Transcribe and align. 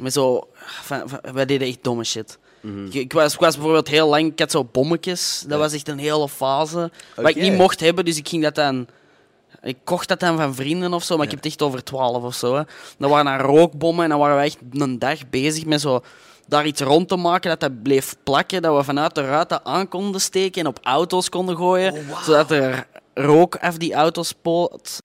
Met 0.00 0.12
zo, 0.12 0.48
van, 0.54 1.08
van- 1.08 1.20
wij 1.32 1.46
deden 1.46 1.68
echt 1.68 1.78
domme 1.82 2.04
shit. 2.04 2.38
ik, 2.86 2.94
ik 2.94 3.12
was, 3.12 3.34
ik 3.34 3.40
was 3.40 3.54
bijvoorbeeld 3.54 3.88
heel 3.88 4.08
lang, 4.08 4.32
ik 4.32 4.38
had 4.38 4.50
zo 4.50 4.64
bommetjes. 4.64 5.44
Dat 5.48 5.58
was 5.58 5.72
echt 5.72 5.88
een 5.88 5.98
hele 5.98 6.28
fase. 6.28 6.90
Wat 7.16 7.28
ik 7.28 7.36
niet 7.36 7.56
mocht 7.56 7.80
hebben, 7.80 8.04
dus 8.04 8.16
ik 8.16 8.28
ging 8.28 8.42
dat 8.42 8.54
dan... 8.54 8.86
Ik 9.62 9.76
kocht 9.84 10.08
dat 10.08 10.20
dan 10.20 10.36
van 10.36 10.54
vrienden 10.54 10.94
of 10.94 11.02
zo, 11.04 11.16
maar 11.16 11.24
ik 11.24 11.30
heb 11.30 11.42
het 11.42 11.52
echt 11.52 11.62
over 11.62 11.84
12 11.84 12.22
of 12.22 12.34
zo. 12.34 12.54
Hè. 12.54 12.62
Dat 12.98 13.10
waren 13.10 13.24
dan 13.24 13.46
rookbommen 13.56 14.04
en 14.04 14.10
dan 14.10 14.18
waren 14.18 14.36
we 14.36 14.42
echt 14.42 14.58
een 14.72 14.98
dag 14.98 15.30
bezig 15.30 15.64
met 15.64 15.80
zo 15.80 16.00
daar 16.46 16.66
iets 16.66 16.80
rond 16.80 17.08
te 17.08 17.16
maken 17.16 17.50
dat 17.50 17.60
dat 17.60 17.82
bleef 17.82 18.16
plakken, 18.22 18.62
dat 18.62 18.76
we 18.76 18.84
vanuit 18.84 19.14
de 19.14 19.20
ruiten 19.26 19.64
aan 19.64 19.88
konden 19.88 20.20
steken 20.20 20.60
en 20.60 20.66
op 20.66 20.78
auto's 20.82 21.28
konden 21.28 21.56
gooien, 21.56 21.94
zodat 22.24 22.50
er 22.50 22.86
rook 23.14 23.56
af 23.56 23.76
die 23.76 23.94
auto's 23.94 24.28
spoot. 24.28 24.98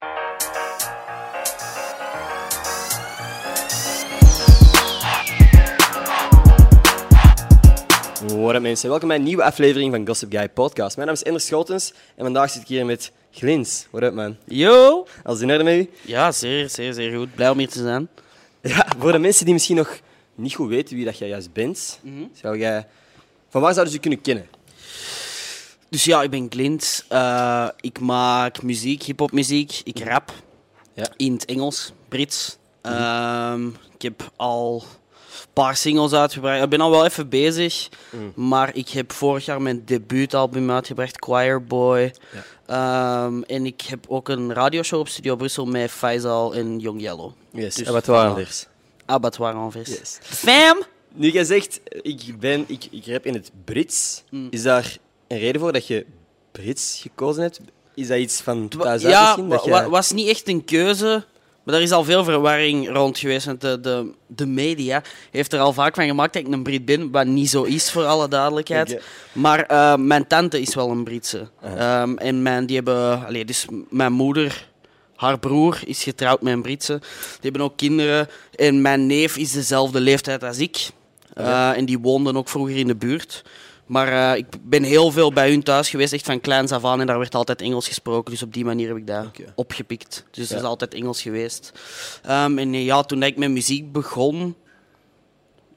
What 8.46 8.58
up 8.58 8.62
mensen, 8.62 8.88
welkom 8.88 9.08
bij 9.08 9.16
een 9.16 9.22
nieuwe 9.22 9.44
aflevering 9.44 9.92
van 9.94 10.06
Gossip 10.06 10.32
Guy 10.32 10.48
Podcast. 10.48 10.96
Mijn 10.96 11.08
naam 11.08 11.16
is 11.16 11.22
Ender 11.22 11.40
Schotens 11.40 11.92
en 12.16 12.24
vandaag 12.24 12.50
zit 12.50 12.62
ik 12.62 12.68
hier 12.68 12.86
met 12.86 13.12
Glins. 13.30 13.86
What 13.90 14.02
up 14.02 14.14
man? 14.14 14.36
Yo! 14.44 15.06
Alles 15.22 15.40
in 15.40 15.50
orde 15.50 15.64
met 15.64 15.74
u? 15.74 15.90
Ja, 16.04 16.32
zeer, 16.32 16.70
zeer, 16.70 16.92
zeer 16.92 17.16
goed. 17.18 17.34
Blij 17.34 17.50
om 17.50 17.58
hier 17.58 17.68
te 17.68 17.82
zijn. 17.82 18.08
Ja, 18.62 18.86
voor 18.98 19.12
de 19.12 19.18
mensen 19.18 19.44
die 19.44 19.54
misschien 19.54 19.76
nog 19.76 19.98
niet 20.34 20.54
goed 20.54 20.68
weten 20.68 20.96
wie 20.96 21.04
dat 21.04 21.18
jij 21.18 21.28
juist 21.28 21.52
bent, 21.52 22.00
zou 22.32 22.58
jij... 22.58 22.86
Van 23.48 23.60
waar 23.60 23.72
zouden 23.72 23.92
ze 23.94 23.98
je 24.00 24.08
kunnen 24.08 24.20
kennen? 24.20 24.46
Dus 25.88 26.04
ja, 26.04 26.22
ik 26.22 26.30
ben 26.30 26.48
Clint. 26.48 27.04
Eh, 27.08 27.68
ik 27.80 28.00
maak 28.00 28.62
muziek, 28.62 29.02
hip-hop-muziek. 29.02 29.80
Ik 29.84 29.98
rap 30.04 30.32
Ja. 30.94 31.06
in 31.16 31.32
het 31.32 31.44
Engels, 31.44 31.92
Brits. 32.08 32.56
Ehm, 32.82 33.66
ik 33.68 34.02
heb 34.02 34.30
al 34.36 34.84
paar 35.52 35.76
singles 35.76 36.12
uitgebracht. 36.12 36.62
Ik 36.62 36.68
ben 36.68 36.80
al 36.80 36.90
wel 36.90 37.04
even 37.04 37.28
bezig, 37.28 37.88
maar 38.34 38.74
ik 38.74 38.88
heb 38.88 39.12
vorig 39.12 39.44
jaar 39.44 39.62
mijn 39.62 39.82
debuutalbum 39.84 40.70
uitgebracht, 40.70 41.16
Choir 41.24 41.64
Boy. 41.64 42.14
Ehm, 42.66 43.42
en 43.42 43.66
ik 43.66 43.80
heb 43.80 44.04
ook 44.08 44.28
een 44.28 44.54
radioshow 44.54 45.00
op 45.00 45.08
Studio 45.08 45.36
Brussel 45.36 45.66
met 45.66 45.90
Faisal 45.90 46.54
en 46.54 46.78
Young 46.78 47.00
Yellow. 47.00 47.32
Yes, 47.52 47.74
Dus? 47.74 47.88
Abattoir. 47.88 49.58
Yes. 49.88 50.18
Fam! 50.22 50.82
Nu, 51.14 51.30
jij 51.30 51.44
zegt, 51.44 51.80
ik, 52.02 52.40
ben, 52.40 52.64
ik, 52.66 52.84
ik 52.90 53.06
rap 53.06 53.26
in 53.26 53.34
het 53.34 53.50
Brits. 53.64 54.22
Is 54.50 54.62
daar 54.62 54.96
een 55.28 55.38
reden 55.38 55.60
voor 55.60 55.72
dat 55.72 55.86
je 55.86 56.06
Brits 56.52 56.98
gekozen 57.02 57.42
hebt? 57.42 57.60
Is 57.94 58.08
dat 58.08 58.18
iets 58.18 58.40
van 58.40 58.68
thuis 58.68 59.02
ja, 59.02 59.22
misschien? 59.22 59.48
Dat 59.48 59.64
jij- 59.64 59.88
was 59.88 60.12
niet 60.12 60.28
echt 60.28 60.48
een 60.48 60.64
keuze. 60.64 61.24
Maar 61.66 61.74
er 61.74 61.82
is 61.82 61.92
al 61.92 62.04
veel 62.04 62.24
verwarring 62.24 62.88
rond 62.88 63.18
geweest. 63.18 63.46
Want 63.46 63.60
de, 63.60 63.80
de, 63.80 64.12
de 64.26 64.46
media 64.46 65.02
heeft 65.30 65.52
er 65.52 65.60
al 65.60 65.72
vaak 65.72 65.94
van 65.94 66.06
gemaakt 66.06 66.32
dat 66.32 66.42
ik 66.42 66.52
een 66.52 66.62
Brit 66.62 66.84
ben. 66.84 67.10
Wat 67.10 67.26
niet 67.26 67.50
zo 67.50 67.62
is, 67.62 67.90
voor 67.90 68.04
alle 68.04 68.28
duidelijkheid. 68.28 69.02
Maar 69.32 69.60
eh, 69.60 69.96
mijn 69.96 70.26
tante 70.26 70.60
is 70.60 70.74
wel 70.74 70.90
een 70.90 71.04
Britse. 71.04 71.48
Ehm, 71.62 72.16
en 72.16 72.42
mijn, 72.42 72.66
die 72.66 72.76
hebben... 72.76 73.26
Allee, 73.26 73.44
dus 73.44 73.66
mijn 73.90 74.12
moeder... 74.12 74.68
Haar 75.16 75.38
broer 75.38 75.78
is 75.84 76.02
getrouwd 76.02 76.42
met 76.42 76.52
een 76.52 76.62
Britse. 76.62 76.98
Die 77.00 77.50
hebben 77.50 77.60
ook 77.60 77.76
kinderen. 77.76 78.28
En 78.54 78.82
mijn 78.82 79.06
neef 79.06 79.36
is 79.36 79.52
dezelfde 79.52 80.00
leeftijd 80.00 80.42
als 80.42 80.58
ik. 80.58 80.90
Eh, 81.34 81.76
en 81.76 81.84
die 81.84 81.98
woonden 81.98 82.36
ook 82.36 82.48
vroeger 82.48 82.76
in 82.76 82.86
de 82.86 82.96
buurt. 82.96 83.44
Maar 83.86 84.32
eh, 84.32 84.38
ik 84.38 84.46
ben 84.62 84.82
heel 84.82 85.10
veel 85.10 85.32
bij 85.32 85.50
hun 85.50 85.62
thuis 85.62 85.90
geweest, 85.90 86.12
echt 86.12 86.24
van 86.24 86.40
kleins 86.40 86.72
af 86.72 86.84
aan. 86.84 87.00
En 87.00 87.06
daar 87.06 87.18
werd 87.18 87.34
altijd 87.34 87.60
Engels 87.60 87.88
gesproken. 87.88 88.30
Dus 88.32 88.42
op 88.42 88.52
die 88.54 88.64
manier 88.64 88.88
heb 88.88 88.96
ik 88.96 89.06
dat 89.06 89.26
opgepikt. 89.54 90.24
Dus 90.30 90.48
het 90.48 90.58
is 90.58 90.64
altijd 90.64 90.94
Engels 90.94 91.22
geweest. 91.22 91.72
Ehm, 92.22 92.58
en 92.58 92.72
ja, 92.72 93.02
toen 93.02 93.22
ik 93.22 93.36
met 93.36 93.50
muziek 93.50 93.92
begon, 93.92 94.54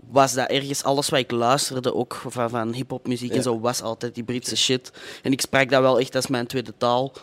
was 0.09 0.33
dat 0.33 0.49
ergens 0.49 0.83
alles 0.83 1.09
wat 1.09 1.19
ik 1.19 1.31
luisterde, 1.31 1.93
ook 1.93 2.21
van, 2.29 2.49
van 2.49 2.73
hip-hop 2.73 3.07
muziek 3.07 3.29
Ja. 3.29 3.35
en 3.35 3.43
zo, 3.43 3.59
was 3.59 3.81
altijd 3.81 4.15
die 4.15 4.23
Britse 4.23 4.57
shit. 4.57 4.91
En 5.23 5.31
ik 5.31 5.41
sprak 5.41 5.69
dat 5.69 5.81
wel 5.81 5.99
echt 5.99 6.15
als 6.15 6.27
mijn 6.27 6.47
tweede 6.47 6.73
taal. 6.77 7.13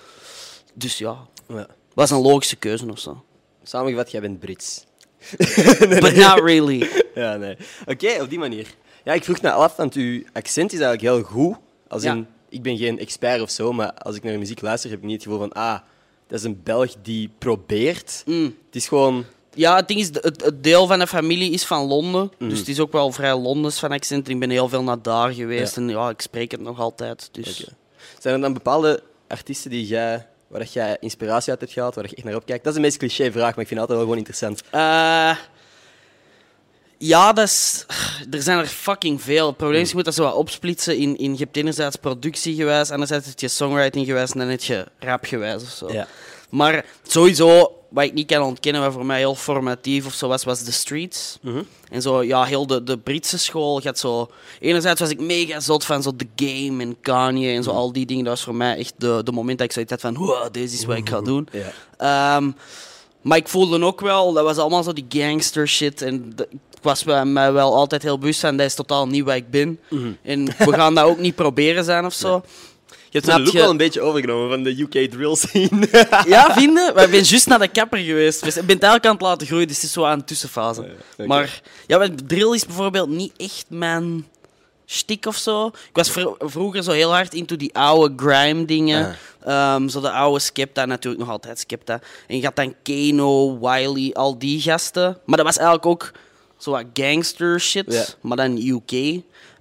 Dus 0.75 0.99
ja, 0.99 1.17
Ja. 1.49 1.67
was 1.95 2.11
een 2.11 2.21
logische 2.21 2.57
keuze 2.57 2.91
of 2.91 2.99
zo. 2.99 3.25
Samengevat, 3.63 4.11
jij 4.11 4.21
bent 4.21 4.39
Brits. 4.41 4.85
But 6.01 6.17
not 6.17 6.41
really. 6.41 6.89
Ja, 7.15 7.37
nee. 7.37 7.57
Oké, 7.87 8.23
op 8.23 8.29
die 8.29 8.39
manier. 8.39 8.67
Ja, 9.07 9.13
ik 9.13 9.25
vroeg 9.25 9.41
me 9.43 9.51
af, 9.53 9.77
want 9.77 9.95
uw 9.95 10.23
accent 10.33 10.73
is 10.73 10.79
eigenlijk 10.81 11.15
heel 11.15 11.23
goed. 11.23 11.57
Als 11.89 12.03
Ja. 12.03 12.13
in, 12.13 12.27
ik 12.49 12.63
ben 12.63 12.77
geen 12.77 12.99
expert 12.99 13.41
of 13.41 13.51
zo, 13.51 13.73
maar 13.73 13.93
als 13.93 14.17
ik 14.17 14.23
naar 14.23 14.33
uw 14.33 14.39
muziek 14.39 14.61
luister, 14.61 14.91
heb 14.91 14.99
ik 14.99 15.05
niet 15.05 15.15
het 15.15 15.23
gevoel 15.23 15.39
van, 15.39 15.53
ah, 15.53 15.79
dat 16.27 16.39
is 16.39 16.45
een 16.45 16.61
Belg 16.65 16.95
die 17.03 17.31
probeert. 17.39 18.23
Mm. 18.27 18.45
Het 18.67 18.75
is 18.77 18.89
gewoon... 18.89 19.25
Ja, 19.55 19.77
het 19.77 19.89
ding 19.89 20.01
is, 20.01 20.07
het, 20.07 20.45
het 20.45 20.63
deel 20.65 20.87
van 20.87 20.99
de 20.99 21.07
familie 21.07 21.51
is 21.53 21.65
van 21.65 21.87
Londen. 21.87 22.31
Mhm. 22.39 22.49
Dus 22.51 22.59
het 22.59 22.69
is 22.69 22.81
ook 22.81 22.93
wel 22.93 23.13
vrij 23.13 23.35
Londens 23.37 23.79
van 23.79 23.91
accent. 23.93 24.29
Ik 24.29 24.39
ben 24.41 24.51
heel 24.51 24.69
veel 24.69 24.83
naar 24.83 25.03
daar 25.03 25.33
geweest 25.33 25.77
en 25.77 25.89
ja, 25.89 26.09
ik 26.11 26.21
spreek 26.21 26.51
het 26.51 26.61
nog 26.61 26.81
altijd. 26.81 27.29
Dus. 27.33 27.71
Zijn 28.19 28.35
er 28.35 28.41
dan 28.41 28.53
bepaalde 28.53 29.03
artiesten 29.29 29.71
die 29.71 29.87
jij, 29.87 30.27
waar 30.49 30.65
jij 30.65 30.97
inspiratie 31.01 31.51
uit 31.51 31.61
hebt 31.61 31.73
gehaald, 31.73 31.95
waar 31.95 32.05
je 32.09 32.17
echt 32.17 32.25
naar 32.25 32.35
opkijkt? 32.35 32.65
Dat 32.65 32.73
is 32.73 32.79
de 32.79 32.85
meest 32.87 32.97
cliché 32.99 33.33
vraag, 33.33 33.55
maar 33.55 33.65
ik 33.65 33.69
vind 33.69 33.81
het 33.81 33.91
altijd 33.91 33.99
wel 33.99 34.01
gewoon 34.01 34.17
interessant. 34.19 34.63
Eh, 34.71 35.37
ja, 36.99 37.33
dat 37.33 37.47
is, 37.47 37.87
er 38.31 38.43
zijn 38.43 38.59
er 38.59 38.67
fucking 38.67 39.23
veel. 39.23 39.47
Het 39.47 39.57
probleem 39.57 39.81
is, 39.81 39.89
je 39.89 39.95
moet 39.95 40.05
dat 40.05 40.15
zo 40.15 40.23
wat 40.23 40.35
opsplitsen 40.35 40.97
in, 40.97 41.17
in 41.17 41.33
je 41.33 41.39
hebt 41.39 41.57
enerzijds 41.57 41.97
productiegewijs, 41.97 42.91
anderzijds 42.91 43.27
heb 43.27 43.39
je 43.41 43.49
songwritinggewijs 43.49 44.31
en 44.33 44.39
dan 44.39 44.49
heb 44.49 44.63
je 44.63 44.87
rapgewijs 44.99 45.63
of 45.63 45.69
zo. 45.71 45.93
Ja. 45.93 46.07
Maar 46.51 46.85
sowieso, 47.07 47.73
wat 47.89 48.05
ik 48.05 48.13
niet 48.13 48.27
kan 48.27 48.43
ontkennen, 48.43 48.83
wat 48.83 48.93
voor 48.93 49.07
mij 49.07 49.19
heel 49.19 49.35
formatief 49.35 50.07
of 50.07 50.13
zo 50.15 50.29
was, 50.29 50.45
was 50.45 50.63
The 50.63 50.73
Streets. 50.73 51.39
Mhm. 51.43 51.63
En 51.91 52.03
zo, 52.03 52.23
ja, 52.23 52.45
heel 52.45 52.67
de, 52.67 52.83
de 52.85 52.99
Britse 52.99 53.39
school 53.39 53.81
gaat 53.81 53.99
zo... 53.99 54.31
Enerzijds 54.61 55.01
was 55.01 55.11
ik 55.11 55.21
mega 55.21 55.61
zot 55.61 55.85
van 55.85 56.03
zo 56.03 56.13
The 56.17 56.27
Game 56.37 56.83
en 56.83 56.97
Kanye 57.01 57.53
en 57.55 57.63
zo, 57.63 57.71
Mhm. 57.71 57.79
al 57.79 57.93
die 57.93 58.07
dingen. 58.07 58.25
Dat 58.25 58.33
was 58.35 58.43
voor 58.45 58.55
mij 58.55 58.77
echt 58.79 58.95
de, 58.97 59.21
de 59.25 59.33
moment 59.33 59.59
dat 59.59 59.67
ik 59.67 59.73
zoiets 59.73 59.91
had 59.93 60.01
van, 60.01 60.17
wow, 60.17 60.53
deze 60.53 60.75
is 60.75 60.85
wat 60.85 60.97
ik 60.97 61.09
ga 61.09 61.21
doen. 61.21 61.49
Ja. 61.53 61.73
Ehm, 62.37 62.51
maar 63.23 63.39
ik 63.39 63.49
voelde 63.49 63.85
ook 63.85 64.01
wel, 64.01 64.33
dat 64.33 64.45
was 64.45 64.57
allemaal 64.57 64.83
zo 64.83 64.93
die 64.93 65.07
gangster 65.09 65.69
shit. 65.69 66.03
En 66.03 66.33
de- 66.37 66.49
ik 66.51 66.59
was 66.83 67.05
bij 67.05 67.25
mij 67.25 67.53
wel 67.53 67.75
altijd 67.75 68.03
heel 68.03 68.19
bewust 68.19 68.41
van, 68.41 68.57
dat 68.57 68.67
is 68.67 68.75
totaal 68.75 69.07
niet 69.09 69.25
wat 69.25 69.35
ik 69.35 69.51
ben. 69.51 69.81
Mhm. 69.91 70.11
En 70.23 70.45
we 70.45 70.73
gaan 70.73 70.95
dat 70.95 71.05
ook 71.05 71.19
niet 71.19 71.35
proberen 71.45 71.85
zijn 71.85 72.05
of 72.05 72.15
zo. 72.15 72.43
Je 73.11 73.23
hebt 73.23 73.37
de 73.37 73.43
look 73.43 73.53
je? 73.53 73.59
wel 73.59 73.71
een 73.71 73.77
beetje 73.77 74.01
overgenomen 74.01 74.49
van 74.49 74.63
de 74.63 74.81
UK 74.81 75.11
drill 75.11 75.35
scene. 75.35 75.89
Ja, 76.27 76.53
vinden? 76.59 76.95
Maar 76.95 77.05
ik 77.05 77.11
ben 77.11 77.23
juist 77.23 77.47
naar 77.47 77.59
de 77.59 77.69
kapper 77.69 77.99
geweest. 77.99 78.45
Dus 78.45 78.57
Ik 78.57 78.67
ben 78.67 78.75
het 78.75 78.85
eigenlijk 78.85 79.05
aan 79.07 79.13
het 79.13 79.21
laten 79.23 79.47
groeien, 79.47 79.67
dus 79.67 79.77
het 79.77 79.85
is 79.85 79.93
zo 79.93 80.05
aan 80.05 80.19
een 80.19 80.25
tussenfase. 80.25 80.87
Maar 81.27 81.61
ja, 81.87 82.09
drill 82.27 82.55
is 82.55 82.67
bijvoorbeeld 82.67 83.09
niet 83.09 83.33
echt 83.37 83.65
mijn 83.69 84.27
stik 84.87 85.27
of 85.27 85.37
zo. 85.37 85.67
Ik 85.67 85.73
was 85.93 86.11
vro- 86.11 86.37
vroeger 86.39 86.83
zo 86.83 86.91
heel 86.91 87.13
hard 87.13 87.35
into 87.35 87.57
die 87.57 87.75
oude 87.75 88.13
grime 88.17 88.65
dingen. 88.65 89.17
Ehm, 89.45 89.89
zo 89.89 90.01
de 90.01 90.11
oude 90.11 90.39
Skepta, 90.39 90.85
natuurlijk 90.85 91.23
nog 91.23 91.33
altijd 91.33 91.59
Skepta. 91.59 92.01
En 92.27 92.37
je 92.37 92.45
had 92.45 92.57
dan 92.57 92.75
Kano, 92.83 93.59
Wiley, 93.59 94.11
al 94.15 94.39
die 94.39 94.61
gasten. 94.61 95.19
Maar 95.25 95.37
dat 95.37 95.47
was 95.47 95.57
eigenlijk 95.57 95.87
ook 95.87 96.13
zo 96.57 96.71
wat 96.71 96.85
gangster 96.95 97.61
shit, 97.61 97.93
Ja. 97.93 98.05
maar 98.21 98.37
dan 98.37 98.57
UK. 98.57 98.93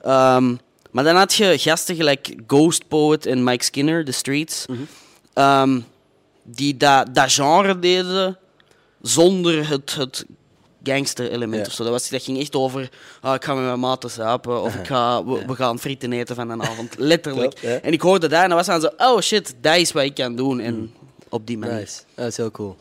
Ehm, 0.02 0.56
maar 0.92 1.04
dan 1.04 1.16
had 1.16 1.34
je 1.34 1.58
gasten 1.58 1.96
gelijk 1.96 2.36
Ghost 2.48 2.88
Poet 2.88 3.26
en 3.26 3.44
Mike 3.44 3.64
Skinner, 3.64 4.06
The 4.06 4.12
Streets. 4.12 4.66
Ehm, 5.34 5.80
die 6.44 6.78
dat, 6.78 7.16
dat 7.16 7.34
genre 7.34 7.80
deden 7.80 8.38
zonder 9.02 9.68
het, 9.70 9.96
het 9.96 10.26
gangster-element 10.84 11.62
Ja. 11.62 11.68
of 11.68 11.74
zo. 11.74 11.84
Dat, 11.84 11.92
was, 11.92 12.10
dat 12.10 12.24
ging 12.24 12.40
echt 12.40 12.56
over, 12.56 12.90
ah, 13.22 13.34
ik 13.34 13.44
ga 13.44 13.54
met 13.54 13.64
mijn 13.66 13.80
maten 13.80 14.10
zuipen 14.10 14.62
of 14.62 14.76
ik 14.76 14.88
ga, 14.88 15.26
we, 15.26 15.46
we 15.46 15.56
gaan 15.56 15.80
frieten 15.80 16.14
eten 16.14 16.36
van 16.36 16.50
een 16.50 16.62
avond. 16.64 16.96
Letterlijk. 17.12 17.50
Klopt, 17.56 17.60
ja. 17.74 17.80
En 17.82 17.92
ik 17.94 18.02
hoorde 18.02 18.28
dat 18.28 18.42
en 18.42 18.48
dan 18.48 18.58
was 18.58 18.68
dan 18.68 18.82
zo, 18.82 18.90
oh 18.98 19.20
shit, 19.22 19.56
dat 19.62 19.76
is 19.76 19.92
wat 19.92 20.04
ik 20.04 20.14
kan 20.16 20.36
doen. 20.36 20.60
En 20.60 20.94
op 21.30 21.48
die 21.48 21.58
manier. 21.58 21.76
Nice. 21.76 22.02
Dat 22.16 22.26
is 22.28 22.38
heel 22.38 22.52
cool. 22.52 22.78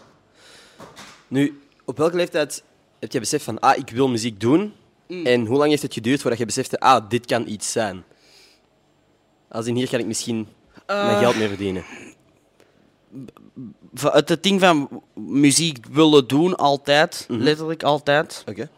Nu, 1.28 1.60
op 1.84 1.96
welke 1.98 2.16
leeftijd 2.16 2.62
heb 3.04 3.12
je 3.12 3.20
beseft 3.20 3.44
van, 3.44 3.58
ah, 3.58 3.78
ik 3.78 3.90
wil 3.90 4.08
muziek 4.08 4.40
doen? 4.40 4.72
Mm. 5.08 5.26
En 5.26 5.46
hoe 5.46 5.58
lang 5.58 5.70
heeft 5.70 5.82
het 5.82 5.94
geduurd 5.94 6.20
voordat 6.20 6.38
je 6.38 6.46
besefte, 6.46 6.80
ah, 6.80 7.08
dit 7.08 7.26
kan 7.26 7.48
iets 7.48 7.72
zijn? 7.72 8.04
Als 9.48 9.66
in 9.66 9.76
hier 9.76 9.88
kan 9.88 10.00
ik 10.00 10.06
misschien 10.06 10.48
Eh. 10.86 11.06
mijn 11.06 11.18
geld 11.18 11.36
mee 11.36 11.48
verdienen. 11.48 11.84
Het, 14.00 14.42
ding 14.42 14.60
van 14.60 15.02
muziek 15.14 15.86
willen 15.92 16.26
doen, 16.26 16.56
altijd. 16.56 17.26
Mhm. 17.28 17.40
Letterlijk 17.40 17.82
altijd. 17.82 18.44
Oké. 18.48 18.70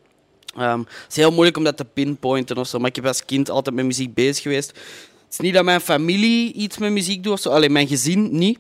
Ehm, 0.57 0.79
het 0.79 1.07
is 1.09 1.17
heel 1.17 1.33
moeilijk 1.33 1.57
om 1.57 1.65
dat 1.65 1.77
te 1.77 1.85
pinpointen 1.85 2.57
of 2.59 2.67
zo, 2.69 2.79
maar 2.79 2.89
ik 2.89 2.97
heb 2.97 3.07
als 3.07 3.25
kind 3.25 3.51
altijd 3.51 3.75
met 3.75 3.85
muziek 3.85 4.15
bezig 4.15 4.43
geweest. 4.43 4.69
Het 4.69 5.33
is 5.33 5.39
niet 5.39 5.55
dat 5.55 5.65
mijn 5.65 5.81
familie 5.81 6.53
iets 6.53 6.79
met 6.79 6.91
muziek 6.91 7.23
doet 7.23 7.33
of 7.33 7.41
zo, 7.41 7.51
alleen 7.51 7.73
mijn 7.73 7.89
gezin 7.89 8.39
niet. 8.39 8.59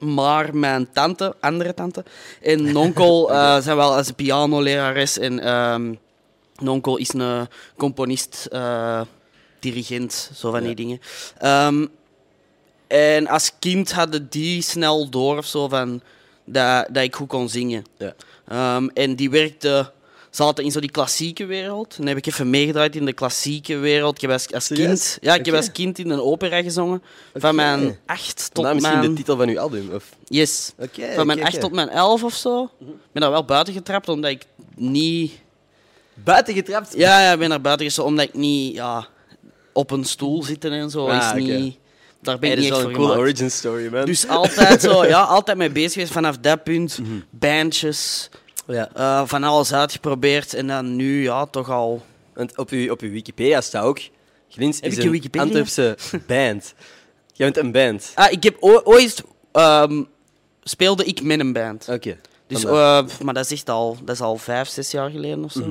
Maar 0.00 0.56
mijn 0.56 0.92
tante, 0.92 1.34
andere 1.40 1.74
tante, 1.74 2.04
en 2.42 2.66
een 2.66 2.76
onkel 2.76 3.30
eh, 3.32 3.58
zijn 3.60 3.76
wel 3.76 3.94
als 3.94 4.10
pianolerares. 4.10 5.18
En 5.18 5.98
onkel 6.68 6.96
is 6.96 7.12
een 7.12 7.48
componist, 7.76 8.46
eh, 8.50 9.00
dirigent, 9.60 10.30
zo 10.34 10.50
van 10.50 10.60
die 10.60 10.68
Ja. 10.68 10.74
dingen. 10.74 11.00
Ehm, 11.38 11.86
en 12.86 13.26
als 13.26 13.52
kind 13.58 13.92
hadden 13.92 14.26
die 14.30 14.62
snel 14.62 15.08
door 15.08 15.36
of 15.36 15.46
zo 15.46 15.68
van 15.68 16.00
dat, 16.44 16.86
dat 16.90 17.02
ik 17.02 17.14
goed 17.14 17.28
kon 17.28 17.48
zingen. 17.48 17.84
Ja. 17.98 18.14
Ehm, 18.48 18.88
en 18.94 19.16
die 19.16 19.30
werkte 19.30 19.92
zaten 20.30 20.64
in 20.64 20.70
zo 20.70 20.80
die 20.80 20.90
klassieke 20.90 21.46
wereld. 21.46 21.96
Dan 21.96 22.06
heb 22.06 22.16
ik 22.16 22.26
even 22.26 22.50
meegedraaid 22.50 22.96
in 22.96 23.04
de 23.04 23.12
klassieke 23.12 23.76
wereld. 23.76 24.14
Ik 24.14 24.20
heb 24.20 24.30
als, 24.30 24.52
als 24.52 24.66
kind, 24.66 25.18
ja, 25.20 25.34
ik 25.34 25.46
heb 25.46 25.54
als 25.54 25.72
kind 25.72 25.98
in 25.98 26.10
een 26.10 26.20
opera 26.20 26.62
gezongen. 26.62 27.02
Van 27.34 27.54
mijn 27.54 27.98
acht 28.06 28.36
tot 28.36 28.50
Vandaar 28.52 28.74
misschien 28.74 28.98
mijn... 28.98 29.10
de 29.10 29.16
titel 29.16 29.36
van 29.36 29.48
uw 29.48 29.60
album. 29.60 29.90
Of... 29.94 30.04
Yes. 30.28 30.72
Van 31.14 31.26
mijn 31.26 31.44
acht 31.44 31.60
tot 31.60 31.72
mijn 31.72 31.88
elf 31.88 32.24
of 32.24 32.34
zo. 32.34 32.62
Ik 32.80 32.86
ben 33.12 33.22
daar 33.22 33.30
wel 33.30 33.44
buiten 33.44 33.74
getrapt, 33.74 34.08
omdat 34.08 34.30
ik 34.30 34.42
niet... 34.74 35.32
Buiten 36.14 36.54
getrapt? 36.54 36.94
Ja, 36.96 37.20
ja, 37.22 37.32
ik 37.32 37.38
ben 37.38 37.48
naar 37.48 37.60
buiten 37.60 37.86
gestopt, 37.86 38.08
omdat 38.08 38.24
ik 38.24 38.34
niet... 38.34 38.74
Ja, 38.74 39.06
op 39.72 39.90
een 39.90 40.04
stoel 40.04 40.42
zitten 40.42 40.72
en 40.72 40.90
zo 40.90 41.06
Ah, 41.08 41.36
is 41.36 41.42
niet... 41.42 41.78
Daar 42.22 42.38
ben 42.38 42.50
Hey, 42.50 42.58
ik 42.58 42.64
dat 42.64 42.64
niet 42.64 42.64
is 42.64 42.70
echt 42.70 42.80
voor 42.80 42.90
een 42.90 42.96
cool 42.96 43.06
gemaakt. 43.08 43.20
origin 43.28 43.50
story, 43.50 43.88
man. 43.92 44.04
Dus 44.04 44.28
altijd 44.28 44.80
zo, 44.82 45.04
ja, 45.14 45.22
altijd 45.22 45.56
mee 45.56 45.70
bezig 45.70 45.92
geweest 45.92 46.12
vanaf 46.12 46.38
dat 46.38 46.62
punt. 46.64 46.98
Mhm. 46.98 47.10
Bandjes, 47.30 48.28
ja. 48.66 48.90
eh, 48.94 49.22
van 49.26 49.44
alles 49.44 49.72
uitgeprobeerd. 49.72 50.54
En 50.54 50.66
dan 50.66 50.96
nu, 50.96 51.22
ja, 51.22 51.46
toch 51.46 51.70
al... 51.70 52.02
Want 52.34 52.58
op 52.58 52.70
uw, 52.70 52.90
op 52.90 53.00
uw 53.00 53.10
Wikipedia 53.10 53.60
staat 53.60 53.84
ook... 53.84 54.00
Glins 54.48 54.80
Heb 54.80 54.90
is 54.92 54.98
ik 54.98 55.34
een? 55.34 55.40
Antwerpse 55.40 55.96
band. 56.26 56.74
Jij 57.32 57.50
bent 57.50 57.56
een 57.56 57.72
band. 57.72 58.12
Ah, 58.14 58.32
ik 58.32 58.42
heb 58.42 58.56
ooit... 58.60 59.22
ehm, 59.52 60.02
speelde 60.62 61.04
ik 61.04 61.22
met 61.22 61.40
een 61.40 61.52
band. 61.52 61.88
Oké. 61.88 62.16
Dus, 62.46 62.64
eh, 62.64 63.04
maar 63.22 63.34
dat 63.34 63.44
is 63.44 63.50
echt 63.50 63.70
al, 63.70 63.96
dat 64.04 64.14
is 64.14 64.20
al 64.20 64.36
vijf, 64.36 64.68
zes 64.68 64.90
jaar 64.90 65.10
geleden 65.10 65.44
of 65.44 65.52
zo. 65.52 65.60
Mhm. 65.60 65.70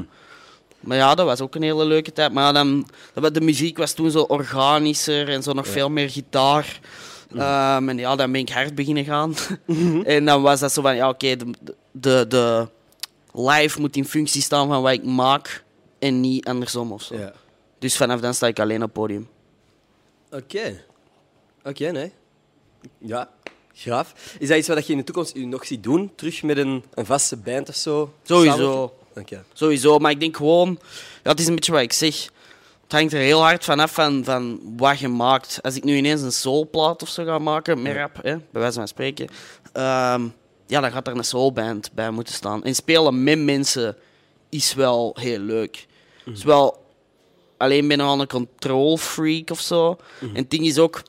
Maar 0.80 0.98
ja, 0.98 1.16
dat 1.16 1.26
was 1.26 1.42
ook 1.42 1.56
een 1.56 1.62
hele 1.62 1.86
leuke 1.86 2.14
tijd. 2.14 2.32
Maar 2.34 2.54
dan, 2.54 2.88
de 3.32 3.42
muziek 3.42 3.78
was 3.78 3.94
toen 3.94 4.12
zo 4.12 4.20
organischer 4.20 5.30
en 5.30 5.44
zo 5.44 5.54
nog 5.54 5.68
veel 5.68 5.90
meer 5.90 6.10
gitaar. 6.10 6.80
Mhm. 7.30 7.42
Ehm, 7.42 7.90
en 7.90 7.98
ja, 7.98 8.16
dan 8.16 8.32
ben 8.32 8.42
ik 8.42 8.50
hard 8.50 8.76
beginnen 8.76 9.06
gaan. 9.06 9.36
en 10.04 10.26
dan 10.26 10.42
was 10.42 10.60
dat 10.60 10.72
zo 10.72 10.82
van, 10.82 10.96
ja 10.96 11.10
oké, 11.10 11.36
de, 11.36 11.76
de, 11.92 12.26
de 12.28 12.68
live 13.40 13.80
moet 13.80 13.96
in 13.96 14.06
functie 14.06 14.42
staan 14.42 14.68
van 14.68 14.82
wat 14.82 14.94
ik 14.94 15.04
maak 15.04 15.64
en 16.00 16.20
niet 16.20 16.46
andersom 16.46 16.92
of 16.92 17.02
zo. 17.02 17.16
Ja. 17.16 17.34
Dus 17.80 17.98
vanaf 17.98 18.20
dan 18.20 18.34
sta 18.34 18.48
ik 18.48 18.60
alleen 18.60 18.84
op 18.84 18.94
podium. 18.94 19.30
Oké. 20.32 20.84
Oké, 21.64 21.92
nee. 21.92 22.12
Ja, 22.98 23.30
graaf. 23.74 24.36
Is 24.40 24.48
dat 24.48 24.58
iets 24.58 24.68
wat 24.68 24.86
je 24.86 24.92
in 24.92 24.98
de 24.98 25.04
toekomst 25.04 25.36
nog 25.36 25.66
ziet 25.66 25.84
doen? 25.84 26.12
Terug 26.16 26.44
met 26.44 26.58
een, 26.58 26.84
een 26.94 27.06
vaste 27.06 27.38
band 27.38 27.70
of 27.70 27.76
zo? 27.76 28.14
Sowieso. 28.24 28.94
Oké. 29.16 29.44
Sowieso, 29.54 30.00
maar 30.00 30.12
ik 30.12 30.20
denk 30.20 30.38
gewoon, 30.38 30.80
ja, 31.24 31.30
het 31.32 31.40
is 31.40 31.48
een 31.48 31.56
beetje 31.56 31.72
wat 31.72 31.82
ik 31.82 31.94
zeg. 31.94 32.30
Het 32.84 32.92
hangt 32.92 33.14
er 33.14 33.20
heel 33.20 33.42
hard 33.42 33.64
vanaf 33.64 33.94
van, 33.94 34.24
van 34.24 34.60
wat 34.78 35.00
je 35.00 35.08
maakt. 35.08 35.60
Als 35.62 35.76
ik 35.76 35.84
nu 35.84 35.96
ineens 35.96 36.22
een 36.22 36.32
soulplaat 36.32 37.02
of 37.02 37.10
zo 37.10 37.24
ga 37.26 37.40
maken, 37.40 37.82
met 37.82 37.96
rap, 37.96 38.16
hè, 38.16 38.38
bij 38.38 38.62
wijze 38.62 38.78
van 38.78 38.88
spreken, 38.88 39.28
ehm, 39.74 40.28
ja, 40.69 40.80
dan 40.81 40.92
gaat 40.92 41.07
er 41.07 41.18
een 41.18 41.24
soulband 41.24 41.92
bij 41.94 42.12
moeten 42.12 42.33
staan. 42.33 42.63
En 42.63 42.75
spelen 42.75 43.24
met 43.24 43.39
mensen 43.39 43.95
is 44.50 44.74
wel 44.74 45.16
heel 45.19 45.39
leuk. 45.39 45.88
Is 46.25 46.44
wel, 46.44 46.86
alleen 47.57 47.88
ben 47.88 48.00
ik 48.00 48.06
al 48.06 48.19
een 48.19 48.27
control 48.27 48.98
freak 48.98 49.50
of 49.50 49.60
zo. 49.60 49.98
En 50.19 50.36
het 50.36 50.51
ding 50.51 50.66
is 50.66 50.77
ook, 50.77 51.04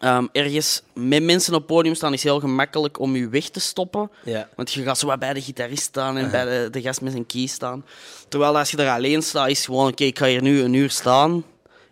ehm, 0.00 0.26
ergens 0.32 0.82
met 0.94 1.22
mensen 1.22 1.54
op 1.54 1.58
het 1.58 1.68
podium 1.68 1.94
staan 1.94 2.12
is 2.12 2.22
heel 2.22 2.40
gemakkelijk 2.40 2.98
om 3.00 3.16
je 3.16 3.28
weg 3.28 3.48
te 3.48 3.60
stoppen. 3.60 4.10
Want 4.56 4.72
je 4.72 4.82
gaat 4.82 4.98
zo 4.98 5.06
wat 5.06 5.18
bij 5.18 5.32
de 5.32 5.42
gitarist 5.42 5.82
staan 5.82 6.16
en 6.16 6.30
bij 6.30 6.44
de, 6.44 6.68
de 6.70 6.80
gast 6.80 7.00
met 7.00 7.12
zijn 7.12 7.26
key 7.26 7.46
staan. 7.46 7.84
Terwijl 8.28 8.58
als 8.58 8.70
je 8.70 8.76
er 8.76 8.90
alleen 8.90 9.22
staat, 9.22 9.48
is 9.48 9.64
gewoon, 9.64 9.88
oké, 9.88 10.04
ik 10.04 10.18
ga 10.18 10.26
hier 10.26 10.42
nu 10.42 10.60
een 10.60 10.74
uur 10.74 10.90
staan 10.90 11.44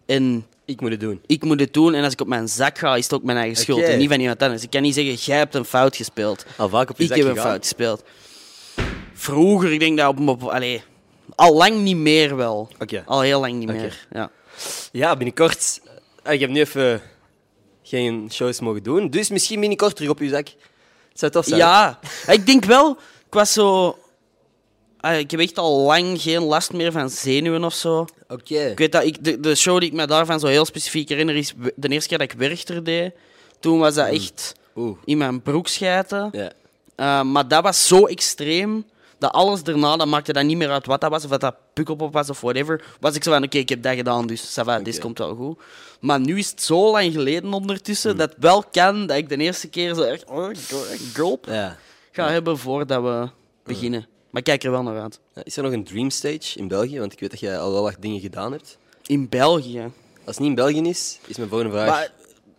en 0.06 0.46
Ik 0.67 0.81
moet 0.81 0.91
het 0.91 1.01
doen. 1.01 1.21
ik 1.27 1.45
moet 1.45 1.61
het 1.61 1.73
doen. 1.75 1.95
En 1.95 2.05
als 2.05 2.13
ik 2.13 2.21
op 2.21 2.27
mijn 2.27 2.49
zak 2.49 2.79
ga, 2.79 2.97
is 2.97 3.05
het 3.05 3.13
ook 3.15 3.23
mijn 3.23 3.39
eigen 3.39 3.57
schuld 3.57 3.83
en 3.83 3.99
niet 3.99 4.09
van 4.09 4.21
iemand 4.21 4.43
anders. 4.43 4.63
Ik 4.63 4.71
kan 4.71 4.83
niet 4.83 4.95
zeggen, 4.95 5.15
jij 5.15 5.37
hebt 5.37 5.55
een 5.55 5.65
fout 5.65 5.97
gespeeld. 5.97 6.47
Al 6.57 6.69
vaak 6.69 6.91
op 6.91 6.97
je 6.97 7.03
Ik 7.03 7.09
zak 7.09 7.19
heb 7.19 7.27
een 7.27 7.37
fout 7.37 7.59
gespeeld. 7.63 8.03
Vroeger, 9.15 9.73
ik 9.73 9.81
denk 9.81 9.99
dat 9.99 10.09
op... 10.09 10.29
op 10.29 10.43
allee, 10.43 10.83
al 11.35 11.57
lang 11.57 11.77
niet 11.81 11.97
meer 11.97 12.37
wel. 12.37 12.69
Oké. 12.81 13.03
Al 13.07 13.21
heel 13.21 13.41
lang 13.41 13.55
niet 13.55 13.69
meer. 13.69 14.07
Ja. 14.13 14.31
Ja, 14.93 15.17
binnenkort. 15.17 15.81
Ah, 16.23 16.33
Ik 16.33 16.41
heb 16.41 16.51
nu 16.51 16.61
even 16.61 17.01
geen 17.83 18.29
shows 18.33 18.61
mogen 18.61 18.83
doen. 18.83 19.11
Dus 19.11 19.29
misschien 19.29 19.61
binnenkort 19.61 19.97
terug 19.97 20.11
op 20.11 20.19
je 20.19 20.29
zak. 20.29 20.47
Het 21.09 21.19
zou 21.19 21.33
tof 21.33 21.45
zijn. 21.45 21.59
ja, 21.61 21.99
ik 22.27 22.47
denk 22.47 22.65
wel... 22.65 22.91
Ik 23.27 23.35
was 23.35 23.53
zo... 23.53 23.99
ah, 25.00 25.19
Ik 25.19 25.31
heb 25.31 25.40
echt 25.40 25.58
al 25.58 25.81
lang 25.81 26.20
geen 26.20 26.43
last 26.43 26.72
meer 26.72 26.93
van 26.93 27.10
zenuwen 27.10 27.64
of 27.64 27.75
zo. 27.75 28.06
Oké. 28.28 28.58
Ik 28.70 28.78
weet 28.78 28.93
dat 28.93 29.04
ik, 29.04 29.25
de, 29.25 29.40
de 29.40 29.54
show 29.54 29.81
die 29.81 29.88
ik 29.88 29.94
me 29.94 30.06
daarvan 30.06 30.40
zo 30.40 30.46
heel 30.46 30.64
specifiek 30.64 31.08
herinner 31.08 31.37
is 31.37 31.52
de 31.76 31.88
eerste 31.88 32.08
keer 32.08 32.19
dat 32.19 32.32
ik 32.32 32.38
Werchter 32.38 32.84
deed. 32.84 33.12
Toen 33.60 33.78
was 33.78 33.94
dat 33.94 34.08
echt 34.08 34.54
Oeh. 34.76 34.98
in 35.04 35.19
mijn 35.19 35.43
broek 35.43 35.69
schijten. 35.69 36.28
Ja. 36.32 36.52
Uh, 36.96 37.22
maar 37.32 37.48
dat 37.48 37.62
was 37.62 37.87
zo 37.87 38.06
extreem 38.06 38.84
dat 39.19 39.32
alles 39.32 39.62
daarna, 39.62 39.96
dat 39.96 40.06
maakte 40.06 40.32
dat 40.32 40.44
niet 40.44 40.56
meer 40.56 40.70
uit 40.70 40.87
wat 40.87 41.00
dat 41.00 41.10
was, 41.10 41.25
of 41.25 41.31
dat 41.31 41.40
dat 41.40 41.54
pukkelpop 41.72 42.12
was 42.12 42.31
of 42.31 42.40
whatever. 42.40 42.84
Was 43.00 43.14
ik 43.14 43.25
zo 43.25 43.32
van, 43.32 43.44
oké, 43.44 43.58
ik 43.58 43.69
heb 43.69 43.82
dat 43.82 43.94
gedaan, 43.94 44.26
dus 44.26 44.58
ça 44.58 44.64
va, 44.64 44.78
dit 44.78 44.98
komt 44.98 45.19
wel 45.19 45.34
goed. 45.34 45.58
Maar 46.00 46.20
nu 46.20 46.38
is 46.38 46.50
het 46.50 46.62
zo 46.62 46.90
lang 46.90 47.12
geleden 47.12 47.52
ondertussen 47.52 48.10
Hmm. 48.10 48.19
dat 48.19 48.28
het 48.31 48.38
wel 48.40 48.62
kan 48.70 49.06
dat 49.06 49.16
ik 49.16 49.28
de 49.28 49.37
eerste 49.37 49.69
keer 49.69 49.94
zo 49.94 50.02
echt 50.02 50.25
oh, 50.25 50.48
gulp 51.12 51.46
ga 52.12 52.31
hebben 52.31 52.58
voordat 52.58 53.02
we 53.02 53.28
beginnen. 53.64 54.06
Maar 54.37 54.44
ik 54.44 54.50
kijk 54.50 54.65
er 54.65 54.71
wel 54.71 54.83
naar 54.93 55.03
uit. 55.03 55.21
Ja, 55.35 55.44
Is 55.44 55.56
er 55.56 55.62
nog 55.62 55.73
een 55.73 55.85
dream 55.85 56.11
stage 56.11 56.59
in 56.59 56.69
België? 56.69 56.99
Want 56.99 57.12
ik 57.12 57.21
weet 57.21 57.31
dat 57.31 57.41
jij 57.41 57.59
al 57.59 57.73
wel 57.73 57.83
wat 57.83 57.97
dingen 58.00 58.21
gedaan 58.21 58.53
hebt. 58.53 58.79
In 59.06 59.29
België. 59.29 59.81
Als 60.25 60.37
het 60.37 60.38
niet 60.38 60.49
in 60.49 60.55
België 60.55 60.81
is, 60.88 61.19
is 61.27 61.37
mijn 61.37 61.49
volgende 61.49 61.73
vraag. 61.73 61.88
Maar- 61.88 62.11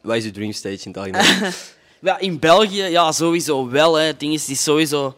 Wat 0.01 0.15
is 0.15 0.23
je 0.23 0.31
dream 0.31 0.51
stage 0.51 0.79
in 0.83 0.91
het 0.93 0.97
algemeen? 0.97 1.51
Ja, 2.01 2.19
in 2.19 2.39
België, 2.39 2.83
ja, 2.83 3.11
sowieso 3.11 3.69
wel. 3.69 3.95
Hè. 3.95 4.03
Het 4.05 4.19
ding 4.19 4.33
is, 4.33 4.49
is 4.49 4.63
sowieso... 4.63 5.15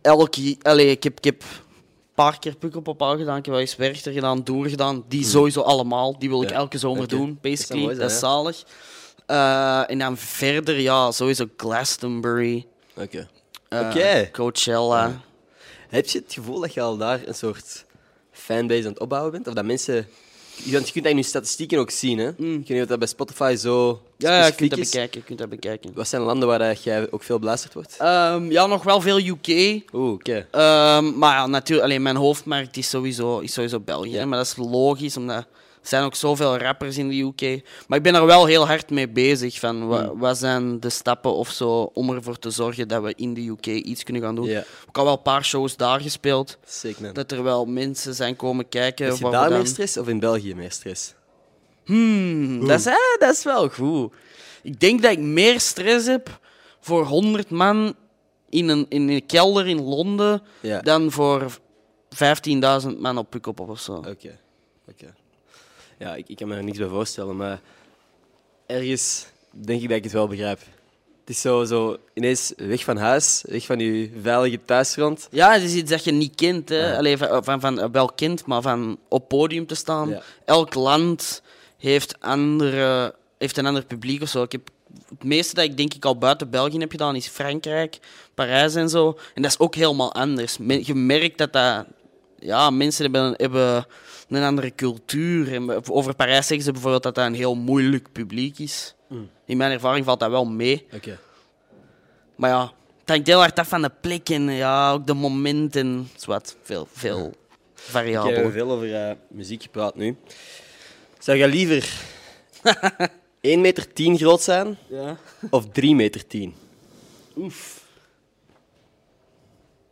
Elk... 0.00 0.34
j- 0.34 0.56
Allee, 0.62 0.90
ik 0.90 1.02
heb, 1.02 1.16
ik 1.18 1.24
heb 1.24 1.42
een 1.42 1.48
paar 2.14 2.38
keer 2.38 2.56
Pukkelpop 2.56 3.02
al 3.02 3.16
gedaan. 3.16 3.36
Ik 3.36 3.44
heb 3.44 3.54
wel 3.54 3.62
eens 3.62 3.76
Werchter 3.76 4.12
gedaan, 4.12 4.42
Doer 4.44 4.68
gedaan. 4.68 5.04
Die 5.08 5.24
sowieso 5.24 5.60
allemaal. 5.60 6.18
Die 6.18 6.28
wil 6.28 6.42
ik 6.42 6.46
Hmm. 6.48 6.56
Ja, 6.56 6.62
elke 6.62 6.78
zomer 6.78 7.08
doen, 7.08 7.26
Dat 7.26 7.40
basically. 7.40 7.94
Dat, 7.94 8.10
is 8.10 8.18
zalig. 8.18 8.62
Eh, 9.26 9.90
en 9.90 9.98
dan 9.98 10.16
verder, 10.16 10.80
ja, 10.80 11.10
sowieso 11.12 11.44
Glastonbury. 11.56 12.66
Oké. 12.96 13.28
eh, 13.68 13.80
Oké. 13.80 14.28
Coachella. 14.32 15.20
Heb 15.90 16.06
je 16.08 16.18
het 16.18 16.32
gevoel 16.32 16.60
dat 16.60 16.74
je 16.74 16.80
al 16.80 16.96
daar 16.96 17.20
een 17.26 17.34
soort 17.34 17.84
fanbase 18.32 18.82
aan 18.82 18.88
het 18.92 18.98
opbouwen 19.00 19.32
bent? 19.32 19.46
Of 19.48 19.54
dat 19.54 19.64
mensen... 19.64 20.06
Want 20.64 20.86
je 20.86 20.92
kunt 20.92 21.04
dat 21.04 21.12
in 21.12 21.18
je 21.18 21.24
statistieken 21.24 21.78
ook 21.78 21.90
zien, 21.90 22.18
hè? 22.18 22.28
Ik 22.28 22.36
weet 22.38 22.68
niet 22.68 22.82
of 22.82 22.86
dat 22.88 22.98
bij 22.98 23.08
Spotify 23.08 23.54
zo 23.58 23.92
Mm. 23.92 24.26
Ja, 24.28 24.38
ja, 24.38 24.46
je 24.46 24.54
kunt 24.54 24.70
dat 24.70 24.78
is. 24.78 24.90
bekijken. 24.90 25.20
Je 25.20 25.26
kunt 25.26 25.38
dat 25.38 25.48
bekijken. 25.48 25.90
Wat 25.94 26.08
zijn 26.08 26.22
landen 26.22 26.48
waar 26.48 26.58
dat 26.58 26.82
jij 26.82 27.10
ook 27.12 27.22
veel 27.22 27.38
beluisterd 27.38 27.74
wordt? 27.74 27.96
Ehm, 27.98 28.50
ja, 28.50 28.66
nog 28.66 28.82
wel 28.82 29.00
veel 29.00 29.18
UK. 29.18 29.48
Oeh, 29.92 30.12
oké. 30.12 30.46
Ehm, 30.50 31.18
maar 31.18 31.34
ja, 31.36 31.46
natuurlijk, 31.46 31.86
alleen 31.88 32.02
mijn 32.02 32.16
hoofdmarkt 32.16 32.76
is 32.76 32.88
sowieso, 32.88 33.38
is 33.38 33.52
sowieso 33.52 33.80
België. 33.80 34.24
Maar 34.24 34.38
dat 34.38 34.46
is 34.46 34.56
logisch, 34.56 35.16
omdat 35.16 35.46
er 35.82 35.88
zijn 35.88 36.04
ook 36.04 36.14
zoveel 36.14 36.56
rappers 36.58 36.98
in 36.98 37.08
de 37.08 37.20
UK. 37.20 37.62
Maar 37.88 37.98
ik 37.98 38.04
ben 38.04 38.14
er 38.14 38.26
wel 38.26 38.46
heel 38.46 38.66
hard 38.66 38.90
mee 38.90 39.08
bezig. 39.08 39.58
Van, 39.58 39.86
wa- 39.86 40.16
wat 40.16 40.38
zijn 40.38 40.80
de 40.80 40.90
stappen 40.90 41.34
of 41.34 41.50
zo 41.50 41.82
om 41.82 42.10
ervoor 42.10 42.38
te 42.38 42.50
zorgen 42.50 42.88
dat 42.88 43.02
we 43.02 43.12
in 43.16 43.34
de 43.34 43.46
UK 43.48 43.66
iets 43.66 44.02
kunnen 44.02 44.22
gaan 44.22 44.34
doen. 44.34 44.44
Ja. 44.44 44.58
Ik 44.60 44.66
heb 44.86 44.98
al 44.98 45.04
wel 45.04 45.12
een 45.12 45.22
paar 45.22 45.44
shows 45.44 45.76
daar 45.76 46.00
gespeeld. 46.00 46.58
Sick, 46.64 47.00
man. 47.00 47.12
Dat 47.12 47.32
er 47.32 47.42
wel 47.42 47.66
mensen 47.66 48.14
zijn 48.14 48.36
komen 48.36 48.68
kijken. 48.68 49.06
Heb 49.06 49.16
je 49.16 49.30
daar 49.30 49.48
dan- 49.48 49.58
meer 49.58 49.66
stress 49.66 49.96
of 49.96 50.08
in 50.08 50.18
België 50.20 50.54
meer 50.54 50.72
stress? 50.72 51.14
Hmm, 51.84 52.66
dat, 52.66 52.78
is, 52.78 52.86
eh, 52.86 52.94
dat 53.18 53.34
is 53.34 53.42
wel 53.44 53.68
goed. 53.68 54.12
Ik 54.62 54.80
denk 54.80 55.02
dat 55.02 55.10
ik 55.12 55.18
meer 55.18 55.60
stress 55.60 56.06
heb 56.06 56.40
voor 56.80 57.04
100 57.04 57.50
man 57.50 57.94
in 58.48 58.68
een, 58.68 58.86
in 58.88 59.08
een 59.08 59.26
kelder 59.26 59.66
in 59.68 59.80
Londen 59.82 60.42
Ja. 60.60 60.80
dan 60.80 61.10
voor 61.10 61.58
15.000 62.14 62.98
man 63.00 63.18
op 63.18 63.30
Pukkelpop 63.30 63.68
of 63.68 63.80
zo. 63.80 63.92
Oké. 63.92 64.38
Oké. 64.88 65.14
Ja, 66.00 66.14
ik, 66.14 66.28
ik 66.28 66.36
kan 66.36 66.48
me 66.48 66.56
er 66.56 66.64
niks 66.64 66.78
bij 66.78 66.88
voorstellen, 66.88 67.36
maar 67.36 67.60
ergens 68.66 69.26
denk 69.50 69.82
ik 69.82 69.88
dat 69.88 69.96
ik 69.96 70.04
het 70.04 70.12
wel 70.12 70.28
begrijp. 70.28 70.58
Het 71.20 71.28
is 71.28 71.40
zo, 71.40 71.64
zo 71.64 71.96
ineens 72.14 72.52
weg 72.56 72.84
van 72.84 72.96
huis, 72.96 73.44
weg 73.48 73.66
van 73.66 73.78
je 73.78 74.10
veilige 74.22 74.64
thuisgrond. 74.64 75.28
Ja, 75.30 75.52
het 75.52 75.62
is 75.62 75.74
iets 75.74 75.90
dat 75.90 76.04
je 76.04 76.12
niet 76.12 76.34
kent. 76.34 76.68
Hè. 76.68 76.90
Ja. 76.90 76.96
Allee, 76.96 77.16
van, 77.16 77.44
van, 77.44 77.60
van, 77.60 77.92
wel 77.92 78.06
kent, 78.06 78.46
maar 78.46 78.62
van 78.62 78.98
op 79.08 79.28
podium 79.28 79.66
te 79.66 79.74
staan. 79.74 80.08
Ja. 80.08 80.22
Elk 80.44 80.74
land 80.74 81.42
heeft, 81.78 82.20
andere, 82.20 83.14
heeft 83.38 83.56
een 83.56 83.66
ander 83.66 83.84
publiek 83.84 84.22
of 84.22 84.28
zo. 84.28 84.42
Ik 84.42 84.52
heb, 84.52 84.68
het 85.08 85.24
meeste 85.24 85.54
dat 85.54 85.64
ik 85.64 85.76
denk 85.76 85.94
ik 85.94 86.04
al 86.04 86.18
buiten 86.18 86.50
België 86.50 86.78
heb 86.78 86.90
gedaan 86.90 87.16
is 87.16 87.28
Frankrijk, 87.28 87.98
Parijs 88.34 88.74
en 88.74 88.88
zo. 88.88 89.18
En 89.34 89.42
dat 89.42 89.50
is 89.50 89.58
ook 89.58 89.74
helemaal 89.74 90.14
anders. 90.14 90.56
Je 90.82 90.94
merkt 90.94 91.38
dat 91.38 91.52
dat... 91.52 91.84
Ja, 92.38 92.70
mensen 92.70 93.02
hebben, 93.02 93.34
hebben 93.36 93.86
een 94.36 94.42
andere 94.42 94.74
cultuur. 94.74 95.54
En 95.54 95.88
over 95.90 96.14
Parijs 96.14 96.46
zeggen 96.46 96.66
ze 96.66 96.72
bijvoorbeeld 96.72 97.02
dat 97.02 97.14
dat 97.14 97.26
een 97.26 97.34
heel 97.34 97.54
moeilijk 97.54 98.12
publiek 98.12 98.58
is. 98.58 98.94
In 99.44 99.56
mijn 99.56 99.72
ervaring 99.72 100.04
valt 100.04 100.20
dat 100.20 100.30
wel 100.30 100.44
mee. 100.46 100.86
Oké. 100.94 101.18
Maar 102.36 102.50
ja, 102.50 102.72
het 103.00 103.08
hangt 103.08 103.26
heel 103.26 103.38
hard 103.38 103.58
af 103.58 103.68
van 103.68 103.82
de 103.82 103.90
plek 104.00 104.28
en 104.28 104.42
ja, 104.50 104.92
ook 104.92 105.06
de 105.06 105.14
momenten. 105.14 106.08
Zwat, 106.16 106.56
veel, 106.62 106.88
veel 106.92 107.26
Ik 107.26 107.34
variabel. 107.74 108.34
heb 108.34 108.52
veel 108.52 108.70
over 108.70 108.94
eh, 109.08 109.14
muziek 109.28 109.62
gepraat 109.62 109.94
nu. 109.94 110.16
Zou 111.18 111.38
jij 111.38 111.48
liever 111.48 111.92
1 113.40 113.60
meter 113.60 113.92
10 113.92 114.18
groot 114.18 114.42
zijn 114.42 114.78
Ja. 114.88 115.16
of 115.50 115.68
3 115.68 115.94
meter 115.94 116.26
10? 116.26 116.54
Oef. 117.36 117.84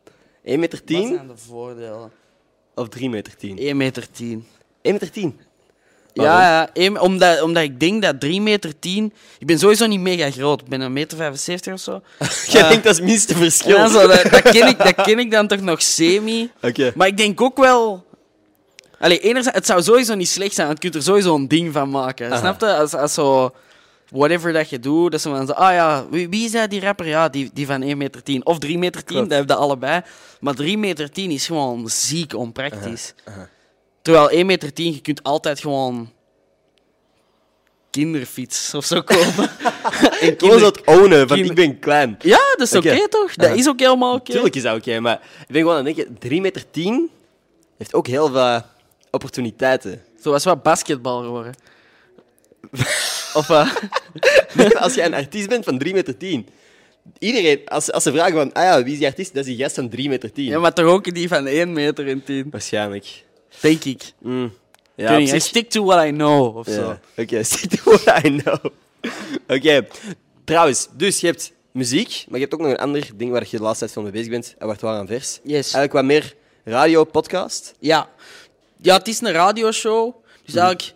1 0.05 0.15
1 0.43 0.61
meter 0.61 0.79
Wat 0.79 0.87
10 0.87 1.07
zijn 1.15 1.27
de 1.27 1.37
voordelen? 1.37 2.13
Of 2.79 2.89
3 2.89 3.09
meter 3.11 3.37
10? 3.37 3.59
1 3.59 3.77
meter 3.77 4.11
10. 4.11 4.47
1 4.83 4.93
meter 4.93 5.11
10. 5.11 5.41
Ja, 6.13 6.23
Waarom? 6.25 6.95
ja 6.95 7.01
omdat, 7.01 7.43
omdat 7.43 7.63
ik 7.63 7.81
denk 7.81 8.03
dat 8.03 8.21
3 8.21 8.41
meter 8.41 8.79
10... 8.79 9.13
Ik 9.39 9.47
ben 9.47 9.59
sowieso 9.59 9.87
niet 9.87 10.01
mega 10.01 10.31
groot. 10.31 10.61
Ik 10.61 10.69
ben 10.69 10.81
een 10.81 10.93
meter 10.93 11.17
75 11.17 11.73
of 11.73 11.81
zo. 11.81 12.03
Jij 12.53 12.63
Eh, 12.63 12.69
denkt 12.69 12.85
dat 12.85 12.93
is 12.93 12.99
het 12.99 13.09
minste 13.09 13.35
verschil. 13.37 13.89
zo, 13.89 14.07
dat, 14.07 14.23
dat, 14.23 14.43
ken 14.43 14.67
ik, 14.69 14.79
dat 14.79 14.95
ken 15.07 15.19
ik 15.19 15.31
dan 15.31 15.47
toch 15.47 15.61
nog 15.61 15.83
semi. 15.83 16.51
Oké. 16.63 16.93
Maar 16.95 17.07
ik 17.07 17.17
denk 17.17 17.41
ook 17.41 17.57
wel... 17.59 18.07
Allee, 18.99 19.19
enerzijds, 19.21 19.59
het 19.59 19.67
zou 19.67 19.83
sowieso 19.83 20.15
niet 20.15 20.29
slecht 20.29 20.55
zijn, 20.55 20.67
want 20.67 20.83
je 20.83 20.91
kunt 20.91 21.03
er 21.03 21.09
sowieso 21.09 21.35
een 21.35 21.49
ding 21.49 21.73
van 21.73 21.91
maken. 21.91 22.27
Aha. 22.31 22.39
Snap 22.39 22.61
je? 22.61 22.75
Als, 22.75 22.95
als 22.95 23.15
zo... 23.15 23.55
Whatever 24.11 24.53
dat 24.53 24.71
je 24.71 24.79
doet, 24.79 25.11
dat 25.13 25.21
ze 25.21 25.29
van 25.29 25.47
zo... 25.47 25.53
Ah 25.53 25.73
ja, 25.75 26.07
wie, 26.11 26.29
wie 26.29 26.45
is 26.45 26.51
dat, 26.53 26.71
die 26.71 26.81
rapper? 26.81 27.07
Ja, 27.07 27.29
die, 27.29 27.51
die 27.53 27.67
van 27.67 27.83
1 27.83 27.99
meter 27.99 28.23
10. 28.23 28.47
Of 28.47 28.59
3 28.59 28.79
meter 28.79 29.05
10, 29.05 29.17
Klopt. 29.17 29.31
dat 29.31 29.39
heb 29.39 29.49
je 29.49 29.55
allebei. 29.55 30.01
Maar 30.41 30.55
3 30.55 30.79
meter 30.79 31.11
10 31.11 31.31
is 31.31 31.47
gewoon 31.47 31.89
ziek 31.89 32.35
onpraktisch. 32.35 33.15
Terwijl 34.03 34.31
1 34.31 34.47
meter 34.47 34.73
10, 34.73 34.93
je 34.93 35.01
kunt 35.01 35.23
altijd 35.23 35.61
gewoon... 35.61 36.11
Kinderfiets 37.91 38.75
of 38.75 38.85
zo 38.85 39.03
kopen. 39.03 39.51
En 39.91 40.09
Gewoon 40.19 40.37
kinder- 40.37 40.59
zo 40.59 40.65
het 40.67 40.85
ownen 40.85 41.29
van 41.29 41.37
kinder- 41.37 41.59
ik 41.59 41.69
ben 41.69 41.79
klein. 41.79 42.17
Ja, 42.21 42.39
dat 42.57 42.61
is 42.67 42.75
oké 42.77 43.09
toch? 43.09 43.35
Dat 43.35 43.57
is 43.57 43.69
ook 43.69 43.79
helemaal 43.81 44.15
oké. 44.15 44.33
Tuurlijk 44.33 44.57
is 44.57 44.63
dat 44.63 44.77
oké, 44.77 45.01
maar 45.01 45.15
ik 45.41 45.47
ben 45.53 45.61
gewoon 45.61 45.77
aan 45.77 45.87
het 45.87 45.97
denken, 45.97 46.19
3 46.19 46.41
meter 46.41 46.71
10 46.71 47.11
heeft 47.79 47.95
ook 47.95 48.07
heel 48.07 48.31
veel 48.31 48.61
opportuniteiten. 49.11 50.03
Zo 50.23 50.31
was 50.31 50.45
wat 50.45 50.63
basketbal 50.63 51.23
geworden. 51.23 51.55
of 53.35 53.47
wat? 53.47 53.69
als 54.83 54.95
jij 54.95 55.07
een 55.07 55.15
artiest 55.15 55.49
bent 55.49 55.65
van 55.65 55.79
3 55.79 55.95
meter 55.95 56.17
10, 56.17 56.47
iedereen, 57.19 57.61
als, 57.69 57.93
als 57.93 58.03
ze 58.03 58.13
vragen 58.13 58.33
van, 58.35 58.53
ah 58.53 58.63
ja, 58.63 58.83
wie 58.83 58.93
is 58.93 58.99
die 58.99 59.07
artiest? 59.09 59.35
Dat 59.35 59.47
is 59.47 59.55
die 59.57 59.63
gast 59.65 59.75
van 59.75 59.89
3 59.89 60.09
meter 60.09 60.33
10. 60.33 60.45
Ja, 60.45 60.59
maar 60.59 60.73
toch 60.75 60.87
ook 60.87 61.15
die 61.15 61.29
van 61.29 61.47
1 61.47 61.73
meter 61.73 62.09
en 62.09 62.25
10. 62.25 62.47
Waarschijnlijk. 62.51 63.25
Denk 63.61 63.85
ik. 63.85 64.13
Mm. 64.21 64.53
Ja, 64.95 65.11
Ja, 65.11 65.17
op 65.17 65.23
I 65.23 65.27
zich- 65.29 65.43
stick 65.43 65.71
to 65.71 65.85
what 65.85 66.07
I 66.07 66.11
know, 66.11 66.57
of 66.57 66.67
Ja. 66.67 66.73
zo. 66.73 66.99
Oké, 67.17 67.43
stick 67.55 67.71
to 67.81 67.91
what 67.99 68.25
I 68.25 68.37
know. 68.37 68.65
Oké, 69.49 69.87
trouwens, 70.45 70.89
dus 70.97 71.21
je 71.21 71.27
hebt 71.27 71.53
muziek, 71.73 72.25
maar 72.29 72.39
je 72.41 72.45
hebt 72.47 72.55
ook 72.55 72.61
nog 72.67 72.71
een 72.71 72.79
ander 72.79 73.11
ding 73.15 73.31
waar 73.31 73.47
je 73.51 73.57
de 73.57 73.63
laatste 73.63 73.79
tijd 73.79 73.93
veel 73.93 74.03
mee 74.03 74.13
bezig 74.13 74.29
bent, 74.31 74.55
Abattoir 74.59 74.95
aan 74.99 75.07
vers. 75.07 75.39
Yes. 75.43 75.73
Eigenlijk 75.73 75.93
wat 75.93 76.05
meer 76.05 76.35
radio, 76.65 77.05
podcast. 77.05 77.75
Ja. 77.81 78.09
Ja, 78.81 78.97
het 78.97 79.09
is 79.09 79.21
een 79.21 79.33
radioshow. 79.33 80.15
Dus 80.45 80.55
eigenlijk, 80.55 80.93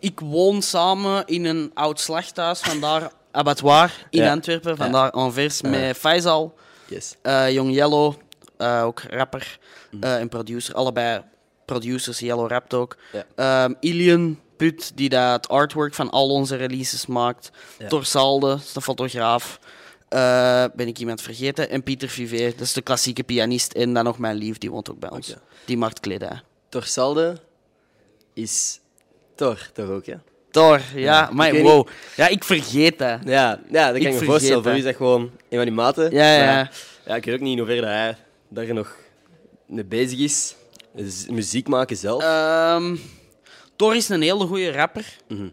ik 0.00 0.20
woon 0.20 0.62
samen 0.62 1.26
in 1.26 1.44
een 1.44 1.70
oud 1.74 2.00
slachthuis, 2.00 2.60
vandaar 2.60 3.12
abattoir 3.30 4.06
in 4.10 4.22
Ja. 4.22 4.30
Antwerpen, 4.32 4.76
vandaar 4.76 5.10
Anvers, 5.10 5.62
met 5.62 5.96
Faisal, 5.96 6.54
Yes. 6.88 7.14
eh 7.22 7.50
Young 7.52 7.72
Yellow, 7.74 8.14
eh, 8.56 8.82
ook 8.84 9.00
rapper 9.10 9.58
eh, 10.00 10.16
en 10.20 10.28
producer. 10.28 10.74
Allebei 10.74 11.22
producers, 11.64 12.18
Yellow 12.18 12.48
rapt 12.50 12.74
ook. 12.74 12.96
Ehm, 13.36 13.72
Ilian 13.80 14.38
Put, 14.56 14.92
die 14.94 15.08
dat 15.08 15.32
het 15.32 15.48
artwork 15.48 15.94
van 15.94 16.10
al 16.10 16.28
onze 16.30 16.56
releases 16.56 17.06
maakt. 17.06 17.50
Ja. 17.78 17.88
Torsalde, 17.88 18.58
de 18.74 18.80
fotograaf. 18.80 19.58
Eh, 20.08 20.64
ben 20.74 20.86
ik 20.88 20.98
iemand 20.98 21.22
vergeten? 21.22 21.70
En 21.70 21.82
Pieter 21.82 22.08
Vivet, 22.08 22.52
dat 22.58 22.66
is 22.66 22.72
de 22.72 22.82
klassieke 22.82 23.22
pianist. 23.22 23.72
En 23.72 23.94
dan 23.94 24.04
nog 24.04 24.18
mijn 24.18 24.36
lief, 24.36 24.58
die 24.58 24.70
woont 24.70 24.90
ook 24.90 24.98
bij 24.98 25.10
ons. 25.10 25.34
Die 25.64 25.76
maakt 25.76 26.00
kledij. 26.00 26.42
Torsalde 26.68 27.36
is 28.34 28.80
Tor, 29.40 29.70
toch 29.72 29.88
ook, 29.88 30.04
ja? 30.04 30.22
Thor, 30.50 30.80
ja, 30.94 31.30
maar 31.32 31.54
wow. 31.62 31.86
Ja, 32.16 32.28
ik 32.28 32.44
vergeet 32.44 32.98
dat. 32.98 33.18
Ja, 33.24 33.60
ja 33.70 33.86
dat 33.86 33.96
Ik 33.96 34.02
kan 34.02 34.12
ik 34.12 34.20
me 34.20 34.24
voorstellen. 34.26 34.62
Voor 34.62 34.72
u 34.72 34.76
is 34.76 34.82
dat 34.84 34.96
gewoon 34.96 35.20
een 35.22 35.56
van 35.56 35.64
die 35.64 35.74
maten. 35.74 36.10
Ja, 36.10 36.34
ja, 36.34 36.42
ja. 36.42 36.54
Maar, 36.54 36.72
ja, 37.06 37.14
ik 37.16 37.24
weet 37.24 37.34
ook 37.34 37.40
niet 37.40 37.52
in 37.52 37.58
hoeverre 37.58 37.80
dat 37.80 37.88
hij 37.90 38.16
daar 38.48 38.74
nog 38.74 38.96
mee 39.66 39.84
bezig 39.84 40.18
is. 40.18 40.54
Dus 40.94 41.26
muziek 41.30 41.68
maken 41.68 41.96
zelf. 41.96 42.22
Ehm 42.22 42.96
Thor 43.76 43.96
is 43.96 44.08
een 44.08 44.22
hele 44.22 44.46
goede 44.46 44.72
rapper. 44.72 45.16
Mhm. 45.28 45.48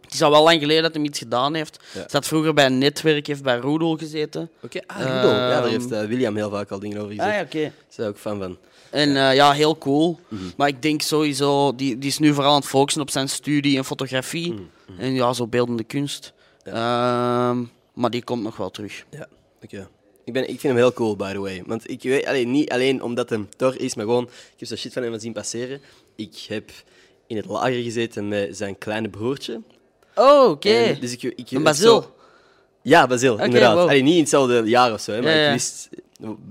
Het 0.00 0.12
is 0.14 0.22
al 0.22 0.30
wel 0.30 0.42
lang 0.42 0.60
geleden 0.60 0.82
dat 0.82 0.94
hij 0.94 1.02
iets 1.02 1.18
gedaan 1.18 1.54
heeft. 1.54 1.78
Ja. 1.94 2.04
Zat 2.06 2.26
vroeger 2.26 2.54
bij 2.54 2.66
een 2.66 2.78
netwerk, 2.78 3.26
heeft 3.26 3.42
bij 3.42 3.56
Roedel 3.56 3.96
gezeten. 3.96 4.50
Oké, 4.62 4.80
ah, 4.86 4.96
Rudolf. 4.98 5.22
ja, 5.36 5.48
daar 5.48 5.62
Ehm, 5.64 5.70
heeft 5.72 5.92
eh, 5.92 6.04
William 6.04 6.36
heel 6.36 6.50
vaak 6.50 6.70
al 6.70 6.78
dingen 6.78 6.98
over 6.98 7.10
gezegd. 7.10 7.28
Ah 7.28 7.34
ja, 7.34 7.38
Daar 7.42 7.46
oké. 7.46 7.72
is 7.90 7.96
hij 7.96 8.08
ook 8.08 8.18
fan 8.18 8.38
van. 8.38 8.58
En 8.90 9.16
eh, 9.16 9.34
ja, 9.34 9.52
heel 9.52 9.78
cool. 9.78 10.18
Mhm. 10.28 10.42
Maar 10.56 10.68
ik 10.68 10.82
denk 10.82 11.02
sowieso, 11.02 11.74
die, 11.74 11.98
die 11.98 12.08
is 12.10 12.18
nu 12.18 12.32
vooral 12.34 12.52
aan 12.52 12.58
het 12.60 12.68
focussen 12.68 13.02
op 13.02 13.10
zijn 13.10 13.28
studie 13.28 13.76
en 13.76 13.84
fotografie. 13.84 14.52
Mhm, 14.52 14.62
En 15.00 15.12
ja, 15.14 15.32
zo 15.32 15.46
beeldende 15.46 15.84
kunst. 15.84 16.32
Ehm, 16.64 17.62
maar 17.94 18.10
die 18.10 18.24
komt 18.24 18.42
nog 18.42 18.56
wel 18.56 18.70
terug. 18.70 19.04
Ja, 19.10 19.26
oké. 19.64 19.88
Ik, 20.24 20.32
ben, 20.32 20.42
ik 20.42 20.48
vind 20.48 20.62
hem 20.62 20.76
heel 20.76 20.92
cool, 20.92 21.16
by 21.16 21.32
the 21.32 21.38
way. 21.40 21.62
Want 21.66 21.90
ik 21.90 22.02
weet, 22.02 22.26
allee, 22.26 22.46
niet 22.46 22.70
alleen 22.70 23.02
omdat 23.02 23.30
hem 23.30 23.48
Thor 23.56 23.80
is, 23.80 23.94
maar 23.94 24.04
gewoon, 24.04 24.24
ik 24.24 24.54
heb 24.56 24.68
zo 24.68 24.76
shit 24.76 24.92
van 24.92 25.02
hem 25.02 25.18
zien 25.18 25.32
passeren. 25.32 25.80
Ik 26.16 26.44
heb 26.48 26.70
in 27.26 27.36
het 27.36 27.46
lager 27.46 27.82
gezeten 27.82 28.28
met 28.28 28.56
zijn 28.56 28.78
kleine 28.78 29.08
broertje. 29.08 29.60
Oh, 30.14 30.50
oké. 30.50 30.68
En 30.70 31.00
Dus 31.00 31.12
ik, 31.12 31.22
ik, 31.22 31.62
Basil. 31.62 32.02
zo- 32.02 32.14
Ja, 32.82 33.06
Basil, 33.06 33.38
inderdaad. 33.38 33.74
wow. 33.74 33.88
Allee, 33.88 34.02
niet 34.02 34.14
in 34.14 34.20
hetzelfde 34.20 34.62
jaar 34.64 34.92
of 34.92 35.00
zo, 35.00 35.12
hè, 35.12 35.22
maar 35.22 35.30
Ja, 35.32 35.38
ja. 35.40 35.46
ik 35.46 35.52
wist 35.52 35.88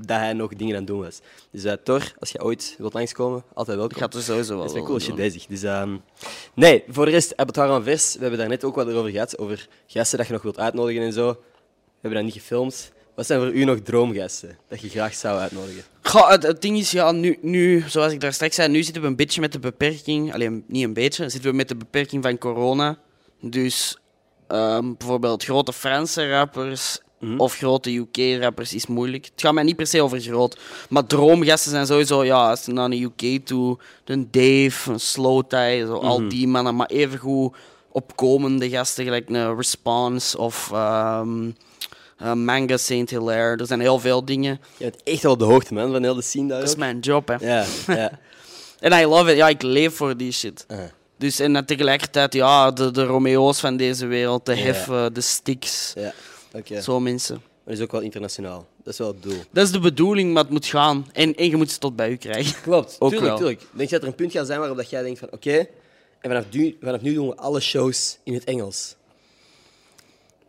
dat 0.06 0.18
hij 0.18 0.34
nog 0.34 0.56
dingen 0.56 0.74
aan 0.74 0.80
het 0.80 0.88
doen 0.88 1.02
was. 1.02 1.20
Dus 1.52 1.66
uh, 1.66 1.74
Thor, 1.84 2.14
als 2.20 2.32
je 2.32 2.44
ooit 2.44 2.76
wilt 2.78 2.94
langskomen, 2.94 3.44
altijd 3.54 3.78
welkom. 3.78 3.98
Ik 3.98 4.04
ga 4.04 4.18
er 4.18 4.24
sowieso 4.24 4.56
wel 4.56 4.66
Dat 4.68 4.76
is 4.76 4.84
cool, 4.84 5.00
shit 5.00 5.08
doen. 5.08 5.16
bezig. 5.16 5.46
Dus, 5.46 5.64
ehm, 5.64 5.98
nee, 6.54 6.84
voor 6.88 7.06
de 7.06 7.12
rest, 7.12 7.38
Abattoir 7.38 7.70
aan 7.70 7.84
vers. 7.84 8.14
We 8.14 8.20
hebben 8.22 8.40
daar 8.40 8.48
net 8.48 8.64
ook 8.64 8.76
wat 8.76 8.92
over 8.92 9.12
gehad, 9.12 9.38
over 9.38 9.68
gasten 9.88 10.18
dat 10.18 10.28
je 10.28 10.34
nog 10.34 10.42
wilt 10.42 10.60
uitnodigen 10.60 11.02
en 11.02 11.14
zo. 11.14 11.28
We 11.32 11.38
hebben 12.02 12.24
dat 12.24 12.34
niet 12.34 12.42
gefilmd. 12.42 12.92
Wat 13.16 13.26
zijn 13.28 13.40
voor 13.40 13.52
u 13.52 13.64
nog 13.64 13.80
droomgasten 13.80 14.58
dat 14.68 14.82
je 14.82 14.90
graag 14.90 15.14
zou 15.14 15.40
uitnodigen? 15.40 15.84
Goh, 16.02 16.30
het, 16.30 16.44
het 16.44 16.62
ding 16.62 16.78
is, 16.78 16.92
ja, 16.92 17.12
nu, 17.12 17.38
nu, 17.42 17.84
zoals 17.88 18.12
ik 18.12 18.20
daar 18.20 18.34
straks 18.34 18.56
zei, 18.56 18.68
nu 18.70 18.84
zitten 18.84 19.02
we 19.02 19.08
een 19.08 19.16
beetje 19.16 19.42
met 19.42 19.52
de 19.52 19.60
beperking, 19.60 20.34
alleen 20.34 20.64
niet 20.68 20.84
een 20.84 20.94
beetje, 20.94 21.30
zitten 21.30 21.50
we 21.52 21.56
met 21.56 21.68
de 21.68 21.76
beperking 21.76 22.24
van 22.24 22.38
corona. 22.38 22.98
Dus 23.42 23.98
ehm, 24.48 24.94
bijvoorbeeld 24.98 25.44
grote 25.44 25.74
Franse 25.74 26.30
rappers 26.30 27.00
Mhm. 27.20 27.40
of 27.40 27.56
grote 27.56 27.96
UK-rappers 27.96 28.74
is 28.74 28.88
moeilijk. 28.88 29.26
Het 29.26 29.34
gaat 29.42 29.54
mij 29.54 29.64
niet 29.64 29.76
per 29.76 29.88
se 29.88 30.02
over 30.02 30.20
groot, 30.20 30.58
maar 30.90 31.06
droomgasten 31.06 31.72
zijn 31.72 31.86
sowieso, 31.88 32.24
ja, 32.26 32.50
als 32.50 32.66
je 32.66 32.72
naar 32.74 32.90
de 32.90 33.02
UK 33.02 33.46
toe, 33.46 33.78
een 34.06 34.28
Dave, 34.32 34.92
een 34.92 35.00
Slow 35.00 35.44
Tie, 35.48 35.86
zo, 35.86 35.96
Mhm. 35.98 36.06
al 36.06 36.30
die 36.30 36.48
mannen, 36.48 36.76
maar 36.76 36.88
evengoed 36.88 37.56
opkomende 37.92 38.70
gasten, 38.70 39.04
gelijk 39.04 39.30
een 39.30 39.56
Response 39.56 40.38
of 40.38 40.70
eh, 40.74 41.22
Manga 42.34 42.78
Saint 42.78 43.10
Hilaire. 43.10 43.58
Er 43.58 43.66
zijn 43.68 43.80
heel 43.80 44.00
veel 44.00 44.26
dingen. 44.26 44.60
Je 44.78 44.84
bent 44.84 45.04
echt 45.04 45.24
wel 45.24 45.32
op 45.32 45.40
de 45.40 45.46
hoogte, 45.46 45.74
man, 45.74 45.92
van 45.92 46.04
heel 46.04 46.16
de 46.16 46.22
scene 46.22 46.48
daar 46.48 46.60
Dat 46.60 46.70
is 46.70 46.76
mijn 46.76 47.00
job, 47.00 47.28
hè. 47.28 47.36
Ja, 47.40 47.66
ja. 47.88 48.12
En 48.80 48.92
I 49.02 49.06
love 49.06 49.32
it. 49.32 49.38
Ja, 49.38 49.48
ik 49.48 49.62
leef 49.62 49.96
voor 49.96 50.18
die 50.18 50.32
shit. 50.32 50.66
Uh, 50.72 50.78
Dus 51.18 51.40
en 51.40 51.66
tegelijkertijd, 51.66 52.34
ja, 52.34 52.72
de, 52.72 52.92
de 52.92 53.04
Romeo's 53.04 53.60
van 53.60 53.78
deze 53.78 54.06
wereld, 54.06 54.46
de. 54.46 54.56
Heffen, 54.56 55.14
de 55.14 55.22
Sticks. 55.22 55.94
ja. 55.96 56.14
Oké. 56.54 56.82
Zo 56.82 57.00
mensen. 57.00 57.36
Maar 57.36 57.64
dat 57.64 57.78
is 57.78 57.84
ook 57.84 57.92
wel 57.92 58.02
internationaal. 58.02 58.68
Dat 58.84 58.94
is 58.94 59.00
wel 59.00 59.08
het 59.08 59.24
doel. 59.24 59.38
Dat 59.52 59.66
is 59.66 59.72
de 59.72 59.80
bedoeling, 59.80 60.34
maar 60.34 60.44
het 60.44 60.52
moet 60.52 60.66
gaan. 60.66 61.08
En, 61.14 61.36
en 61.36 61.50
je 61.50 61.56
moet 61.56 61.72
ze 61.72 61.78
tot 61.78 61.96
bij 61.96 62.10
u 62.10 62.16
krijgen. 62.16 62.62
Klopt, 62.62 62.96
Ook 63.00 63.10
tuurlijk, 63.10 63.30
wel. 63.30 63.38
tuurlijk. 63.38 63.62
Denk 63.72 63.90
je 63.90 63.96
dat 63.96 64.02
er 64.02 64.08
een 64.08 64.16
punt 64.16 64.32
gaat 64.32 64.48
zijn 64.48 64.60
waarop 64.60 64.78
dat 64.78 64.90
jij 64.90 65.02
denkt 65.04 65.20
van 65.20 65.28
oké, 65.32 65.58
en 65.58 65.68
vanaf 66.30 66.44
nu, 66.52 66.78
vanaf 66.82 67.02
nu 67.02 67.14
doen 67.14 67.28
we 67.28 67.36
alle 67.36 67.60
shows 67.60 68.18
in 68.24 68.34
het 68.34 68.44
Engels. 68.44 68.96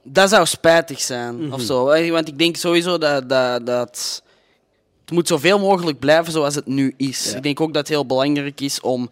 Dat 0.02 0.28
zou 0.30 0.46
spijtig 0.46 1.00
zijn, 1.00 1.44
Mhm. 1.44 1.52
of 1.52 1.60
zo. 1.60 1.88
Eh, 1.88 2.10
Want 2.10 2.28
ik 2.28 2.38
denk 2.38 2.56
sowieso 2.56 2.98
dat, 2.98 3.28
dat, 3.28 3.66
dat... 3.66 4.22
Het 5.00 5.10
moet 5.18 5.28
zoveel 5.28 5.58
mogelijk 5.58 5.98
blijven 5.98 6.32
zoals 6.32 6.54
het 6.54 6.66
nu 6.66 6.94
is. 6.96 7.30
Ja. 7.30 7.36
Ik 7.36 7.42
denk 7.42 7.60
ook 7.60 7.68
dat 7.72 7.76
het 7.82 7.88
heel 7.88 8.06
belangrijk 8.06 8.60
is 8.60 8.80
om 8.80 9.10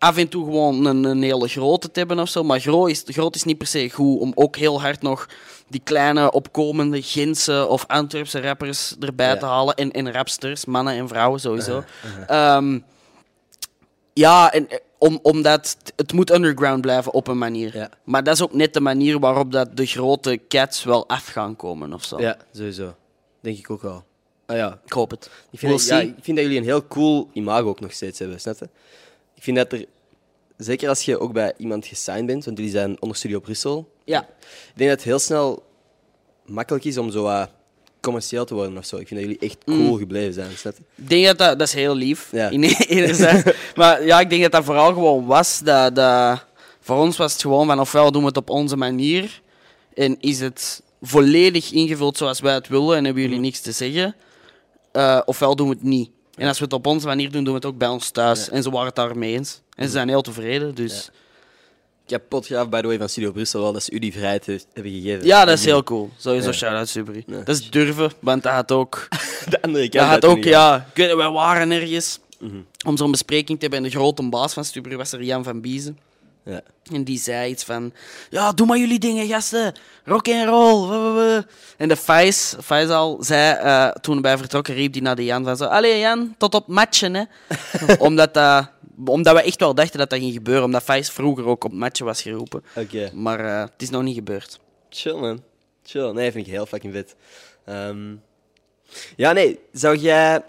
af 0.00 0.16
en 0.16 0.28
toe 0.28 0.44
gewoon 0.44 0.84
een, 0.86 1.04
een 1.04 1.22
hele 1.22 1.48
grote 1.48 1.90
te 1.90 1.98
hebben 1.98 2.18
of 2.18 2.28
zo. 2.28 2.42
Maar 2.42 2.60
groot 2.60 2.88
is, 2.90 3.02
groot 3.06 3.34
is 3.34 3.44
niet 3.44 3.58
per 3.58 3.66
se 3.66 3.90
goed. 3.90 4.20
Om 4.20 4.32
ook 4.34 4.56
heel 4.56 4.80
hard 4.80 5.02
nog 5.02 5.28
die 5.68 5.80
kleine 5.84 6.32
opkomende 6.32 7.02
Gentse 7.02 7.66
of 7.68 7.84
Antwerpse 7.86 8.40
rappers 8.40 8.94
erbij 9.00 9.28
Ja. 9.32 9.36
te 9.36 9.44
halen. 9.46 9.74
En, 9.74 9.90
en 9.90 10.12
rapsters, 10.12 10.64
mannen 10.64 10.94
en 10.94 11.08
vrouwen 11.08 11.40
sowieso. 11.40 11.82
Ehm, 12.26 12.78
ja, 14.12 14.52
en, 14.52 14.68
eh, 14.68 14.78
om, 14.98 15.18
omdat 15.22 15.76
het- 15.96 16.12
moet 16.12 16.30
underground 16.30 16.80
blijven 16.80 17.12
op 17.12 17.28
een 17.28 17.38
manier. 17.38 17.76
Ja. 17.76 17.90
Maar 18.04 18.22
dat 18.24 18.34
is 18.34 18.42
ook 18.42 18.52
net 18.54 18.74
de 18.74 18.80
manier 18.80 19.18
waarop 19.18 19.52
dat 19.52 19.76
de 19.76 19.86
grote 19.86 20.40
cats 20.48 20.84
wel 20.84 21.08
af 21.08 21.26
gaan 21.26 21.56
komen 21.56 21.92
of 21.92 22.04
zo. 22.04 22.20
Ja, 22.20 22.36
sowieso. 22.52 22.94
Denk 23.40 23.58
ik 23.58 23.70
ook 23.70 23.82
wel. 23.82 24.04
Ah 24.46 24.56
ja, 24.56 24.80
Ik 24.84 24.92
hoop 24.92 25.10
het. 25.10 25.30
ik 25.50 25.58
vind, 25.58 25.72
We'll 25.72 25.88
dat, 25.98 26.06
ja, 26.06 26.14
ik 26.16 26.24
vind 26.24 26.36
dat 26.36 26.46
jullie 26.46 26.58
een 26.60 26.64
heel 26.64 26.86
cool 26.86 27.28
imago 27.32 27.68
ook 27.68 27.80
nog 27.80 27.92
steeds 27.92 28.18
hebben, 28.18 28.40
snap 28.40 28.58
je? 28.58 28.68
Ik 29.40 29.46
vind 29.46 29.56
dat 29.56 29.72
er, 29.72 29.84
zeker 30.56 30.88
als 30.88 31.02
je 31.02 31.18
ook 31.20 31.32
bij 31.32 31.54
iemand 31.56 31.86
gesigned 31.86 32.26
bent, 32.26 32.44
want 32.44 32.56
jullie 32.56 32.72
zijn 32.72 32.96
onder 33.02 33.16
Studio 33.16 33.40
Brussel, 33.40 33.92
Ja. 34.04 34.20
ik 34.22 34.26
denk 34.74 34.90
dat 34.90 34.98
het 34.98 35.08
heel 35.08 35.18
snel 35.18 35.62
makkelijk 36.46 36.84
is 36.84 36.98
om 36.98 37.10
zo 37.10 37.46
commercieel 38.00 38.44
te 38.44 38.54
worden 38.54 38.78
of 38.78 38.84
zo. 38.84 38.96
Ik 38.96 39.06
vind 39.08 39.20
dat 39.20 39.28
jullie 39.28 39.48
echt 39.48 39.64
cool 39.64 39.96
gebleven 39.98 40.32
zijn, 40.32 40.50
snap 40.56 40.74
je? 40.76 40.82
Ik 41.02 41.08
denk 41.08 41.24
dat 41.26 41.38
dat, 41.38 41.58
dat 41.58 41.68
is 41.68 41.74
heel 41.74 41.94
lief. 41.94 42.28
Ja. 42.32 42.48
In 42.48 42.62
enerzijds. 42.98 43.50
maar 43.74 44.04
ja, 44.06 44.20
ik 44.20 44.30
denk 44.30 44.42
dat 44.42 44.52
dat 44.52 44.64
vooral 44.64 44.92
gewoon 44.92 45.26
was. 45.26 45.60
Dat, 45.64 45.94
dat, 45.94 46.44
voor 46.80 46.96
ons 46.96 47.16
was 47.16 47.32
het 47.32 47.40
gewoon 47.40 47.66
van 47.66 47.80
ofwel 47.80 48.12
doen 48.12 48.22
we 48.22 48.28
het 48.28 48.36
op 48.36 48.50
onze 48.50 48.76
manier. 48.76 49.40
En 49.94 50.20
is 50.20 50.40
het 50.40 50.82
volledig 51.02 51.70
ingevuld 51.72 52.16
zoals 52.16 52.40
wij 52.40 52.54
het 52.54 52.68
willen 52.68 52.96
en 52.96 53.04
hebben 53.04 53.22
jullie 53.22 53.38
niks 53.38 53.60
te 53.60 53.72
zeggen. 53.72 54.14
eh, 54.92 55.20
ofwel 55.24 55.56
doen 55.56 55.68
we 55.68 55.74
het 55.74 55.82
niet. 55.82 56.10
En 56.36 56.48
als 56.48 56.58
we 56.58 56.64
het 56.64 56.72
op 56.72 56.86
onze 56.86 57.06
manier 57.06 57.30
doen, 57.30 57.44
doen 57.44 57.52
we 57.52 57.58
het 57.58 57.68
ook 57.68 57.78
bij 57.78 57.88
ons 57.88 58.10
thuis. 58.10 58.46
Ja. 58.46 58.52
En 58.52 58.62
ze 58.62 58.70
waren 58.70 58.86
het 58.86 58.94
daarmee 58.96 59.32
eens. 59.34 59.60
En 59.74 59.84
ze 59.86 59.90
zijn 59.90 60.08
heel 60.08 60.22
tevreden, 60.22 60.74
dus... 60.74 61.10
Ik 62.04 62.16
heb 62.16 62.28
potgraaf, 62.28 62.68
by 62.68 62.80
the 62.80 62.86
way, 62.86 62.98
van 62.98 63.08
Studio 63.08 63.32
Brussel 63.32 63.60
wel 63.60 63.72
dat 63.72 63.82
ze 63.82 63.92
u 63.92 63.98
die 63.98 64.12
vrijheid 64.12 64.46
hebben 64.46 64.92
gegeven. 64.92 65.26
Ja, 65.26 65.44
dat 65.44 65.58
is 65.58 65.64
heel 65.64 65.82
cool. 65.82 66.10
Sowieso 66.16 66.52
shout-out 66.52 66.88
Subri. 66.88 67.24
Dat 67.26 67.48
is 67.48 67.70
durven, 67.70 68.10
want 68.20 68.42
dat 68.42 68.52
had 68.52 68.72
ook... 68.72 69.08
De 69.50 69.62
andere 69.62 69.88
kant. 69.88 70.10
Dat 70.10 70.22
had 70.22 70.24
ook, 70.36 70.44
ja... 70.44 70.86
Wij 70.94 71.14
waren 71.30 71.70
ergens 71.70 72.18
Mhm. 72.40 72.56
om 72.86 72.96
zo'n 72.96 73.10
bespreking 73.10 73.58
te 73.58 73.66
hebben. 73.66 73.78
En 73.78 73.84
de 73.90 73.96
grote 73.96 74.28
baas 74.28 74.52
van 74.52 74.64
Subri 74.64 74.96
was 74.96 75.12
er 75.12 75.22
Jan 75.22 75.44
van 75.44 75.60
Biezen. 75.60 75.98
Ja. 76.44 76.60
En 76.92 77.04
die 77.04 77.18
zei 77.18 77.50
iets 77.50 77.64
van... 77.64 77.92
Ja, 78.30 78.52
doe 78.52 78.66
maar 78.66 78.78
jullie 78.78 78.98
dingen, 78.98 79.26
gasten. 79.26 79.74
Rock 80.04 80.28
and 80.28 80.48
roll. 80.48 80.88
wuh, 80.88 81.02
wuh, 81.02 81.14
wuh." 81.14 81.42
En 81.76 81.88
de 81.88 81.96
Fais, 81.96 82.54
Faisal 82.62 83.18
zei... 83.20 83.56
eh, 83.58 83.88
toen 83.90 84.22
wij 84.22 84.38
vertrokken, 84.38 84.74
riep 84.74 84.92
hij 84.92 85.02
naar 85.02 85.16
de 85.16 85.24
Jan 85.24 85.44
van 85.44 85.56
zo... 85.56 85.64
Allee, 85.64 85.98
Jan, 85.98 86.34
tot 86.38 86.54
op 86.54 86.66
matchen, 86.66 87.14
hè. 87.14 87.24
omdat, 87.98 88.34
dat 88.34 88.70
omdat 89.04 89.34
we 89.34 89.42
echt 89.42 89.60
wel 89.60 89.74
dachten 89.74 89.98
dat 89.98 90.10
dat 90.10 90.18
ging 90.18 90.32
gebeuren. 90.32 90.64
Omdat 90.64 90.82
Fais 90.82 91.10
vroeger 91.10 91.46
ook 91.46 91.64
op 91.64 91.72
matchen 91.72 92.06
was 92.06 92.22
geroepen. 92.22 92.64
Oké. 92.76 93.10
Maar 93.14 93.40
eh, 93.40 93.60
het 93.60 93.82
is 93.82 93.90
nog 93.90 94.02
niet 94.02 94.14
gebeurd. 94.14 94.58
Chill, 94.88 95.14
man. 95.14 95.42
Chill. 95.84 96.12
Nee, 96.12 96.32
vind 96.32 96.46
ik 96.46 96.52
heel 96.52 96.66
fucking 96.66 96.92
vet. 96.92 97.16
Ehm, 97.64 98.14
ja, 99.16 99.32
nee. 99.32 99.58
Zou 99.72 99.96
jij... 99.96 100.44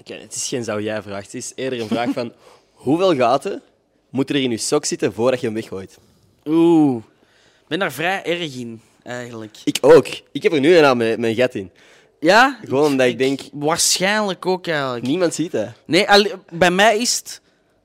Oké, 0.00 0.14
het 0.14 0.34
is 0.34 0.48
geen 0.48 0.64
zou 0.64 0.82
jij 0.82 1.02
vraag. 1.02 1.24
Het 1.24 1.34
is 1.34 1.52
eerder 1.54 1.80
een 1.80 1.88
vraag 1.88 2.10
van... 2.10 2.32
Hoeveel 2.72 3.16
gaten 3.16 3.62
moeten 4.10 4.34
er 4.34 4.42
in 4.42 4.50
je 4.50 4.56
sok 4.56 4.84
zitten 4.84 5.12
voordat 5.12 5.40
je 5.40 5.46
hem 5.46 5.54
weggooit? 5.54 5.98
Oeh. 6.46 6.96
Ik 7.60 7.68
ben 7.68 7.78
daar 7.78 7.92
vrij 7.92 8.24
erg 8.24 8.56
in, 8.56 8.80
eigenlijk. 9.02 9.56
Ik 9.64 9.78
ook. 9.80 10.06
Ik 10.32 10.42
heb 10.42 10.52
er 10.52 10.60
nu 10.60 10.76
een 10.76 10.84
aan 10.84 10.96
mijn, 10.96 11.20
mijn 11.20 11.34
gat 11.34 11.54
in. 11.54 11.70
Ja? 12.20 12.58
Gewoon 12.64 12.84
omdat 12.84 13.06
ik 13.06 13.18
denk... 13.18 13.40
Waarschijnlijk 13.52 14.46
ook, 14.46 14.66
eigenlijk. 14.66 15.06
Niemand 15.06 15.34
ziet 15.34 15.52
dat. 15.52 15.68
Nee, 15.84 16.06
bij 16.52 16.70
mij 16.70 16.98
is 16.98 17.16
het... 17.16 17.40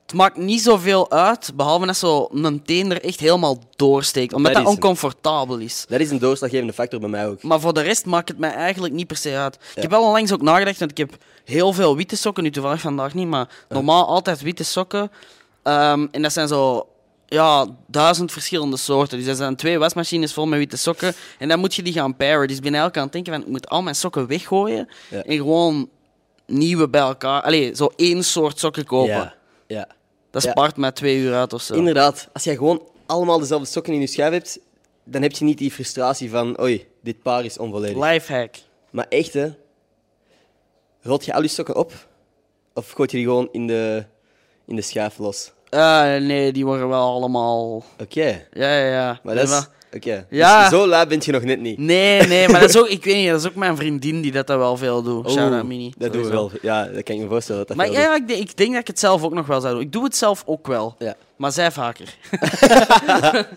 Het 0.06 0.14
maakt 0.14 0.36
niet 0.36 0.62
zoveel 0.62 1.10
uit, 1.10 1.52
behalve 1.54 1.86
als 1.86 1.98
zo'n 1.98 2.62
teen 2.64 2.90
er 2.90 3.02
echt 3.02 3.20
helemaal 3.20 3.58
doorsteekt. 3.76 4.32
Omdat 4.32 4.52
Dat 4.52 4.62
dat, 4.62 4.70
is 4.72 4.78
hem. 4.78 4.84
oncomfortabel 4.84 5.58
is. 5.58 5.84
Dat 5.88 6.00
is 6.00 6.10
een 6.10 6.18
doorslaggevende 6.18 6.72
factor 6.72 7.00
bij 7.00 7.08
mij 7.08 7.28
ook. 7.28 7.42
Maar 7.42 7.60
voor 7.60 7.72
de 7.74 7.80
rest 7.80 8.06
maakt 8.06 8.28
het 8.28 8.38
mij 8.38 8.52
eigenlijk 8.52 8.94
niet 8.94 9.06
per 9.06 9.16
se 9.16 9.36
uit. 9.36 9.58
Ik 9.74 9.82
heb 9.82 9.90
wel 9.90 10.02
onlangs 10.02 10.32
ook 10.32 10.42
nagedacht, 10.42 10.78
want 10.78 10.90
ik 10.90 10.96
heb 10.96 11.16
heel 11.44 11.72
veel 11.72 11.96
witte 11.96 12.16
sokken. 12.16 12.42
Nu 12.42 12.50
toevallig 12.50 12.80
vandaag 12.80 13.14
niet, 13.14 13.26
maar 13.26 13.48
normaal 13.68 14.06
altijd 14.06 14.40
witte 14.40 14.64
sokken. 14.64 15.10
Ehm, 15.64 16.06
en 16.10 16.22
dat 16.22 16.32
zijn 16.32 16.48
zo... 16.48 16.88
Ja, 17.26 17.66
duizend 17.86 18.32
verschillende 18.32 18.76
soorten. 18.76 19.18
Dus 19.18 19.26
dat 19.26 19.36
zijn 19.36 19.56
twee 19.56 19.78
wasmachines 19.78 20.32
vol 20.32 20.46
met 20.46 20.58
witte 20.58 20.76
sokken. 20.76 21.14
En 21.38 21.48
dan 21.48 21.58
moet 21.58 21.74
je 21.74 21.82
die 21.82 21.92
gaan 21.92 22.16
pairen. 22.16 22.48
Dus 22.48 22.56
ik 22.56 22.62
ben 22.62 22.74
eigenlijk 22.74 22.96
aan 22.96 23.04
het 23.04 23.12
denken 23.12 23.32
van... 23.32 23.42
Ik 23.42 23.48
moet 23.48 23.68
al 23.68 23.82
mijn 23.82 23.94
sokken 23.94 24.26
weggooien. 24.26 24.88
Ja. 25.10 25.22
En 25.22 25.36
gewoon 25.36 25.88
nieuwe 26.46 26.88
bij 26.88 27.00
elkaar... 27.00 27.42
Allee, 27.42 27.74
zo 27.76 27.92
één 27.96 28.24
soort 28.24 28.58
sokken 28.58 28.84
kopen. 28.84 29.14
Ja. 29.14 29.34
ja. 29.66 29.88
Dat 30.30 30.42
Ja. 30.42 30.50
spaart 30.50 30.76
mij 30.76 30.92
twee 30.92 31.18
uur 31.18 31.34
uit 31.34 31.52
of 31.52 31.62
zo. 31.62 31.74
Inderdaad. 31.74 32.28
Als 32.32 32.44
jij 32.44 32.56
gewoon 32.56 32.82
allemaal 33.06 33.38
dezelfde 33.38 33.66
sokken 33.66 33.92
in 33.92 34.00
je 34.00 34.06
schuif 34.06 34.32
hebt, 34.32 34.58
dan 35.04 35.22
heb 35.22 35.32
je 35.32 35.44
niet 35.44 35.58
die 35.58 35.70
frustratie 35.70 36.30
van 36.30 36.60
oei, 36.60 36.86
dit 37.02 37.22
paar 37.22 37.44
is 37.44 37.58
onvolledig. 37.58 38.10
Lifehack. 38.10 38.54
Maar 38.90 39.06
echt, 39.08 39.32
hè. 39.32 39.52
Rolt 41.02 41.24
je 41.24 41.34
al 41.34 41.42
je 41.42 41.48
sokken 41.48 41.76
op? 41.76 41.92
Of 42.74 42.90
gooit 42.90 43.10
je 43.10 43.16
die 43.16 43.26
gewoon 43.26 43.48
in 43.52 43.66
de, 43.66 44.04
in 44.66 44.76
de 44.76 44.82
schuif 44.82 45.18
los? 45.18 45.52
Ah, 45.70 46.20
nee, 46.22 46.52
die 46.52 46.64
worden 46.64 46.88
wel 46.88 47.12
allemaal... 47.12 47.84
Oké. 47.98 48.46
Ja, 48.52 48.76
ja, 48.76 48.86
ja. 48.86 49.20
Maar 49.22 49.34
dat 49.34 49.48
is... 49.48 49.66
Oké. 49.94 50.26
Ja. 50.30 50.60
Dus 50.60 50.78
zo 50.78 50.86
laat 50.86 51.08
bent 51.08 51.24
je 51.24 51.32
nog 51.32 51.42
net 51.42 51.60
niet. 51.60 51.78
Nee, 51.78 52.26
nee, 52.26 52.48
maar 52.48 52.60
dat 52.60 52.68
is 52.68 52.76
ook, 52.80 52.88
ik 52.88 53.04
weet 53.04 53.14
niet, 53.14 53.28
dat 53.28 53.40
is 53.40 53.46
ook 53.46 53.54
mijn 53.54 53.76
vriendin 53.76 54.20
die 54.20 54.32
dat, 54.32 54.46
dat 54.46 54.58
wel 54.58 54.76
veel 54.76 55.02
doet. 55.02 55.30
Shout 55.30 55.52
out 55.52 55.52
Oeh, 55.52 55.62
Mini. 55.64 55.92
Dat 55.98 56.12
doen 56.12 56.22
we 56.22 56.28
sowieso. 56.28 56.50
wel. 56.50 56.58
Ja, 56.62 56.84
dat 56.86 57.02
kan 57.02 57.14
ik 57.14 57.20
me 57.20 57.28
voorstellen. 57.28 57.66
Dat 57.66 57.76
dat 57.76 57.76
Maar 57.76 57.90
ja, 58.00 58.14
ik 58.14 58.28
denk, 58.28 58.40
ik 58.40 58.56
denk 58.56 58.70
dat 58.70 58.80
ik 58.80 58.86
het 58.86 58.98
zelf 58.98 59.22
ook 59.22 59.34
nog 59.34 59.46
wel 59.46 59.60
zou 59.60 59.74
doen. 59.74 59.82
Ik 59.82 59.92
doe 59.92 60.04
het 60.04 60.16
zelf 60.16 60.42
ook 60.46 60.66
wel. 60.66 60.94
Ja. 60.98 61.14
Maar 61.36 61.52
zij 61.52 61.70
vaker. 61.70 62.16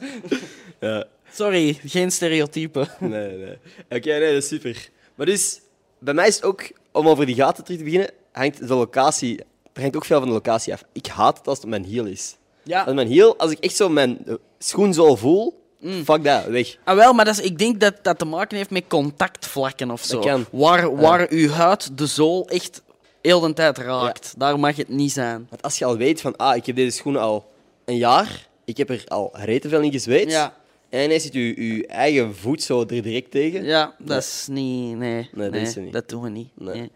ja. 0.80 1.06
Sorry, 1.32 1.80
geen 1.86 2.12
stereotype. 2.12 2.88
Nee, 3.00 3.38
nee. 3.38 3.58
Oké, 3.90 4.10
nee, 4.10 4.34
dat 4.34 4.44
is 4.44 4.48
super. 4.48 4.90
Maar 5.16 5.26
dus, 5.26 5.60
bij 6.00 6.14
mij 6.14 6.28
is 6.28 6.36
het 6.36 6.44
ook, 6.44 6.70
om 6.92 7.08
over 7.08 7.26
die 7.26 7.36
gaten 7.36 7.64
terug 7.64 7.80
te 7.80 7.86
beginnen, 7.86 8.10
hangt 8.32 8.68
de 8.68 8.76
locatie... 8.76 9.40
Hangt 9.80 9.96
ook 9.96 10.06
veel 10.06 10.20
van 10.20 10.28
de 10.28 10.34
locatie 10.34 10.74
af. 10.74 10.84
Ik 10.94 11.06
haat 11.06 11.38
het 11.38 11.48
als 11.48 11.58
het 11.58 11.68
mijn 11.68 11.84
hiel 11.84 12.06
is. 12.06 12.36
Ja. 12.64 12.84
Als 12.84 12.94
mijn 12.96 13.08
hiel, 13.08 13.38
als 13.38 13.52
ik 13.52 13.60
echt 13.60 13.76
zo 13.76 13.90
mijn 13.90 14.18
eh, 14.26 14.34
schoen 14.60 14.94
zo 14.94 15.16
voel, 15.16 15.62
fuck 16.04 16.24
dat, 16.24 16.46
weg. 16.46 16.78
Ah, 16.84 16.96
wel, 16.96 17.14
maar 17.14 17.26
dat 17.26 17.38
is, 17.40 17.46
ik 17.46 17.58
denk 17.58 17.80
dat 17.80 17.94
dat 18.02 18.20
te 18.20 18.26
maken 18.26 18.58
heeft 18.58 18.70
met 18.70 18.84
contactvlakken 18.88 19.92
of 19.92 20.04
zo. 20.04 20.20
Kan. 20.20 20.46
Waar, 20.52 20.96
waar 20.96 21.28
uw 21.30 21.50
huid 21.50 21.98
de 21.98 22.06
zool 22.06 22.48
echt 22.48 22.82
heel 23.22 23.40
de 23.40 23.54
tijd 23.54 23.78
raakt. 23.78 24.34
Daar 24.38 24.60
mag 24.60 24.76
het 24.76 24.90
niet 24.90 25.12
zijn. 25.12 25.48
Want 25.50 25.62
als 25.62 25.78
je 25.78 25.86
al 25.86 25.98
weet 25.98 26.22
van, 26.22 26.36
ah, 26.36 26.56
ik 26.56 26.66
heb 26.66 26.76
deze 26.76 26.98
schoenen 26.98 27.22
al 27.22 27.52
een 27.86 27.98
jaar, 27.98 28.48
ik 28.66 28.78
heb 28.78 28.90
er 28.90 29.04
al 29.08 29.30
rete 29.34 29.70
veel 29.70 29.82
in 29.82 29.92
gezweet, 29.92 30.32
Ja. 30.32 30.54
en 30.90 31.04
ineens 31.04 31.24
zit 31.24 31.34
je 31.34 31.74
je 31.76 31.88
eigen 31.88 32.36
voet 32.36 32.64
zo 32.64 32.80
er 32.80 33.02
direct 33.02 33.32
tegen. 33.32 33.64
Ja, 33.64 33.96
dat 34.00 34.18
is 34.24 34.48
niet... 34.50 34.98
Nee, 34.98 35.30
Nee, 35.34 35.50
dat 35.50 35.62
is 35.62 35.76
niet. 35.76 35.94
dat 35.94 36.10
doen 36.10 36.22
we 36.22 36.30
niet. 36.30 36.50
Nee. 36.54 36.92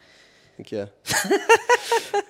Nee. 0.56 0.66
Oké. 0.82 0.92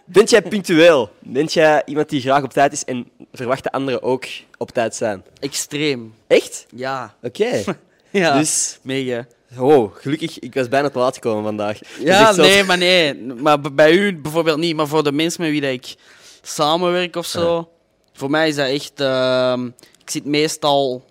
Bent 0.05 0.29
jij 0.29 0.41
punctueel? 0.41 1.10
Bent 1.19 1.53
jij 1.53 1.81
iemand 1.86 2.10
die 2.10 2.21
graag 2.21 2.43
op 2.43 2.53
tijd 2.53 2.73
is 2.73 2.86
en 2.86 3.10
verwacht 3.34 3.63
de 3.63 3.71
anderen 3.71 4.01
ook 4.03 4.25
op 4.57 4.69
tijd 4.71 4.95
zijn? 4.95 5.23
Extreem. 5.39 6.13
Echt? 6.27 6.65
Ja. 6.75 7.15
Oké. 7.21 7.63
Ja, 8.13 8.38
Dus, 8.38 8.79
mega. 8.81 9.25
oh, 9.60 9.95
gelukkig, 9.95 10.39
ik 10.39 10.53
was 10.53 10.67
bijna 10.67 10.89
te 10.89 10.99
laat 10.99 11.13
gekomen 11.15 11.43
vandaag. 11.43 11.77
Dus 11.79 11.89
Ja, 12.03 12.31
nee, 12.31 12.63
maar 12.63 12.77
nee. 12.77 13.15
Maar 13.15 13.62
bij 13.62 13.91
u 13.91 14.15
bijvoorbeeld 14.17 14.57
niet. 14.57 14.75
Maar 14.75 14.88
voor 14.88 15.03
de 15.03 15.12
mensen 15.12 15.41
met 15.41 15.51
wie 15.51 15.62
dat 15.62 15.69
ik 15.71 15.95
samenwerk 16.41 17.15
of 17.15 17.25
zo, 17.25 17.69
voor 18.13 18.29
mij 18.29 18.47
is 18.47 18.55
dat 18.55 18.67
echt. 18.67 18.91
ehm, 18.99 19.65
ik 20.01 20.10
zit 20.10 20.25
meestal 20.25 21.03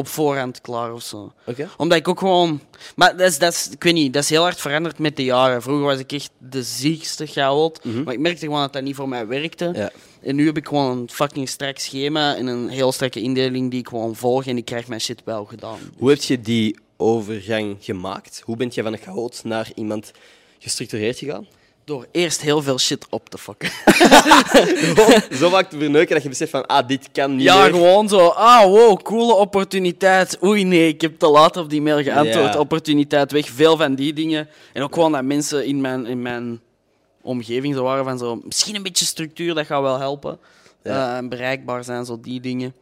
op 0.00 0.08
voorhand 0.08 0.60
klaar 0.60 0.92
of 0.92 1.02
zo. 1.02 1.32
Omdat 1.76 1.98
ik 1.98 2.08
ook 2.08 2.18
gewoon. 2.18 2.60
Maar 2.96 3.16
dat 3.16 3.30
is, 3.30 3.38
dat 3.38 3.52
is, 3.52 3.68
ik 3.70 3.82
weet 3.82 3.92
niet, 3.92 4.12
dat 4.12 4.22
is 4.22 4.28
heel 4.28 4.42
hard 4.42 4.60
veranderd 4.60 4.98
met 4.98 5.16
de 5.16 5.24
jaren. 5.24 5.62
Vroeger 5.62 5.84
was 5.84 5.98
ik 5.98 6.12
echt 6.12 6.30
de 6.38 6.62
ziekste 6.62 7.26
chaot. 7.26 7.84
Maar 7.84 8.14
ik 8.14 8.20
merkte 8.20 8.44
gewoon 8.44 8.60
dat 8.60 8.72
dat 8.72 8.82
niet 8.82 8.94
voor 8.94 9.08
mij 9.08 9.26
werkte. 9.26 9.68
Mhm. 9.68 9.78
Ja. 9.78 9.90
En 10.22 10.36
nu 10.36 10.46
heb 10.46 10.56
ik 10.56 10.66
gewoon 10.68 10.98
een 10.98 11.10
fucking 11.10 11.48
strak 11.48 11.78
schema 11.78 12.36
en 12.36 12.46
een 12.46 12.68
heel 12.68 12.92
strakke 12.92 13.20
indeling 13.20 13.70
die 13.70 13.80
ik 13.80 13.88
gewoon 13.88 14.16
volg. 14.16 14.46
En 14.46 14.56
ik 14.56 14.64
krijg 14.64 14.88
mijn 14.88 15.00
shit 15.00 15.22
wel 15.24 15.44
gedaan. 15.44 15.78
Hoe 15.98 16.10
heb 16.10 16.22
je 16.22 16.40
die 16.40 16.78
overgang 16.96 17.76
gemaakt? 17.80 18.42
Hoe 18.44 18.56
ben 18.56 18.70
je 18.72 18.82
van 18.82 18.92
een 18.92 18.98
chaot 18.98 19.40
naar 19.44 19.70
iemand 19.74 20.12
gestructureerd 20.58 21.18
gegaan? 21.18 21.46
Door 21.90 22.06
eerst 22.12 22.40
heel 22.40 22.62
veel 22.62 22.78
shit 22.78 23.06
op 23.08 23.28
te 23.28 23.38
fucken. 23.38 23.70
Zo 25.40 25.48
vaak 25.48 25.70
te 25.70 25.78
verneuken 25.78 26.14
dat 26.14 26.22
je 26.22 26.28
beseft 26.28 26.50
van, 26.50 26.66
ah, 26.66 26.88
dit 26.88 27.08
kan 27.12 27.36
niet 27.36 27.42
Ja, 27.42 27.62
meer. 27.62 27.70
gewoon 27.70 28.08
zo. 28.08 28.26
Ah, 28.26 28.64
wow, 28.64 29.02
coole 29.02 29.34
opportuniteit. 29.34 30.38
Oei, 30.44 30.64
nee, 30.64 30.88
ik 30.88 31.00
heb 31.00 31.18
te 31.18 31.26
laat 31.26 31.56
op 31.56 31.70
die 31.70 31.82
mail 31.82 32.02
geantwoord. 32.02 32.52
Ja. 32.54 32.58
Opportuniteit 32.58 33.32
weg. 33.32 33.48
Veel 33.48 33.76
van 33.76 33.94
die 33.94 34.12
dingen. 34.12 34.48
En 34.72 34.82
ook 34.82 34.94
gewoon 34.94 35.12
dat 35.12 35.24
mensen 35.24 35.66
in 35.66 35.80
mijn, 35.80 36.06
in 36.06 36.22
mijn 36.22 36.60
omgeving 37.22 37.74
zo 37.74 37.82
waren 37.82 38.04
van 38.04 38.18
zo... 38.18 38.40
Misschien 38.44 38.74
een 38.74 38.82
beetje 38.82 39.04
structuur, 39.04 39.54
dat 39.54 39.66
gaat 39.66 39.82
wel 39.82 39.98
helpen. 39.98 40.38
Ja. 40.82 41.10
Eh, 41.10 41.16
en 41.16 41.28
bereikbaar 41.28 41.84
zijn, 41.84 42.04
zo 42.04 42.20
die 42.20 42.40
dingen. 42.40 42.74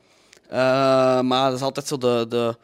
Eh, 0.49 1.21
maar 1.21 1.49
dat 1.51 1.59
is 1.59 1.65
altijd 1.65 1.87
zo 1.87 1.99
de, 1.99 2.27
de... 2.29 2.57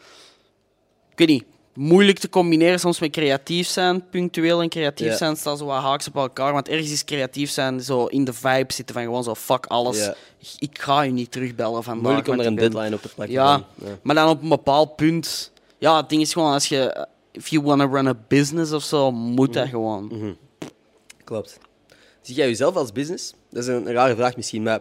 Ik 1.11 1.19
weet 1.19 1.29
niet. 1.29 1.45
Moeilijk 1.75 2.19
te 2.19 2.29
combineren 2.29 2.81
soms 2.81 2.99
met 3.01 3.11
creatief 3.11 3.67
zijn. 3.67 4.09
Punctueel 4.11 4.63
en 4.63 4.69
creatief 4.69 5.17
zijn 5.17 5.37
staan 5.37 5.57
zo 5.57 5.65
wat 5.65 5.83
haaks 5.83 6.09
op 6.09 6.17
elkaar. 6.17 6.53
Want 6.53 6.69
ergens 6.69 6.93
is 6.93 7.05
creatief 7.05 7.51
zijn 7.51 7.81
zo 7.81 8.07
in 8.07 8.25
de 8.25 8.33
vibe 8.33 8.73
zitten 8.73 8.95
van 8.95 9.05
gewoon 9.05 9.25
zo 9.25 9.35
fuck 9.35 9.67
alles. 9.67 10.11
Ik 10.59 10.79
ga 10.79 11.03
je 11.03 11.13
niet 11.13 11.31
terugbellen 11.33 11.83
vandaag. 11.83 12.03
Moeilijk 12.03 12.29
om 12.29 12.41
er 12.41 12.47
een 12.47 12.55
ben- 12.55 12.71
deadline 12.71 12.95
op 12.97 13.03
te 13.03 13.09
plakken. 13.15 13.35
Ja, 13.37 13.65
maar 14.03 14.15
dan 14.15 14.29
op 14.29 14.43
een 14.43 14.49
bepaald 14.49 14.97
punt... 14.97 15.53
Ja, 15.79 15.97
het 15.97 16.09
ding 16.09 16.23
is 16.23 16.33
gewoon, 16.33 16.53
als 16.53 16.67
je... 16.69 17.07
If 17.33 17.49
you 17.49 17.63
want 17.65 17.81
to 17.81 17.87
run 17.89 18.07
a 18.07 18.15
business 18.29 18.73
of 18.73 18.83
zo, 18.83 19.11
moet 19.13 19.49
Mhm. 19.51 19.59
dat 19.59 19.69
gewoon. 19.69 20.37
Klopt. 21.25 21.59
Zie 22.21 22.35
jij 22.35 22.47
jezelf 22.47 22.75
als 22.77 22.93
business? 22.93 23.35
Dat 23.51 23.63
is 23.63 23.69
een, 23.69 23.87
een 23.87 23.93
rare 23.93 24.15
vraag 24.15 24.37
misschien, 24.37 24.63
maar 24.63 24.81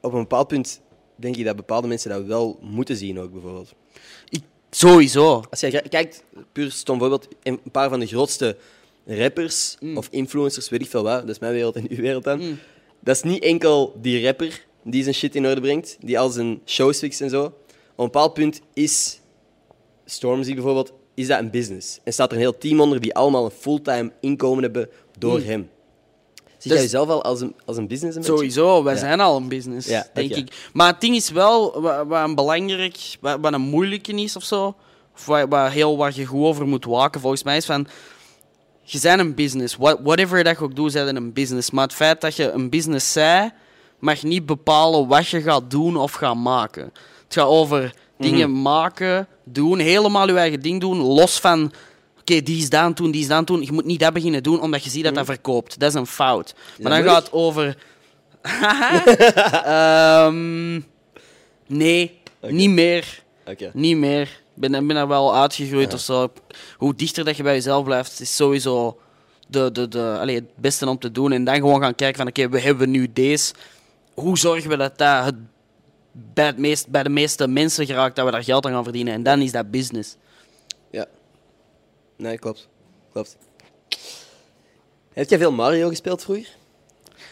op 0.00 0.12
een 0.12 0.20
bepaald 0.20 0.48
punt 0.48 0.80
denk 1.16 1.36
ik 1.36 1.44
dat 1.44 1.56
bepaalde 1.56 1.88
mensen 1.88 2.10
dat 2.10 2.24
wel 2.24 2.58
moeten 2.60 2.96
zien 2.96 3.20
ook, 3.20 3.32
bijvoorbeeld. 3.32 3.72
Sowieso. 4.70 5.42
Als 5.50 5.60
jij 5.60 5.82
kijkt, 5.88 6.24
puur 6.52 6.70
stom 6.70 6.98
voorbeeld, 6.98 7.28
een 7.42 7.60
paar 7.72 7.88
van 7.88 8.00
de 8.00 8.06
grootste 8.06 8.56
rappers 9.06 9.76
Mm. 9.80 9.96
of 9.96 10.08
influencers, 10.10 10.68
weet 10.68 10.80
ik 10.80 10.88
veel 10.88 11.02
wat, 11.02 11.20
dat 11.20 11.28
is 11.30 11.38
mijn 11.38 11.52
wereld 11.52 11.76
en 11.76 11.86
uw 11.90 11.96
wereld 11.96 12.24
dan. 12.24 12.58
Dat 13.00 13.16
is 13.16 13.22
niet 13.22 13.42
enkel 13.42 13.94
die 14.00 14.24
rapper 14.24 14.66
die 14.84 15.02
zijn 15.02 15.14
shit 15.14 15.34
in 15.34 15.46
orde 15.46 15.60
brengt, 15.60 15.96
die 16.00 16.18
al 16.18 16.28
zijn 16.28 16.60
shows 16.66 16.98
fixt 16.98 17.20
en 17.20 17.30
zo. 17.30 17.44
Op 17.44 17.54
een 17.96 18.04
bepaald 18.04 18.34
punt 18.34 18.60
is 18.74 19.20
Stormzy 20.04 20.54
bijvoorbeeld, 20.54 20.92
is 21.14 21.26
dat 21.26 21.38
een 21.38 21.50
business. 21.50 22.00
En 22.04 22.12
staat 22.12 22.28
er 22.30 22.34
een 22.36 22.42
heel 22.42 22.58
team 22.58 22.80
onder 22.80 23.00
die 23.00 23.14
allemaal 23.14 23.44
een 23.44 23.50
fulltime 23.50 24.12
inkomen 24.20 24.62
hebben 24.62 24.88
door 25.18 25.40
hem. 25.40 25.70
Zie 26.60 26.70
Dus- 26.70 26.80
jij 26.80 26.90
jezelf 26.90 27.08
al 27.08 27.22
als 27.24 27.40
een, 27.40 27.54
als 27.64 27.76
een 27.76 27.86
business 27.88 28.16
een 28.16 28.22
beetje? 28.22 28.36
Sowieso, 28.36 28.82
wij 28.82 28.94
Ja. 28.94 29.00
zijn 29.00 29.20
al 29.20 29.36
een 29.36 29.48
business, 29.48 29.88
Ja, 29.88 30.06
denk 30.14 30.30
ik. 30.34 30.68
Maar 30.72 30.86
het 30.92 31.00
ding 31.00 31.16
is 31.16 31.30
wel, 31.30 31.80
wat, 31.80 32.06
wat 32.06 32.24
een 32.28 32.34
belangrijk, 32.34 32.96
wat, 33.20 33.38
wat 33.40 33.52
een 33.52 33.60
moeilijke 33.60 34.12
is 34.12 34.36
of 34.36 34.44
zo, 34.44 34.74
of 35.14 35.26
waar, 35.26 35.48
waar 35.48 35.70
heel 35.70 35.96
waar 35.96 36.12
je 36.14 36.24
goed 36.24 36.44
over 36.44 36.66
moet 36.66 36.84
waken, 36.84 37.20
volgens 37.20 37.42
mij 37.42 37.56
is 37.56 37.66
van, 37.66 37.86
je 38.82 38.98
bent 39.02 39.20
een 39.20 39.34
business. 39.34 39.76
What, 39.76 39.98
whatever 40.02 40.44
dat 40.44 40.58
je 40.58 40.64
ook 40.64 40.76
doet, 40.76 40.92
zijn 40.92 41.16
een 41.16 41.32
business. 41.32 41.70
Maar 41.70 41.84
het 41.84 41.94
feit 41.94 42.20
dat 42.20 42.36
je 42.36 42.50
een 42.50 42.70
business 42.70 43.12
zij, 43.12 43.52
mag 43.98 44.22
niet 44.22 44.46
bepalen 44.46 45.06
wat 45.06 45.28
je 45.28 45.42
gaat 45.42 45.70
doen 45.70 45.96
of 45.96 46.12
gaat 46.12 46.36
maken. 46.36 46.84
Het 47.24 47.34
gaat 47.34 47.46
over 47.46 47.94
dingen 48.18 48.62
maken, 48.62 49.26
doen, 49.44 49.78
helemaal 49.78 50.26
je 50.26 50.36
eigen 50.36 50.60
ding 50.60 50.80
doen, 50.80 50.98
los 50.98 51.40
van... 51.40 51.72
Oké, 52.30 52.42
die 52.42 52.58
is 52.58 52.70
daan 52.70 52.92
doen, 52.92 53.10
die 53.10 53.20
is 53.20 53.28
daan 53.28 53.44
doen. 53.44 53.62
Je 53.62 53.72
moet 53.72 53.84
niet 53.84 54.00
dat 54.00 54.12
beginnen 54.12 54.42
doen, 54.42 54.60
omdat 54.60 54.84
je 54.84 54.90
ziet 54.90 55.04
dat 55.04 55.14
dat 55.14 55.24
verkoopt. 55.24 55.78
Dat 55.78 55.88
is 55.88 55.94
een 55.94 56.06
fout. 56.06 56.54
Maar 56.80 56.92
dan 56.92 57.02
gaat 57.02 57.22
het 57.22 57.32
over... 57.32 57.76
Ehm, 59.64 60.80
nee, 61.66 62.18
niet 62.40 62.70
meer. 62.70 63.22
Niet 63.72 63.96
meer. 63.96 64.22
Ik 64.22 64.70
ben, 64.70 64.86
ben 64.86 64.96
er 64.96 65.08
wel 65.08 65.36
uitgegroeid 65.36 65.94
of 65.94 66.00
zo. 66.00 66.32
Hoe 66.76 66.94
dichter 66.94 67.24
dat 67.24 67.36
je 67.36 67.42
bij 67.42 67.54
jezelf 67.54 67.84
blijft, 67.84 68.20
is 68.20 68.36
sowieso 68.36 68.98
de, 69.48 69.72
de, 69.72 69.88
de, 69.88 70.16
allee, 70.20 70.34
het 70.34 70.56
beste 70.56 70.88
om 70.88 70.98
te 70.98 71.12
doen. 71.12 71.32
En 71.32 71.44
dan 71.44 71.54
gewoon 71.54 71.80
gaan 71.80 71.94
kijken 71.94 72.16
van, 72.16 72.26
oké, 72.26 72.48
we 72.48 72.60
hebben 72.60 72.90
nu 72.90 73.12
deze. 73.12 73.54
Hoe 74.14 74.38
zorgen 74.38 74.70
we 74.70 74.76
dat 74.76 74.98
dat 74.98 75.24
het 75.24 75.34
bij, 76.12 76.46
het 76.46 76.58
meest, 76.58 76.88
bij 76.88 77.02
de 77.02 77.08
meeste 77.08 77.48
mensen 77.48 77.86
geraakt, 77.86 78.16
dat 78.16 78.24
we 78.24 78.30
daar 78.30 78.44
geld 78.44 78.66
aan 78.66 78.72
gaan 78.72 78.84
verdienen. 78.84 79.14
En 79.14 79.22
dan 79.22 79.40
is 79.40 79.52
dat 79.52 79.70
business. 79.70 80.16
Nee, 82.20 82.38
klopt. 82.38 82.68
Klopt. 83.12 83.36
Heb 85.12 85.28
jij 85.28 85.38
veel 85.38 85.52
Mario 85.52 85.88
gespeeld 85.88 86.22
vroeger? 86.22 86.48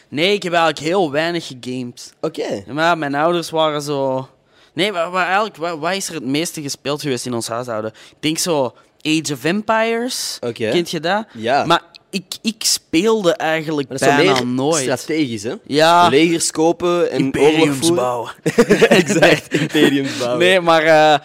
Nee, 0.07 0.33
ik 0.33 0.43
heb 0.43 0.53
eigenlijk 0.53 0.85
heel 0.85 1.11
weinig 1.11 1.47
gegamed. 1.47 2.13
Oké. 2.21 2.63
Maar 2.67 2.97
mijn 2.97 3.15
ouders 3.15 3.49
waren 3.49 3.81
zo... 3.81 4.29
Nee, 4.73 4.91
maar, 4.91 5.09
maar 5.09 5.25
eigenlijk, 5.25 5.55
wat, 5.57 5.79
wat 5.79 5.93
is 5.93 6.07
er 6.07 6.13
het 6.13 6.25
meeste 6.25 6.61
gespeeld 6.61 7.01
geweest 7.01 7.25
in 7.25 7.33
ons 7.33 7.47
huishouden? 7.47 7.91
Ik 7.91 8.17
denk 8.19 8.37
zo 8.37 8.75
Age 9.01 9.33
of 9.33 9.43
Empires. 9.43 10.37
Oké. 10.41 10.69
Kent 10.69 10.91
je 10.91 10.99
dat? 10.99 11.25
Ja. 11.33 11.65
Maar 11.65 11.83
ik, 12.09 12.25
ik 12.41 12.63
speelde 12.63 13.33
eigenlijk 13.33 13.87
bijna 13.87 14.43
nooit. 14.43 14.81
strategisch, 14.81 15.43
hè? 15.43 15.53
Ja. 15.65 16.07
Legers 16.07 16.51
kopen 16.51 17.11
en 17.11 17.19
Imperiums 17.19 17.93
bouwen. 17.93 18.31
exact, 18.89 19.53
imperiums 19.53 20.17
bouwen. 20.19 20.39
Nee, 20.39 20.61
maar 20.61 20.83
eh, 20.83 21.19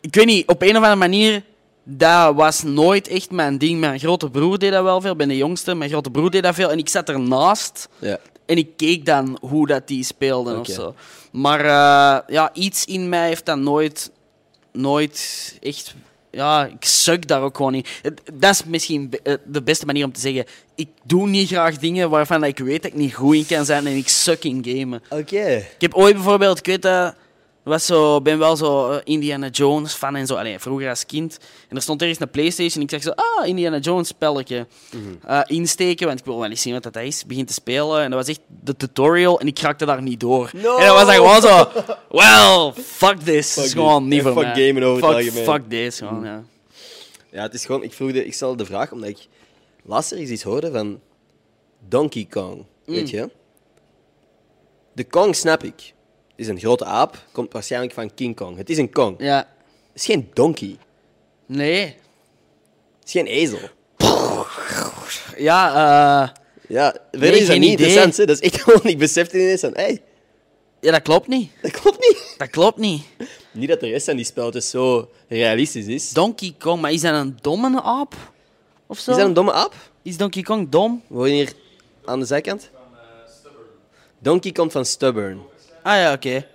ik 0.00 0.14
weet 0.14 0.26
niet, 0.26 0.48
op 0.48 0.62
een 0.62 0.70
of 0.70 0.76
andere 0.76 0.96
manier, 0.96 1.42
dat 1.84 2.34
was 2.34 2.62
nooit 2.62 3.08
echt 3.08 3.30
mijn 3.30 3.58
ding. 3.58 3.80
Mijn 3.80 3.98
grote 3.98 4.30
broer 4.30 4.58
deed 4.58 4.72
dat 4.72 4.82
wel 4.82 5.00
veel, 5.00 5.10
ik 5.12 5.16
ben 5.16 5.28
de 5.28 5.36
jongste. 5.36 5.74
Mijn 5.74 5.90
grote 5.90 6.10
broer 6.10 6.30
deed 6.30 6.42
dat 6.42 6.54
veel 6.54 6.70
en 6.70 6.78
ik 6.78 6.88
zat 6.88 7.08
ernaast 7.08 7.88
Ja. 7.98 8.18
en 8.46 8.56
ik 8.56 8.68
keek 8.76 9.06
dan 9.06 9.38
hoe 9.40 9.66
dat 9.66 9.86
die 9.88 10.04
speelden 10.04 10.58
of 10.60 10.66
zo. 10.66 10.94
Maar 11.32 11.60
eh, 11.60 12.34
ja, 12.34 12.50
iets 12.52 12.84
in 12.84 13.08
mij 13.08 13.26
heeft 13.26 13.46
dat 13.46 13.58
nooit, 13.58 14.10
nooit 14.72 15.56
echt. 15.60 15.94
Ja, 16.30 16.66
ik 16.66 16.84
suk 16.84 17.28
daar 17.28 17.42
ook 17.42 17.56
gewoon. 17.56 17.74
Het- 18.02 18.20
Dat 18.32 18.50
is 18.50 18.64
misschien 18.64 19.12
eh, 19.22 19.34
de 19.44 19.62
beste 19.62 19.86
manier 19.86 20.04
om 20.04 20.12
te 20.12 20.20
zeggen. 20.20 20.44
Ik 20.74 20.88
doe 21.04 21.28
niet 21.28 21.48
graag 21.48 21.78
dingen 21.78 22.10
waarvan 22.10 22.44
ik 22.44 22.58
weet 22.58 22.82
dat 22.82 22.90
ik 22.90 22.96
niet 22.98 23.14
goed 23.14 23.34
in 23.34 23.46
kan 23.46 23.64
zijn 23.64 23.86
en 23.86 23.96
ik 23.96 24.08
suk 24.08 24.44
in 24.44 24.64
gamen. 24.66 25.02
Oké. 25.10 25.46
Ik 25.56 25.76
heb 25.78 25.94
ooit 25.94 26.14
bijvoorbeeld, 26.14 26.58
ik 26.58 26.66
weet 26.66 26.82
dat, 26.82 27.14
was 27.70 27.86
zo, 27.86 28.20
ben 28.20 28.38
wel 28.38 28.56
zo 28.56 28.90
eh, 28.90 29.00
Indiana 29.04 29.48
Jones 29.48 29.94
fan 29.94 30.16
en 30.16 30.26
zo. 30.26 30.34
Allee, 30.34 30.58
vroeger 30.58 30.88
als 30.88 31.06
kind. 31.06 31.38
En 31.68 31.76
er 31.76 31.82
stond 31.82 32.00
ergens 32.00 32.20
een 32.20 32.30
PlayStation. 32.30 32.74
En 32.74 32.82
ik 32.82 32.90
zeg 32.90 33.02
zo, 33.02 33.10
ah, 33.10 33.46
Indiana 33.46 33.78
Jones 33.78 34.08
spelletje. 34.08 34.66
Eh, 35.26 35.40
insteken, 35.46 36.06
want 36.06 36.18
ik 36.18 36.24
wil 36.24 36.38
wel 36.38 36.50
eens 36.50 36.62
zien 36.62 36.72
wat 36.72 36.82
dat 36.82 36.96
is. 36.96 37.26
Begin 37.26 37.46
te 37.46 37.52
spelen. 37.52 38.02
En 38.02 38.10
dat 38.10 38.18
was 38.18 38.28
echt 38.28 38.40
de 38.62 38.76
tutorial. 38.76 39.40
En 39.40 39.46
ik 39.46 39.58
raakte 39.58 39.84
daar 39.84 40.02
niet 40.02 40.20
door. 40.20 40.50
No! 40.52 40.76
En 40.76 40.86
dan 40.86 40.94
was 40.94 41.06
dat 41.06 41.14
gewoon 41.14 41.40
zo, 41.40 41.68
well, 42.18 42.82
fuck 42.84 43.18
this. 43.18 43.52
Fuck 43.52 43.70
gewoon 43.70 44.08
niet 44.08 44.22
voor 44.22 44.32
fuck 44.32 44.44
gamen 44.44 44.82
over 44.82 45.06
het 45.06 45.14
fuck, 45.14 45.26
algemeen. 45.26 45.44
fuck 45.44 45.68
this, 45.68 45.98
gewoon, 45.98 46.24
ja. 46.24 46.44
Ja, 47.30 47.42
het 47.42 47.54
is 47.54 47.64
gewoon... 47.64 47.82
Ik, 47.82 47.92
vroeg 47.92 48.12
de, 48.12 48.26
ik 48.26 48.34
stelde 48.34 48.56
de 48.56 48.64
vraag 48.64 48.92
omdat 48.92 49.08
ik 49.08 49.26
laatst 49.84 50.12
ergens 50.12 50.30
iets 50.30 50.42
hoorde 50.42 50.70
van 50.70 51.00
Donkey 51.88 52.26
Kong. 52.30 52.64
Weet 52.84 53.10
je? 53.10 53.30
De 54.92 55.04
Kong 55.04 55.36
snap 55.36 55.62
ik. 55.62 55.94
Het 56.36 56.40
is 56.40 56.48
een 56.48 56.58
grote 56.58 56.84
aap. 56.84 57.16
Komt 57.32 57.52
waarschijnlijk 57.52 57.92
van 57.92 58.14
King 58.14 58.36
Kong. 58.36 58.56
Het 58.56 58.70
is 58.70 58.78
een 58.78 58.90
Kong. 58.92 59.14
Ja. 59.18 59.36
Het 59.92 60.00
is 60.00 60.04
geen 60.04 60.30
donkey. 60.32 60.76
Nee. 61.46 61.84
Het 61.84 63.04
is 63.04 63.12
geen 63.12 63.26
ezel. 63.26 63.58
Ja, 65.36 65.68
eh, 65.68 66.28
Ja, 66.68 66.90
verder 67.10 67.30
Nee, 67.30 67.32
is 67.32 67.38
dat 67.38 67.46
geen 67.48 67.60
niet 67.60 67.72
idee. 67.72 67.86
interessant. 67.86 68.16
Hè? 68.16 68.24
Dat 68.24 68.40
is 68.42 68.50
echt 68.50 68.60
gewoon... 68.62 68.80
Ik 68.84 68.98
besefte 68.98 69.38
ineens 69.38 69.60
van... 69.60 69.70
Hey, 69.74 70.02
ja, 70.80 70.90
dat 70.90 71.02
klopt 71.02 71.26
niet. 71.28 71.50
dat 71.62 71.70
klopt 71.70 71.98
niet. 71.98 72.34
Dat 72.38 72.50
klopt 72.50 72.78
niet. 72.78 73.02
Niet 73.52 73.68
dat 73.68 73.80
de 73.80 73.88
rest 73.88 74.06
van 74.06 74.16
die 74.16 74.24
spelletjes 74.24 74.70
zo 74.70 75.10
realistisch 75.28 75.86
is. 75.86 76.10
Donkey 76.12 76.54
Kong, 76.58 76.80
maar 76.80 76.92
is 76.92 77.00
dat 77.00 77.14
een 77.14 77.38
domme 77.40 77.82
aap? 77.82 78.14
Of 78.86 78.98
zo? 78.98 79.10
Is 79.10 79.16
dat 79.16 79.26
een 79.26 79.32
domme 79.34 79.52
aap? 79.52 79.74
Is 80.02 80.16
Donkey 80.16 80.42
Kong 80.42 80.68
dom? 80.70 81.02
We 81.06 81.28
hier 81.30 81.52
aan 82.04 82.18
de 82.20 82.26
zijkant. 82.26 82.70
Donkey 84.18 84.52
komt 84.52 84.72
van 84.72 84.84
stubborn. 84.84 85.40
Ah 85.82 85.96
ja, 85.96 86.12
oké. 86.12 86.46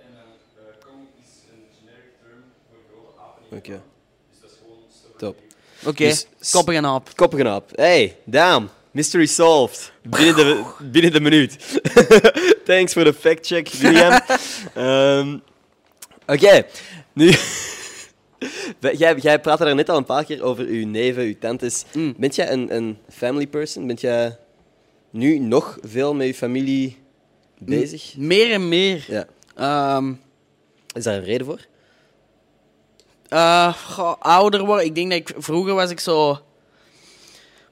Oké. 3.50 3.80
Top. 5.16 5.36
Oké, 5.84 6.04
Dus- 6.04 6.26
koppige 6.50 6.82
aap. 6.82 7.08
Koppige 7.14 7.48
aap. 7.48 7.70
Hey, 7.74 8.16
damn. 8.24 8.68
Mystery 8.90 9.26
solved. 9.26 9.92
Binnen 10.02 10.34
de, 10.36 10.64
binnen 10.92 11.12
de 11.12 11.20
minuut. 11.20 11.80
Thanks 12.64 12.92
voor 12.92 13.04
de 13.04 13.14
fact-check, 13.14 13.68
William. 13.80 14.20
Ehm, 14.74 15.38
Oké, 16.26 16.66
nu... 17.12 17.34
jij, 18.92 19.16
jij 19.16 19.40
praatte 19.40 19.64
daar 19.64 19.74
net 19.74 19.88
al 19.88 19.96
een 19.96 20.04
paar 20.04 20.24
keer 20.24 20.42
over 20.42 20.64
uw 20.64 20.86
neven, 20.86 21.22
uw 21.22 21.38
tantes. 21.38 21.84
Mm. 21.92 22.14
Bent 22.18 22.34
jij 22.34 22.50
een, 22.50 22.74
een 22.74 22.98
family 23.08 23.46
person? 23.46 23.86
Bent 23.86 24.00
jij 24.00 24.36
nu 25.10 25.38
nog 25.38 25.78
veel 25.82 26.14
met 26.14 26.26
je 26.26 26.34
familie 26.34 26.96
bezig? 27.60 28.14
Meer 28.16 28.52
en 28.52 28.68
meer. 28.68 29.04
Ja. 29.08 29.26
Ehm, 29.56 30.12
Is 30.94 31.04
daar 31.04 31.14
een 31.16 31.24
reden 31.24 31.46
voor? 31.46 31.60
eh, 33.28 33.74
goh, 33.74 34.14
ouder 34.18 34.64
worden. 34.64 34.84
Ik 34.84 34.94
denk 34.94 35.10
dat 35.10 35.18
ik... 35.18 35.32
Vroeger 35.38 35.74
was 35.74 35.90
ik 35.90 36.00
zo... 36.00 36.38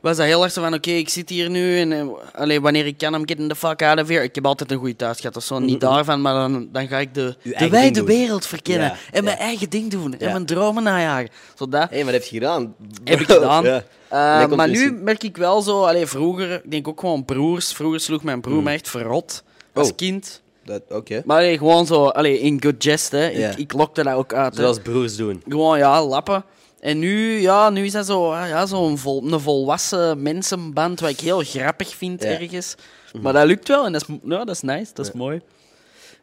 Was 0.00 0.16
dat 0.16 0.26
heel 0.26 0.42
erg 0.42 0.52
zo 0.52 0.62
van, 0.62 0.74
oké, 0.74 0.90
ik 0.90 1.08
zit 1.08 1.28
hier 1.28 1.50
nu 1.50 1.78
en 1.78 1.92
eh, 1.92 2.06
allee, 2.32 2.60
wanneer 2.60 2.86
ik 2.86 2.98
kan, 2.98 3.14
I'm 3.14 3.28
getting 3.28 3.48
the 3.48 3.54
fuck 3.54 3.82
out 3.82 4.00
of 4.00 4.08
here. 4.08 4.22
Ik 4.22 4.34
heb 4.34 4.46
altijd 4.46 4.70
een 4.70 4.78
goede 4.78 4.96
thuis 4.96 5.20
gehad 5.20 5.36
of 5.36 5.44
zo. 5.44 5.58
Niet 5.60 5.80
daarvan, 5.80 6.20
maar 6.20 6.34
dan, 6.34 6.68
dan 6.72 6.88
ga 6.88 6.98
ik 6.98 7.14
de, 7.14 7.36
de 7.42 7.68
wijde 7.68 8.04
wereld 8.04 8.46
verkennen. 8.46 8.86
Ja, 8.86 8.96
en 9.12 9.24
mijn 9.24 9.36
eigen 9.38 9.70
ding 9.70 9.90
doen. 9.90 10.18
En 10.18 10.30
mijn 10.32 10.46
dromen 10.46 10.82
najagen. 10.82 11.28
Zo 11.54 11.68
dat. 11.68 11.88
Hé, 11.88 11.94
hey, 11.96 12.04
wat 12.04 12.12
heb 12.14 12.22
je 12.22 12.34
gedaan? 12.34 12.74
Heb 13.04 13.20
ik 13.20 13.26
gedaan. 13.30 13.64
Ja. 14.10 14.42
Eh, 14.42 14.56
maar 14.56 14.68
nu 14.68 14.92
merk 14.92 15.22
ik 15.22 15.36
wel 15.36 15.62
zo, 15.62 15.82
allee, 15.84 16.06
vroeger, 16.06 16.52
ik 16.64 16.70
denk 16.70 16.88
ook 16.88 17.00
gewoon 17.00 17.24
broers. 17.24 17.72
Vroeger 17.72 18.00
sloeg 18.00 18.22
mijn 18.22 18.40
broer 18.40 18.62
me 18.62 18.72
echt 18.72 18.88
verrot 18.88 19.42
als. 19.76 19.88
Oh. 19.90 19.96
kind. 19.96 20.42
Dat- 20.64 20.82
Oké. 20.88 21.22
Maar 21.24 21.36
allee, 21.36 21.58
gewoon 21.58 21.86
zo, 21.86 22.04
allee, 22.06 22.38
in 22.38 22.62
good 22.62 22.82
jest, 22.84 23.10
hè. 23.12 23.26
Ja. 23.28 23.50
Ik, 23.50 23.58
ik 23.58 23.72
lokte 23.72 24.02
dat 24.02 24.14
ook 24.14 24.32
uit. 24.34 24.56
hè. 24.56 24.62
Zoals 24.62 24.78
broers 24.78 25.16
doen. 25.16 25.42
Gewoon, 25.48 25.78
ja, 25.78 26.04
lappen. 26.04 26.44
En 26.80 26.98
nu, 26.98 27.40
ja, 27.40 27.70
nu 27.70 27.84
is 27.84 27.92
dat 27.92 28.06
zo, 28.06 28.32
ah, 28.32 28.48
ja, 28.48 28.66
zo'n 28.66 28.98
vol, 28.98 29.32
een 29.32 29.40
volwassen 29.40 30.22
mensenband, 30.22 31.00
wat 31.00 31.10
ik 31.10 31.20
heel 31.20 31.40
grappig 31.44 31.94
vind 31.96 32.22
Ja. 32.22 32.28
ergens. 32.28 32.74
Maar 33.20 33.32
dat 33.32 33.46
lukt 33.46 33.68
wel 33.68 33.86
en 33.86 33.92
dat 33.92 34.00
is, 34.08 34.16
ja, 34.24 34.44
dat 34.44 34.54
is 34.54 34.60
nice, 34.60 34.90
dat 34.94 35.06
is 35.06 35.12
mooi. 35.12 35.40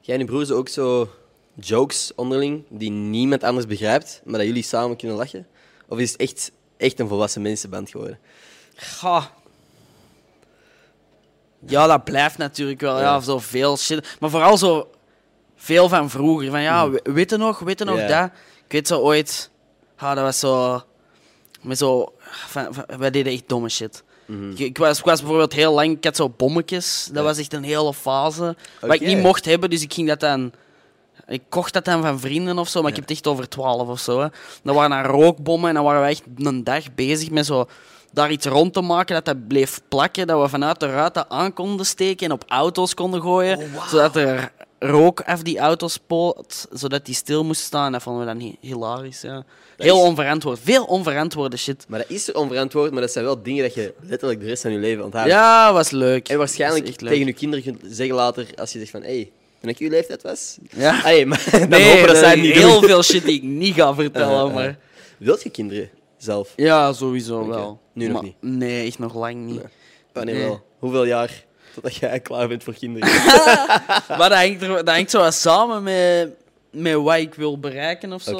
Jij 0.01 0.15
en 0.15 0.21
je 0.21 0.27
broers 0.27 0.51
ook 0.51 0.69
zo 0.69 1.09
jokes 1.59 2.11
onderling 2.15 2.63
die 2.69 2.91
niemand 2.91 3.43
anders 3.43 3.65
begrijpt, 3.65 4.21
maar 4.25 4.37
dat 4.37 4.47
jullie 4.47 4.63
samen 4.63 4.97
kunnen 4.97 5.17
lachen? 5.17 5.47
Of 5.87 5.97
is 5.99 6.11
het 6.11 6.21
echt, 6.21 6.51
echt 6.77 6.99
een 6.99 7.07
volwassen 7.07 7.41
mensenband 7.41 7.89
geworden? 7.89 8.19
Ga. 8.75 9.31
Ja, 11.67 11.87
dat 11.87 12.03
blijft 12.03 12.37
natuurlijk 12.37 12.81
wel. 12.81 12.95
Ja, 12.97 13.03
Ja. 13.03 13.19
zo 13.19 13.39
veel 13.39 13.77
shit. 13.77 14.17
Maar 14.19 14.29
vooral 14.29 14.57
zo 14.57 14.89
veel 15.55 15.89
van 15.89 16.09
vroeger. 16.09 16.49
Van 16.49 16.61
ja, 16.61 16.89
we- 16.89 17.01
weet 17.03 17.29
je 17.29 17.37
nog, 17.37 17.59
weet 17.59 17.79
je 17.79 17.85
nog 17.85 17.97
Ja. 17.99 18.07
dat? 18.21 18.29
Ik 18.65 18.71
weet 18.71 18.87
zo 18.87 18.99
ooit. 18.99 19.49
Ah, 19.97 20.15
dat 20.15 20.23
was 20.23 20.39
zo. 20.39 20.81
Met 21.61 21.77
zo 21.77 22.13
van, 22.25 22.73
van- 22.73 22.85
wij 22.97 23.09
deden 23.11 23.33
echt 23.33 23.43
domme 23.47 23.69
shit. 23.69 24.03
Ik, 24.51 24.59
ik 24.59 24.77
was, 24.77 24.99
ik 24.99 25.05
was 25.05 25.19
bijvoorbeeld 25.19 25.53
heel 25.53 25.73
lang. 25.73 25.97
Ik 25.97 26.03
had 26.03 26.15
zo 26.15 26.29
bommetjes. 26.29 27.05
Dat 27.07 27.15
Ja. 27.15 27.23
was 27.23 27.37
echt 27.37 27.53
een 27.53 27.63
hele 27.63 27.93
fase. 27.93 28.55
Wat 28.81 28.93
ik 28.93 29.01
niet 29.01 29.17
mocht 29.21 29.45
hebben, 29.45 29.69
dus 29.69 29.81
ik 29.81 29.93
ging 29.93 30.07
dat 30.07 30.19
dan. 30.19 30.51
Ik 31.27 31.41
kocht 31.49 31.73
dat 31.73 31.85
dan 31.85 32.01
van 32.01 32.19
vrienden 32.19 32.57
of 32.57 32.67
zo, 32.67 32.79
maar 32.81 32.89
ik 32.89 32.95
heb 32.95 33.07
het 33.07 33.13
echt 33.17 33.27
over 33.27 33.49
12 33.49 33.87
of 33.87 33.99
zo. 33.99 34.19
Hè. 34.19 34.27
Dat 34.63 34.75
waren 34.75 34.89
dan 34.89 35.11
rookbommen 35.21 35.69
en 35.69 35.75
dan 35.75 35.83
waren 35.83 36.01
we 36.01 36.07
echt 36.07 36.23
een 36.37 36.63
dag 36.63 36.95
bezig 36.95 37.29
met 37.29 37.45
zo 37.45 37.65
daar 38.13 38.31
iets 38.31 38.45
rond 38.45 38.73
te 38.73 38.81
maken 38.81 39.15
dat 39.15 39.25
dat 39.25 39.47
bleef 39.47 39.81
plakken, 39.87 40.27
dat 40.27 40.41
we 40.41 40.47
vanuit 40.49 40.79
de 40.79 40.85
ruiten 40.85 41.29
aan 41.29 41.53
konden 41.53 41.85
steken 41.85 42.25
en 42.25 42.31
op 42.31 42.43
auto's 42.47 42.93
konden 42.93 43.21
gooien, 43.21 43.59
zodat 43.89 44.15
er 44.15 44.51
rook 44.79 45.21
af 45.21 45.41
die 45.41 45.59
auto's 45.59 45.93
spoot, 45.93 46.67
zodat 46.71 47.05
die 47.05 47.15
stil 47.15 47.43
moest 47.43 47.61
staan. 47.61 47.91
Dat 47.91 48.01
vonden 48.03 48.25
we 48.25 48.31
dan 48.33 48.41
hi- 48.41 48.55
hilarisch. 48.59 49.21
Ja. 49.21 49.43
Heel 49.77 49.95
is- 49.95 50.01
onverantwoord. 50.01 50.59
Veel 50.63 50.83
onverantwoorde 50.83 51.57
shit. 51.57 51.85
Maar 51.87 51.99
dat 51.99 52.09
is 52.09 52.31
onverantwoord, 52.31 52.91
maar 52.91 53.01
dat 53.01 53.11
zijn 53.11 53.25
wel 53.25 53.43
dingen 53.43 53.63
dat 53.63 53.73
je 53.73 53.93
letterlijk 54.01 54.39
de 54.39 54.45
rest 54.45 54.61
van 54.61 54.71
je 54.71 54.77
leven 54.77 55.03
onthoudt. 55.03 55.29
Ja, 55.29 55.73
was 55.73 55.89
leuk. 55.91 56.29
En 56.29 56.37
waarschijnlijk 56.37 56.85
leuk. 56.85 56.97
tegen 57.11 57.25
je 57.25 57.33
kinderen 57.33 57.63
kunt 57.65 57.81
zeggen 57.95 58.15
later, 58.15 58.47
als 58.55 58.71
je 58.73 58.79
zegt 58.79 58.91
van, 58.91 59.01
hé, 59.01 59.07
hey, 59.07 59.31
toen 59.61 59.69
ik 59.69 59.77
uw 59.77 59.89
leeftijd 59.89 60.21
was... 60.21 60.57
Ja. 60.75 60.93
Hey, 61.01 61.25
maar 61.25 61.45
dan 61.51 61.69
Nee, 61.69 61.91
hopen 61.93 62.07
dat 62.07 62.17
zij 62.17 62.35
niet 62.35 62.53
heel 62.53 62.79
doen. 62.79 62.89
veel 62.89 63.03
shit 63.03 63.23
die 63.25 63.35
ik 63.35 63.43
niet 63.43 63.75
ga 63.75 63.93
vertellen, 63.93 64.41
Uh, 64.43 64.47
uh. 64.49 64.53
maar... 64.53 64.77
Wilt 65.17 65.43
je 65.43 65.49
kinderen? 65.49 65.89
Zelf? 66.23 66.53
Ja, 66.55 66.93
sowieso 66.93 67.47
wel. 67.47 67.79
Nu 67.93 68.05
nog 68.05 68.13
Maar- 68.13 68.23
niet? 68.23 68.35
Nee, 68.39 68.87
echt 68.87 68.99
nog 68.99 69.15
lang 69.15 69.35
niet. 69.45 69.55
Nee. 69.55 69.71
Wanneer 70.13 70.35
Nee. 70.35 70.43
wel? 70.43 70.63
Hoeveel 70.79 71.05
jaar 71.05 71.43
totdat 71.73 71.95
jij 71.95 72.19
klaar 72.19 72.47
bent 72.47 72.63
voor 72.63 72.73
kinderen? 72.73 73.09
Maar 74.17 74.29
dat 74.29 74.33
hangt, 74.33 74.61
er, 74.61 74.67
dat 74.67 74.89
hangt 74.89 75.09
zo 75.09 75.19
wat 75.19 75.33
samen 75.33 75.83
met, 75.83 76.29
met 76.71 76.93
wat 76.93 77.15
ik 77.17 77.33
wil 77.33 77.59
bereiken 77.59 78.13
of 78.13 78.21
zo. 78.21 78.39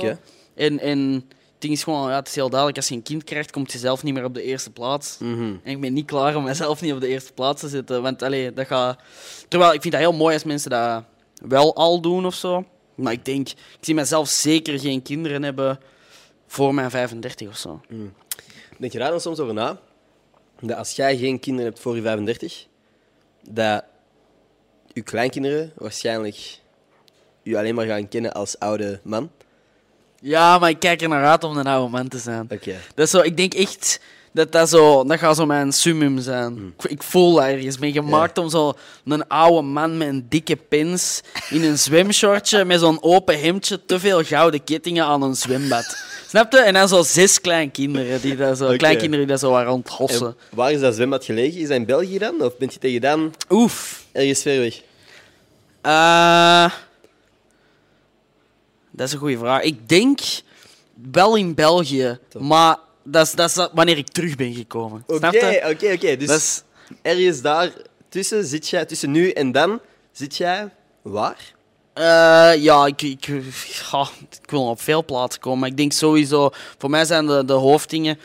En, 0.56 0.80
en 0.80 1.00
het 1.14 1.72
ding 1.72 1.74
is 1.74 1.84
gewoon, 1.84 2.10
ja, 2.10 2.16
het 2.16 2.28
is 2.28 2.36
heel 2.36 2.50
duidelijk, 2.50 2.78
als 2.78 2.88
je 2.88 2.96
een 2.96 3.04
kind 3.04 3.24
krijgt, 3.24 3.52
komt 3.52 3.72
je 3.72 3.78
zelf 3.78 4.04
niet 4.04 4.14
meer 4.14 4.24
op 4.24 4.34
de 4.34 4.44
eerste 4.44 4.70
plaats. 4.72 5.18
Mhm. 5.20 5.42
En 5.42 5.72
ik 5.72 5.82
ben 5.82 5.94
niet 5.94 6.06
klaar 6.06 6.36
om 6.36 6.44
mezelf 6.44 6.82
niet 6.82 6.94
op 6.94 7.02
de 7.02 7.08
eerste 7.08 7.34
plaats 7.34 7.62
te 7.62 7.68
zetten. 7.68 8.02
Want 8.02 8.22
allee, 8.22 8.54
dat 8.54 8.68
gaat... 8.68 9.00
Terwijl 9.48 9.74
ik 9.74 9.82
vind 9.82 9.94
dat 9.94 10.04
heel 10.04 10.14
mooi 10.14 10.34
als 10.34 10.44
mensen 10.44 10.70
dat 10.70 11.04
wel 11.48 11.76
al 11.76 12.02
doen 12.02 12.26
of 12.26 12.34
zo. 12.36 12.66
Maar 12.96 13.14
ik 13.14 13.26
denk, 13.26 13.50
ik 13.50 13.56
zie 13.82 13.96
mezelf 13.96 14.28
zeker 14.30 14.80
geen 14.80 15.02
kinderen 15.02 15.44
hebben 15.44 15.80
voor 16.54 16.74
mijn 16.74 16.92
35 16.92 17.48
of 17.48 17.58
zo. 17.58 17.82
Denk 18.78 18.92
je 18.92 19.00
daar 19.00 19.10
dan 19.10 19.22
soms 19.22 19.40
over 19.40 19.54
na? 19.54 19.80
Dat 20.60 20.78
als 20.78 20.92
jij 20.92 21.18
geen 21.18 21.40
kinderen 21.40 21.70
hebt 21.72 21.82
voor 21.82 21.96
je 21.96 22.02
35, 22.02 22.66
dat 23.50 23.84
je 24.94 25.02
kleinkinderen 25.02 25.72
waarschijnlijk 25.76 26.60
je 27.42 27.58
alleen 27.58 27.76
maar 27.76 27.86
gaan 27.86 28.08
kennen 28.08 28.34
als 28.34 28.60
oude 28.60 29.00
man? 29.04 29.32
Ja, 30.20 30.60
maar 30.60 30.70
ik 30.70 30.80
kijk 30.80 31.02
er 31.02 31.10
naar 31.10 31.26
uit 31.26 31.44
om 31.44 31.58
een 31.58 31.68
oude 31.68 31.92
man 31.92 32.08
te 32.08 32.18
zijn. 32.18 32.48
Oké. 32.52 32.76
Dat 32.96 33.06
is 33.06 33.12
zo, 33.12 33.20
ik 33.20 33.38
denk 33.38 33.54
echt 33.54 34.00
dat 34.34 34.52
dat 34.52 34.70
zo, 34.70 35.04
dat 35.04 35.20
gaat 35.20 35.36
zo 35.36 35.46
mijn 35.46 35.72
summum 35.72 36.20
zijn. 36.20 36.74
Ik, 36.78 36.92
ik 36.92 37.04
voel 37.04 37.34
dat 37.34 37.44
ergens. 37.44 37.76
Ik 37.76 37.82
ben 37.82 37.92
gemaakt 37.92 38.38
om 38.38 38.50
zo 38.50 38.74
een 39.06 39.28
oude 39.28 39.62
man 39.62 39.98
met 39.98 40.08
een 40.08 40.26
dikke 40.30 40.56
pins 40.56 41.22
in 41.50 41.64
een 41.64 41.78
zwemshortje 41.78 42.66
met 42.66 42.80
zo'n 42.80 43.04
open 43.04 43.40
hemdje, 43.40 43.86
te 43.86 44.00
veel 44.00 44.24
gouden 44.24 44.64
kettingen 44.64 45.06
aan 45.06 45.22
een 45.22 45.36
zwembad. 45.36 45.98
Snap 46.30 46.52
je? 46.52 46.60
En 46.60 46.74
dan 46.74 46.88
zo 46.88 47.04
zes 47.04 47.42
kleinkinderen 47.42 48.22
die 48.22 48.36
daar 48.36 48.56
zo, 48.56 48.66
Oké. 48.66 48.78
kleinkinderen 48.78 49.20
die 49.20 49.28
daar 49.28 49.50
zo 49.50 49.58
rondhossen. 49.58 50.28
En 50.28 50.56
waar 50.56 50.72
is 50.72 50.80
dat 50.80 50.96
zwembad 50.96 51.26
gelegen? 51.26 51.62
Is 51.62 51.68
dat 51.68 51.78
in 51.78 51.86
België 51.86 52.18
dan? 52.18 52.42
Of 52.42 52.58
bent 52.58 52.74
je 52.74 52.80
tegen 52.80 53.02
dan 53.02 53.34
Oef. 53.50 54.04
ergens 54.12 54.42
ver 54.42 54.60
weg? 54.60 54.82
Eh, 55.82 56.72
dat 58.92 59.08
is 59.08 59.14
een 59.14 59.20
goede 59.20 59.38
vraag. 59.38 59.62
Ik 59.62 59.90
denk 59.90 60.20
wel 61.12 61.36
in 61.36 61.54
België, 61.54 62.20
maar 62.40 62.78
dat 63.04 63.26
is, 63.26 63.32
dat 63.32 63.50
is 63.50 63.68
wanneer 63.74 63.98
ik 63.98 64.08
terug 64.08 64.36
ben 64.36 64.54
gekomen. 64.54 65.04
Oké, 65.08 65.62
oké, 65.70 65.92
oké. 65.94 66.18
Dus 66.18 66.30
is, 66.30 66.64
ergens 67.02 67.42
daar 67.42 67.72
tussen 68.10 68.46
zit 68.46 68.70
jij, 68.70 68.86
tussen 68.86 69.12
nu 69.12 69.30
en 69.30 69.52
dan, 69.52 69.80
zit 70.12 70.36
jij 70.36 70.70
waar? 71.02 71.54
Eh, 71.94 72.64
ja, 72.64 72.86
ik, 72.86 73.02
ik, 73.02 73.26
ja, 73.92 74.08
ik 74.42 74.50
wil 74.50 74.70
op 74.70 74.82
veel 74.82 75.06
plaatsen 75.06 75.42
komen. 75.42 75.60
Maar 75.60 75.70
ik 75.70 75.78
denk 75.78 75.92
sowieso, 75.92 76.50
voor 76.78 76.90
mij 76.90 77.06
zijn 77.06 77.26
de, 77.26 77.46
de 77.46 77.54
hoofddingen 77.54 78.20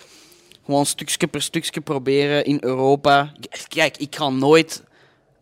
gewoon 0.64 0.86
stukje 0.86 1.26
per 1.26 1.42
stukje 1.42 1.80
proberen 1.80 2.44
in 2.44 2.58
Europa. 2.60 3.32
Kijk, 3.68 3.96
ik 3.96 4.16
ga 4.16 4.28
nooit 4.28 4.82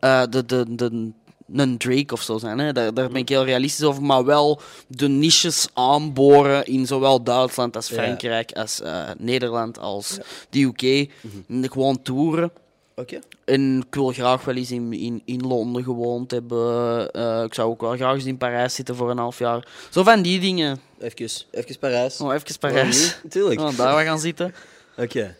eh, 0.00 0.22
de, 0.30 0.44
de, 0.46 0.64
de, 0.74 1.10
een 1.52 1.78
Drake 1.78 2.12
of 2.12 2.22
zo 2.22 2.38
zijn. 2.38 2.58
Hè? 2.58 2.72
Daar, 2.72 2.94
daar 2.94 3.08
ben 3.08 3.20
ik 3.20 3.28
heel 3.28 3.44
realistisch 3.44 3.84
over. 3.84 4.02
Maar 4.02 4.24
wel 4.24 4.60
de 4.86 5.08
niches 5.08 5.68
aanboren 5.72 6.66
in 6.66 6.86
zowel 6.86 7.22
Duitsland 7.22 7.76
als 7.76 7.88
Ja. 7.88 7.94
Frankrijk, 7.94 8.52
als 8.52 8.80
eh, 8.80 9.10
Nederland, 9.18 9.78
als 9.78 10.18
de 10.50 10.60
UK. 10.60 11.10
En 11.48 11.70
Gewoon 11.70 12.02
toeren. 12.02 12.50
Oké. 12.94 13.18
En 13.44 13.84
ik 13.88 13.94
wil 13.94 14.08
graag 14.12 14.44
wel 14.44 14.54
eens 14.54 14.70
in, 14.70 14.92
in, 14.92 15.22
in 15.24 15.46
Londen 15.46 15.84
gewoond 15.84 16.30
hebben. 16.30 17.10
Eh, 17.10 17.42
ik 17.42 17.54
zou 17.54 17.70
ook 17.70 17.80
wel 17.80 17.96
graag 17.96 18.14
eens 18.14 18.24
in 18.24 18.38
Parijs 18.38 18.74
zitten 18.74 18.96
voor 18.96 19.10
een 19.10 19.18
half 19.18 19.38
jaar. 19.38 19.68
Zo 19.90 20.02
van 20.02 20.22
die 20.22 20.40
dingen. 20.40 20.80
Even, 20.98 21.30
even 21.50 21.78
Parijs. 21.78 22.20
Oh, 22.20 22.34
even 22.34 22.58
Parijs. 22.58 23.18
Natuurlijk. 23.22 23.60
Oh, 23.60 23.76
daar 23.76 23.96
we 23.96 24.04
gaan 24.04 24.18
zitten. 24.18 24.54
Oké. 24.96 25.36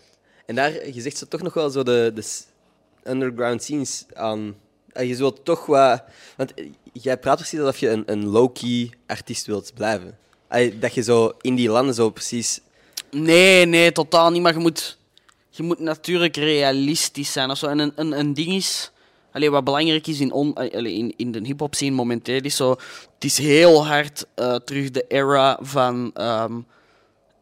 En 0.47 0.55
daar, 0.55 0.89
je 0.93 1.01
zegt 1.01 1.17
zo 1.17 1.27
toch 1.29 1.43
nog 1.43 1.55
wel 1.55 1.71
zo 1.71 1.83
de, 1.83 2.13
de 2.15 2.25
underground 3.05 3.63
scenes 3.63 4.05
aan. 4.15 4.55
En 4.97 5.07
je 5.07 5.15
zult 5.15 5.45
toch 5.45 5.67
wat. 5.67 6.03
Want 6.37 6.55
eh, 6.55 6.67
jij 6.93 7.19
praat 7.19 7.37
precies 7.37 7.59
alsof 7.59 7.79
je 7.79 7.89
een, 7.89 8.03
een 8.07 8.27
low-key 8.27 8.91
artiest 9.07 9.47
wilt 9.47 9.73
blijven. 9.75 10.19
Dat 10.81 10.95
je 10.95 11.03
zo 11.03 11.33
in 11.41 11.55
die 11.55 11.69
landen 11.69 11.95
zo 11.95 12.11
precies. 12.11 12.61
Nee, 13.11 13.67
nee, 13.67 13.93
totaal 13.93 14.31
niet. 14.31 14.43
Maar 14.43 14.53
je 14.53 14.59
moet, 14.59 14.99
je 15.51 15.63
moet 15.63 15.79
natuurlijk 15.79 16.37
realistisch 16.37 17.33
zijn. 17.33 17.51
Of 17.51 17.59
zo. 17.59 17.67
En 17.67 17.79
een, 17.79 17.93
een, 17.97 18.19
een 18.19 18.35
ding 18.35 18.53
is... 18.53 18.91
Allee, 19.33 19.51
wat 19.51 19.65
belangrijk 19.65 20.07
is 20.07 20.21
in, 20.21 20.33
on, 20.33 20.55
allee, 20.55 20.95
in, 20.95 21.15
in 21.17 21.33
de 21.33 21.41
hip-hop 21.43 21.75
scene 21.75 21.95
momenteel, 21.95 22.41
is 22.43 22.57
zo... 22.57 22.71
Het 23.15 23.25
is 23.25 23.39
heel 23.39 23.87
hard 23.87 24.27
eh, 24.35 24.55
terug 24.55 24.91
de 24.91 25.05
era 25.09 25.59
van... 25.61 26.11
ehm, 26.15 26.61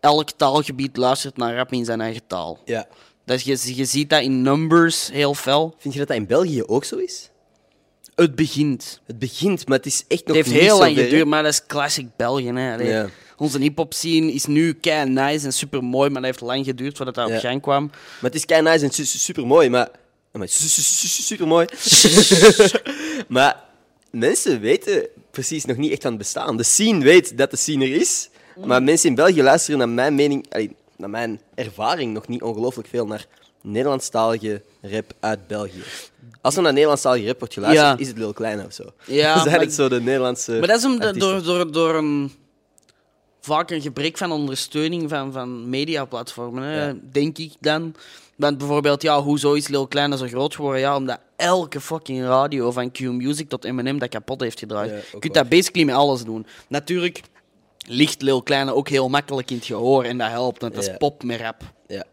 elk 0.04 0.30
taalgebied 0.30 0.96
luistert 0.96 1.36
naar 1.36 1.56
rap 1.56 1.72
in 1.72 1.84
zijn 1.84 2.00
eigen 2.00 2.22
taal. 2.26 2.58
Ja. 2.64 2.86
Dat 3.24 3.42
je, 3.42 3.74
je 3.74 3.84
ziet 3.84 4.10
dat 4.10 4.22
in 4.22 4.42
numbers 4.42 5.10
heel 5.10 5.34
fel. 5.34 5.74
Vind 5.78 5.94
je 5.94 6.00
dat 6.00 6.08
dat 6.08 6.16
in 6.16 6.26
België 6.26 6.62
ook 6.64 6.84
zo 6.84 6.96
is? 6.96 7.30
Het 8.14 8.34
begint. 8.34 9.00
Het 9.06 9.18
begint, 9.18 9.68
maar 9.68 9.76
het 9.76 9.86
is 9.86 10.04
echt 10.08 10.26
nog 10.26 10.36
Het 10.36 10.46
heeft 10.46 10.56
niet 10.58 10.66
heel 10.68 10.78
lang 10.78 10.96
geduurd, 10.96 11.26
maar 11.26 11.42
dat 11.42 11.52
is 11.52 11.66
classic 11.66 12.06
België. 12.16 12.52
Hè. 12.52 12.72
Allee, 12.72 12.86
Ja. 12.86 13.08
Onze 13.36 13.58
hip-hop 13.58 13.94
scene 13.94 14.32
is 14.32 14.46
nu 14.46 14.72
kei 14.72 15.08
nice 15.10 15.46
en 15.46 15.52
super 15.52 15.84
mooi, 15.84 16.10
maar 16.10 16.20
dat 16.22 16.30
heeft 16.30 16.40
lang 16.44 16.64
geduurd 16.64 16.96
voordat 16.96 17.14
dat 17.14 17.28
Ja. 17.28 17.34
op 17.34 17.40
gang 17.40 17.60
kwam. 17.62 17.86
Maar 17.86 18.30
het 18.30 18.34
is 18.34 18.44
kei 18.44 18.62
nice 18.62 18.84
en 18.84 18.92
super 19.06 19.46
mooi, 19.46 19.68
maar. 19.68 19.88
Super 20.46 21.46
mooi. 21.46 21.66
maar 23.28 23.62
mensen 24.10 24.60
weten 24.60 25.06
precies 25.30 25.64
nog 25.64 25.76
niet 25.76 25.90
echt 25.92 26.02
van 26.02 26.10
het 26.10 26.20
bestaan. 26.20 26.56
De 26.56 26.62
scene 26.62 27.04
weet 27.04 27.38
dat 27.38 27.50
de 27.50 27.56
scene 27.56 27.84
er 27.84 27.94
is, 27.94 28.28
maar 28.66 28.82
mensen 28.82 29.08
in 29.08 29.14
België 29.14 29.42
luisteren 29.42 29.78
naar 29.78 29.88
mijn 29.88 30.14
mening, 30.14 30.46
allee, 30.50 30.76
naar 30.96 31.10
mijn 31.10 31.40
ervaring 31.54 32.12
nog 32.12 32.28
niet 32.28 32.42
ongelooflijk 32.42 32.88
veel 32.88 33.06
naar 33.06 33.26
Nederlandstalige 33.64 34.62
rap 34.82 35.12
uit 35.20 35.46
België. 35.46 35.82
Als 36.40 36.56
er 36.56 36.62
naar 36.62 36.72
Nederlandstalige 36.72 37.26
rap 37.26 37.38
wordt 37.38 37.54
geluisterd, 37.54 37.88
Ja. 37.88 37.96
is 37.98 38.08
het 38.08 38.18
Lil 38.18 38.32
Kleine 38.32 38.64
of 38.64 38.72
zo. 38.72 38.84
Ja, 39.06 39.34
dat 39.44 39.46
is 39.46 39.52
het 39.52 39.72
zo 39.72 39.88
de 39.88 40.00
Nederlandse. 40.00 40.52
Maar 40.52 40.68
dat 40.68 40.78
is 40.78 40.84
om 40.84 41.00
de- 41.00 41.16
door, 41.18 41.42
door, 41.42 41.72
door 41.72 41.94
een, 41.94 42.32
vaak 43.40 43.70
een 43.70 43.80
gebrek 43.80 44.16
van 44.18 44.32
ondersteuning 44.32 45.10
van, 45.10 45.32
van 45.32 45.68
mediaplatformen, 45.68 46.62
hè, 46.62 46.86
Ja. 46.86 46.94
denk 47.12 47.38
ik 47.38 47.52
dan. 47.60 47.94
Want 48.36 48.58
bijvoorbeeld, 48.58 49.02
ja, 49.02 49.22
hoezo 49.22 49.52
is 49.52 49.68
Lil 49.68 49.86
Kleine 49.86 50.16
zo 50.16 50.26
groot 50.26 50.54
geworden? 50.54 50.80
Ja, 50.80 50.96
omdat 50.96 51.18
elke 51.36 51.80
fucking 51.80 52.22
radio, 52.24 52.70
van 52.70 52.90
Q-Music 52.90 53.48
tot 53.48 53.64
Eminem, 53.64 53.98
dat 53.98 54.08
kapot 54.08 54.40
heeft 54.40 54.58
gedraaid. 54.58 54.90
Ja, 54.90 54.96
je 55.12 55.18
kunt 55.18 55.34
dat 55.34 55.48
basically 55.48 55.86
met 55.86 55.94
alles 55.94 56.24
doen. 56.24 56.46
Natuurlijk 56.68 57.20
ligt 57.86 58.22
Lil 58.22 58.42
Kleine 58.42 58.74
ook 58.74 58.88
heel 58.88 59.08
makkelijk 59.08 59.50
in 59.50 59.56
het 59.56 59.66
gehoor 59.66 60.04
en 60.04 60.18
dat 60.18 60.28
helpt, 60.28 60.60
want 60.60 60.74
dat 60.74 60.82
is 60.88 60.96
pop 60.98 61.22
met 61.22 61.40
rap. 61.40 61.62
Ja. 61.86 62.04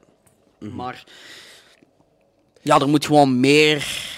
Maar 0.60 1.04
ja, 2.62 2.80
er 2.80 2.90
moet 2.90 3.06
gewoon 3.06 3.40
meer 3.40 4.10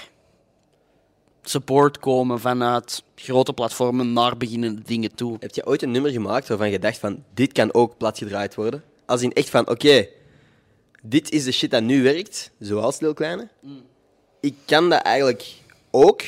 support 1.42 2.00
komen 2.00 2.40
vanuit 2.40 3.04
grote 3.16 3.54
platformen 3.54 4.14
naar 4.14 4.38
beginnende 4.38 4.82
dingen 4.82 5.16
toe. 5.16 5.38
Heb 5.40 5.56
je 5.56 5.66
ooit 5.66 5.82
een 5.82 5.92
nummer 5.92 6.12
gemaakt 6.12 6.48
waarvan 6.48 6.72
je 6.72 6.80
dacht 6.80 6.98
van, 6.98 7.24
dit 7.34 7.52
kan 7.52 7.74
ook 7.74 7.98
platgedraaid 7.98 8.56
worden? 8.56 8.84
Als 9.06 9.22
in 9.22 9.34
echt 9.34 9.50
van, 9.50 9.70
oké, 9.70 10.08
dit 11.02 11.32
is 11.32 11.44
de 11.44 11.52
shit 11.52 11.72
dat 11.72 11.84
nu 11.84 12.04
werkt, 12.04 12.52
zoals 12.60 13.00
Lil 13.00 13.14
Kleine. 13.14 13.48
Ik 14.40 14.56
kan 14.66 14.90
dat 14.90 15.02
eigenlijk 15.02 15.46
ook. 15.92 16.22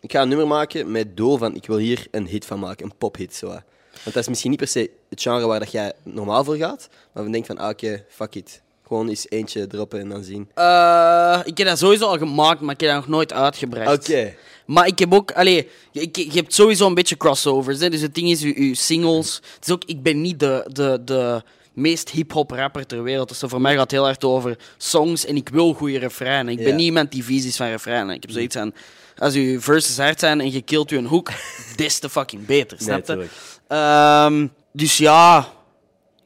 Ik 0.00 0.12
ga 0.12 0.22
een 0.22 0.28
nummer 0.28 0.46
maken 0.46 0.90
met 0.90 1.16
doel 1.16 1.36
van, 1.36 1.54
ik 1.54 1.66
wil 1.66 1.76
hier 1.76 2.06
een 2.10 2.26
hit 2.26 2.44
van 2.44 2.58
maken, 2.58 2.84
een 2.84 2.96
pophit. 2.98 3.34
Zo. 3.34 3.46
Want 3.46 3.62
dat 4.04 4.16
is 4.16 4.28
misschien 4.28 4.50
niet 4.50 4.58
per 4.58 4.68
se 4.68 4.90
het 5.08 5.22
genre 5.22 5.46
waar 5.46 5.58
dat 5.58 5.70
jij 5.70 5.92
normaal 6.02 6.44
voor 6.44 6.56
gaat, 6.56 6.88
maar 7.12 7.24
we 7.24 7.30
denken 7.30 7.56
van, 7.56 7.64
ah, 7.64 7.70
oké, 7.70 8.04
fuck 8.08 8.34
it. 8.34 8.62
Gewoon 8.88 9.08
eens 9.08 9.26
eentje 9.28 9.66
droppen 9.66 10.00
en 10.00 10.08
dan 10.08 10.22
zien. 10.24 10.48
Eh, 10.54 11.40
ik 11.44 11.58
heb 11.58 11.66
dat 11.66 11.78
sowieso 11.78 12.06
al 12.06 12.18
gemaakt, 12.18 12.60
maar 12.60 12.74
ik 12.74 12.80
heb 12.80 12.90
dat 12.90 12.98
nog 12.98 13.08
nooit 13.08 13.32
uitgebracht. 13.32 14.08
Oké. 14.08 14.34
Maar 14.66 14.86
ik 14.86 14.98
heb 14.98 15.14
ook, 15.14 15.32
allee, 15.32 15.68
je, 15.90 16.08
je 16.12 16.30
hebt 16.32 16.54
sowieso 16.54 16.86
een 16.86 16.94
beetje 16.94 17.16
crossovers. 17.16 17.80
Hè? 17.80 17.90
Dus 17.90 18.00
het 18.00 18.14
ding 18.14 18.30
is, 18.30 18.40
je, 18.40 18.66
je 18.68 18.74
singles. 18.74 19.34
Het 19.54 19.66
is 19.66 19.72
ook, 19.72 19.82
ik 19.84 20.02
ben 20.02 20.20
niet 20.20 20.40
de, 20.40 20.64
de, 20.72 21.00
de 21.04 21.42
meest 21.72 22.10
hip-hop 22.10 22.50
rapper 22.50 22.86
ter 22.86 23.02
wereld. 23.02 23.28
Dus 23.28 23.42
voor 23.46 23.60
mij 23.60 23.72
gaat 23.72 23.82
het 23.82 23.90
heel 23.90 24.08
erg 24.08 24.20
over 24.20 24.58
songs 24.76 25.24
en 25.24 25.36
ik 25.36 25.48
wil 25.48 25.72
goede 25.72 25.98
refreinen. 25.98 26.58
Ik 26.58 26.64
ben 26.64 26.76
niet 26.76 26.84
iemand 26.86 27.12
die 27.12 27.24
visies 27.24 27.56
van 27.56 27.66
refreinen. 27.68 28.14
Ik 28.14 28.22
heb 28.22 28.30
zoiets 28.30 28.56
aan, 28.56 28.74
als 29.18 29.34
je 29.34 29.60
verses 29.60 29.98
hard 29.98 30.20
zijn 30.20 30.40
en 30.40 30.52
je 30.52 30.62
killt 30.62 30.90
je 30.90 30.96
een 30.96 31.06
hoek, 31.06 31.30
des 31.76 31.98
te 31.98 32.08
fucking 32.08 32.46
beter. 32.46 32.76
Nee, 32.78 32.86
Snap 32.86 32.98
je? 32.98 33.04
tuurlijk. 33.04 33.30
Ehm, 33.68 34.46
dus 34.72 34.96
ja. 34.96 35.56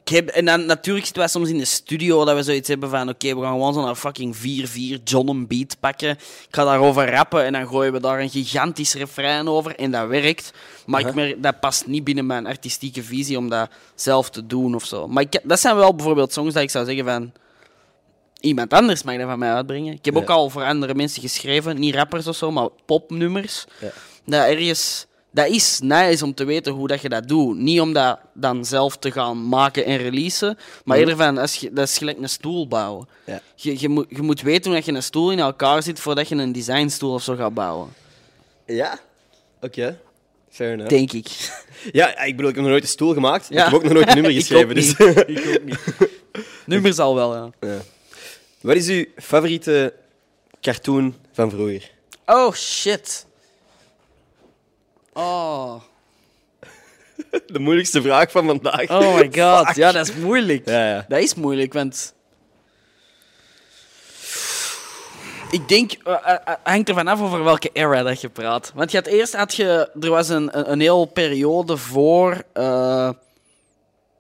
Ik 0.05 0.09
heb, 0.09 0.29
en 0.29 0.45
dan 0.45 0.67
natuurlijk 0.67 1.05
zitten 1.05 1.23
wij 1.23 1.33
soms 1.33 1.49
in 1.49 1.59
de 1.59 1.65
studio 1.65 2.25
dat 2.25 2.37
we 2.37 2.43
zoiets 2.43 2.69
hebben 2.69 2.91
van 2.91 3.09
oké, 3.09 3.35
we 3.35 3.41
gaan 3.43 3.51
gewoon 3.53 3.75
zo'n 3.75 3.97
fucking 3.97 4.37
4-4 4.37 5.03
John 5.05 5.29
een 5.29 5.47
beat 5.47 5.77
pakken. 5.81 6.11
Ik 6.11 6.47
ga 6.51 6.65
daarover 6.65 7.11
rappen 7.11 7.45
en 7.45 7.53
dan 7.53 7.67
gooien 7.69 7.93
we 7.93 8.01
daar 8.01 8.21
een 8.21 8.31
gigantisch 8.31 8.95
refrein 8.95 9.49
over 9.49 9.77
en 9.77 9.91
dat 9.91 10.09
werkt. 10.09 10.53
Maar 10.87 11.01
ik 11.01 11.15
merk, 11.15 11.43
dat 11.43 11.61
past 11.61 11.87
niet 11.87 12.05
binnen 12.05 12.27
mijn 12.27 12.47
artistieke 12.47 13.03
visie 13.03 13.39
om 13.39 13.49
dat 13.49 13.71
zelf 13.95 14.31
te 14.31 14.47
doen 14.47 14.75
of 14.75 14.85
zo. 14.85 15.09
Maar 15.09 15.23
ik, 15.23 15.41
dat 15.43 15.61
zijn 15.61 15.77
wel 15.77 15.95
bijvoorbeeld 15.95 16.33
songs 16.33 16.55
dat 16.55 16.63
ik 16.63 16.71
zou 16.71 16.85
zeggen 16.85 17.05
van 17.05 17.33
iemand 18.41 18.73
anders 18.73 19.03
mag 19.03 19.17
dat 19.17 19.27
van 19.27 19.39
mij 19.39 19.53
uitbrengen. 19.53 19.93
Ik 19.93 20.05
heb 20.05 20.15
Ja. 20.15 20.21
ook 20.21 20.31
al 20.31 20.51
voor 20.51 20.65
andere 20.65 20.95
mensen 20.95 21.23
geschreven, 21.23 21.79
niet 21.79 21.95
rappers 21.95 22.27
of 22.27 22.37
zo, 22.37 22.51
maar 22.51 22.69
popnummers. 22.87 23.65
Ja. 23.81 23.91
Dat 24.27 24.47
ergens 24.49 25.07
dat 25.33 25.47
is 25.49 25.81
nice 25.83 26.25
om 26.25 26.35
te 26.35 26.45
weten 26.45 26.73
hoe 26.73 26.89
dat 26.89 27.01
je 27.01 27.09
dat 27.09 27.29
doet. 27.29 27.57
Niet 27.57 27.81
om 27.81 27.93
dat 27.93 28.19
dan 28.35 28.65
zelf 28.65 28.97
te 28.97 29.11
gaan 29.11 29.49
maken 29.49 29.85
en 29.85 29.97
releasen, 29.97 30.59
maar 30.85 30.99
eerder 30.99 31.17
van, 31.17 31.39
als 31.39 31.55
je, 31.55 31.73
dat 31.73 31.89
is 31.89 31.99
gelijk 31.99 32.19
een 32.19 32.29
stoel 32.29 32.69
bouwen. 32.69 33.09
Ja. 33.25 33.41
Je, 33.55 33.81
je, 33.81 33.89
moet, 33.89 34.07
je 34.09 34.23
moet 34.23 34.41
weten 34.41 34.65
hoe 34.65 34.75
dat 34.75 34.85
je 34.85 34.93
een 34.93 35.03
stoel 35.03 35.33
in 35.33 35.39
elkaar 35.39 35.83
zit 35.83 36.01
voordat 36.01 36.29
je 36.29 36.35
een 36.35 36.53
designstoel 36.53 37.13
of 37.15 37.23
zo 37.23 37.37
gaat 37.37 37.55
bouwen. 37.55 37.89
Ja? 38.67 38.99
Oké. 39.61 39.99
Fair 40.51 40.73
enough. 40.73 40.91
Denk 40.91 41.13
ik. 41.13 41.27
Ja, 41.93 42.23
ik 42.25 42.37
bedoel, 42.37 42.51
ik 42.51 42.55
heb 42.55 42.65
nog 42.65 42.73
nooit 42.73 42.83
een 42.83 42.89
stoel 42.89 43.13
gemaakt. 43.13 43.47
Ja. 43.51 43.57
Ik 43.59 43.65
heb 43.65 43.75
ook 43.75 43.83
nog 43.83 43.93
nooit 43.93 44.09
een 44.09 44.15
nummer 44.15 44.31
Ik 44.37 44.39
geschreven. 44.39 44.69
ook 44.69 44.75
dus. 44.75 44.91
ik 45.37 45.59
ook 45.59 45.65
niet. 45.65 45.79
Nummers 46.67 46.99
al 46.99 47.15
wel, 47.15 47.35
ja. 47.35 47.51
Ja. 47.61 47.79
Wat 48.61 48.77
is 48.77 48.89
uw 48.89 49.05
favoriete 49.17 49.95
cartoon 50.61 51.15
van 51.33 51.51
vroeger? 51.51 51.91
Oh, 52.27 52.53
shit. 52.55 53.27
Oh. 55.13 55.81
De 57.53 57.59
moeilijkste 57.59 58.03
vraag 58.03 58.31
van 58.31 58.47
vandaag. 58.47 58.91
Oh 58.91 59.15
my 59.15 59.31
god. 59.41 59.67
Fuck. 59.67 59.77
Ja, 59.77 59.93
dat 59.93 60.09
is 60.09 60.15
moeilijk. 60.15 60.69
Ja, 60.69 60.89
ja. 60.89 61.05
Dat 61.09 61.19
is 61.19 61.35
moeilijk, 61.35 61.73
want... 61.73 62.15
Ik 65.51 65.69
denk, 65.69 65.93
eh, 65.93 66.37
hangt 66.63 66.89
ervan 66.89 67.09
af 67.09 67.21
over 67.23 67.45
welke 67.45 67.71
era 67.73 68.03
dat 68.03 68.21
je 68.21 68.29
praat. 68.29 68.73
Want 68.75 68.91
je 68.91 68.97
had 68.97 69.07
eerst 69.07 69.35
had 69.37 69.55
je, 69.55 69.91
er 70.01 70.11
was 70.11 70.29
een, 70.29 70.59
een, 70.59 70.73
een 70.73 70.81
hele 70.81 71.07
periode 71.07 71.77
voor 71.77 72.43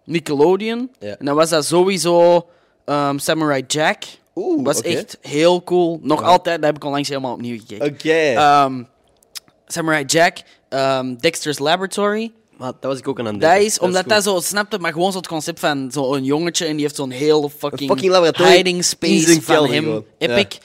Nickelodeon. 0.05 0.91
Ja. 0.99 1.17
En 1.19 1.25
dan 1.27 1.35
was 1.35 1.51
dat 1.51 1.65
sowieso 1.65 2.47
ehm, 2.85 3.19
Samurai 3.19 3.65
Jack. 3.67 4.03
Oeh, 4.35 4.65
was 4.65 4.81
echt 4.81 5.19
heel 5.21 5.63
cool. 5.65 5.99
Nog 6.03 6.21
Ja. 6.21 6.27
altijd, 6.27 6.57
dat 6.57 6.65
heb 6.67 6.77
ik 6.77 6.85
onlangs 6.85 7.09
helemaal 7.09 7.33
opnieuw 7.33 7.59
gekeken. 7.59 7.87
Oké. 7.93 8.41
Ehm, 8.41 8.83
Samurai 9.67 10.05
Jack, 10.05 10.39
ehm, 10.73 11.15
Dexter's 11.15 11.59
Laboratory. 11.59 12.33
maar 12.57 12.73
dat 12.81 12.91
was 12.91 12.99
ik 12.99 13.09
ook 13.09 13.19
aan 13.19 13.25
het 13.27 13.41
Dat 13.41 13.51
denken. 13.51 13.67
is, 13.67 13.79
omdat 13.79 14.09
dat 14.09 14.23
zo, 14.23 14.41
snapte, 14.41 14.79
maar 14.79 14.93
gewoon 14.93 15.13
zo 15.13 15.19
het 15.19 15.27
concept 15.27 15.61
van 15.61 15.91
zo'n 15.93 16.25
jongetje 16.25 16.65
en 16.67 16.73
die 16.73 16.83
heeft 16.83 16.97
zo'n 16.97 17.11
hele 17.11 17.51
fucking, 17.51 18.01
hiding 18.37 18.77
in 18.77 18.85
space 18.85 19.43
van 19.43 19.71
hem. 19.71 19.85
gewoon. 19.85 20.05
Epic. 20.19 20.59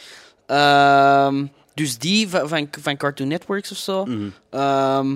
Ehm, 0.46 1.46
dus 1.74 1.98
die 1.98 2.30
van, 2.30 2.48
van, 2.50 2.68
van 2.82 2.98
Cartoon 2.98 3.28
Networks 3.28 3.72
of 3.72 3.78
zo. 3.78 4.06
Mhm. 4.06 4.28
Ehm, 4.50 5.16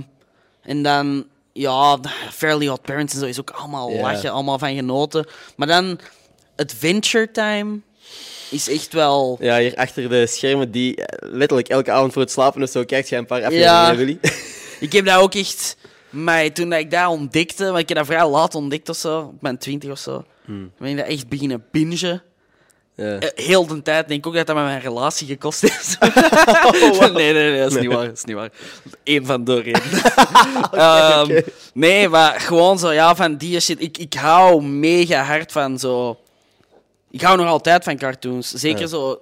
en 0.61 0.83
dan, 0.83 1.25
ja, 1.53 1.99
Fairly 2.31 2.67
Odd 2.67 2.81
Parents 2.81 3.13
en 3.13 3.19
zo 3.19 3.25
is 3.25 3.39
ook 3.39 3.49
allemaal 3.49 3.91
Ja. 3.91 4.01
lachen, 4.01 4.31
allemaal 4.31 4.59
van 4.59 4.75
genoten. 4.75 5.25
Maar 5.55 5.67
dan 5.67 5.99
Adventure 6.55 7.31
Time 7.31 7.79
is 8.49 8.69
echt 8.69 8.93
wel... 8.93 9.37
Ja, 9.39 9.57
hier 9.57 9.75
achter 9.75 10.09
de 10.09 10.27
schermen 10.27 10.71
die 10.71 10.95
eh, 10.95 11.29
letterlijk 11.31 11.67
elke 11.69 11.91
avond 11.91 12.13
voor 12.13 12.21
het 12.21 12.31
slapen 12.31 12.63
of 12.63 12.69
zo 12.69 12.83
kijkt 12.83 13.09
je 13.09 13.15
een 13.15 13.25
paar 13.25 13.43
afleveringen, 13.43 13.73
Ja. 13.73 13.95
Willy. 13.95 14.19
Ik 14.81 14.91
heb 14.93 15.05
dat 15.05 15.15
ook 15.21 15.35
echt... 15.35 15.77
Maar 16.09 16.51
toen 16.51 16.69
dat 16.69 16.79
ik 16.79 16.91
dat 16.91 17.09
ontdekte, 17.09 17.65
want 17.65 17.77
ik 17.77 17.87
heb 17.87 17.97
dat 17.97 18.05
vrij 18.07 18.27
laat 18.27 18.55
ontdekt 18.55 18.89
of 18.89 18.95
zo, 18.97 19.19
op 19.19 19.41
mijn 19.41 19.57
twintig 19.57 19.91
of 19.91 19.99
zo, 19.99 20.23
Hmm. 20.45 20.71
ben 20.77 20.89
ik 20.89 20.97
dat 20.97 21.05
echt 21.07 21.27
beginnen 21.27 21.65
bingen. 21.71 22.21
Ja. 22.95 23.17
Eh, 23.19 23.29
Heel 23.45 23.67
de 23.67 23.81
tijd 23.81 24.07
denk 24.07 24.19
ik 24.19 24.27
ook 24.27 24.33
dat 24.35 24.47
dat 24.47 24.55
met 24.55 24.65
mijn 24.65 24.81
relatie 24.81 25.27
gekost 25.27 25.61
heeft. 25.61 25.97
Oh, 26.65 26.99
nee, 27.15 27.33
nee, 27.33 27.51
nee, 27.51 27.59
dat 27.61 27.71
is 27.71 27.79
niet 27.79 27.93
waar. 27.93 28.05
Dat 28.05 28.17
is 28.17 28.23
niet 28.23 28.35
waar. 28.35 28.49
Eén 29.03 29.25
van 29.25 29.43
de 29.43 29.55
redenen. 29.61 30.01
Ehm. 30.71 31.41
Nee, 31.73 32.09
maar 32.09 32.39
gewoon 32.39 32.79
zo, 32.79 32.91
ja, 32.91 33.15
van 33.15 33.35
die 33.35 33.59
shit. 33.59 33.81
Ik, 33.81 33.97
ik 33.97 34.13
hou 34.13 34.63
mega 34.63 35.23
hard 35.23 35.51
van 35.51 35.79
zo... 35.79 36.17
Ik 37.11 37.21
hou 37.21 37.37
nog 37.37 37.47
altijd 37.47 37.83
van 37.83 37.97
cartoons. 37.97 38.51
Zeker 38.51 38.81
Ja. 38.81 38.87
zo... 38.87 39.21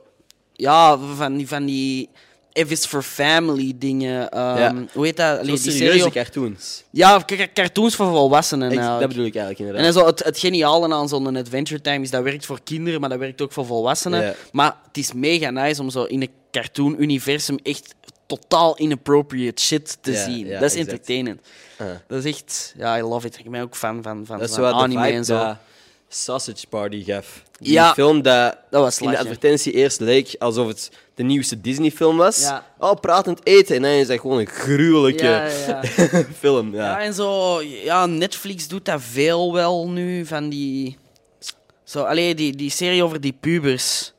Ja, 0.53 0.97
van 1.15 1.37
die, 1.37 1.47
van 1.47 1.65
die 1.65 2.09
F 2.67 2.85
for 2.87 3.01
Family 3.03 3.73
dingen. 3.75 4.29
Ehm, 4.29 4.57
Ja. 4.57 4.73
Hoe 4.93 5.05
heet 5.05 5.17
dat? 5.17 5.39
Allee, 5.39 5.45
die 5.51 5.71
serieuze 5.71 5.97
serie... 5.97 6.11
cartoons. 6.11 6.83
Ja, 6.89 7.23
cartoons 7.53 7.95
voor 7.95 8.09
volwassenen 8.11 8.75
dat 8.99 9.07
bedoel 9.07 9.25
ik 9.25 9.35
eigenlijk 9.35 9.59
En 9.59 9.65
inderdaad. 9.65 9.93
dan 9.93 10.03
zo 10.03 10.09
het, 10.09 10.23
het 10.23 10.39
geniale 10.39 10.93
aan 10.93 11.07
zo'n 11.09 11.35
Adventure 11.37 11.81
Time 11.81 12.03
is 12.03 12.09
dat 12.11 12.23
werkt 12.23 12.45
voor 12.45 12.59
kinderen, 12.63 12.99
maar 12.99 13.09
dat 13.09 13.19
werkt 13.19 13.41
ook 13.41 13.51
voor 13.51 13.65
volwassenen. 13.65 14.21
Ja. 14.21 14.33
Maar 14.51 14.75
het 14.87 14.97
is 14.97 15.13
mega 15.13 15.49
nice 15.49 15.81
om 15.81 15.89
zo 15.89 16.03
in 16.03 16.21
een 16.21 16.31
cartoon-universum 16.51 17.59
echt 17.63 17.95
totaal 18.27 18.77
inappropriate 18.77 19.61
shit 19.61 19.97
te 20.01 20.11
Ja, 20.11 20.23
zien. 20.23 20.45
ja, 20.47 20.59
dat 20.59 20.71
is 20.71 20.77
exact. 20.77 20.91
entertainend. 20.91 21.41
Ah. 21.77 21.87
Dat 22.07 22.25
is 22.25 22.33
echt... 22.33 22.73
Ja, 22.77 22.97
I 22.97 23.01
love 23.01 23.27
it. 23.27 23.39
Ik 23.39 23.51
ben 23.51 23.61
ook 23.61 23.75
fan 23.75 24.03
van, 24.03 24.25
van, 24.25 24.39
Dat 24.39 24.55
van 24.55 24.73
anime 24.73 25.07
en 25.11 25.25
zo. 25.25 25.37
dat 25.37 25.57
Sausage 26.09 26.67
Party 26.69 27.03
gaf. 27.03 27.43
Die 27.59 27.71
Ja. 27.71 27.93
film 27.93 28.21
dat, 28.21 28.57
Dat 28.69 28.81
was 28.81 28.99
in 28.99 29.09
de 29.09 29.17
advertentie 29.17 29.73
eerst 29.73 29.99
leek 29.99 30.35
alsof 30.39 30.67
het 30.67 30.91
de 31.19 31.25
nieuwste 31.25 31.61
Disney-film 31.61 32.17
was. 32.17 32.39
Ja. 32.39 32.65
Oh, 32.77 32.99
pratend 32.99 33.45
eten. 33.45 33.75
En 33.75 33.81
dan 33.81 33.91
is 33.91 34.07
dat 34.07 34.19
gewoon 34.19 34.39
een 34.39 34.47
gruwelijke 34.47 35.23
Ja, 35.23 35.83
film. 36.39 36.75
Ja. 36.75 36.83
Ja, 36.83 37.01
en 37.01 37.13
zo... 37.13 37.61
Ja, 37.61 38.05
Netflix 38.05 38.67
doet 38.67 38.85
dat 38.85 39.01
veel 39.01 39.53
wel 39.53 39.89
nu, 39.89 40.25
van 40.25 40.49
die... 40.49 40.97
Zo, 41.83 42.03
allee, 42.03 42.35
die, 42.35 42.55
die 42.55 42.69
serie 42.69 43.03
over 43.03 43.21
die 43.21 43.33
pubers. 43.39 44.13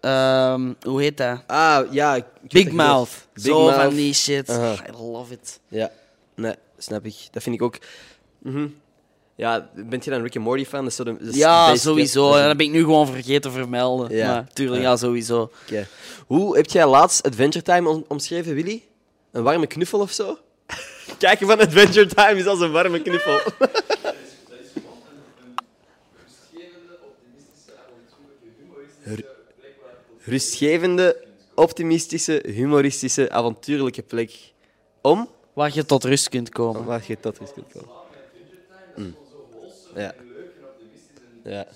Ehm, 0.00 0.72
hoe 0.82 1.00
heet 1.02 1.16
dat? 1.16 1.42
Ah, 1.46 1.92
ja. 1.92 2.18
Big 2.48 2.70
Mouth. 2.70 3.10
Big 3.32 3.44
Zo 3.44 3.64
Mouth. 3.64 3.74
van 3.82 3.94
die 3.94 4.14
shit. 4.14 4.48
I 4.48 4.78
love 5.00 5.32
it. 5.32 5.60
Ja, 5.68 5.90
nee, 6.34 6.54
snap 6.78 7.04
ik. 7.04 7.14
Dat 7.30 7.42
vind 7.42 7.54
ik 7.54 7.62
ook. 7.62 7.78
Mhm. 8.38 8.66
Ja, 9.40 9.70
bent 9.74 10.04
je 10.04 10.10
dan 10.10 10.22
Rick 10.22 10.36
and 10.36 10.44
Morty 10.44 10.64
fan? 10.64 10.80
Dat 10.80 10.90
is 10.90 10.96
zo 10.96 11.04
de, 11.04 11.16
dat 11.20 11.28
is 11.28 11.36
Ja, 11.36 11.76
sowieso. 11.76 12.32
Dat 12.32 12.56
ben 12.56 12.66
ik 12.66 12.72
nu 12.72 12.80
gewoon 12.80 13.06
vergeten 13.06 13.40
te 13.40 13.50
vermelden. 13.50 14.16
Ja. 14.16 14.26
Maar 14.26 14.48
tuurlijk, 14.52 14.82
Ja. 14.82 14.88
ja, 14.90 14.96
sowieso. 14.96 15.50
Oké. 15.62 15.86
Hoe 16.26 16.56
heb 16.56 16.66
jij 16.70 16.86
laatst 16.86 17.26
Adventure 17.26 17.64
Time 17.64 17.88
om- 17.88 18.04
omschreven, 18.08 18.54
Willy? 18.54 18.82
Een 19.32 19.42
warme 19.42 19.66
knuffel 19.66 20.00
of 20.00 20.10
zo? 20.12 20.38
Kijken 21.18 21.46
van 21.46 21.60
Adventure 21.60 22.06
Time 22.06 22.34
is 22.34 22.46
als 22.46 22.60
een 22.60 22.72
warme 22.72 23.02
knuffel. 23.02 23.40
Rustgevende, 30.24 31.24
optimistische, 31.54 32.42
humoristische, 32.46 33.30
avontuurlijke 33.30 34.02
plek. 34.02 34.52
Om? 35.00 35.28
Waar 35.52 35.70
je 35.74 35.84
tot 35.84 36.04
rust 36.04 36.28
kunt 36.28 36.48
komen. 36.48 36.84
Waar 36.84 37.04
je 37.06 37.20
tot 37.20 37.38
rust 37.38 37.52
kunt 37.52 37.72
komen. 37.72 37.88
Mm. 39.94 40.00
Ja. 40.00 40.14
Ja. 41.44 41.66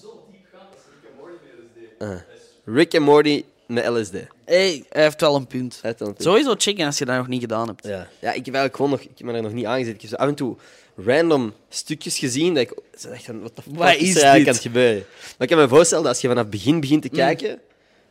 Uh. 1.99 2.17
Rick 2.65 2.95
en 2.95 3.03
Morty 3.03 3.45
met 3.67 3.87
LSD. 3.87 4.13
Hey, 4.45 4.85
hij 4.89 5.03
heeft 5.03 5.21
wel 5.21 5.35
een 5.37 5.47
punt. 5.47 5.81
Uit 5.83 5.99
dan- 5.99 6.15
Sowieso 6.19 6.55
checken 6.59 6.87
als 6.87 6.99
je 6.99 7.05
dat 7.05 7.17
nog 7.17 7.29
niet 7.29 7.41
gedaan 7.41 7.67
hebt. 7.69 7.87
Ja. 7.87 8.09
ja, 8.21 8.33
ik 8.33 8.45
heb 8.45 8.55
eigenlijk 8.55 8.77
gewoon 8.77 8.91
nog, 8.91 9.01
ik 9.01 9.11
heb 9.17 9.27
me 9.27 9.33
daar 9.33 9.43
nog 9.43 9.53
niet 9.53 9.65
aangezet. 9.67 9.95
Ik 9.95 10.01
heb 10.01 10.11
zo 10.11 10.17
af 10.17 10.29
en 10.29 10.35
toe 10.35 10.57
random 10.97 11.53
stukjes 11.69 12.19
gezien 12.19 12.55
dat 12.55 12.63
ik 12.63 12.73
zo 12.99 13.09
dacht 13.09 13.25
van, 13.25 13.41
wat 13.41 13.57
de 13.57 13.63
fuck 13.63 13.75
Wat 13.77 13.95
is 13.95 14.01
is 14.01 14.17
er 14.17 14.23
eigenlijk 14.23 14.37
dit? 14.39 14.47
aan 14.49 14.55
het 14.55 14.63
gebeuren? 14.63 15.05
Maar 15.23 15.35
ik 15.39 15.49
kan 15.49 15.59
me 15.59 15.69
voorstellen 15.69 16.05
dat 16.05 16.13
als 16.13 16.21
je 16.23 16.29
vanaf 16.29 16.43
het 16.43 16.53
begin 16.53 16.81
begint 16.81 17.03
te 17.03 17.09
kijken, 17.09 17.61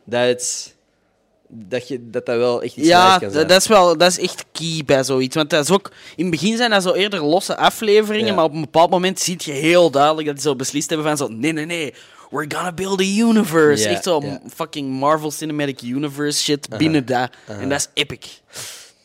dat, 0.04 0.26
het, 0.26 0.73
dat, 1.54 1.88
je, 1.88 2.10
dat 2.10 2.26
dat 2.26 2.36
wel 2.36 2.62
echt 2.62 2.76
iets 2.76 2.86
Ja, 2.86 3.10
kan 3.10 3.18
zijn. 3.18 3.32
dat 3.32 3.48
dat 3.48 3.60
is 3.60 3.66
wel 3.66 3.96
dat 3.98 4.10
is 4.10 4.18
echt 4.18 4.44
key 4.52 4.82
bij 4.86 5.04
zoiets. 5.04 5.34
Want 5.36 5.50
dat 5.50 5.64
is 5.64 5.70
ook, 5.70 5.90
in 6.16 6.22
het 6.22 6.30
begin 6.30 6.56
zijn 6.56 6.70
dat 6.70 6.82
zo 6.82 6.92
eerder 6.92 7.24
losse 7.24 7.56
afleveringen, 7.56 8.26
Ja. 8.26 8.34
maar 8.34 8.44
op 8.44 8.52
een 8.54 8.60
bepaald 8.60 8.90
moment 8.90 9.20
zie 9.20 9.36
je 9.38 9.52
heel 9.52 9.90
duidelijk 9.90 10.26
dat 10.26 10.34
die 10.36 10.44
zo 10.44 10.56
beslist 10.56 10.88
hebben 10.88 11.06
van 11.06 11.16
zo, 11.16 11.28
nee, 11.28 11.52
nee, 11.52 11.64
nee, 11.66 11.94
we're 12.30 12.54
gonna 12.54 12.72
build 12.72 13.00
a 13.00 13.04
universe. 13.04 13.88
Echt 13.88 14.02
zo 14.02 14.22
fucking 14.54 14.90
Marvel 14.90 15.30
Cinematic 15.30 15.82
Universe 15.82 16.42
shit 16.42 16.68
binnen 16.78 17.06
dat. 17.06 17.30
En 17.46 17.68
dat 17.68 17.78
is 17.78 17.88
epic. 17.94 18.26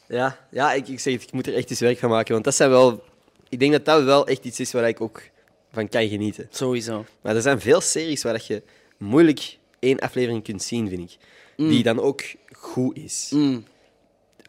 Ja, 0.08 0.38
ja 0.52 0.74
ik, 0.74 0.88
ik 0.88 1.00
zeg 1.00 1.14
het, 1.14 1.24
ik 1.24 1.32
moet 1.32 1.48
er 1.48 1.56
echt 1.56 1.70
eens 1.70 1.80
werk 1.80 2.00
van 2.00 2.10
maken. 2.10 2.34
Want 2.34 2.46
dat 2.46 2.56
zijn 2.56 2.70
wel... 2.70 3.04
Ik 3.50 3.60
denk 3.60 3.72
dat 3.72 3.86
dat 3.86 4.04
wel 4.04 4.28
echt 4.28 4.44
iets 4.46 4.60
is 4.60 4.72
waar 4.72 4.88
ik 4.88 5.02
ook 5.02 5.22
van 5.74 5.90
kan 5.90 6.08
genieten. 6.08 6.48
Sowieso. 6.52 7.06
Maar 7.22 7.36
er 7.36 7.42
zijn 7.42 7.62
veel 7.62 7.82
series 7.82 8.24
waar 8.24 8.34
dat 8.34 8.46
je 8.48 8.64
moeilijk 8.98 9.58
één 9.80 10.00
aflevering 10.00 10.44
kunt 10.44 10.64
zien, 10.64 10.90
vind 10.90 11.00
ik. 11.12 11.18
Die 11.68 11.84
dan 11.84 12.00
ook 12.00 12.22
goed 12.52 12.98
is. 12.98 13.30
Mm. 13.34 13.64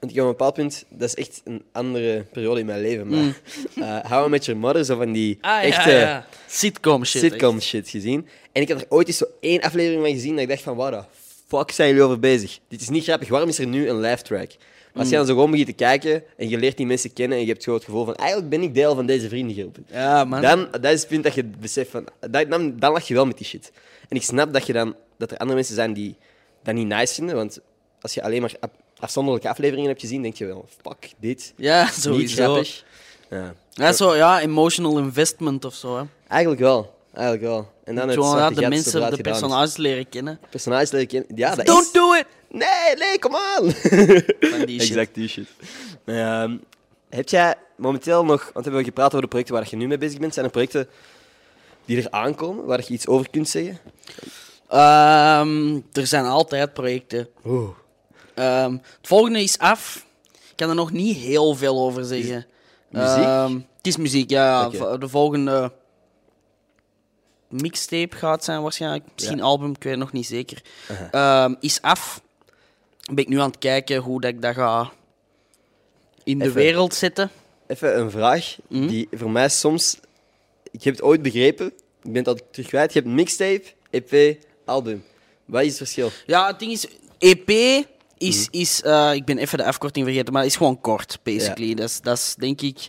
Want 0.00 0.12
ik 0.12 0.18
heb 0.18 0.24
op 0.24 0.30
een 0.30 0.36
bepaald 0.36 0.54
punt... 0.54 0.84
Dat 0.88 1.08
is 1.08 1.14
echt 1.14 1.40
een 1.44 1.62
andere 1.72 2.24
periode 2.32 2.60
in 2.60 2.66
mijn 2.66 2.80
leven. 2.80 3.08
Maar 3.08 3.40
eh 4.04 4.10
How 4.10 4.26
I 4.26 4.30
Met 4.30 4.44
Your 4.44 4.60
Mother, 4.60 4.84
zo 4.84 4.96
van 4.96 5.12
die 5.12 5.38
Ah, 5.40 5.64
echte 5.64 5.90
ja, 5.90 5.98
ja. 6.00 6.26
Sitcom 6.46 7.04
shit. 7.04 7.20
sitcom 7.22 7.60
shit 7.60 7.88
gezien. 7.88 8.26
En 8.52 8.62
ik 8.62 8.68
had 8.68 8.80
er 8.80 8.86
ooit 8.88 9.06
eens 9.06 9.16
zo 9.16 9.26
één 9.40 9.60
aflevering 9.60 10.02
van 10.02 10.12
gezien 10.12 10.32
dat 10.32 10.42
ik 10.42 10.48
dacht 10.48 10.62
van... 10.62 10.76
Waar 10.76 10.90
de 10.90 11.02
fuck 11.46 11.70
zijn 11.70 11.88
jullie 11.88 12.02
over 12.04 12.18
bezig? 12.18 12.58
Dit 12.68 12.80
is 12.80 12.88
niet 12.88 13.04
grappig. 13.04 13.28
Waarom 13.28 13.48
is 13.48 13.58
er 13.58 13.66
nu 13.66 13.88
een 13.88 14.00
live 14.00 14.22
track? 14.22 14.48
Maar 14.92 15.02
als 15.02 15.08
je 15.08 15.16
dan 15.16 15.26
zo 15.26 15.32
gewoon 15.32 15.50
begint 15.50 15.68
te 15.68 15.74
kijken 15.74 16.22
en 16.36 16.48
je 16.48 16.58
leert 16.58 16.76
die 16.76 16.86
mensen 16.86 17.12
kennen 17.12 17.38
en 17.38 17.44
je 17.44 17.50
hebt 17.50 17.64
gewoon 17.64 17.78
het 17.78 17.88
gevoel 17.88 18.04
van 18.04 18.14
eigenlijk 18.14 18.50
ben 18.50 18.62
ik 18.62 18.74
deel 18.74 18.94
van 18.94 19.06
deze 19.06 19.28
vriendengroep. 19.28 19.76
Ja, 19.86 20.24
man. 20.24 20.42
Dan, 20.42 20.68
dat 20.70 20.84
is 20.92 21.00
het 21.00 21.08
punt 21.08 21.24
dat 21.24 21.34
je 21.34 21.44
beseft 21.44 21.90
van... 21.90 22.06
Dat, 22.30 22.50
dan, 22.50 22.78
dan 22.78 22.92
lach 22.92 23.08
je 23.08 23.14
wel 23.14 23.26
met 23.26 23.36
die 23.36 23.46
shit. 23.46 23.72
En 24.08 24.16
ik 24.16 24.22
snap 24.22 24.52
dat, 24.52 24.66
je 24.66 24.72
dan, 24.72 24.94
dat 25.16 25.30
er 25.30 25.36
andere 25.36 25.56
mensen 25.56 25.74
zijn 25.74 25.92
die 25.92 26.16
dat 26.62 26.74
niet 26.74 26.86
nice 26.86 27.14
vinden, 27.14 27.36
want 27.36 27.58
als 28.00 28.14
je 28.14 28.22
alleen 28.22 28.40
maar 28.40 28.54
af- 28.60 28.70
afzonderlijke 28.98 29.48
afleveringen 29.48 29.88
hebt 29.88 30.00
gezien, 30.00 30.22
denk 30.22 30.34
je 30.36 30.46
wel, 30.46 30.68
fuck, 30.82 31.12
dit, 31.18 31.52
ja, 31.56 31.90
niet 32.04 32.32
grappig. 32.32 32.84
Ja. 33.30 33.54
Ja, 33.72 33.92
zo, 33.92 34.14
ja, 34.16 34.40
emotional 34.40 34.98
investment 34.98 35.64
of 35.64 35.74
zo. 35.74 35.96
Hè. 35.96 36.02
Eigenlijk 36.28 36.60
wel, 36.60 36.94
eigenlijk 37.12 37.44
wel. 37.46 37.72
En 37.84 37.94
dan 37.94 38.08
het 38.08 38.16
ja, 38.18 38.50
de 38.50 38.68
mensen, 38.68 39.10
de 39.10 39.22
personages 39.22 39.76
leren 39.76 40.08
kennen. 40.08 40.40
Personages 40.50 40.90
leren 40.90 41.06
kennen. 41.06 41.28
Ja, 41.34 41.54
dat 41.54 41.66
Don't 41.66 41.86
is... 41.86 41.92
do 41.92 42.14
it! 42.14 42.26
Nee, 42.48 42.96
nee, 42.98 43.18
kom 43.18 43.34
aan! 43.36 43.72
Exact 44.78 45.14
die 45.14 45.28
shit. 45.28 45.48
Maar, 46.04 46.42
ehm, 46.42 46.56
Heb 47.08 47.28
jij 47.28 47.54
momenteel 47.76 48.24
nog, 48.24 48.40
want 48.42 48.54
we 48.54 48.62
hebben 48.70 48.84
gepraat 48.84 49.06
over 49.06 49.20
de 49.20 49.26
projecten 49.28 49.54
waar 49.54 49.66
je 49.70 49.76
nu 49.76 49.86
mee 49.86 49.98
bezig 49.98 50.18
bent, 50.18 50.34
zijn 50.34 50.44
er 50.46 50.50
projecten 50.52 50.88
die 51.84 52.02
er 52.02 52.10
aankomen, 52.10 52.64
waar 52.64 52.80
je 52.86 52.92
iets 52.92 53.06
over 53.06 53.30
kunt 53.30 53.48
zeggen? 53.48 53.78
Ehm, 54.70 55.80
er 55.92 56.06
zijn 56.06 56.24
altijd 56.24 56.72
projecten. 56.72 57.28
Oeh. 57.44 57.68
Ehm, 58.34 58.72
het 58.72 59.06
volgende 59.08 59.42
is 59.42 59.58
af. 59.58 60.06
Ik 60.32 60.56
kan 60.56 60.68
er 60.68 60.74
nog 60.74 60.92
niet 60.92 61.16
heel 61.16 61.54
veel 61.54 61.78
over 61.80 62.04
zeggen. 62.04 62.46
Muziek? 62.90 63.24
Ehm, 63.24 63.54
het 63.54 63.86
is 63.86 63.96
muziek, 63.96 64.30
ja. 64.30 64.68
De 64.98 65.08
volgende 65.08 65.72
mixtape 67.48 68.16
gaat 68.16 68.44
zijn 68.44 68.62
waarschijnlijk. 68.62 69.04
Misschien 69.14 69.36
Ja. 69.36 69.42
album, 69.42 69.70
ik 69.70 69.82
weet 69.82 69.96
nog 69.96 70.12
niet 70.12 70.26
zeker. 70.26 70.62
Ehm, 71.10 71.54
is 71.60 71.82
af. 71.82 72.20
Ben 73.12 73.24
ik 73.24 73.28
nu 73.28 73.40
aan 73.40 73.50
het 73.50 73.58
kijken 73.58 73.96
hoe 73.96 74.20
dat 74.20 74.30
ik 74.30 74.42
dat 74.42 74.54
ga 74.54 74.90
in 76.24 76.38
de 76.38 76.44
Even. 76.44 76.56
wereld 76.56 76.94
zetten. 76.94 77.30
Even 77.66 77.98
een 78.00 78.10
vraag 78.10 78.56
Mhm. 78.68 78.86
die 78.86 79.08
voor 79.12 79.30
mij 79.30 79.48
soms... 79.48 79.98
Ik 80.70 80.82
heb 80.82 80.94
het 80.94 81.02
ooit 81.02 81.22
begrepen, 81.22 81.66
ik 82.02 82.12
ben 82.12 82.24
al 82.24 82.38
terug 82.50 82.68
kwijt. 82.68 82.92
Je 82.92 83.00
hebt 83.00 83.12
mixtape, 83.12 83.64
EP, 83.90 84.38
album. 84.70 85.04
Wat 85.44 85.62
is 85.62 85.68
het 85.68 85.76
verschil? 85.76 86.10
Ja, 86.26 86.46
het 86.46 86.58
ding 86.58 86.72
is, 86.72 86.86
EP 87.18 87.48
is, 88.18 88.36
Mhm. 88.48 88.60
is 88.60 88.82
eh, 88.82 89.10
ik 89.14 89.24
ben 89.24 89.38
even 89.38 89.58
de 89.58 89.64
afkorting 89.64 90.04
vergeten, 90.06 90.32
maar 90.32 90.44
is 90.44 90.56
gewoon 90.56 90.80
kort, 90.80 91.18
basically. 91.22 91.74
Dat, 91.74 91.88
is, 91.88 92.00
dat 92.00 92.16
is 92.18 92.34
denk 92.38 92.60
ik 92.60 92.88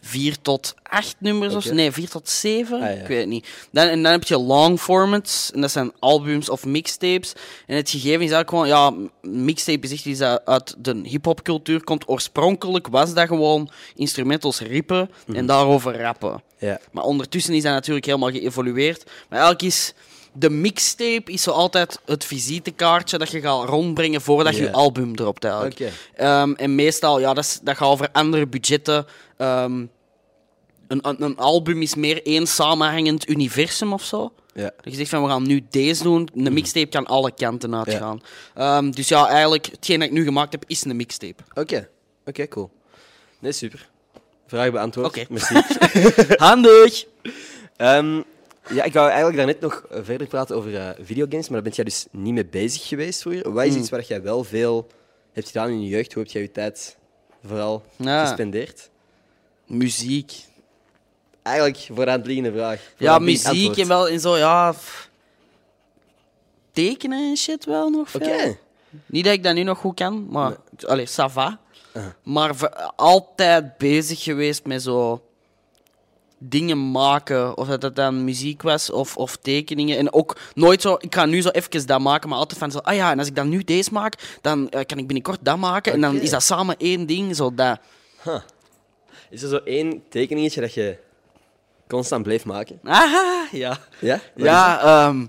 vier 0.00 0.36
tot 0.42 0.74
acht 0.82 1.14
nummers 1.18 1.54
of. 1.54 1.70
Nee, 1.72 1.90
vier 1.92 2.08
tot 2.08 2.28
zeven. 2.28 2.76
Ah, 2.82 2.94
ja. 2.94 3.00
Ik 3.00 3.06
weet 3.06 3.18
het 3.18 3.28
niet. 3.28 3.46
Dan, 3.72 3.86
en 3.86 4.02
dan 4.02 4.12
heb 4.12 4.24
je 4.24 4.38
long 4.38 4.80
formats, 4.80 5.50
en 5.52 5.60
dat 5.60 5.70
zijn 5.70 5.92
albums 5.98 6.48
of 6.48 6.64
mixtapes. 6.64 7.32
En 7.66 7.76
het 7.76 7.90
gegeven 7.90 8.24
is 8.24 8.30
eigenlijk 8.32 8.48
gewoon, 8.50 8.66
ja, 8.68 8.92
mixtape 9.30 9.86
is 9.86 9.92
echt 9.92 10.04
iets 10.04 10.18
dat 10.18 10.42
uit 10.44 10.74
de 10.78 11.00
hip-hop 11.04 11.42
cultuur 11.42 11.84
komt. 11.84 12.08
Oorspronkelijk 12.08 12.86
was 12.88 13.14
dat 13.14 13.26
gewoon 13.26 13.70
instrumentals 13.94 14.60
rippen 14.60 15.10
Mhm. 15.26 15.36
en 15.38 15.46
daarover 15.46 15.96
rappen. 16.00 16.42
Ja. 16.58 16.80
Maar 16.92 17.04
ondertussen 17.04 17.54
is 17.54 17.62
dat 17.62 17.72
natuurlijk 17.72 18.06
helemaal 18.06 18.30
geëvolueerd. 18.30 19.04
Maar 19.04 19.38
eigenlijk 19.40 19.62
is 19.62 19.92
de 20.34 20.50
mixtape 20.50 21.32
is 21.32 21.42
zo 21.42 21.50
altijd 21.50 22.00
het 22.04 22.24
visitekaartje 22.24 23.18
dat 23.18 23.30
je 23.30 23.40
gaat 23.40 23.68
rondbrengen 23.68 24.20
voordat 24.20 24.54
je 24.54 24.62
Ja. 24.62 24.68
je 24.68 24.74
album 24.74 25.16
dropt 25.16 25.44
eigenlijk. 25.44 25.80
Oké. 25.80 25.90
Ehm, 26.14 26.52
en 26.52 26.74
meestal, 26.74 27.20
ja, 27.20 27.34
dat, 27.34 27.44
is, 27.44 27.58
dat 27.62 27.76
gaat 27.76 27.88
over 27.88 28.08
andere 28.12 28.46
budgetten. 28.46 29.06
Ehm, 29.36 29.84
een, 30.88 31.22
een, 31.22 31.36
album 31.36 31.82
is 31.82 31.94
meer 31.94 32.22
één 32.22 32.46
samenhangend 32.46 33.28
universum 33.28 33.92
of 33.92 34.04
zo. 34.04 34.32
Ja. 34.54 34.70
Dat 34.76 34.92
je 34.92 34.94
zegt 34.94 35.10
van 35.10 35.22
we 35.22 35.28
gaan 35.28 35.46
nu 35.46 35.66
deze 35.70 36.02
doen. 36.02 36.28
Een 36.34 36.52
mixtape 36.52 36.86
kan 36.86 37.06
alle 37.06 37.32
kanten 37.34 37.74
uitgaan. 37.76 38.22
Ehm, 38.54 38.90
dus 38.90 39.08
ja, 39.08 39.28
eigenlijk, 39.28 39.66
hetgeen 39.66 39.98
dat 39.98 40.08
ik 40.08 40.14
nu 40.14 40.24
gemaakt 40.24 40.52
heb, 40.52 40.64
is 40.66 40.84
een 40.84 40.96
mixtape. 40.96 41.42
Oké. 41.54 41.88
Oké, 42.24 42.48
cool. 42.48 42.70
Nee, 43.38 43.52
super. 43.52 43.88
Vraag 44.46 44.70
beantwoord. 44.70 45.06
Oké. 45.06 45.24
Merci. 45.28 45.54
Handig! 46.46 47.04
Ja, 48.70 48.82
ik 48.84 48.92
wou 48.92 49.06
eigenlijk 49.06 49.36
daarnet 49.36 49.60
nog 49.60 49.84
eh, 49.90 49.98
verder 50.02 50.26
praten 50.26 50.56
over 50.56 50.76
eh, 50.76 50.88
videogames, 51.00 51.48
maar 51.48 51.62
daar 51.62 51.62
ben 51.62 51.72
jij 51.72 51.84
dus 51.84 52.06
niet 52.10 52.32
mee 52.34 52.46
bezig 52.46 52.86
geweest 52.88 53.20
vroeger. 53.20 53.52
Wat 53.52 53.64
is 53.64 53.70
Hmm. 53.72 53.80
iets 53.80 53.90
waar 53.90 54.02
jij 54.04 54.22
wel 54.22 54.44
veel 54.44 54.86
hebt 55.32 55.46
gedaan 55.46 55.68
in 55.68 55.82
je 55.82 55.88
jeugd? 55.88 56.12
Hoe 56.12 56.22
heb 56.22 56.32
jij 56.32 56.42
je 56.42 56.50
tijd 56.50 56.96
vooral 57.46 57.84
Ja. 57.96 58.26
gespendeerd? 58.26 58.90
Muziek. 59.66 60.32
Eigenlijk 61.42 61.86
voor 61.92 62.08
aan 62.08 62.18
het 62.18 62.26
liggende 62.26 62.52
vraag. 62.52 62.80
Voor 62.96 63.06
Ja, 63.06 63.18
muziek 63.18 63.46
antwoord. 63.46 63.78
en 63.78 63.88
wel 63.88 64.06
in 64.08 64.20
zo, 64.20 64.36
ja. 64.36 64.72
f- 64.72 65.08
Tekenen 66.72 67.28
en 67.30 67.36
shit 67.36 67.64
wel 67.64 67.90
nog. 67.90 68.10
veel. 68.10 68.20
Oké. 68.20 68.56
Niet 69.06 69.24
dat 69.24 69.32
ik 69.32 69.42
dat 69.42 69.54
nu 69.54 69.62
nog 69.62 69.78
goed 69.78 69.94
kan, 69.94 70.26
maar. 70.30 70.56
Allee, 70.86 71.06
ça 71.08 71.24
va. 71.30 71.58
Maar 72.22 72.68
altijd 72.96 73.78
bezig 73.78 74.22
geweest 74.22 74.64
met 74.66 74.82
zo. 74.82 75.22
Dingen 76.38 76.90
maken. 76.90 77.56
Of 77.56 77.66
dat 77.66 77.82
het 77.82 77.96
dan 77.96 78.24
muziek 78.24 78.62
was 78.62 78.90
of, 78.90 79.16
of 79.16 79.36
tekeningen. 79.36 79.98
En 79.98 80.12
ook 80.12 80.36
nooit 80.54 80.80
zo. 80.82 80.96
Ik 81.00 81.14
ga 81.14 81.24
nu 81.24 81.42
zo 81.42 81.48
even 81.48 81.86
dat 81.86 82.00
maken, 82.00 82.28
maar 82.28 82.38
altijd 82.38 82.58
van 82.58 82.70
zo. 82.70 82.78
Ah 82.78 82.94
ja, 82.94 83.10
en 83.10 83.18
als 83.18 83.28
ik 83.28 83.36
dan 83.36 83.48
nu 83.48 83.64
deze 83.64 83.92
maak, 83.92 84.38
dan 84.40 84.68
eh, 84.70 84.84
kan 84.86 84.98
ik 84.98 85.06
binnenkort 85.06 85.38
dat 85.42 85.58
maken. 85.58 85.92
En 85.92 86.00
dan 86.00 86.14
Oké. 86.14 86.22
is 86.22 86.30
dat 86.30 86.42
samen 86.42 86.76
één 86.78 87.06
ding. 87.06 87.36
Zo 87.36 87.54
dat. 87.54 87.78
Is 89.30 89.42
er 89.42 89.48
zo 89.48 89.56
één 89.56 90.02
tekeningetje 90.08 90.60
dat 90.60 90.74
je 90.74 90.96
constant 91.88 92.22
bleef 92.22 92.44
maken? 92.44 92.80
Aha, 92.82 93.48
ja. 93.52 93.78
Ja? 94.00 94.20
Wat 94.34 94.44
Ja, 94.44 94.80
ehm, 94.80 95.26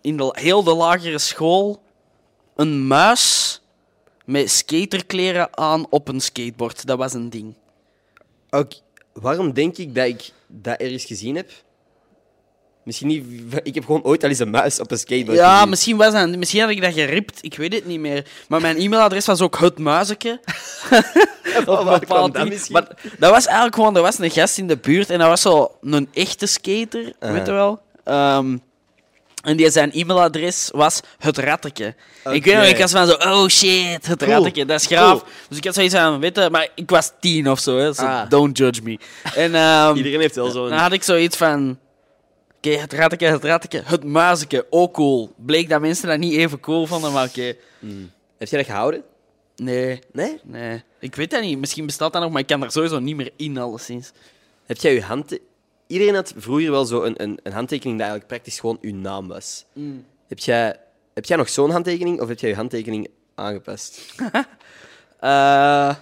in 0.00 0.16
de, 0.16 0.36
heel 0.40 0.62
de 0.62 0.74
lagere 0.74 1.18
school 1.18 1.82
een 2.56 2.86
muis 2.86 3.60
met 4.24 4.50
skaterkleren 4.50 5.56
aan 5.56 5.86
op 5.90 6.08
een 6.08 6.20
skateboard. 6.20 6.86
Dat 6.86 6.98
was 6.98 7.12
een 7.12 7.30
ding. 7.30 7.54
het? 8.50 8.82
Waarom 9.12 9.52
denk 9.52 9.76
ik 9.76 9.94
dat 9.94 10.06
ik 10.06 10.30
dat 10.46 10.80
ergens 10.80 11.04
gezien 11.04 11.36
heb? 11.36 11.50
Misschien 12.84 13.08
niet... 13.08 13.24
Ik 13.62 13.74
heb 13.74 13.84
gewoon 13.84 14.02
ooit 14.02 14.22
al 14.22 14.28
eens 14.28 14.38
een 14.38 14.50
muis 14.50 14.80
op 14.80 14.90
een 14.90 14.98
skateboard 14.98 15.38
Ja, 15.38 15.54
gezien. 15.54 15.68
misschien, 15.68 15.96
was 15.96 16.12
dat, 16.12 16.36
misschien 16.36 16.60
had 16.60 16.70
ik 16.70 16.82
dat 16.82 16.92
geript. 16.92 17.38
Ik 17.40 17.56
weet 17.56 17.72
het 17.74 17.86
niet 17.86 18.00
meer. 18.00 18.26
Maar 18.48 18.60
mijn 18.60 18.76
e-mailadres 18.76 19.26
was 19.26 19.40
ook 19.40 19.58
het 19.58 19.78
muizeke. 19.78 20.40
Dat? 21.64 21.84
Maar 22.68 22.86
dat 23.18 23.30
was 23.30 23.46
eigenlijk 23.46 23.74
gewoon... 23.74 23.96
Er 23.96 24.02
was 24.02 24.18
een 24.18 24.30
gast 24.30 24.58
in 24.58 24.66
de 24.66 24.76
buurt 24.76 25.10
en 25.10 25.18
dat 25.18 25.28
was 25.28 25.40
zo 25.40 25.70
een 25.82 26.08
echte 26.12 26.46
skater, 26.46 27.12
weet 27.18 27.46
je 27.46 27.52
wel. 27.52 27.80
Ehm, 28.04 28.56
en 29.42 29.56
die 29.56 29.70
zijn 29.70 29.92
e-mailadres 29.92 30.68
was 30.72 31.00
het 31.18 31.38
ratteke. 31.38 31.94
Ik 32.32 32.44
weet 32.44 32.54
nog, 32.54 32.64
ik 32.64 32.78
was 32.78 32.90
van 32.92 33.06
zo, 33.06 33.12
oh 33.14 33.46
shit, 33.48 34.06
het 34.06 34.18
Cool. 34.18 34.30
ratteke, 34.30 34.64
dat 34.64 34.80
is 34.80 34.86
graaf. 34.86 35.18
Cool. 35.20 35.32
Dus 35.48 35.58
ik 35.58 35.64
had 35.64 35.74
zoiets 35.74 35.94
aan, 35.94 36.20
weet 36.20 36.36
je, 36.36 36.48
maar 36.50 36.68
ik 36.74 36.90
was 36.90 37.12
tien 37.20 37.50
of 37.50 37.58
zo, 37.60 37.76
hè, 37.78 37.94
so 37.94 38.02
Ah. 38.04 38.28
don't 38.30 38.58
judge 38.58 38.82
me. 38.82 38.98
En 39.34 39.54
ehm, 39.54 39.96
Iedereen 39.96 40.20
heeft 40.20 40.34
wel 40.34 40.50
zo'n... 40.50 40.68
dan 40.68 40.78
had 40.78 40.92
ik 40.92 41.02
zoiets 41.02 41.36
van, 41.36 41.78
oké, 42.56 42.70
het 42.70 42.92
ratteke, 42.92 43.24
het 43.24 43.44
ratteke, 43.44 43.82
het 43.84 44.04
muizeke, 44.04 44.66
ook 44.70 44.94
cool. 44.94 45.32
Bleek 45.36 45.68
dat 45.68 45.80
mensen 45.80 46.08
dat 46.08 46.18
niet 46.18 46.34
even 46.34 46.60
cool 46.60 46.86
vonden, 46.86 47.12
maar 47.12 47.26
oké. 47.28 47.54
Heb 48.38 48.48
jij 48.48 48.58
dat 48.58 48.66
gehouden? 48.68 49.02
Nee, 49.56 49.98
Nee? 50.12 50.38
nee. 50.44 50.82
Ik 51.00 51.14
weet 51.14 51.30
dat 51.30 51.42
niet, 51.42 51.58
misschien 51.58 51.86
bestaat 51.86 52.12
dat 52.12 52.22
nog, 52.22 52.30
maar 52.30 52.40
ik 52.40 52.46
kan 52.46 52.62
er 52.62 52.70
sowieso 52.70 52.98
niet 52.98 53.16
meer 53.16 53.30
in, 53.36 53.58
alleszins. 53.58 54.10
Heb 54.66 54.76
jij 54.80 54.94
je 54.94 55.02
hand... 55.02 55.38
Iedereen 55.88 56.14
had 56.14 56.32
vroeger 56.36 56.70
wel 56.70 56.84
zo 56.84 57.02
een, 57.02 57.22
een, 57.22 57.38
een 57.42 57.52
handtekening 57.52 57.98
dat 57.98 58.08
eigenlijk 58.08 58.26
praktisch 58.40 58.60
gewoon 58.60 58.78
uw 58.80 58.94
naam 58.94 59.28
was. 59.28 59.64
Heb, 60.28 60.38
jij, 60.38 60.76
heb 61.14 61.24
jij 61.24 61.36
nog 61.36 61.48
zo'n 61.48 61.70
handtekening 61.70 62.20
of 62.20 62.28
heb 62.28 62.38
jij 62.40 62.50
je 62.50 62.56
handtekening 62.56 63.08
aangepast? 63.34 64.00
Eh, 65.20 65.94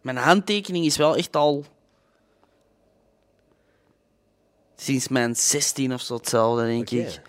mijn 0.00 0.16
handtekening 0.16 0.84
is 0.84 0.96
wel 0.96 1.16
echt 1.16 1.36
al. 1.36 1.64
sinds 4.76 5.08
mijn 5.08 5.36
16 5.36 5.92
of 5.94 6.00
zo 6.00 6.14
hetzelfde, 6.14 6.64
denk 6.66 6.90
ik. 6.90 7.20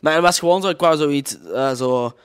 Maar 0.00 0.12
het 0.12 0.22
was 0.22 0.38
gewoon 0.38 0.62
zo, 0.62 0.68
ik 0.68 0.80
wou 0.80 0.96
zoiets. 0.96 1.36
eh, 1.52 1.74
zo 1.74 2.16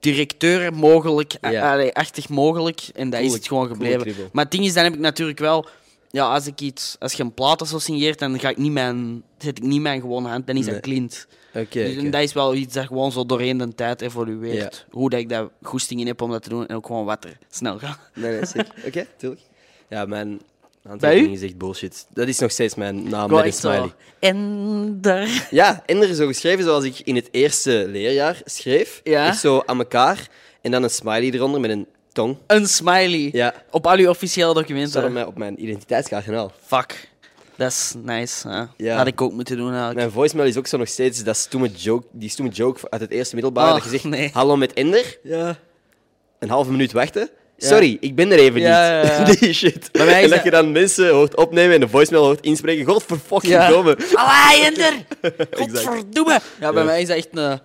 directeur 0.00 0.72
mogelijk, 0.74 1.36
Ja. 1.40 1.72
allee, 1.72 1.94
achtig 1.94 2.28
mogelijk. 2.28 2.80
En 2.94 3.10
dat 3.10 3.20
is 3.20 3.32
het 3.32 3.46
gewoon 3.48 3.68
gebleven. 3.68 4.28
maar 4.32 4.44
het 4.44 4.52
ding 4.52 4.64
is, 4.64 4.74
dan 4.74 4.84
heb 4.84 4.92
ik 4.94 4.98
natuurlijk 5.00 5.38
wel. 5.38 5.66
Ja, 6.10 6.34
als 6.34 6.46
ik 6.46 6.60
iets, 6.60 6.96
als 6.98 7.12
je 7.12 7.22
een 7.22 7.34
plaat 7.34 7.60
of 7.60 7.68
zo 7.68 7.78
signeert, 7.78 8.18
dan 8.18 8.40
ga 8.40 8.48
ik 8.48 8.56
niet 8.56 8.72
mijn, 8.72 9.22
zet 9.38 9.58
ik 9.58 9.64
niet 9.64 9.80
mijn 9.80 10.00
gewone 10.00 10.28
hand, 10.28 10.46
dan 10.46 10.56
is 10.56 10.66
dat 10.66 10.80
Clint. 10.80 11.26
Oké. 11.54 11.84
Dus, 11.84 11.96
en 11.96 12.10
dat 12.10 12.22
is 12.22 12.32
wel 12.32 12.54
iets 12.54 12.74
dat 12.74 12.86
gewoon 12.86 13.12
zo 13.12 13.26
doorheen 13.26 13.58
de 13.58 13.74
tijd 13.74 14.00
evolueert. 14.00 14.86
Hoe 14.90 15.10
dat 15.10 15.20
ik 15.20 15.28
daar 15.28 15.48
goesting 15.62 16.00
in 16.00 16.06
heb 16.06 16.22
om 16.22 16.30
dat 16.30 16.42
te 16.42 16.48
doen 16.48 16.66
en 16.66 16.76
ook 16.76 16.86
gewoon 16.86 17.04
wat 17.04 17.24
er 17.24 17.38
snel 17.50 17.78
gaat. 17.78 17.98
Nee, 18.14 18.30
nee, 18.30 18.46
zeker. 18.46 18.72
Oké, 18.86 19.06
tuurlijk. 19.16 19.40
Ja, 19.88 20.04
mijn 20.04 20.40
handtekening 20.82 21.34
is 21.34 21.42
echt 21.42 21.58
bullshit. 21.58 22.06
Dat 22.12 22.28
is 22.28 22.38
nog 22.38 22.50
steeds 22.50 22.74
mijn 22.74 23.08
naam 23.08 23.30
met 23.30 23.44
een 23.44 23.52
smiley. 23.52 23.92
En 24.18 24.98
daar. 25.00 25.48
Ja, 25.50 25.82
en 25.86 26.02
er 26.02 26.08
is 26.08 26.16
zo 26.16 26.26
geschreven 26.26 26.64
zoals 26.64 26.84
ik 26.84 27.00
in 27.00 27.14
het 27.14 27.28
eerste 27.30 27.84
leerjaar 27.88 28.40
schreef. 28.44 29.00
Ja. 29.04 29.26
Echt 29.26 29.40
zo 29.40 29.62
aan 29.66 29.78
elkaar. 29.78 30.28
En 30.60 30.70
dan 30.70 30.82
een 30.82 30.90
smiley 30.90 31.30
eronder 31.30 31.60
met 31.60 31.70
een 31.70 31.86
tong. 32.18 32.36
Een 32.46 32.66
smiley. 32.68 33.28
Ja. 33.32 33.54
Op 33.70 33.86
al 33.86 33.96
uw 33.96 34.08
officiële 34.08 34.46
Dat 34.46 34.54
documenten. 34.56 34.90
staat 34.90 35.04
op 35.04 35.10
mijn, 35.12 35.26
op 35.26 35.36
mijn 35.38 35.62
identiteitskaart 35.62 36.26
en 36.26 36.34
al. 36.34 36.52
Fuck. 36.66 37.08
Dat 37.56 37.70
is 37.70 37.94
nice. 38.02 38.48
hè. 38.48 38.62
Ja. 38.76 38.96
Had 38.96 39.06
ik 39.06 39.20
ook 39.20 39.32
moeten 39.32 39.56
doen 39.56 39.66
eigenlijk. 39.68 39.96
Mijn 39.98 40.10
voicemail 40.10 40.48
is 40.48 40.56
ook 40.56 40.66
zo 40.66 40.76
nog 40.76 40.88
steeds 40.88 41.22
dat 41.24 41.36
stoeme 41.36 41.70
joke, 41.76 42.06
die 42.12 42.28
stoeme 42.30 42.50
joke 42.52 42.80
uit 42.90 43.00
het 43.00 43.10
eerste 43.10 43.34
middelbaar. 43.34 43.66
Oh, 43.68 43.74
dat 43.74 43.84
je 43.84 43.90
zegt, 43.90 44.04
nee. 44.04 44.30
hallo 44.32 44.56
met 44.56 44.72
Ender. 44.72 45.18
Ja. 45.22 45.56
Een 46.38 46.48
halve 46.50 46.70
minuut 46.70 46.92
wachten. 46.92 47.30
Ja. 47.56 47.68
Sorry, 47.68 47.96
ik 48.00 48.14
ben 48.14 48.32
er 48.32 48.38
even 48.38 48.60
Ja, 48.60 49.22
niet. 49.26 49.40
Die 49.40 49.52
shit. 49.52 49.88
Bij 49.92 50.04
mij 50.04 50.14
is 50.18 50.22
en 50.22 50.28
dat 50.28 50.30
dat- 50.30 50.44
je 50.44 50.50
dan 50.50 50.72
mensen 50.72 51.10
hoort 51.10 51.36
opnemen 51.36 51.74
en 51.74 51.80
de 51.80 51.88
voicemail 51.88 52.24
hoort 52.24 52.40
inspreken. 52.40 52.84
Godverfucking 52.86 53.52
Ja. 53.52 53.68
domme. 53.68 53.96
Allee, 54.14 54.64
Ender! 54.64 54.92
Godverdomme! 55.58 56.40
Ja, 56.60 56.72
bij 56.72 56.84
mij 56.84 57.00
is 57.02 57.08
dat 57.08 57.16
echt 57.16 57.28
een 57.32 57.60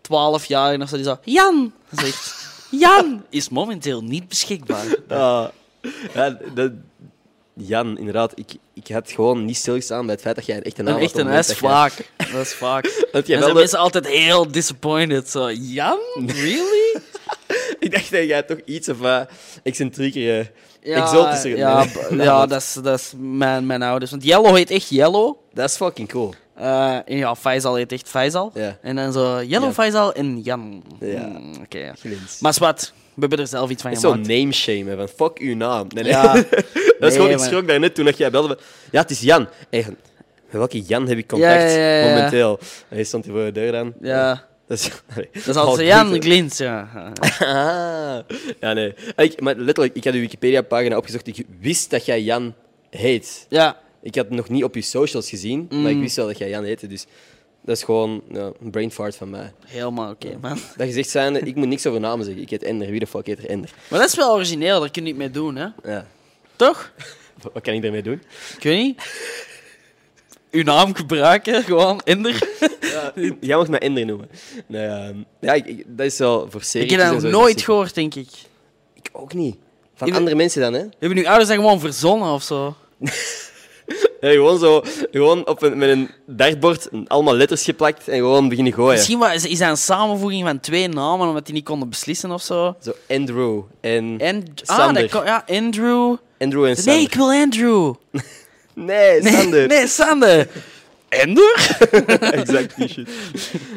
12 0.00 0.44
jaar 0.44 0.88
zo. 0.88 0.96
Die 0.96 1.04
zo, 1.04 1.16
Jan! 1.24 1.72
Dat 1.90 2.00
is 2.04 2.06
echt, 2.08 2.41
Jan 2.78 3.22
is 3.30 3.48
momenteel 3.48 4.02
niet 4.02 4.28
beschikbaar. 4.28 4.84
Ah. 5.08 5.48
Ja, 6.14 6.38
dat... 6.54 6.72
Jan, 7.54 7.98
inderdaad. 7.98 8.32
Ik, 8.34 8.52
ik 8.74 8.88
had 8.88 9.10
gewoon 9.10 9.44
niet 9.44 9.56
stilgestaan 9.56 10.04
bij 10.06 10.14
het 10.14 10.22
feit 10.22 10.36
dat 10.36 10.46
jij 10.46 10.56
een 10.56 10.62
echte 10.62 10.82
naam 10.82 10.94
Een 10.94 11.00
had. 11.00 11.08
echte 11.10 11.20
op 11.20 11.26
het 11.26 11.34
dat 11.36 11.48
is 11.50 11.56
vaak. 11.56 12.10
Dat 12.32 12.40
is 12.46 12.54
vaak. 12.54 12.84
Dat 13.12 13.26
jij 13.26 13.36
En 13.36 13.42
zijn 13.42 13.54
de- 13.54 13.60
mensen 13.60 13.78
altijd 13.78 14.06
heel 14.06 14.50
disappointed. 14.50 15.30
Zo, 15.30 15.50
Jan? 15.50 15.98
Really? 16.26 17.00
Ik 17.78 17.90
dacht 17.92 18.10
dat 18.10 18.24
jij 18.24 18.42
toch 18.42 18.58
iets 18.64 18.88
of 18.88 19.00
uh, 19.00 19.20
excentrieker, 19.62 20.50
uh, 20.82 20.96
exotischer... 20.98 21.56
Ja, 21.56 21.86
ja 22.10 22.46
dat, 22.46 22.60
is, 22.60 22.72
dat 22.82 22.98
is 22.98 23.12
mijn, 23.18 23.66
mijn 23.66 23.82
ouders. 23.82 24.10
Want 24.10 24.24
Yellow 24.24 24.56
heet 24.56 24.70
echt 24.70 24.88
Yellow. 24.88 25.36
Dat 25.52 25.68
is 25.70 25.76
fucking 25.76 26.08
cool. 26.08 26.34
Uh, 26.58 26.94
en 26.94 27.16
ja, 27.16 27.34
Faisal 27.36 27.74
heet 27.74 27.92
echt 27.92 28.08
Faisal. 28.08 28.50
Ja. 28.54 28.78
En 28.82 28.96
dan 28.96 29.12
zo 29.12 29.42
Yellow 29.42 29.68
Ja. 29.68 29.72
Faisal 29.72 30.12
en 30.12 30.40
Jan. 30.40 30.82
Ja. 31.00 31.26
Mm, 31.26 31.54
Oké. 31.64 31.92
Maar 32.40 32.54
wat, 32.58 32.92
we 33.14 33.20
hebben 33.20 33.38
er 33.38 33.46
zelf 33.46 33.70
iets 33.70 33.82
van 33.82 33.90
Het 33.90 34.00
is 34.00 34.04
zo'n 34.06 34.12
gemaakt. 34.24 34.38
name 34.40 34.52
shame, 34.52 34.96
van 34.96 35.08
fuck 35.08 35.38
uw 35.38 35.56
naam. 35.56 35.86
Nee, 35.94 36.02
nee. 36.02 36.12
Ja. 36.12 36.32
dat 36.32 36.44
is 36.44 36.98
Nee, 36.98 37.10
gewoon, 37.10 37.30
ik 37.30 37.36
maar- 37.38 37.46
schrok 37.46 37.68
daarnet 37.68 37.94
toen 37.94 38.04
dat 38.04 38.16
jij 38.16 38.30
belde. 38.30 38.58
Ja, 38.90 39.00
het 39.00 39.10
is 39.10 39.20
Jan. 39.20 39.48
Hey, 39.70 39.84
met 39.88 39.96
welke 40.50 40.80
Jan 40.80 41.08
heb 41.08 41.18
ik 41.18 41.26
contact 41.28 41.74
momenteel? 42.06 42.58
En 42.88 42.94
hij 42.96 43.04
stond 43.04 43.24
hier 43.24 43.34
voor 43.34 43.44
de 43.44 43.52
deur 43.52 43.72
dan. 43.72 43.92
Ja, 44.00 44.44
Dat 44.66 44.78
is, 44.78 44.90
dat 45.32 45.46
is 45.46 45.56
altijd 45.56 45.78
Oh, 45.80 45.86
Jan. 45.94 46.22
Glins, 46.22 46.58
ja. 46.58 46.88
Ah. 47.40 48.18
Ja, 48.60 48.72
nee. 48.72 48.94
Ik, 49.16 49.40
maar 49.40 49.54
letterlijk, 49.56 49.96
ik 49.96 50.04
had 50.04 50.14
uw 50.14 50.20
Wikipedia-pagina 50.20 50.96
opgezocht. 50.96 51.26
Ik 51.26 51.46
wist 51.60 51.90
dat 51.90 52.04
jij 52.04 52.22
Jan 52.22 52.54
heet. 52.90 53.46
Ja, 53.48 53.76
Ik 54.02 54.14
had 54.14 54.24
het 54.24 54.34
nog 54.34 54.48
niet 54.48 54.64
op 54.64 54.74
je 54.74 54.82
socials 54.82 55.28
gezien, 55.28 55.66
maar 55.70 55.90
ik 55.90 55.96
Mm. 55.96 56.00
wist 56.02 56.16
wel 56.16 56.26
dat 56.26 56.38
jij 56.38 56.48
Jan 56.48 56.64
heette. 56.64 56.86
Dus 56.86 57.06
dat 57.64 57.76
is 57.76 57.82
gewoon 57.82 58.22
ja, 58.32 58.50
een 58.60 58.70
brain 58.70 58.90
fart 58.90 59.16
van 59.16 59.30
mij. 59.30 59.52
helemaal 59.66 60.10
oké, 60.10 60.36
man. 60.40 60.58
Dat 60.76 60.86
je 60.86 60.92
zegt, 60.92 61.10
zijnde, 61.10 61.40
ik 61.40 61.54
moet 61.54 61.68
niks 61.68 61.86
over 61.86 62.00
namen 62.00 62.24
zeggen. 62.24 62.42
Ik 62.42 62.50
heet 62.50 62.62
Ender. 62.62 62.90
Wie 62.90 63.00
de 63.00 63.06
fuck 63.06 63.26
heet 63.26 63.38
er 63.38 63.48
Ender? 63.48 63.70
Maar 63.90 63.98
dat 64.00 64.08
is 64.08 64.14
wel 64.14 64.32
origineel, 64.32 64.80
daar 64.80 64.90
kun 64.90 65.02
je 65.02 65.08
niet 65.08 65.18
mee 65.18 65.30
doen, 65.30 65.56
hè? 65.56 65.66
Ja. 65.84 66.06
Toch? 66.56 66.92
Wat 67.52 67.62
kan 67.62 67.74
ik 67.74 67.82
daarmee 67.82 68.02
doen? 68.02 68.22
Ik 68.56 68.62
weet 68.62 68.82
niet. 68.82 69.02
Uw 70.50 70.62
naam 70.62 70.94
gebruiken, 70.94 71.62
gewoon, 71.62 72.00
Inder. 72.04 72.48
Jij 73.40 73.56
mag 73.56 73.68
mij 73.68 73.78
Ender 73.78 74.06
noemen. 74.06 74.28
Nee, 74.66 74.86
ehm, 74.86 75.16
ja, 75.40 75.52
ik, 75.52 75.66
ik- 75.66 75.84
dat 75.86 76.06
is 76.06 76.18
wel 76.18 76.50
voor 76.50 76.62
series. 76.62 76.92
Ik 76.92 76.98
heb 76.98 77.08
dat 77.12 77.22
nog 77.22 77.30
nooit 77.32 77.62
gehoord, 77.62 77.94
denk 77.94 78.14
ik. 78.14 78.28
Ik 78.94 79.08
ook 79.12 79.34
niet. 79.34 79.56
Van 79.94 80.08
Je- 80.08 80.14
andere 80.14 80.36
mensen 80.36 80.60
dan, 80.60 80.72
hè? 80.72 80.84
Hebben 80.98 81.18
uw 81.18 81.26
ouders 81.26 81.48
dat 81.48 81.56
gewoon 81.58 81.80
verzonnen 81.80 82.32
of 82.32 82.42
zo? 82.42 82.74
Ja, 84.22 84.30
gewoon 84.30 84.58
zo, 84.58 84.82
gewoon 85.10 85.46
op 85.46 85.62
een, 85.62 85.78
met 85.78 85.88
een 85.88 86.08
dartbord 86.26 86.88
allemaal 87.06 87.34
letters 87.34 87.64
geplakt 87.64 88.08
en 88.08 88.16
gewoon 88.16 88.48
beginnen 88.48 88.72
gooien. 88.72 88.92
Misschien 88.94 89.18
was, 89.18 89.46
is 89.46 89.58
dat 89.58 89.68
een 89.68 89.76
samenvoeging 89.76 90.44
van 90.46 90.60
twee 90.60 90.88
namen, 90.88 91.28
omdat 91.28 91.44
die 91.46 91.54
niet 91.54 91.64
konden 91.64 91.88
beslissen 91.88 92.30
of 92.30 92.42
zo. 92.42 92.76
Zo 92.82 92.92
Andrew 93.08 93.60
en, 93.80 94.14
En, 94.18 94.44
ah, 94.64 94.76
Sander. 94.76 95.02
dat 95.02 95.10
kon- 95.10 95.24
ja, 95.24 95.44
Andrew. 95.48 96.16
Andrew 96.38 96.64
en 96.64 96.76
Sander. 96.76 96.94
Nee, 96.94 97.02
ik 97.04 97.14
wil 97.14 97.30
Andrew. 97.30 97.94
Nee, 98.74 99.22
Sander. 99.22 99.66
nee 99.66 99.86
Sander. 99.86 100.48
Ender? 101.08 101.76
exact 102.32 102.76
die 102.76 102.88
shit. 102.88 103.08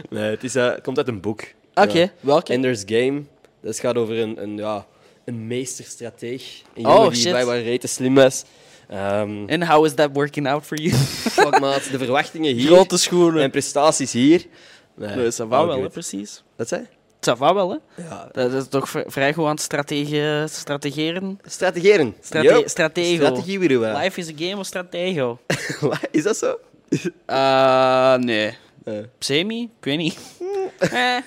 Nee, 0.10 0.24
het, 0.30 0.44
is, 0.44 0.54
het 0.54 0.82
komt 0.82 0.98
uit 0.98 1.08
een 1.08 1.22
boek. 1.22 1.42
Oké, 1.74 1.98
Ja. 2.00 2.10
welke? 2.20 2.54
Ender's 2.54 2.84
Game. 2.86 3.24
Dat 3.62 3.80
gaat 3.80 3.96
over 3.96 4.20
een, 4.20 4.42
een, 4.44 4.58
ja, 4.58 4.86
een 5.26 5.48
meesterstrateeg. 5.48 6.62
Een 6.76 6.86
Oh, 6.86 6.94
jongen 6.96 7.12
die 7.12 7.20
shit. 7.22 7.32
blijkbaar 7.32 7.62
rete 7.62 7.88
slim 7.88 8.16
was. 8.16 8.44
Ehm 8.90 9.48
En 9.48 9.68
how 9.68 9.86
is 9.86 9.94
that 9.94 10.10
working 10.14 10.48
out 10.48 10.66
for 10.66 10.78
you? 10.82 10.94
fuck, 11.38 11.60
maat. 11.60 11.92
De 11.92 11.98
verwachtingen 11.98 12.56
hier 12.56 12.68
Grote 12.68 12.98
schoenen. 12.98 13.44
en 13.44 13.52
prestaties 13.52 14.12
hier. 14.12 14.46
Nee, 14.96 15.16
Nee, 15.16 15.32
ça 15.32 15.48
va 15.48 15.58
all 15.58 15.68
wel, 15.68 15.82
hè, 15.82 15.90
precies. 15.90 16.44
Wat 16.56 16.68
zei? 16.68 16.88
Ça 17.30 17.38
va 17.38 17.54
wel, 17.54 17.70
hè? 17.70 18.04
Ja. 18.04 18.30
Dat 18.32 18.54
is 18.54 18.68
toch 18.68 18.90
vrij 19.06 19.34
goed 19.34 19.44
aan 19.46 19.52
het 19.52 19.62
stratege- 19.62 20.46
strategeren. 20.50 21.40
Strategeren. 21.46 22.16
Strate 22.22 22.64
stratego. 22.66 23.16
Strategie 23.26 23.60
weer 23.60 23.80
wel. 23.80 23.98
Life 23.98 24.20
is 24.20 24.30
a 24.30 24.34
game 24.36 24.58
of 24.58 24.66
stratego. 24.66 25.40
Is 26.12 26.24
dat 26.24 26.38
zo? 26.38 26.60
Eh, 27.26 28.16
nee. 28.30 28.58
Eh, 28.84 28.94
Semi? 29.20 29.62
Ik 29.62 29.86
weet 29.86 29.98
niet. 29.98 30.18
eh. 30.80 31.18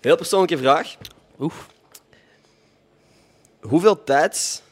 heel 0.00 0.16
persoonlijke 0.16 0.58
vraag. 0.58 0.94
Oef. 1.40 1.66
Hoeveel 3.60 4.04
tijd 4.04 4.62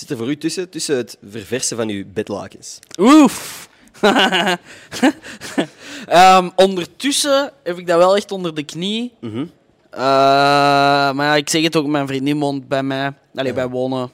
zit 0.00 0.10
er 0.10 0.16
voor 0.16 0.28
u 0.28 0.36
tussen, 0.36 0.70
tussen 0.70 0.96
het 0.96 1.16
verversen 1.30 1.76
van 1.76 1.88
uw 1.88 2.04
bedlakens? 2.12 2.78
Oef. 2.98 3.68
Ehm, 6.06 6.50
ondertussen 6.56 7.52
heb 7.62 7.78
ik 7.78 7.86
dat 7.86 7.98
wel 7.98 8.16
echt 8.16 8.32
onder 8.32 8.54
de 8.54 8.62
knie. 8.62 9.12
Mhm. 9.20 9.44
Eh, 9.90 10.00
maar 11.12 11.36
ik 11.36 11.48
zeg 11.48 11.62
het 11.62 11.76
ook, 11.76 11.86
mijn 11.86 12.06
vriendin 12.06 12.38
woont 12.38 12.68
bij 12.68 12.82
mij. 12.82 13.12
Allee, 13.34 13.52
wij 13.52 13.68
wonen. 13.68 14.10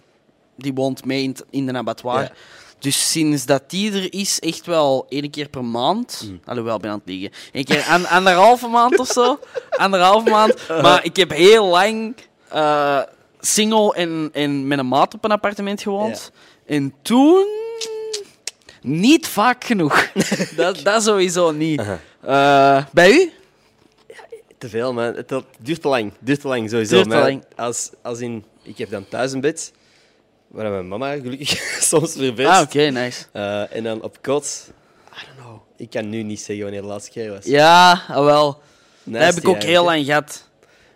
Die 0.57 0.75
woont 0.75 1.05
mee 1.05 1.33
in, 1.51 1.67
de 1.67 1.73
abattoir. 1.73 2.23
Ja. 2.23 2.33
Dus 2.79 3.11
sinds 3.11 3.47
dat 3.47 3.71
die 3.71 3.93
er 3.93 4.13
is, 4.13 4.41
echt 4.41 4.67
wel 4.67 5.07
één 5.09 5.31
keer 5.31 5.49
per 5.49 5.65
maand. 5.65 6.23
Mm. 6.25 6.41
Alhoewel, 6.45 6.79
ben 6.79 6.91
aan 6.91 6.99
het 6.99 7.09
liegen. 7.09 7.31
Eén 7.53 7.65
keer 7.65 7.85
an, 7.89 8.07
anderhalve 8.07 8.67
maand 8.67 8.99
of 8.99 9.09
zo. 9.09 9.39
Anderhalve 9.71 10.31
maand. 10.31 10.69
Maar 10.69 11.05
ik 11.05 11.17
heb 11.17 11.31
heel 11.31 11.67
lang 11.67 12.17
eh, 12.49 13.01
single 13.47 13.95
en, 13.95 14.31
en 14.33 14.67
met 14.67 14.79
een 14.79 14.89
maat 14.89 15.15
op 15.15 15.25
een 15.25 15.31
appartement 15.31 15.83
gewoond. 15.83 16.33
En 16.67 16.95
toen... 17.03 17.47
Niet 18.83 19.27
vaak 19.27 19.65
genoeg. 19.65 20.11
dat, 20.57 20.81
dat 20.83 21.03
sowieso 21.03 21.53
niet. 21.53 21.83
Eh, 22.21 22.85
bij 22.93 23.11
u? 23.11 23.33
Te 24.59 24.69
veel, 24.69 24.93
man. 24.93 25.15
Het 25.15 25.29
dat 25.29 25.45
duurt 25.59 25.83
te 25.83 25.89
lang. 25.89 26.13
duurt 26.21 26.41
te 26.41 26.49
lang, 26.49 26.71
sowieso. 26.71 26.95
Duurt 26.95 27.09
te 27.09 27.17
Maar 27.17 27.25
lang. 27.25 27.45
Als, 27.57 27.91
als 28.03 28.21
in... 28.21 28.45
Ik 28.63 28.79
heb 28.79 28.91
dan 28.91 29.09
thuis 29.09 29.33
een 29.33 29.41
bed, 29.41 29.73
waar 30.49 30.71
mijn 30.71 30.89
mama 30.89 31.13
gelukkig 31.13 31.51
soms 31.91 32.13
ververst. 32.13 32.51
Ah, 32.51 32.63
oké, 32.63 32.83
nice. 32.91 33.25
Eh, 33.33 33.77
en 33.77 33.83
dan 33.83 34.03
op 34.03 34.23
kot... 34.23 34.71
I 35.13 35.27
don't 35.27 35.39
know. 35.39 35.61
Ik 35.77 35.91
kan 35.91 36.09
nu 36.09 36.23
niet 36.23 36.41
zeggen 36.41 36.65
wanneer 36.65 36.83
de 36.83 36.89
laatste 36.89 37.11
keer 37.11 37.31
was. 37.31 37.45
Ja, 37.45 38.03
ah, 38.09 38.25
wel. 38.25 38.61
Dat 39.05 39.23
heb 39.23 39.35
ik 39.35 39.49
ook 39.49 39.63
heel 39.63 39.85
lang 39.85 40.05
gehad. 40.05 40.49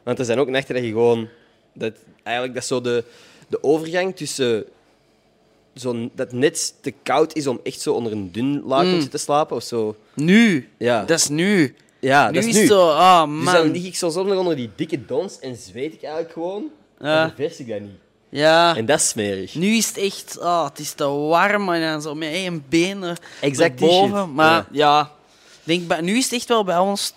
Want 0.03 0.19
er 0.19 0.25
zijn 0.25 0.39
ook 0.39 0.49
nachten 0.49 0.75
dat 0.75 0.85
je 0.85 0.91
gewoon... 0.91 1.29
Dat, 1.75 1.93
eigenlijk 2.31 2.55
dat 2.55 2.63
is 2.63 2.69
zo 2.69 2.81
de, 2.81 3.05
de 3.49 3.63
overgang 3.63 4.17
tussen... 4.17 4.65
Zo, 5.75 6.11
dat 6.15 6.33
net 6.33 6.75
te 6.81 6.91
koud 7.03 7.35
is 7.35 7.47
om 7.47 7.61
echt 7.63 7.81
zo 7.81 7.93
onder 7.95 8.13
een 8.13 8.33
dun 8.33 8.63
laken 8.67 8.95
Mm. 8.95 9.09
te 9.09 9.19
slapen 9.19 9.57
of 9.57 9.63
zo. 9.63 9.97
Nu. 10.15 10.69
Ja, 10.79 11.05
Dat 11.05 11.19
is 11.19 11.29
nu. 11.29 11.77
ja 12.01 12.27
nu 12.31 12.35
dat 12.35 12.45
is 12.45 12.55
nu. 12.55 12.67
zo, 12.67 12.91
ah 12.91 13.29
Dus 13.35 13.45
man. 13.45 13.55
dan 13.55 13.71
lig 13.71 13.85
ik 13.85 13.97
zo 13.97 14.07
onder 14.09 14.57
die 14.57 14.71
dikke 14.77 15.05
dons 15.05 15.39
en 15.39 15.57
zweet 15.57 15.93
ik 15.93 16.03
eigenlijk 16.03 16.33
gewoon. 16.33 16.65
Ja. 17.01 17.21
En 17.23 17.27
dan 17.27 17.37
vers 17.37 17.59
ik 17.59 17.69
dat 17.69 17.81
niet. 17.81 17.91
Ja. 18.29 18.77
En 18.77 18.85
dat 18.87 18.99
is 18.99 19.09
smerig. 19.09 19.55
Nu 19.55 19.67
is 19.67 19.89
het 19.89 19.97
echt, 19.97 20.41
ah, 20.41 20.65
het 20.69 20.79
is 20.79 20.93
te 20.93 21.05
warm 21.09 21.69
en 21.73 21.81
dan 21.81 22.03
zo 22.03 22.15
met 22.15 22.33
één 22.33 22.65
benen 22.69 23.17
Exact 23.41 23.81
boven. 23.81 24.35
Maar 24.35 24.53
Ja. 24.53 24.67
ja, 24.73 25.11
denk, 25.65 26.01
nu 26.01 26.17
is 26.17 26.25
het 26.25 26.33
echt 26.33 26.49
wel 26.49 26.65
bij 26.65 26.79
ons. 26.79 27.15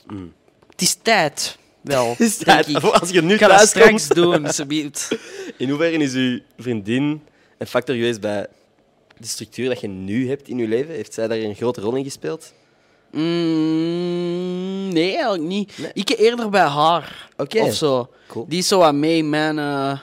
Het 0.69 0.81
is 0.81 0.97
tijd. 1.01 1.57
Wel. 1.83 2.15
Is 2.17 2.37
denk 2.37 2.65
ik. 2.65 2.77
als 2.83 3.09
je 3.09 3.21
nu 3.21 3.33
Ik 3.33 3.39
ga 3.39 3.47
dat 3.47 3.55
thuis 3.57 3.69
straks 3.69 4.07
doen, 4.07 4.45
alsjeblieft. 4.45 5.17
In 5.57 5.69
hoeverre 5.69 5.97
is 5.97 6.13
uw 6.13 6.39
vriendin 6.57 7.21
een 7.57 7.67
factor 7.67 7.95
geweest 7.95 8.21
bij 8.21 8.47
de 9.17 9.27
structuur 9.27 9.69
dat 9.69 9.81
je 9.81 9.87
nu 9.87 10.29
hebt 10.29 10.47
in 10.47 10.57
je 10.57 10.67
leven? 10.67 10.93
Heeft 10.95 11.13
zij 11.13 11.27
daar 11.27 11.37
een 11.37 11.55
grote 11.55 11.81
rol 11.81 11.95
in 11.95 12.03
gespeeld? 12.03 12.53
Mm, 13.11 14.93
nee, 14.93 15.11
eigenlijk 15.13 15.43
niet. 15.43 15.77
Nee. 15.77 15.91
Ik 15.93 16.09
eerder 16.09 16.49
bij 16.49 16.61
haar. 16.65 17.29
Oké. 17.37 17.59
Of 17.59 17.73
zo. 17.73 18.09
Cool. 18.27 18.45
Die 18.49 18.59
is 18.59 18.67
zo 18.67 18.77
wat 18.79 18.93
mee 18.93 19.23
mijn 19.23 19.59
eh, 19.59 19.99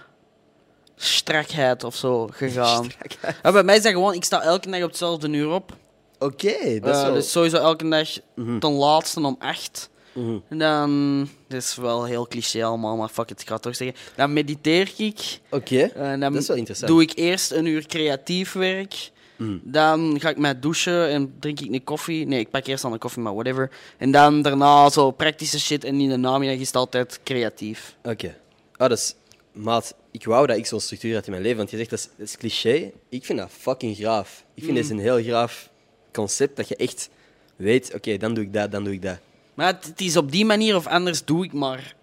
strakheid 0.97 1.85
of 1.85 1.97
zo 1.97 2.29
gegaan. 2.33 2.89
Ja, 3.43 3.53
bij 3.53 3.63
mij 3.63 3.77
is 3.77 3.83
dat 3.83 3.93
gewoon, 3.93 4.15
ik 4.15 4.25
sta 4.25 4.43
elke 4.43 4.71
dag 4.71 4.83
op 4.83 4.89
hetzelfde 4.89 5.29
uur 5.29 5.49
op. 5.51 5.77
Oké, 6.19 6.79
dat 6.81 6.97
is 6.97 7.03
Eh. 7.03 7.13
Dus 7.13 7.31
sowieso 7.31 7.57
elke 7.57 7.89
dag 7.89 8.09
Mhm. 8.35 8.59
ten 8.59 8.71
laatste 8.73 9.21
om 9.21 9.37
acht. 9.39 9.91
Mhm. 10.13 10.59
Dan, 10.59 11.21
dat 11.49 11.63
is 11.63 11.77
wel 11.77 12.05
heel 12.05 12.27
cliché 12.27 12.65
allemaal, 12.65 12.97
maar 12.97 13.09
fuck 13.09 13.31
it, 13.31 13.41
ik 13.41 13.47
ga 13.47 13.55
het 13.55 13.63
toch 13.63 13.77
zeggen. 13.77 13.97
Dan 14.17 14.33
mediteer 14.33 14.93
ik. 14.97 15.39
Oké, 15.51 15.91
dan 15.95 16.21
dat 16.21 16.35
is 16.35 16.47
wel 16.47 16.57
interessant. 16.57 16.91
doe 16.91 17.03
ik 17.03 17.13
eerst 17.15 17.51
een 17.51 17.67
uur 17.67 17.87
creatief 17.87 18.53
werk. 18.53 19.11
Mhm. 19.37 19.59
Dan 19.63 20.21
ga 20.21 20.29
ik 20.29 20.39
mij 20.39 20.61
douchen 20.61 21.09
en 21.09 21.35
drink 21.39 21.61
ik 21.61 21.73
een 21.73 21.85
koffie. 21.85 22.27
Nee, 22.27 22.41
ik 22.41 22.51
pak 22.51 22.67
eerst 22.67 22.85
al 22.85 22.93
een 22.93 22.99
koffie, 22.99 23.23
maar 23.23 23.35
whatever. 23.35 23.71
En 23.99 24.11
dan 24.11 24.43
daarna 24.43 24.91
zo 24.91 25.11
praktische 25.11 25.61
shit 25.61 25.85
en 25.85 26.01
in 26.01 26.09
de 26.09 26.17
namiddag 26.17 26.59
is 26.59 26.67
het 26.67 26.77
altijd 26.77 27.21
creatief. 27.25 27.97
Oké. 28.03 28.37
Ah, 28.77 28.89
dat 28.89 28.99
is... 28.99 29.15
Maat, 29.53 29.95
ik 30.11 30.25
wou 30.25 30.47
dat 30.47 30.57
ik 30.57 30.67
zo'n 30.67 30.81
structuur 30.81 31.15
had 31.15 31.25
in 31.25 31.31
mijn 31.31 31.43
leven. 31.43 31.59
Want 31.59 31.71
je 31.71 31.77
zegt, 31.77 31.91
dat 31.91 31.99
is, 31.99 32.09
dat 32.17 32.27
is 32.27 32.37
cliché. 32.37 32.91
Ik 33.09 33.25
vind 33.25 33.39
dat 33.39 33.51
fucking 33.51 33.97
graaf. 33.97 34.45
Ik 34.55 34.63
vind 34.65 34.77
dat 34.77 34.85
is 34.85 34.91
een 34.91 34.99
heel 34.99 35.23
graaf 35.23 35.71
concept. 36.13 36.57
Dat 36.57 36.69
je 36.69 36.77
echt 36.77 37.11
weet, 37.57 37.95
oké, 37.95 38.17
dan 38.17 38.35
doe 38.35 38.45
ik 38.45 38.53
dat, 38.53 38.73
dan 38.73 38.85
doe 38.85 38.93
ik 38.93 39.03
dat. 39.03 39.19
Maar 39.61 39.73
het, 39.73 39.85
het 39.85 40.01
is 40.01 40.17
op 40.17 40.33
die 40.33 40.45
manier 40.45 40.77
of 40.77 40.87
anders 40.87 41.25
doe 41.25 41.45
ik 41.45 41.53
maar 41.53 41.95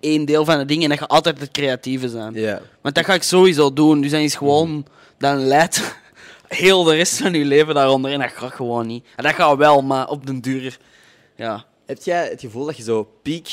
één 0.00 0.24
deel 0.24 0.44
van 0.44 0.58
de 0.58 0.64
dingen 0.64 0.82
en 0.82 0.88
dat 0.88 0.98
gaat 0.98 1.08
altijd 1.08 1.40
het 1.40 1.50
creatieve 1.50 2.08
zijn. 2.08 2.34
Ja. 2.34 2.60
Want 2.80 2.94
dat 2.94 3.04
ga 3.04 3.14
ik 3.14 3.22
sowieso 3.22 3.72
doen. 3.72 4.00
Dus 4.00 4.10
dan 4.10 4.20
is 4.20 4.34
gewoon, 4.34 4.86
dan 5.18 5.46
leidt 5.46 5.96
heel 6.48 6.84
de 6.84 6.94
rest 6.94 7.16
van 7.16 7.32
je 7.32 7.44
leven 7.44 7.74
daaronder 7.74 8.12
en 8.12 8.20
dat 8.20 8.30
gaat 8.30 8.52
gewoon 8.52 8.86
niet. 8.86 9.06
En 9.16 9.24
dat 9.24 9.34
gaat 9.34 9.56
wel, 9.56 9.82
maar 9.82 10.08
op 10.08 10.26
den 10.26 10.40
duur, 10.40 10.78
ja. 11.36 11.64
Heb 11.86 12.02
jij 12.02 12.28
het 12.28 12.40
gevoel 12.40 12.64
dat 12.64 12.76
je 12.76 12.82
zo 12.82 13.10
peak 13.22 13.46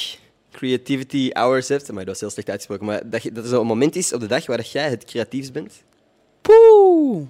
creativity 0.51 1.29
hours 1.33 1.67
hebt? 1.67 1.87
Maar 1.91 2.05
dat 2.05 2.07
was 2.07 2.19
heel 2.19 2.29
slecht 2.29 2.49
uitgesproken. 2.49 2.85
Maar 2.85 3.09
dat, 3.09 3.23
je, 3.23 3.31
dat 3.31 3.43
er 3.43 3.49
zo'n 3.49 3.67
moment 3.67 3.95
is 3.95 4.13
op 4.13 4.19
de 4.19 4.27
dag 4.27 4.45
waar 4.45 4.57
dat 4.57 4.71
jij 4.71 4.89
het 4.89 5.05
creatiefst 5.05 5.53
bent? 5.53 5.83
Poeh. 6.41 7.27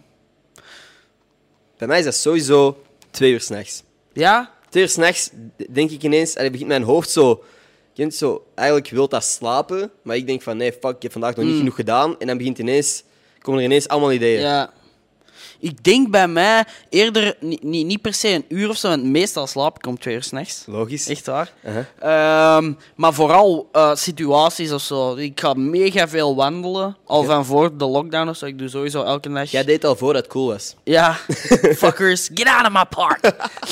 Bij 1.78 1.88
mij 1.88 2.00
is 2.00 2.06
dat 2.06 2.16
sowieso 2.16 2.84
twee 3.12 3.32
uur 3.32 3.42
s'nachts. 3.42 3.84
Ja? 4.14 4.60
Twee 4.72 4.84
uur 4.84 4.90
s'nachts 4.90 5.30
denk 5.70 5.92
ik 5.92 6.04
ineens... 6.04 6.38
allee, 6.38 6.50
begint 6.50 6.70
mijn 6.70 6.84
hoofd 6.84 7.10
zo 7.10 7.44
kent 7.94 8.16
zo, 8.16 8.46
eigenlijk 8.56 8.90
wil 8.90 9.08
dat 9.08 9.24
slapen, 9.24 9.92
maar 10.02 10.16
ik 10.16 10.28
denk 10.28 10.42
van 10.42 10.58
nee, 10.58 10.72
fuck, 10.72 10.96
ik 10.96 11.02
heb 11.02 11.12
vandaag 11.12 11.36
nog 11.36 11.46
niet 11.46 11.58
genoeg 11.58 11.76
gedaan. 11.76 12.20
En 12.20 12.28
dan 12.28 12.38
begint 12.38 12.60
ineens, 12.60 13.04
komen 13.40 13.60
er 13.60 13.66
ineens 13.66 13.88
allemaal 13.88 14.12
ideeën. 14.12 14.42
Ja. 14.42 14.74
Ik 15.62 15.84
denk 15.84 16.10
bij 16.10 16.28
mij 16.28 16.64
eerder 16.90 17.36
niet, 17.40 17.64
niet, 17.64 17.86
niet 17.86 18.02
per 18.02 18.14
se 18.14 18.28
een 18.28 18.46
uur 18.48 18.70
of 18.70 18.78
zo, 18.78 18.88
want 18.90 19.04
meestal 19.04 19.48
slaap 19.48 19.76
ik 19.78 19.88
om 19.88 20.00
twee 20.00 20.16
uur 20.16 20.24
s'nachts. 20.24 20.64
Logisch. 20.68 21.08
Echt 21.08 21.26
waar. 21.26 21.52
Uh-huh. 21.66 21.84
Ehm, 22.00 22.74
maar 22.96 23.14
vooral 23.14 23.70
eh, 23.72 23.96
situaties 23.96 24.72
of 24.72 24.82
zo. 24.82 25.16
Ik 25.16 25.40
ga 25.40 25.54
mega 25.54 26.08
veel 26.08 26.36
wandelen. 26.36 26.98
Al 27.06 27.24
van 27.24 27.46
voor 27.46 27.78
de 27.78 27.86
lockdown 27.86 28.30
of 28.30 28.38
zo. 28.38 28.46
Ik 28.46 28.58
doe 28.58 28.70
sowieso 28.70 29.04
elke 29.04 29.30
dag. 29.34 29.52
Jij 29.52 29.64
deed 29.64 29.86
al 29.86 29.96
voordat 29.96 30.22
het 30.24 30.32
cool 30.32 30.48
was. 30.48 30.76
Ja, 30.84 31.14
fuckers, 31.82 32.30
get 32.34 32.48
out 32.48 32.66
of 32.66 32.72
my 32.72 32.86
park. 32.90 33.20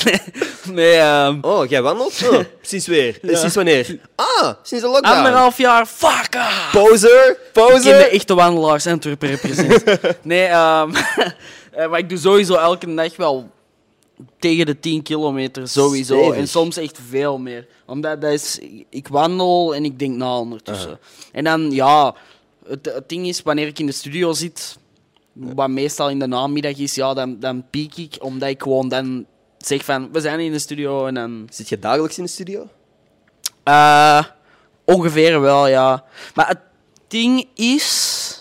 nee, 0.04 0.20
nee 0.76 0.96
ehm, 0.96 1.38
Oh, 1.40 1.68
jij 1.68 1.82
wandelt? 1.82 2.28
Oh, 2.32 2.38
sinds 2.62 2.86
weer? 2.86 3.18
Eh, 3.22 3.36
Sinds 3.36 3.54
wanneer? 3.54 3.98
Ah, 4.14 4.52
sinds 4.62 4.84
de 4.84 4.90
lockdown. 4.90 5.16
anderhalf 5.16 5.58
jaar, 5.58 5.86
fuck 5.86 6.34
off. 6.36 6.68
Poser, 6.72 7.30
Ik 7.30 7.36
ken 7.52 7.64
poser. 7.66 7.98
de 7.98 8.08
echte 8.08 8.34
wandelaars 8.34 8.86
Antwerpen 8.86 9.28
represent. 9.28 9.82
nee, 10.22 10.44
ehm, 10.46 10.92
eh, 11.70 11.90
maar 11.90 11.98
ik 11.98 12.08
doe 12.08 12.18
sowieso 12.18 12.54
elke 12.54 12.94
dag 12.94 13.16
wel 13.16 13.50
tegen 14.38 14.66
de 14.66 14.80
10 14.80 15.02
kilometer, 15.02 15.68
sowieso. 15.68 16.16
Stevig. 16.16 16.36
En 16.36 16.48
soms 16.48 16.76
echt 16.76 16.98
veel 17.08 17.38
meer. 17.38 17.66
Omdat 17.86 18.20
dat 18.20 18.32
is, 18.32 18.58
ik 18.88 19.08
wandel 19.08 19.74
en 19.74 19.84
ik 19.84 19.98
denk 19.98 20.16
na 20.16 20.38
ondertussen. 20.38 20.98
En 21.32 21.44
dan, 21.44 21.70
ja, 21.70 22.14
het, 22.66 22.86
het 22.94 23.08
ding 23.08 23.26
is, 23.26 23.42
wanneer 23.42 23.66
ik 23.66 23.78
in 23.78 23.86
de 23.86 23.92
studio 23.92 24.32
zit, 24.32 24.78
wat 25.32 25.68
meestal 25.68 26.10
in 26.10 26.18
de 26.18 26.26
namiddag 26.26 26.76
is, 26.76 26.94
ja, 26.94 27.14
dan, 27.14 27.40
dan 27.40 27.64
piek 27.70 27.96
ik, 27.96 28.16
omdat 28.20 28.48
ik 28.48 28.62
gewoon 28.62 28.88
dan 28.88 29.26
zeg 29.58 29.84
van, 29.84 30.12
we 30.12 30.20
zijn 30.20 30.40
in 30.40 30.52
de 30.52 30.58
studio 30.58 31.06
en 31.06 31.14
dan... 31.14 31.48
Zit 31.50 31.68
je 31.68 31.78
dagelijks 31.78 32.18
in 32.18 32.24
de 32.24 32.30
studio? 32.30 32.68
Eh, 33.62 34.24
ongeveer 34.84 35.40
wel, 35.40 35.66
ja. 35.66 36.04
Maar 36.34 36.48
het 36.48 36.60
ding 37.08 37.48
is... 37.54 38.39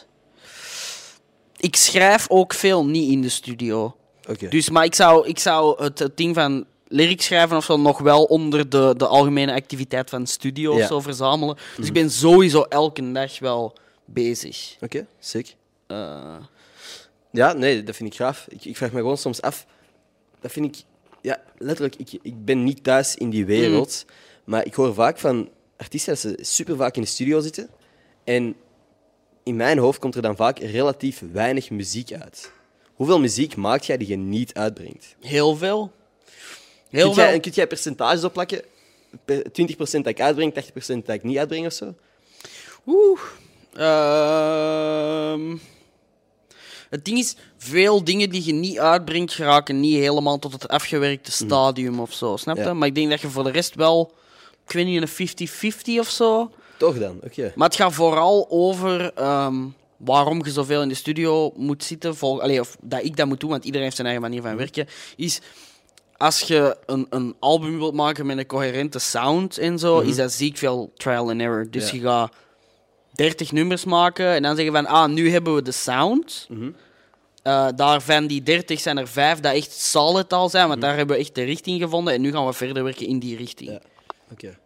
Ik 1.60 1.76
schrijf 1.76 2.30
ook 2.30 2.54
veel 2.54 2.86
niet 2.86 3.12
in 3.12 3.22
de 3.22 3.30
studio. 3.30 3.96
Oké. 4.30 4.48
Dus, 4.48 4.70
maar 4.70 4.86
ik 4.86 4.96
zou, 4.96 5.28
ik 5.28 5.40
zou 5.40 5.84
het, 5.84 6.00
het 6.00 6.18
ding 6.18 6.36
van 6.36 6.66
lyrics 6.88 7.26
schrijven 7.26 7.58
of 7.58 7.66
zo 7.66 7.78
nog 7.78 8.00
wel 8.00 8.24
onder 8.24 8.70
de, 8.70 8.94
de 8.98 9.08
algemene 9.08 9.54
activiteit 9.54 10.10
van 10.10 10.28
studio 10.28 10.74
of 10.74 10.86
zo 10.88 11.00
verzamelen. 11.00 11.58
Dus 11.78 11.88
ik 11.88 11.94
ben 11.94 12.12
sowieso 12.12 12.62
elke 12.62 13.12
dag 13.12 13.40
wel 13.40 13.74
bezig. 14.06 14.76
Oké, 14.82 15.08
sick. 15.20 15.56
Eh, 15.88 16.36
Ja, 17.32 17.54
nee, 17.54 17.84
dat 17.84 17.96
vind 17.96 18.10
ik 18.14 18.20
gaaf. 18.20 18.46
Ik, 18.50 18.66
ik 18.66 18.78
vraag 18.78 18.92
me 18.92 19.00
gewoon 19.00 19.18
soms 19.18 19.42
af. 19.42 19.66
Dat 20.42 20.52
vind 20.52 20.66
ik. 20.76 20.84
Ja, 21.22 21.42
letterlijk, 21.58 21.96
ik, 21.96 22.20
ik 22.22 22.46
ben 22.46 22.64
niet 22.64 22.84
thuis 22.84 23.16
in 23.16 23.30
die 23.30 23.46
wereld. 23.46 24.06
Maar 24.44 24.66
ik 24.66 24.74
hoor 24.74 24.94
vaak 24.94 25.18
van 25.18 25.50
artiesten 25.78 26.14
dat 26.14 26.22
ze 26.22 26.38
super 26.42 26.76
vaak 26.76 26.96
in 26.96 27.02
de 27.02 27.08
studio 27.08 27.40
zitten. 27.40 27.70
En 28.24 28.56
in 29.50 29.56
mijn 29.56 29.78
hoofd 29.78 30.00
komt 30.00 30.16
er 30.16 30.22
dan 30.22 30.36
vaak 30.36 30.60
relatief 30.60 31.22
weinig 31.32 31.70
muziek 31.70 32.12
uit. 32.14 32.52
Hoeveel 32.94 33.20
muziek 33.20 33.56
maakt 33.56 33.86
jij 33.86 33.98
die 33.98 34.08
je 34.08 34.16
niet 34.18 34.54
uitbrengt? 34.54 35.16
heel 35.22 35.56
veel. 35.56 35.92
Heel 36.90 37.06
Kun 37.06 37.14
veel. 37.14 37.24
jij, 37.24 37.40
kun 37.40 37.52
jij 37.52 37.68
percentages 37.68 38.24
opplakken? 38.24 38.62
Per- 39.26 39.44
20% 39.52 39.76
dat 39.78 40.06
ik 40.08 40.22
uitbreng, 40.22 40.54
80% 40.54 41.06
dat 41.06 41.16
ik 41.16 41.24
niet 41.24 41.38
uitbreng 41.38 41.66
of 41.66 41.74
zo? 41.74 41.94
Oeh. 42.88 43.20
Ehm. 43.74 45.58
het 46.90 47.06
ding 47.06 47.18
is, 47.18 47.36
veel 47.58 48.04
dingen 48.04 48.30
die 48.30 48.46
je 48.46 48.54
niet 48.54 48.80
uitbrengt, 48.80 49.34
geraken 49.34 49.80
niet 49.80 49.96
helemaal 49.96 50.40
tot 50.40 50.52
het 50.54 50.68
afgewerkte 50.68 51.32
stadium 51.32 52.00
of 52.00 52.14
zo. 52.14 52.38
Snap 52.38 52.58
je? 52.58 52.64
Ja. 52.64 52.74
Maar 52.74 52.88
ik 52.88 52.96
denk 52.96 53.10
dat 53.10 53.22
je 53.22 53.30
voor 53.30 53.44
de 53.44 53.52
rest 53.52 53.76
wel, 53.76 54.14
ik 54.66 54.72
weet 54.72 54.86
niet, 54.86 55.02
een 55.02 55.08
50-50 55.98 56.00
of 56.00 56.10
zo. 56.10 56.52
Toch 56.80 56.98
dan, 57.00 57.20
oké. 57.24 57.52
Maar 57.56 57.68
het 57.68 57.78
gaat 57.78 57.94
vooral 57.94 58.46
over 58.50 59.14
ehm, 59.14 59.56
waarom 59.98 60.46
je 60.46 60.52
zoveel 60.52 60.82
in 60.82 60.88
de 60.90 60.94
studio 60.96 61.52
moet 61.56 61.84
zitten. 61.84 62.16
Vol, 62.16 62.42
allee, 62.42 62.60
of 62.60 62.78
dat 62.82 63.04
ik 63.04 63.16
dat 63.18 63.28
moet 63.28 63.40
doen, 63.40 63.50
want 63.50 63.64
iedereen 63.64 63.84
heeft 63.84 63.96
zijn 63.96 64.08
eigen 64.08 64.26
manier 64.28 64.42
van 64.42 64.58
werken. 64.58 64.88
Is 65.16 65.40
als 66.18 66.40
je 66.40 66.78
een, 66.86 67.08
een 67.10 67.36
album 67.40 67.78
wilt 67.78 67.94
maken 67.94 68.26
met 68.26 68.38
een 68.38 68.46
coherente 68.46 69.00
sound 69.00 69.58
en 69.58 69.80
zo, 69.80 70.00
is 70.00 70.16
dat 70.16 70.32
ziek 70.32 70.58
veel 70.58 70.92
trial 70.96 71.30
and 71.30 71.42
error. 71.42 71.68
Dus 71.70 71.90
Ja. 71.90 71.96
je 71.96 72.02
gaat 72.02 72.34
30 73.14 73.52
nummers 73.52 73.84
maken 73.86 74.28
en 74.28 74.42
dan 74.42 74.56
zeggen 74.56 74.74
van, 74.74 74.86
ah, 74.86 75.10
nu 75.10 75.32
hebben 75.32 75.56
we 75.56 75.62
de 75.62 75.72
sound. 75.72 76.48
Eh, 77.44 77.68
daarvan 77.76 78.28
die 78.28 78.44
30 78.44 78.80
zijn 78.80 78.98
er 78.98 79.08
vijf 79.08 79.40
dat 79.40 79.54
echt 79.54 79.72
solid 79.72 80.34
al 80.34 80.50
zijn, 80.50 80.68
want 80.68 80.82
daar 80.82 80.98
hebben 80.98 81.16
we 81.16 81.22
echt 81.22 81.36
de 81.36 81.44
richting 81.44 81.82
gevonden 81.82 82.14
en 82.14 82.22
nu 82.22 82.32
gaan 82.32 82.46
we 82.46 82.54
verder 82.54 82.84
werken 82.84 83.08
in 83.08 83.20
die 83.20 83.38
richting. 83.38 83.70
Ja. 83.70 83.80
Oké. 84.32 84.58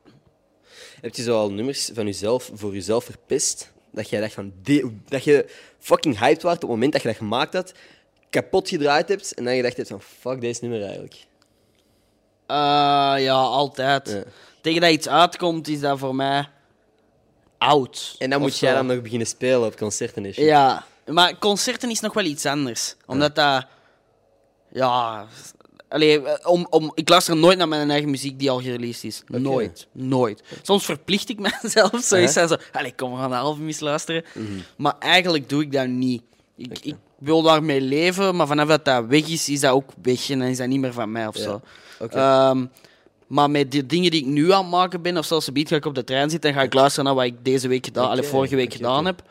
Heb 1.04 1.16
je 1.16 1.24
zo 1.24 1.40
al 1.40 1.52
nummers 1.52 1.90
van 1.94 2.06
jezelf 2.06 2.52
voor 2.54 2.74
jezelf 2.74 3.04
verpest? 3.04 3.72
Dat 3.92 4.10
jij 4.10 4.20
dacht 4.20 4.34
van 4.34 4.54
dat 5.08 5.24
je 5.24 5.46
fucking 5.80 6.20
hyped 6.20 6.42
was 6.42 6.54
op 6.54 6.62
het 6.62 6.70
moment 6.70 6.92
dat 6.92 7.02
je 7.02 7.08
dat 7.08 7.18
gemaakt 7.18 7.54
had, 7.54 7.74
kapot 8.30 8.70
gedraaid 8.70 9.10
hebt 9.10 9.34
en 9.34 9.44
dan 9.44 9.56
gedacht 9.56 9.78
hebt 9.78 9.90
van 9.90 10.02
fuck 10.02 10.42
deze 10.42 10.60
nummer 10.62 10.82
eigenlijk. 10.82 11.26
Eh, 12.46 12.56
ja, 13.18 13.34
altijd. 13.34 14.10
Ja. 14.10 14.24
Tegen 14.62 14.82
dat 14.82 14.92
iets 14.92 15.08
uitkomt, 15.08 15.68
is 15.68 15.80
dat 15.80 16.00
voor 16.00 16.16
mij 16.16 16.50
oud. 17.58 18.16
En 18.20 18.30
dan 18.30 18.42
moet 18.42 18.60
jij 18.60 18.74
dan 18.74 18.86
nog 18.86 19.02
beginnen 19.02 19.28
spelen 19.28 19.66
op 19.66 19.78
concerten 19.78 20.26
en 20.26 20.34
shit. 20.34 20.46
Ja, 20.46 20.86
maar 21.06 21.38
concerten 21.38 21.90
is 21.90 22.00
nog 22.00 22.14
wel 22.14 22.26
iets 22.26 22.46
anders. 22.46 22.96
Omdat 23.06 23.36
dat... 23.36 23.66
Ja... 24.72 25.28
Allee, 25.94 26.22
eh, 26.22 26.50
om, 26.52 26.68
om, 26.70 26.92
ik 26.96 27.10
luister 27.10 27.36
nooit 27.36 27.58
naar 27.58 27.68
mijn 27.68 27.90
eigen 27.90 28.10
muziek 28.10 28.40
die 28.40 28.50
al 28.50 28.62
gereleased 28.62 29.04
is. 29.04 29.24
Nooit. 29.28 29.88
Nooit. 29.92 30.44
Soms 30.62 30.86
verplicht 30.86 31.30
ik 31.30 31.40
mezelf 31.64 32.04
zo 32.04 32.16
eens 32.16 32.36
en 32.36 32.48
zo... 32.48 32.56
Allee, 32.72 32.94
kom, 32.96 33.12
we 33.12 33.18
gaan 33.18 33.30
de 33.30 33.36
album 33.36 33.68
eens 33.68 33.80
luisteren. 33.80 34.24
Mhm. 34.34 34.48
Maar 34.78 34.96
eigenlijk 35.00 35.50
doe 35.50 35.62
ik 35.62 35.72
dat 35.72 35.88
niet. 35.88 36.22
Ik, 36.58 36.80
ik 36.82 36.96
wil 37.20 37.42
daarmee 37.42 37.82
leven, 37.82 38.36
maar 38.36 38.48
vanaf 38.48 38.68
dat 38.68 38.86
dat 38.86 39.06
weg 39.06 39.28
is, 39.28 39.50
is 39.50 39.60
dat 39.60 39.72
ook 39.72 39.90
weg. 40.02 40.30
En 40.30 40.40
dan 40.40 40.48
is 40.48 40.58
dat 40.58 40.68
niet 40.68 40.80
meer 40.80 40.94
van 40.94 41.12
mij 41.12 41.28
of 41.28 41.38
Ja. 41.38 41.44
zo. 41.44 41.62
Oké. 42.00 42.18
Ehm, 42.18 42.66
maar 43.28 43.50
met 43.52 43.72
de 43.72 43.86
dingen 43.86 44.12
die 44.12 44.22
ik 44.22 44.28
nu 44.28 44.52
aan 44.52 44.62
het 44.62 44.72
maken 44.72 45.02
ben, 45.02 45.18
of 45.18 45.26
zelfs 45.26 45.48
een 45.54 45.68
ga 45.68 45.76
ik 45.76 45.86
op 45.86 45.96
de 45.96 46.04
trein 46.04 46.30
zitten 46.30 46.50
en 46.50 46.56
ga 46.56 46.62
ik 46.62 46.74
luisteren 46.74 47.06
naar 47.06 47.16
wat 47.16 47.26
ik 47.26 47.36
deze 47.46 47.68
week 47.68 47.86
gedaan, 47.86 48.10
allee, 48.10 48.24
vorige 48.24 48.56
week 48.56 48.74
gedaan 48.74 49.06
heb. 49.06 49.24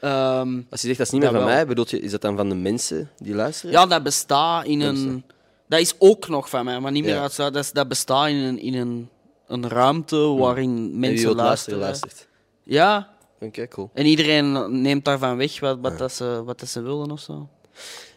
Ehm, 0.00 0.60
Als 0.70 0.80
je 0.80 0.86
zegt 0.86 0.98
dat 0.98 1.06
is 1.06 1.12
niet 1.12 1.20
meer 1.22 1.30
van 1.30 1.38
wel. 1.38 1.48
mij, 1.48 1.66
bedoel 1.66 1.84
je, 1.88 2.00
is 2.00 2.10
dat 2.10 2.20
dan 2.20 2.36
van 2.36 2.48
de 2.48 2.54
mensen 2.54 3.10
die 3.18 3.34
luisteren? 3.34 3.72
ja, 3.72 3.86
dat 3.86 4.02
bestaat 4.02 4.66
in 4.66 4.80
een. 4.80 5.24
Dat 5.72 5.80
is 5.80 5.94
ook 5.98 6.28
nog 6.28 6.48
van 6.48 6.64
mij, 6.64 6.80
maar 6.80 6.92
niet 6.92 7.04
meer 7.04 7.18
uit 7.18 7.36
dat, 7.36 7.70
dat 7.72 7.88
bestaat 7.88 8.28
in 8.28 8.36
een, 8.36 8.58
in 8.58 8.74
een, 8.74 9.08
een 9.46 9.68
ruimte 9.68 10.16
waarin 10.16 10.70
En 10.76 10.90
wie 10.90 10.98
mensen 10.98 11.34
luisteren. 11.34 11.78
luistert. 11.78 12.28
Ja, 12.62 13.14
Oké, 13.40 13.68
cool. 13.68 13.90
en 13.94 14.06
iedereen 14.06 14.80
neemt 14.82 15.04
daarvan 15.04 15.36
weg 15.36 15.60
wat, 15.60 15.78
wat, 15.80 15.98
dat 15.98 16.12
ze, 16.12 16.42
wat 16.44 16.60
dat 16.60 16.68
ze 16.68 16.82
willen 16.82 17.10
of 17.10 17.20
zo. 17.20 17.48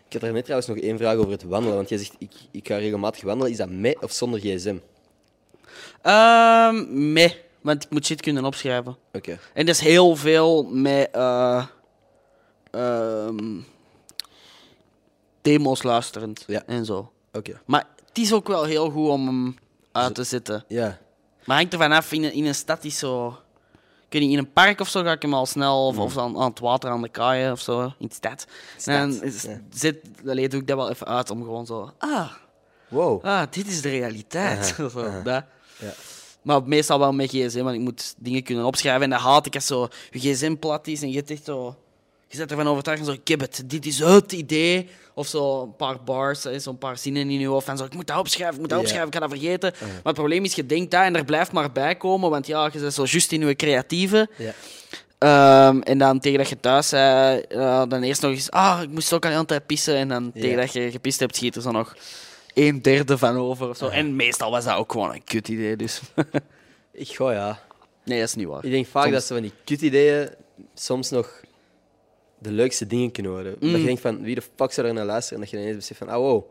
Ik 0.07 0.13
had 0.13 0.21
daar 0.21 0.31
net 0.31 0.43
trouwens 0.43 0.69
nog 0.69 0.77
één 0.77 0.97
vraag 0.97 1.15
over 1.15 1.31
het 1.31 1.43
wandelen. 1.43 1.75
Want 1.75 1.89
jij 1.89 1.97
zegt, 1.97 2.15
ik, 2.17 2.31
ik 2.51 2.67
ga 2.67 2.77
regelmatig 2.77 3.23
wandelen. 3.23 3.51
Is 3.51 3.57
dat 3.57 3.69
met 3.69 4.03
of 4.03 4.11
zonder 4.11 4.39
gsm? 4.39 4.77
Ehm 6.01 7.11
mee, 7.13 7.41
want 7.61 7.83
ik 7.83 7.89
moet 7.89 8.05
shit 8.05 8.21
kunnen 8.21 8.45
opschrijven. 8.45 8.97
Oké. 9.13 9.39
En 9.53 9.65
dat 9.65 9.75
is 9.75 9.81
heel 9.81 10.15
veel 10.15 10.63
met 10.63 11.09
eh, 11.11 11.65
ehm, 12.71 13.59
demo's 15.41 15.83
luisterend 15.83 16.43
Ja. 16.47 16.63
en 16.65 16.85
zo. 16.85 17.09
Oké. 17.35 17.61
Maar 17.65 17.85
het 18.07 18.17
is 18.17 18.33
ook 18.33 18.47
wel 18.47 18.63
heel 18.63 18.89
goed 18.89 19.09
om 19.09 19.25
hem 19.27 19.55
uit 19.91 20.15
te 20.15 20.23
zetten. 20.23 20.65
Ja. 20.67 20.97
Maar 21.45 21.57
hangt 21.57 21.73
er 21.73 21.79
vanaf, 21.79 22.11
in 22.11 22.23
een, 22.23 22.33
in 22.33 22.45
een 22.45 22.55
stad 22.55 22.83
is 22.83 22.97
zo... 22.97 23.27
Ik 24.07 24.11
weet 24.11 24.21
niet, 24.21 24.31
in 24.31 24.37
een 24.37 24.53
park 24.53 24.79
of 24.79 24.89
zo 24.89 25.03
ga 25.03 25.11
ik 25.11 25.21
hem 25.21 25.33
al 25.33 25.45
snel... 25.45 25.85
Of, 25.87 25.97
of 25.97 26.17
aan, 26.17 26.37
aan 26.37 26.49
het 26.49 26.59
water, 26.59 26.89
aan 26.89 27.01
de 27.01 27.09
kaaien 27.09 27.51
of 27.51 27.59
zo, 27.61 27.81
in 27.99 28.07
de 28.07 28.13
stad. 28.13 28.47
En 28.85 29.09
dan 29.09 29.23
is- 29.23 29.41
ja. 29.41 29.61
zet, 29.73 29.97
allee, 30.27 30.49
doe 30.49 30.59
ik 30.61 30.67
dat 30.67 30.77
wel 30.77 30.89
even 30.89 31.07
uit 31.07 31.29
om 31.29 31.43
gewoon 31.43 31.65
zo... 31.65 31.91
Ah, 31.97 32.31
Wow. 32.87 33.25
ah 33.25 33.41
dit 33.49 33.67
is 33.67 33.81
de 33.81 33.89
realiteit. 33.89 34.65
Zo, 34.77 34.89
dat. 35.23 35.43
Ja. 35.79 35.93
Maar 36.41 36.63
meestal 36.63 36.99
wel 36.99 37.11
met 37.13 37.29
gsm, 37.29 37.63
want 37.63 37.75
ik 37.75 37.81
moet 37.81 38.13
dingen 38.17 38.43
kunnen 38.43 38.65
opschrijven. 38.65 39.01
En 39.03 39.09
dat 39.09 39.19
haat 39.19 39.45
ik 39.45 39.55
als 39.55 39.65
zo 39.65 39.87
je 40.11 40.19
gsm 40.19 40.55
plat 40.55 40.87
is 40.87 41.01
en 41.01 41.09
je 41.09 41.15
hebt 41.15 41.29
echt 41.29 41.43
zo... 41.45 41.75
Je 42.27 42.37
zet 42.37 42.51
ervan 42.51 42.67
overtuigd 42.67 42.99
en 42.99 43.05
zo, 43.05 43.11
ik 43.11 43.27
heb 43.27 43.39
het, 43.39 43.63
dit 43.65 43.85
is 43.85 43.99
het 43.99 44.31
idee. 44.31 44.89
Of 45.13 45.27
zo 45.27 45.61
een 45.61 45.75
paar 45.75 46.03
bars, 46.03 46.41
zo'n 46.41 46.77
paar 46.77 46.97
zinnen 46.97 47.29
in 47.29 47.39
je 47.39 47.47
hoofd. 47.47 47.67
En 47.67 47.77
zo, 47.77 47.85
ik 47.85 47.93
moet 47.93 48.07
dat 48.07 48.17
opschrijven, 48.17 48.55
ik 48.55 48.61
moet 48.61 48.69
dat 48.69 48.79
opschrijven, 48.79 49.07
ik 49.07 49.13
ga 49.13 49.19
dat 49.19 49.29
vergeten. 49.29 49.73
Maar 49.79 49.89
het 50.03 50.13
probleem 50.13 50.43
is, 50.43 50.55
je 50.55 50.65
denkt 50.65 50.91
dat 50.91 51.01
en 51.01 51.15
er 51.15 51.25
blijft 51.25 51.51
maar 51.51 51.71
bij 51.71 51.95
komen. 51.95 52.29
Want 52.29 52.47
ja, 52.47 52.69
je 52.73 52.79
bent 52.79 52.93
zo 52.93 53.05
juist 53.05 53.31
in 53.31 53.47
je 53.47 53.55
creatieve. 53.55 54.29
Ja. 54.37 54.53
Ehm, 55.17 55.79
en 55.79 55.97
dan 55.97 56.19
tegen 56.19 56.37
dat 56.37 56.49
je 56.49 56.59
thuis 56.59 56.89
zei, 56.89 57.39
eh, 57.39 57.83
dan 57.87 58.03
eerst 58.03 58.21
nog 58.21 58.31
eens, 58.31 58.51
ah, 58.51 58.81
ik 58.81 58.89
moest 58.89 59.13
ook 59.13 59.25
al 59.25 59.31
hele 59.31 59.45
tijd 59.45 59.65
pissen. 59.65 59.95
En 59.95 60.07
dan 60.07 60.31
tegen 60.31 60.57
dat 60.57 60.73
je 60.73 60.91
gepist 60.91 61.19
hebt, 61.19 61.35
schiet 61.35 61.55
er 61.55 61.61
zo 61.61 61.71
nog 61.71 61.95
een 62.53 62.81
derde 62.81 63.17
van 63.17 63.37
over. 63.37 63.69
Of 63.69 63.77
zo. 63.77 63.87
En 63.87 64.15
meestal 64.15 64.51
was 64.51 64.65
dat 64.65 64.75
ook 64.75 64.91
gewoon 64.91 65.13
een 65.13 65.23
kut 65.23 65.47
idee, 65.47 65.75
dus... 65.75 66.01
Ik 66.91 67.07
gooi 67.07 67.35
ja. 67.35 67.59
nee, 68.03 68.19
dat 68.19 68.27
is 68.27 68.35
niet 68.35 68.47
waar. 68.47 68.65
Ik 68.65 68.71
denk 68.71 68.87
vaak 68.87 69.03
Soms. 69.03 69.15
dat 69.15 69.23
ze 69.23 69.33
van 69.33 69.41
die 69.41 69.51
kut-ideeën 69.63 70.29
soms 70.73 71.09
nog 71.09 71.41
de 72.45 72.51
leukste 72.51 72.87
dingen 72.87 73.11
kunnen 73.11 73.31
worden. 73.31 73.51
Dat 73.59 73.69
Mm. 73.69 73.75
je 73.77 73.85
denkt 73.85 74.01
van, 74.01 74.21
wie 74.21 74.35
de 74.35 74.41
fuck 74.55 74.71
zou 74.71 74.87
er 74.87 74.93
naar 74.93 75.05
luisteren? 75.05 75.37
En 75.37 75.43
dat 75.43 75.53
je 75.53 75.61
ineens 75.61 75.75
beseft 75.75 75.99
van, 75.99 76.07
oh 76.09 76.15
wow, 76.15 76.43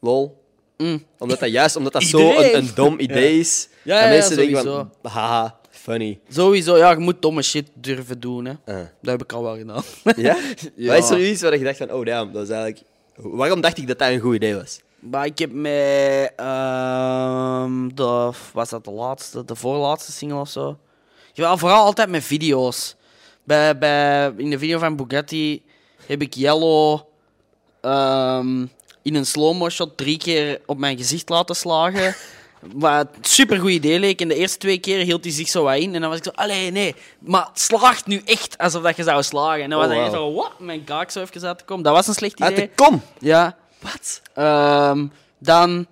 lol. 0.00 0.42
Mm. 0.76 1.02
Omdat 1.18 1.40
dat 1.40 1.50
juist 1.50 1.76
omdat 1.76 1.92
dat 1.92 2.02
zo 2.14 2.38
een, 2.38 2.56
een 2.56 2.70
dom 2.74 2.98
idee 2.98 3.38
is. 3.38 3.68
Ja, 3.82 3.94
dat 3.94 4.04
ja, 4.04 4.08
mensen 4.08 4.36
ja, 4.36 4.62
denken 4.62 4.72
van, 5.02 5.12
haha, 5.12 5.58
Funny. 5.70 6.18
Sowieso, 6.28 6.76
ja, 6.76 6.90
je 6.90 6.98
moet 6.98 7.22
domme 7.22 7.42
shit 7.42 7.68
durven 7.74 8.20
doen. 8.20 8.44
Hè. 8.44 8.52
Ah. 8.52 8.86
Dat 9.02 9.10
heb 9.10 9.22
ik 9.22 9.32
al 9.32 9.42
wel 9.42 9.56
gedaan. 9.56 9.82
Ja? 10.16 10.36
Ja. 10.76 10.94
Wat 10.94 11.04
is 11.04 11.10
er 11.10 11.28
iets 11.28 11.42
waar 11.42 11.58
je 11.58 11.64
dacht 11.64 11.76
van, 11.76 11.92
oh 11.92 12.04
damn, 12.04 12.32
dat 12.32 12.42
is 12.42 12.48
eigenlijk... 12.48 12.82
Waarom 13.16 13.60
dacht 13.60 13.78
ik 13.78 13.86
dat 13.86 13.98
dat 13.98 14.08
een 14.08 14.20
goed 14.20 14.34
idee 14.34 14.54
was? 14.54 14.80
Maar 14.98 15.26
ik 15.26 15.38
heb 15.38 15.52
met... 15.52 16.32
ehm 16.36 17.88
de, 17.94 18.30
was 18.52 18.68
dat 18.68 18.84
de 18.84 18.90
laatste? 18.90 19.44
De 19.44 19.54
voorlaatste 19.54 20.12
single 20.12 20.38
of 20.38 20.48
zo? 20.48 20.78
Ja, 21.32 21.56
vooral 21.56 21.84
altijd 21.84 22.08
met 22.08 22.24
video's. 22.24 22.96
Bij, 23.44 23.78
bij, 23.78 24.32
in 24.36 24.50
de 24.50 24.58
video 24.58 24.78
van 24.78 24.96
Bugatti 24.96 25.62
heb 26.06 26.22
ik 26.22 26.34
Yellow 26.34 27.00
ehm, 27.80 28.66
in 29.02 29.14
een 29.14 29.26
slow-mo 29.26 29.68
shot 29.68 29.96
drie 29.96 30.18
keer 30.18 30.60
op 30.66 30.78
mijn 30.78 30.96
gezicht 30.96 31.28
laten 31.28 31.56
slagen. 31.56 32.14
Wat 32.74 33.06
een 33.16 33.24
supergoed 33.24 33.70
idee 33.70 33.98
leek. 33.98 34.20
En 34.20 34.28
de 34.28 34.34
eerste 34.34 34.58
twee 34.58 34.78
keer 34.78 34.98
hield 35.04 35.24
hij 35.24 35.32
zich 35.32 35.48
zo 35.48 35.62
wat 35.62 35.76
in. 35.76 35.94
En 35.94 36.00
dan 36.00 36.10
was 36.10 36.18
ik 36.18 36.24
zo, 36.24 36.30
allee, 36.34 36.70
nee. 36.70 36.94
Maar 37.18 37.46
het 37.46 37.60
slaagt 37.60 38.06
nu 38.06 38.22
echt 38.24 38.58
alsof 38.58 38.82
dat 38.82 38.96
je 38.96 39.02
zou 39.02 39.22
slagen. 39.22 39.62
En 39.62 39.70
dan 39.70 39.78
was 39.78 39.88
Oh, 39.88 39.94
hij 39.94 40.02
wauw. 40.10 40.14
zo, 40.14 40.34
wat? 40.34 40.52
Mijn 40.58 40.84
kaak 40.84 41.10
zo 41.10 41.20
even 41.20 41.46
uit 41.46 41.58
te 41.58 41.64
komen. 41.64 41.84
Dat 41.84 41.92
was 41.92 42.06
een 42.06 42.14
slecht 42.14 42.40
Uit 42.40 42.52
idee. 42.52 42.66
de 42.66 42.74
kom! 42.74 43.02
Ja. 43.18 43.56
Wat? 43.80 44.20
Ehm, 44.34 45.06
dan 45.38 45.86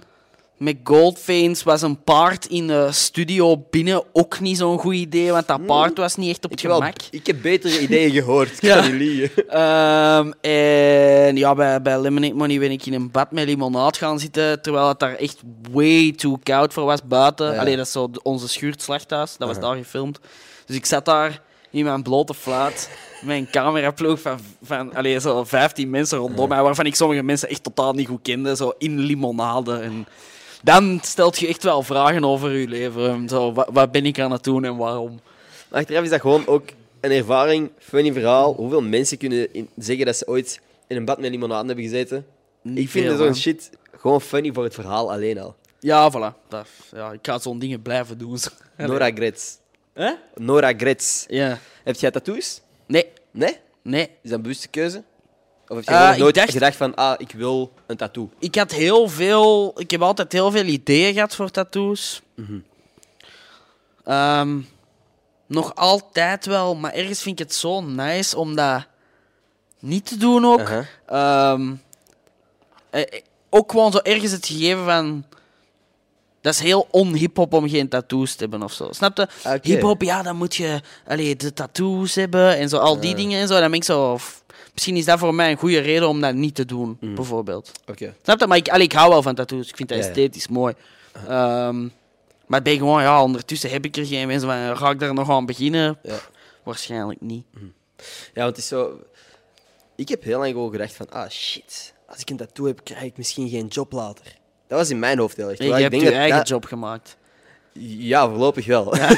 met 0.63 0.77
Goldveins 0.85 1.63
was 1.63 1.83
een 1.83 2.03
paard 2.03 2.47
in 2.47 2.67
de 2.67 2.89
studio 2.93 3.65
binnen 3.71 4.03
ook 4.13 4.41
niet 4.41 4.57
zo'n 4.59 4.79
goed 4.79 4.95
idee, 4.95 5.31
want 5.33 5.47
dat 5.47 5.67
paard 5.67 5.97
was 5.99 6.17
niet 6.17 6.29
echt 6.31 6.45
op 6.45 6.51
Ik, 6.53 6.59
het 6.59 6.67
wel, 6.67 6.77
gemak. 6.79 6.95
ik 7.11 7.27
heb 7.27 7.43
betere 7.43 7.81
ideeën 7.87 8.11
gehoord, 8.13 8.49
ik 8.53 8.63
Ja. 8.63 8.75
kan 8.81 8.85
niet 8.91 9.01
liegen. 9.01 9.49
Ehm, 9.49 10.33
en 10.41 11.37
ja, 11.37 11.55
bij, 11.55 11.83
bij 11.83 12.01
Lemonade 12.01 12.35
Money 12.35 12.59
ben 12.59 12.71
ik 12.71 12.87
in 12.87 12.93
een 12.95 13.11
bad 13.11 13.31
met 13.33 13.45
limonade 13.47 13.99
gaan 13.99 14.19
zitten, 14.19 14.63
terwijl 14.63 14.89
het 14.89 14.99
daar 14.99 15.15
echt 15.15 15.41
way 15.73 16.13
too 16.13 16.39
koud 16.43 16.73
voor 16.73 16.85
was 16.85 17.01
buiten. 17.05 17.53
Ja. 17.53 17.61
Allee, 17.61 17.77
dat 17.77 17.87
is 17.87 17.93
zo 17.93 18.11
onze 18.23 18.49
schuurt 18.49 18.83
slachthuis, 18.83 19.37
dat 19.37 19.49
was 19.49 19.61
daar 19.61 19.77
gefilmd. 19.77 20.19
Dus 20.67 20.77
ik 20.77 20.87
zat 20.87 21.05
daar 21.05 21.41
in 21.71 21.85
mijn 21.85 22.03
blote 22.03 22.35
fluit, 22.35 22.91
met 23.23 23.37
een 23.37 23.51
cameraploeg 23.51 24.21
van, 24.21 24.39
van 24.63 24.95
allee, 24.95 25.21
zo 25.21 25.45
15 25.45 25.91
mensen 25.91 26.19
rondom 26.19 26.49
mij, 26.49 26.63
waarvan 26.63 26.87
ik 26.87 26.95
sommige 26.95 27.23
mensen 27.23 27.49
echt 27.49 27.63
totaal 27.63 27.93
niet 27.93 28.09
goed 28.09 28.23
kende, 28.23 28.57
zo 28.57 28.73
in 28.79 28.99
limonade. 28.99 29.79
En 29.79 30.07
dan 30.63 30.99
stelt 31.03 31.39
je 31.39 31.47
echt 31.47 31.63
wel 31.63 31.83
vragen 31.83 32.25
over 32.25 32.51
je 32.51 32.69
leven. 32.69 33.29
Zo, 33.29 33.53
wat, 33.53 33.69
wat 33.73 33.93
ben 33.93 34.07
ik 34.07 34.21
aan 34.21 34.33
het 34.33 34.45
doen 34.45 34.65
en 34.65 34.77
waarom? 34.77 35.21
Maar 35.71 35.81
achteraf 35.81 36.03
is 36.03 36.11
dat 36.11 36.21
gewoon 36.21 36.47
ook 36.47 36.65
een 37.01 37.11
ervaring, 37.11 37.71
funny 37.79 38.13
verhaal. 38.13 38.55
Hoeveel 38.55 38.83
mensen 38.83 39.19
kunnen 39.19 39.55
in- 39.55 39.69
zeggen 39.77 40.07
dat 40.07 40.17
ze 40.17 40.27
ooit 40.29 40.61
in 40.87 40.97
een 40.97 41.05
bad 41.05 41.19
met 41.21 41.31
limonade 41.31 41.67
hebben 41.67 41.85
gezeten? 41.85 42.27
ik 42.63 42.89
vind 42.89 43.07
veel, 43.07 43.17
zo'n 43.17 43.27
hè. 43.27 43.35
shit 43.35 43.71
gewoon 43.97 44.21
funny 44.21 44.53
voor 44.53 44.65
het 44.65 44.75
verhaal 44.75 45.13
alleen 45.13 45.39
al. 45.39 45.55
Ja, 45.81 46.11
voilà. 46.11 46.49
Dat, 46.49 46.67
ja, 46.95 47.13
ik 47.13 47.19
ga 47.23 47.39
zo'n 47.39 47.59
dingen 47.59 47.83
blijven 47.83 48.19
doen. 48.19 48.39
Nora 48.77 49.11
Gretz. 49.11 49.55
Hè? 49.93 50.13
Nora 50.35 50.73
Gretz. 50.77 51.25
Ja. 51.29 51.59
Heb 51.85 51.97
jij 51.97 52.11
tattoos? 52.11 52.61
Nee, 52.87 53.07
Nee? 53.31 53.57
nee. 53.83 54.03
Is 54.03 54.09
dat 54.23 54.33
een 54.33 54.43
bewuste 54.43 54.69
keuze? 54.69 55.03
Of 55.73 55.79
heb 55.79 55.85
je 55.89 55.91
Eh, 55.95 56.05
gewoon 56.05 56.19
nooit 56.19 56.35
dacht- 56.35 56.51
gedacht 56.53 56.77
van, 56.77 56.95
ah, 56.95 57.15
ik 57.19 57.31
wil 57.33 57.73
een 57.87 57.97
tattoo? 57.97 58.31
Ik 58.39 58.55
had 58.55 58.71
heel 58.73 59.09
veel... 59.09 59.73
Ik 59.77 59.91
heb 59.91 60.03
altijd 60.03 60.33
heel 60.33 60.51
veel 60.51 60.65
ideeën 60.65 61.13
gehad 61.15 61.35
voor 61.35 61.51
tattoos. 61.51 62.23
Ehm, 64.05 64.61
nog 65.47 65.75
altijd 65.75 66.47
wel, 66.47 66.75
maar 66.75 66.93
ergens 66.93 67.23
vind 67.23 67.41
ik 67.41 67.47
het 67.47 67.55
zo 67.55 67.81
nice 67.81 68.37
om 68.39 68.55
dat 68.57 68.87
niet 69.79 70.07
te 70.07 70.17
doen 70.17 70.45
ook. 70.47 70.61
Aha. 70.61 70.85
Ehm, 71.07 71.73
eh, 72.91 73.01
eh, 73.01 73.07
ook 73.51 73.71
gewoon 73.71 73.93
zo 73.93 73.99
ergens 73.99 74.33
het 74.33 74.47
gegeven 74.47 74.85
van... 74.85 75.25
Dat 76.41 76.55
is 76.55 76.61
heel 76.61 76.89
on-hip-hop 76.91 77.53
om 77.53 77.69
geen 77.69 77.89
tattoos 77.89 78.33
te 78.35 78.39
hebben 78.43 78.63
of 78.63 78.73
zo. 78.73 78.89
Snap 78.93 79.17
je? 79.17 79.23
Oké. 79.47 79.59
Hip-hop, 79.63 80.03
ja, 80.03 80.23
dan 80.23 80.37
moet 80.37 80.55
je 80.55 80.81
allee, 81.07 81.37
de 81.37 81.53
tattoos 81.53 82.15
hebben 82.15 82.57
en 82.57 82.69
zo, 82.69 82.77
al 82.79 83.01
die 83.01 83.15
dingen 83.15 83.41
en 83.41 83.49
zo. 83.49 83.53
Dan 83.61 83.63
ben 83.71 83.79
ik 83.79 83.85
zo. 83.85 84.19
f- 84.19 84.42
Misschien 84.73 84.97
is 84.97 85.05
dat 85.05 85.19
voor 85.19 85.35
mij 85.35 85.51
een 85.51 85.57
goede 85.57 85.79
reden 85.79 86.09
om 86.09 86.21
dat 86.21 86.35
niet 86.35 86.55
te 86.55 86.65
doen, 86.65 86.97
bijvoorbeeld. 87.01 87.73
Oké. 87.87 88.15
Snap 88.23 88.41
je? 88.41 88.47
Maar 88.47 88.57
ik, 88.57 88.69
allee, 88.69 88.85
ik 88.85 88.93
hou 88.93 89.11
wel 89.11 89.23
van 89.23 89.35
tattoos. 89.35 89.69
Ik 89.69 89.77
vind 89.77 89.89
dat 89.89 89.99
Ja, 89.99 90.05
ja. 90.05 90.11
esthetisch 90.11 90.49
mooi. 90.49 90.75
Ehm, 91.29 91.81
maar 92.47 92.59
ik 92.59 92.65
ben 92.65 92.77
gewoon, 92.77 93.03
ja, 93.03 93.23
ondertussen 93.23 93.71
heb 93.71 93.85
ik 93.85 93.97
er 93.97 94.07
geen 94.07 94.27
mensen 94.27 94.49
van. 94.49 94.77
Ga 94.77 94.91
ik 94.91 95.01
daar 95.01 95.15
nog 95.15 95.31
aan 95.31 95.47
beginnen? 95.47 95.99
Ja. 96.03 96.17
Waarschijnlijk 96.63 97.21
niet. 97.21 97.45
Ja, 98.35 98.43
want 98.43 98.47
het 98.49 98.59
is 98.59 98.67
zo... 98.67 99.01
Ik 99.97 100.09
heb 100.09 100.23
heel 100.23 100.39
lang 100.39 100.51
gewoon 100.51 100.71
gedacht 100.71 100.95
van, 100.95 101.11
ah, 101.11 101.29
shit. 101.31 101.95
Als 102.09 102.21
ik 102.21 102.31
een 102.31 102.37
tattoo 102.37 102.67
heb, 102.67 102.81
krijg 102.85 103.03
ik 103.03 103.17
misschien 103.17 103.49
geen 103.49 103.67
job 103.67 103.93
later. 103.93 104.25
Dat 104.69 104.79
was 104.79 104.91
in 104.91 104.99
mijn 104.99 105.19
hoofd 105.19 105.37
heel 105.37 105.49
erg. 105.49 105.59
Je 105.59 105.65
hebt 105.65 105.79
ik 105.79 105.83
je 105.85 105.91
denk 105.91 106.03
dat 106.05 106.13
eigen 106.13 106.37
dat- 106.39 106.49
job 106.49 106.65
gemaakt. 106.65 107.17
Ja, 107.79 108.29
voorlopig 108.29 108.67
wel. 108.67 108.85
maar 108.95 109.17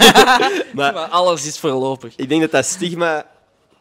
Maar 0.95 0.95
alles 1.09 1.47
is 1.47 1.59
voorlopig. 1.59 2.13
ik 2.17 2.29
denk 2.29 2.41
dat 2.41 2.51
dat 2.51 2.65
stigma 2.65 3.27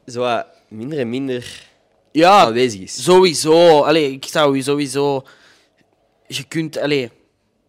zo 0.06 0.44
minder 0.74 1.00
en 1.00 1.10
minder 1.10 1.64
Ja, 2.12 2.40
aanwezig 2.40 2.82
is. 2.82 3.04
Sowieso. 3.04 3.82
Allee, 3.82 4.12
ik 4.12 4.26
zou 4.26 4.56
je 4.56 4.64
sowieso... 4.64 5.24
Je 6.28 6.44
kunt... 6.44 6.78
Allee, 6.78 7.12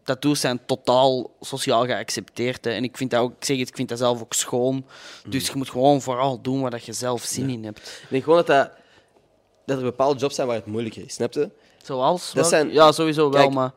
tattoos 0.04 0.40
zijn 0.40 0.60
totaal 0.66 1.30
sociaal 1.40 1.84
geaccepteerd. 1.84 2.64
Hè. 2.64 2.70
En 2.70 2.84
ik 2.84 2.96
vind 2.96 3.10
dat 3.10 3.20
ook... 3.20 3.30
Ik 3.38 3.44
zeg 3.44 3.58
het, 3.58 3.68
ik 3.68 3.76
vind 3.76 3.88
dat 3.88 3.98
zelf 3.98 4.20
ook 4.20 4.32
schoon. 4.32 4.84
Dus 5.28 5.46
je 5.46 5.52
moet 5.54 5.70
gewoon 5.70 6.02
vooral 6.02 6.40
doen 6.42 6.60
waar 6.60 6.70
dat 6.70 6.84
je 6.84 6.92
zelf 6.92 7.22
zin 7.22 7.48
in 7.50 7.64
hebt. 7.64 7.78
Ik 7.78 8.06
denk 8.08 8.22
gewoon 8.24 8.38
dat, 8.38 8.46
dat, 8.46 8.70
dat 9.66 9.76
er 9.78 9.82
bepaalde 9.84 10.20
jobs 10.20 10.34
zijn 10.34 10.46
waar 10.46 10.56
het 10.56 10.66
moeilijker 10.66 11.04
is, 11.04 11.14
snap 11.14 11.32
je? 11.32 11.50
Zoals? 11.82 12.32
Dat 12.32 12.46
zijn- 12.48 12.72
Ja, 12.72 12.92
sowieso 12.92 13.30
wel, 13.30 13.50
maar... 13.50 13.72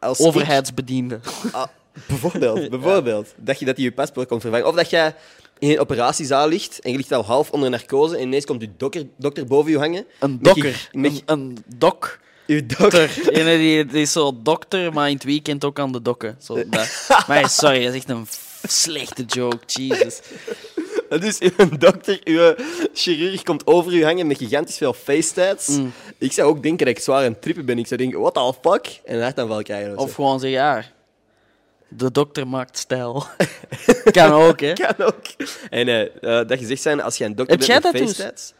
Als 0.00 0.18
ik- 0.20 0.26
Overheidsbediende. 0.26 1.20
Ah, 1.52 1.66
bijvoorbeeld, 2.06 2.70
bijvoorbeeld. 2.80 3.34
Dat 3.36 3.58
je 3.58 3.64
dat 3.64 3.76
je 3.76 3.82
je 3.82 3.92
paspoort 3.92 4.28
komt 4.28 4.40
vervangen. 4.40 4.66
Of 4.66 4.74
dat 4.74 4.90
jij 4.90 5.14
in 5.58 5.70
een 5.70 5.80
operatiezaal 5.80 6.48
ligt 6.48 6.80
en 6.80 6.90
je 6.90 6.96
ligt 6.96 7.12
al 7.12 7.24
half 7.24 7.50
onder 7.50 7.70
narcose 7.70 8.16
en 8.16 8.22
ineens 8.22 8.44
komt 8.44 8.60
je 8.60 8.70
dokter, 8.76 9.06
dokter 9.16 9.46
boven 9.46 9.70
je 9.70 9.78
hangen. 9.78 10.06
Een 10.18 10.38
dokker. 10.42 10.88
met 10.92 11.12
Een, 11.12 11.22
een 11.24 11.58
dok. 11.76 12.18
Je 12.46 12.66
dokter. 12.66 13.28
Ene 13.30 13.56
die, 13.56 13.86
die 13.86 14.02
is 14.02 14.12
zo 14.12 14.38
dokter, 14.42 14.92
maar 14.92 15.08
in 15.08 15.14
het 15.14 15.24
weekend 15.24 15.64
ook 15.64 15.78
aan 15.78 15.92
de 15.92 16.02
dokken. 16.02 16.36
Zo, 16.42 16.54
dat. 16.70 17.24
Maar 17.26 17.50
sorry, 17.50 17.84
dat 17.84 17.94
is 17.94 17.98
echt 17.98 18.08
een 18.08 18.26
slechte 18.62 19.22
joke. 19.22 19.58
Jesus. 19.66 20.20
Dus 21.08 21.38
uw 21.38 21.68
dokter, 21.78 22.20
uw 22.24 22.54
chirurg 22.94 23.42
komt 23.42 23.66
over 23.66 23.92
u 23.92 24.04
hangen 24.04 24.26
met 24.26 24.36
gigantisch 24.36 24.76
veel 24.76 24.92
face-tats. 24.92 25.68
Mm. 25.68 25.92
Ik 26.18 26.32
zou 26.32 26.48
ook 26.48 26.62
denken 26.62 26.86
dat 26.86 26.96
ik 26.96 27.02
zwaar 27.02 27.24
aan 27.24 27.32
het 27.32 27.42
trippen 27.42 27.64
ben. 27.64 27.78
Ik 27.78 27.86
zou 27.86 28.00
denken, 28.00 28.20
what 28.20 28.34
the 28.34 28.68
fuck? 28.68 29.00
En 29.04 29.16
een 29.16 29.22
hartaanval 29.22 29.62
krijgen. 29.62 29.96
Of, 29.96 30.04
Of 30.04 30.14
gewoon 30.14 30.40
zeggen, 30.40 30.58
ja, 30.58 30.84
de 31.88 32.10
dokter 32.10 32.48
maakt 32.48 32.78
stijl. 32.78 33.24
kan 34.10 34.32
ook, 34.32 34.60
hè? 34.60 34.72
Kan 34.72 35.06
ook. 35.06 35.26
En 35.70 35.88
eh, 35.88 36.00
eh, 36.40 36.48
dat 36.48 36.58
gezegd 36.58 36.82
zijn, 36.82 37.02
als 37.02 37.18
je 37.18 37.24
een 37.24 37.34
dokter 37.34 37.58
Heb 37.58 37.66
jij 37.66 37.80
met 37.82 38.14
tattoos? 38.16 38.52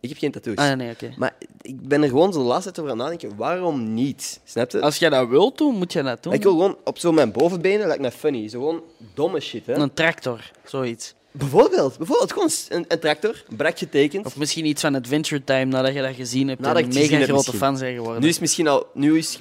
Ik 0.00 0.08
heb 0.08 0.18
geen 0.18 0.30
tattoos. 0.30 0.56
Ah, 0.56 0.76
nee, 0.76 0.90
oké. 0.90 1.12
Maar 1.16 1.32
ik 1.60 1.88
ben 1.88 2.02
er 2.02 2.08
gewoon 2.08 2.32
zo 2.32 2.38
de 2.38 2.44
laatste 2.44 2.72
tijd 2.72 2.78
over 2.78 2.90
aan 2.90 2.98
het 2.98 3.06
nadenken. 3.06 3.38
Waarom 3.38 3.94
niet? 3.94 4.40
Snap 4.44 4.70
je? 4.70 4.80
Als 4.80 4.96
jij 4.96 5.10
dat 5.10 5.28
wilt 5.28 5.58
doen, 5.58 5.74
moet 5.74 5.92
je 5.92 6.02
dat 6.02 6.22
doen. 6.22 6.32
Ik 6.32 6.42
wil 6.42 6.52
gewoon 6.52 6.76
op 6.84 6.98
zo 6.98 7.12
mijn 7.12 7.32
bovenbenen, 7.32 7.86
lijkt 7.86 8.02
me 8.02 8.10
funny. 8.10 8.48
Zo 8.48 8.58
gewoon 8.58 8.82
domme 9.14 9.40
shit, 9.40 9.66
hè. 9.66 9.74
Een 9.74 9.94
tractor, 9.94 10.50
zoiets. 10.64 11.14
Bijvoorbeeld, 11.32 11.98
bijvoorbeeld 11.98 12.32
gewoon 12.32 12.50
een, 12.68 12.84
een 12.88 12.98
tractor, 12.98 13.44
een 13.48 13.56
brak 13.56 13.78
getekend. 13.78 14.26
Of 14.26 14.36
misschien 14.36 14.64
iets 14.64 14.80
van 14.80 14.94
Adventure 14.94 15.44
Time, 15.44 15.64
nadat 15.64 15.94
je 15.94 16.02
dat 16.02 16.14
gezien 16.14 16.48
hebt 16.48 16.60
Nadat 16.60 16.76
en 16.76 16.82
ik 16.82 16.86
een 16.86 16.92
het 16.92 17.02
gezien 17.02 17.18
mega 17.18 17.32
heb 17.32 17.34
grote 17.34 17.50
misschien. 17.50 17.68
fan 17.68 17.78
zijn 17.78 17.94
geworden. 17.94 18.22
Nu 18.22 18.28
is 18.28 18.38
misschien 18.38 18.68
al... 18.68 18.86
Nu 18.94 19.18
is... 19.18 19.40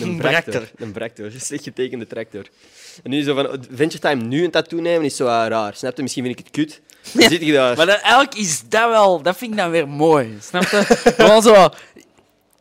Een 0.00 0.16
bractor. 0.16 0.68
Een. 0.76 1.32
Een 1.34 1.40
slecht 1.40 1.62
getekende 1.62 2.06
tractor. 2.06 2.42
En 3.02 3.10
nu 3.10 3.22
zo 3.22 3.34
van 3.34 3.50
Adventure 3.50 3.98
Time 3.98 4.22
nu 4.22 4.44
een 4.44 4.50
tattoo 4.50 4.80
nemen 4.80 5.04
is 5.04 5.16
zo 5.16 5.26
ah, 5.26 5.48
raar. 5.48 5.74
Snap 5.74 5.96
je? 5.96 6.02
Misschien 6.02 6.24
vind 6.24 6.38
ik 6.38 6.44
het 6.46 6.54
kut. 6.54 6.80
Dan 7.14 7.28
zit 7.30 7.44
je 7.44 7.52
daar. 7.52 7.76
Maar 7.76 7.88
eigenlijk 7.88 8.34
is 8.34 8.62
dat 8.68 8.88
wel, 8.90 9.22
dat 9.22 9.36
vind 9.36 9.50
ik 9.50 9.56
dan 9.56 9.70
weer 9.70 9.88
mooi. 9.88 10.36
Snap 10.40 10.62
je? 10.62 10.82
Gewoon 11.16 11.42
zo, 11.42 11.68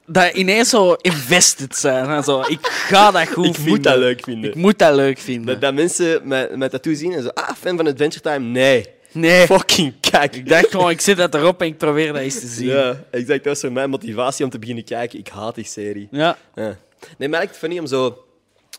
dat 0.06 0.34
ineens 0.34 0.70
zo 0.70 0.94
invested 0.94 1.76
zijn. 1.76 2.10
en 2.10 2.24
Zo, 2.24 2.40
ik 2.48 2.60
ga 2.62 3.12
dat 3.12 3.28
goed 3.28 3.46
ik 3.46 3.54
vinden. 3.56 3.74
moet 3.74 3.84
dat 3.84 3.98
leuk 3.98 4.24
vinden. 4.24 4.50
Ik 4.50 4.56
moet 4.56 4.80
dat 4.80 4.96
leuk 4.96 5.20
vinden. 5.20 5.46
Dat, 5.46 5.62
dat 5.62 5.74
mensen 5.74 6.28
mijn, 6.28 6.58
mijn 6.58 6.72
tattoo 6.72 6.94
zien 6.94 7.14
en 7.14 7.24
zo, 7.24 7.30
ah, 7.34 7.50
fan 7.60 7.78
van 7.78 7.88
Adventure 7.88 8.22
Time? 8.22 8.46
Nee. 8.46 8.86
nee, 9.12 9.46
Fucking 9.46 9.94
kijk. 10.00 10.36
ik 10.36 10.50
dacht 10.50 10.68
gewoon, 10.72 10.90
ik 10.90 11.02
zet 11.02 11.18
dat 11.18 11.36
erop 11.36 11.62
en 11.62 11.68
ik 11.68 11.78
probeer 11.78 12.14
dat 12.14 12.22
eens 12.22 12.40
te 12.40 12.48
zien. 12.58 12.68
Ja, 12.68 13.04
exact. 13.12 13.44
Dat 13.44 13.54
was 13.54 13.60
voor 13.60 13.72
mijn 13.72 13.90
motivatie 13.90 14.46
om 14.46 14.52
te 14.52 14.60
beginnen 14.60 14.84
kijken. 14.84 15.20
Ik 15.20 15.28
haat 15.28 15.56
die 15.56 15.66
serie. 15.66 16.08
Ja. 16.12 16.38
Ja. 16.56 16.78
Nee, 17.18 17.30
maar 17.30 17.42
ik 17.42 17.48
het 17.48 17.58
funny 17.58 17.80
om 17.80 17.88
zo 17.88 18.26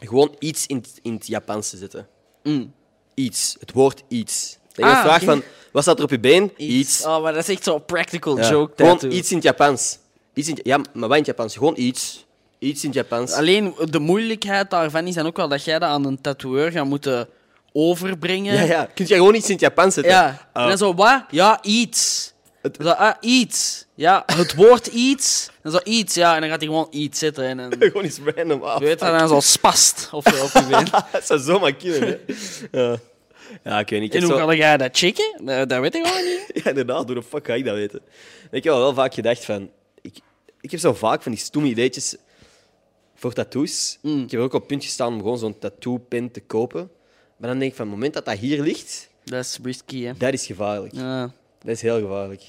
gewoon 0.05 0.35
iets 0.39 0.67
in, 0.67 0.77
het- 0.77 0.99
in 1.03 1.13
het 1.13 1.27
Japans 1.27 1.71
te 1.71 1.77
zetten. 1.77 2.09
Mm. 2.43 2.73
Iets. 3.15 3.57
Het 3.61 3.73
woord 3.73 4.03
iets. 4.09 4.59
Dat 4.73 4.77
je 4.87 4.93
Ah, 4.93 5.01
vraagt 5.03 5.23
oké. 5.23 5.31
van, 5.33 5.43
wat 5.73 5.83
staat 5.83 5.99
er 5.99 6.05
op 6.05 6.11
je 6.11 6.21
been? 6.21 6.53
Iets. 6.57 7.05
Oh, 7.05 7.23
maar 7.23 7.33
dat 7.33 7.43
is 7.43 7.55
echt 7.55 7.65
zo'n 7.65 7.85
practical 7.85 8.37
Ja. 8.39 8.51
joke 8.51 8.73
Gewoon 8.77 8.91
tattoo. 8.99 9.11
iets 9.19 9.29
in 9.31 9.37
het 9.37 9.45
Japans. 9.45 9.99
Iets 10.35 10.49
in 10.49 10.55
het- 10.55 10.67
ja, 10.67 10.77
maar 10.77 10.87
wat 10.93 11.11
in 11.11 11.17
het 11.17 11.27
Japans? 11.27 11.57
Gewoon 11.57 11.75
iets. 11.77 12.27
Iets 12.59 12.83
in 12.83 12.89
het 12.89 12.99
Japans. 12.99 13.33
Alleen 13.33 13.75
de 13.91 13.99
moeilijkheid 13.99 14.71
daarvan 14.71 15.07
is 15.07 15.15
dan 15.15 15.27
ook 15.27 15.37
wel 15.37 15.49
dat 15.49 15.65
jij 15.65 15.79
dat 15.79 15.89
aan 15.89 16.05
een 16.05 16.21
tatoeëur 16.21 16.71
gaat 16.71 16.85
moeten 16.87 17.29
overbrengen. 17.73 18.55
Ja, 18.55 18.63
ja. 18.63 18.89
Kun 18.95 19.07
je 19.09 19.15
gewoon 19.15 19.35
iets 19.35 19.47
in 19.47 19.53
het 19.53 19.61
Japans 19.61 19.95
zetten? 19.95 20.13
Ja. 20.13 20.49
Ah. 20.53 20.63
En 20.63 20.69
dan 20.69 20.79
zo, 20.79 20.95
wat? 20.95 21.25
Ja, 21.31 21.59
iets. 21.63 22.33
Het- 22.63 22.79
Zo, 22.83 22.89
ah, 22.89 23.15
iets. 23.21 23.87
Ja, 23.95 24.23
het 24.27 24.55
woord 24.55 24.87
iets. 24.87 25.51
En 25.63 25.71
zo, 25.71 25.79
iets, 25.85 26.15
ja. 26.15 26.35
En 26.35 26.41
dan 26.41 26.51
gaat 26.51 26.59
hij 26.59 26.69
gewoon 26.69 26.87
iets 26.91 27.19
zitten. 27.19 27.45
En 27.45 27.57
dan, 27.57 27.73
gewoon 27.81 28.05
iets 28.05 28.19
random 28.25 28.63
af. 28.63 28.79
je 28.79 28.85
weet 28.85 28.99
dat 28.99 29.19
dan 29.19 29.29
zo 29.29 29.41
spast 29.41 30.09
of 30.13 30.25
zo 30.25 30.59
je 30.61 30.67
been. 30.67 30.87
dat 31.13 31.27
zou 31.27 31.41
zomaar 31.41 31.75
kunnen, 31.75 32.01
hè. 32.09 32.19
Ja. 32.81 32.99
Ja, 33.65 33.79
ik 33.79 33.89
weet 33.89 34.01
niet. 34.01 34.15
Ik 34.15 34.21
En 34.21 34.29
hoe 34.29 34.39
zo... 34.39 34.47
ga 34.47 34.55
jij 34.55 34.77
dat 34.77 34.99
checken? 34.99 35.41
Dat, 35.45 35.69
dat 35.69 35.81
weet 35.81 35.95
ik 35.95 36.07
gewoon 36.07 36.25
niet. 36.25 36.37
Ja, 36.65 36.69
inderdaad, 36.71 37.05
hoe 37.05 37.15
de 37.15 37.23
fuck 37.23 37.47
ga 37.47 37.55
ik 37.55 37.65
dat 37.65 37.75
weten? 37.75 38.01
Ik 38.51 38.65
heb 38.65 38.73
wel 38.73 38.95
vaak 38.95 39.15
gedacht 39.15 39.45
van... 39.45 39.71
Ik, 40.01 40.19
ik 40.61 40.71
heb 40.71 40.81
zo 40.81 40.95
vaak 40.95 41.23
van 41.23 41.33
die 41.33 41.41
stomme 41.41 41.69
ideetjes 41.69 42.17
voor 43.15 43.33
tattoos. 43.33 43.99
Mm. 44.03 44.23
Ik 44.23 44.31
heb 44.31 44.41
ook 44.41 44.53
op 44.53 44.59
het 44.59 44.67
punt 44.69 44.85
gestaan 44.85 45.13
om 45.13 45.19
gewoon 45.19 45.39
zo'n 45.39 45.59
tattoo-pen 45.59 46.31
te 46.31 46.41
kopen. 46.41 46.91
Maar 47.37 47.49
dan 47.51 47.59
denk 47.59 47.71
ik 47.71 47.77
van, 47.77 47.87
het 47.87 47.95
moment 47.95 48.15
dat 48.15 48.25
dat 48.25 48.39
hier 48.39 48.63
ligt, 48.63 49.09
Dat 49.25 49.45
is 49.45 49.59
risky, 49.63 50.03
hè. 50.05 50.13
dat 50.19 50.33
is 50.33 50.47
gevaarlijk. 50.47 50.95
Ja. 50.95 51.33
Dat 51.69 51.77
is 51.77 51.83
heel 51.83 52.01
gevaarlijk. 52.01 52.43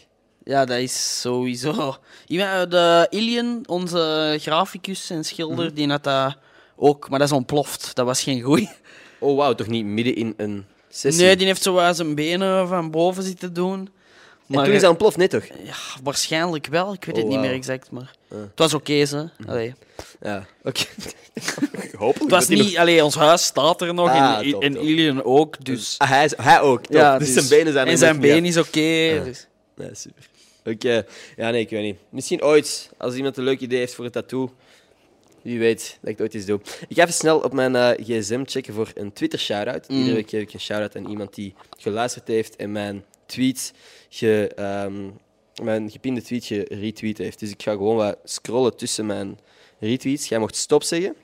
Ja, 0.43 0.65
dat 0.65 0.77
is 0.77 1.21
sowieso. 1.21 1.95
Iemand- 2.27 2.71
De 2.71 3.07
Ilian, 3.09 3.63
onze 3.67 4.35
graficus 4.41 5.09
en 5.09 5.23
schilder, 5.25 5.65
Mhm. 5.65 5.73
die 5.73 5.89
had 5.89 6.03
dat 6.03 6.37
ook, 6.75 7.09
maar 7.09 7.19
dat 7.19 7.27
is 7.27 7.33
ontploft. 7.33 7.95
Dat 7.95 8.05
was 8.05 8.23
geen 8.23 8.41
goeie. 8.41 8.69
Oh, 9.19 9.37
wauw, 9.37 9.53
toch 9.53 9.67
niet 9.67 9.85
midden 9.85 10.15
in 10.15 10.33
een 10.37 10.65
sessie? 10.89 11.23
Nee, 11.25 11.35
die 11.35 11.45
heeft 11.47 11.61
zo 11.61 11.93
zijn 11.93 12.15
benen 12.15 12.67
van 12.67 12.91
boven 12.91 13.23
zitten 13.23 13.53
doen. 13.53 13.89
En 14.57 14.63
toen 14.63 14.73
is 14.73 14.81
dat 14.81 14.89
ontploft, 14.89 15.17
net 15.17 15.29
toch? 15.29 15.45
Ja, 15.63 15.73
waarschijnlijk 16.03 16.67
wel. 16.67 16.93
Ik 16.93 17.05
weet 17.05 17.15
Oh, 17.15 17.21
het 17.21 17.31
niet 17.31 17.39
meer 17.39 17.51
exact, 17.53 17.91
maar... 17.91 18.15
Het 18.27 18.39
was 18.55 18.73
oké, 18.73 19.05
ze. 19.05 19.29
Allee. 19.47 19.73
Ja, 20.21 20.45
oké. 20.63 20.81
Hopelijk. 21.97 22.19
Het 22.19 22.29
was 22.29 22.47
niet... 22.47 22.77
Allee, 22.77 23.03
ons 23.03 23.15
huis 23.15 23.43
staat 23.43 23.81
er 23.81 23.93
nog 23.93 24.09
Ah, 24.09 24.37
en, 24.45 24.51
top, 24.51 24.63
en 24.63 24.73
top 24.73 24.83
Ilian 24.83 25.23
ook, 25.23 25.65
dus... 25.65 25.95
nog- 25.97 26.07
Ah, 26.09 26.15
hij, 26.15 26.25
is, 26.25 26.33
hij 26.37 26.59
ook, 26.61 26.83
top. 26.83 26.95
ja, 26.95 27.17
dus, 27.17 27.33
zijn 27.33 27.47
benen 27.47 27.73
zijn 27.73 27.85
er 27.85 27.91
En 27.91 27.97
zijn 27.97 28.11
nog 28.13 28.21
been 28.21 28.45
is 28.45 28.57
oké. 28.57 29.21
dus. 29.23 29.47
af. 29.77 29.85
Ja, 29.85 29.93
super. 29.93 30.27
Oké. 30.65 31.05
Ja, 31.35 31.49
nee, 31.49 31.61
ik 31.61 31.69
weet 31.69 31.83
niet. 31.83 31.97
Misschien 32.09 32.43
ooit, 32.43 32.89
als 32.97 33.15
iemand 33.15 33.37
een 33.37 33.43
leuk 33.43 33.59
idee 33.59 33.79
heeft 33.79 33.93
voor 33.95 34.05
een 34.05 34.11
tattoo. 34.11 34.53
Wie 35.41 35.59
weet 35.59 35.97
dat 36.01 36.09
ik 36.11 36.17
het 36.17 36.21
ooit 36.21 36.33
eens 36.33 36.45
doe. 36.45 36.59
Ik 36.87 36.95
ga 36.95 37.01
even 37.01 37.13
snel 37.13 37.39
op 37.39 37.53
mijn 37.53 37.75
eh, 37.75 37.89
gsm 38.05 38.43
checken 38.45 38.73
voor 38.73 38.91
een 38.93 39.13
Twitter-shoutout. 39.13 39.89
Mm. 39.89 39.97
Iedere 39.97 40.15
week 40.15 40.29
geef 40.29 40.41
ik 40.41 40.53
een 40.53 40.59
shout-out 40.59 40.95
aan 40.95 41.09
iemand 41.09 41.33
die 41.35 41.53
geluisterd 41.77 42.27
heeft 42.27 42.55
en 42.55 42.71
mijn 42.71 43.03
tweet, 43.29 43.73
ge, 44.09 44.51
ehm, 44.55 45.09
mijn 45.63 45.91
gepinde 45.91 46.21
tweet 46.21 46.45
geretweet 46.45 47.17
heeft. 47.17 47.39
Dus 47.39 47.49
ik 47.49 47.61
ga 47.61 47.71
gewoon 47.71 47.95
wat 47.95 48.17
scrollen 48.23 48.75
tussen 48.75 49.05
mijn 49.05 49.39
retweets. 49.79 50.27
Jij 50.27 50.39
mocht 50.39 50.55
stop 50.55 50.83
zeggen. 50.83 51.15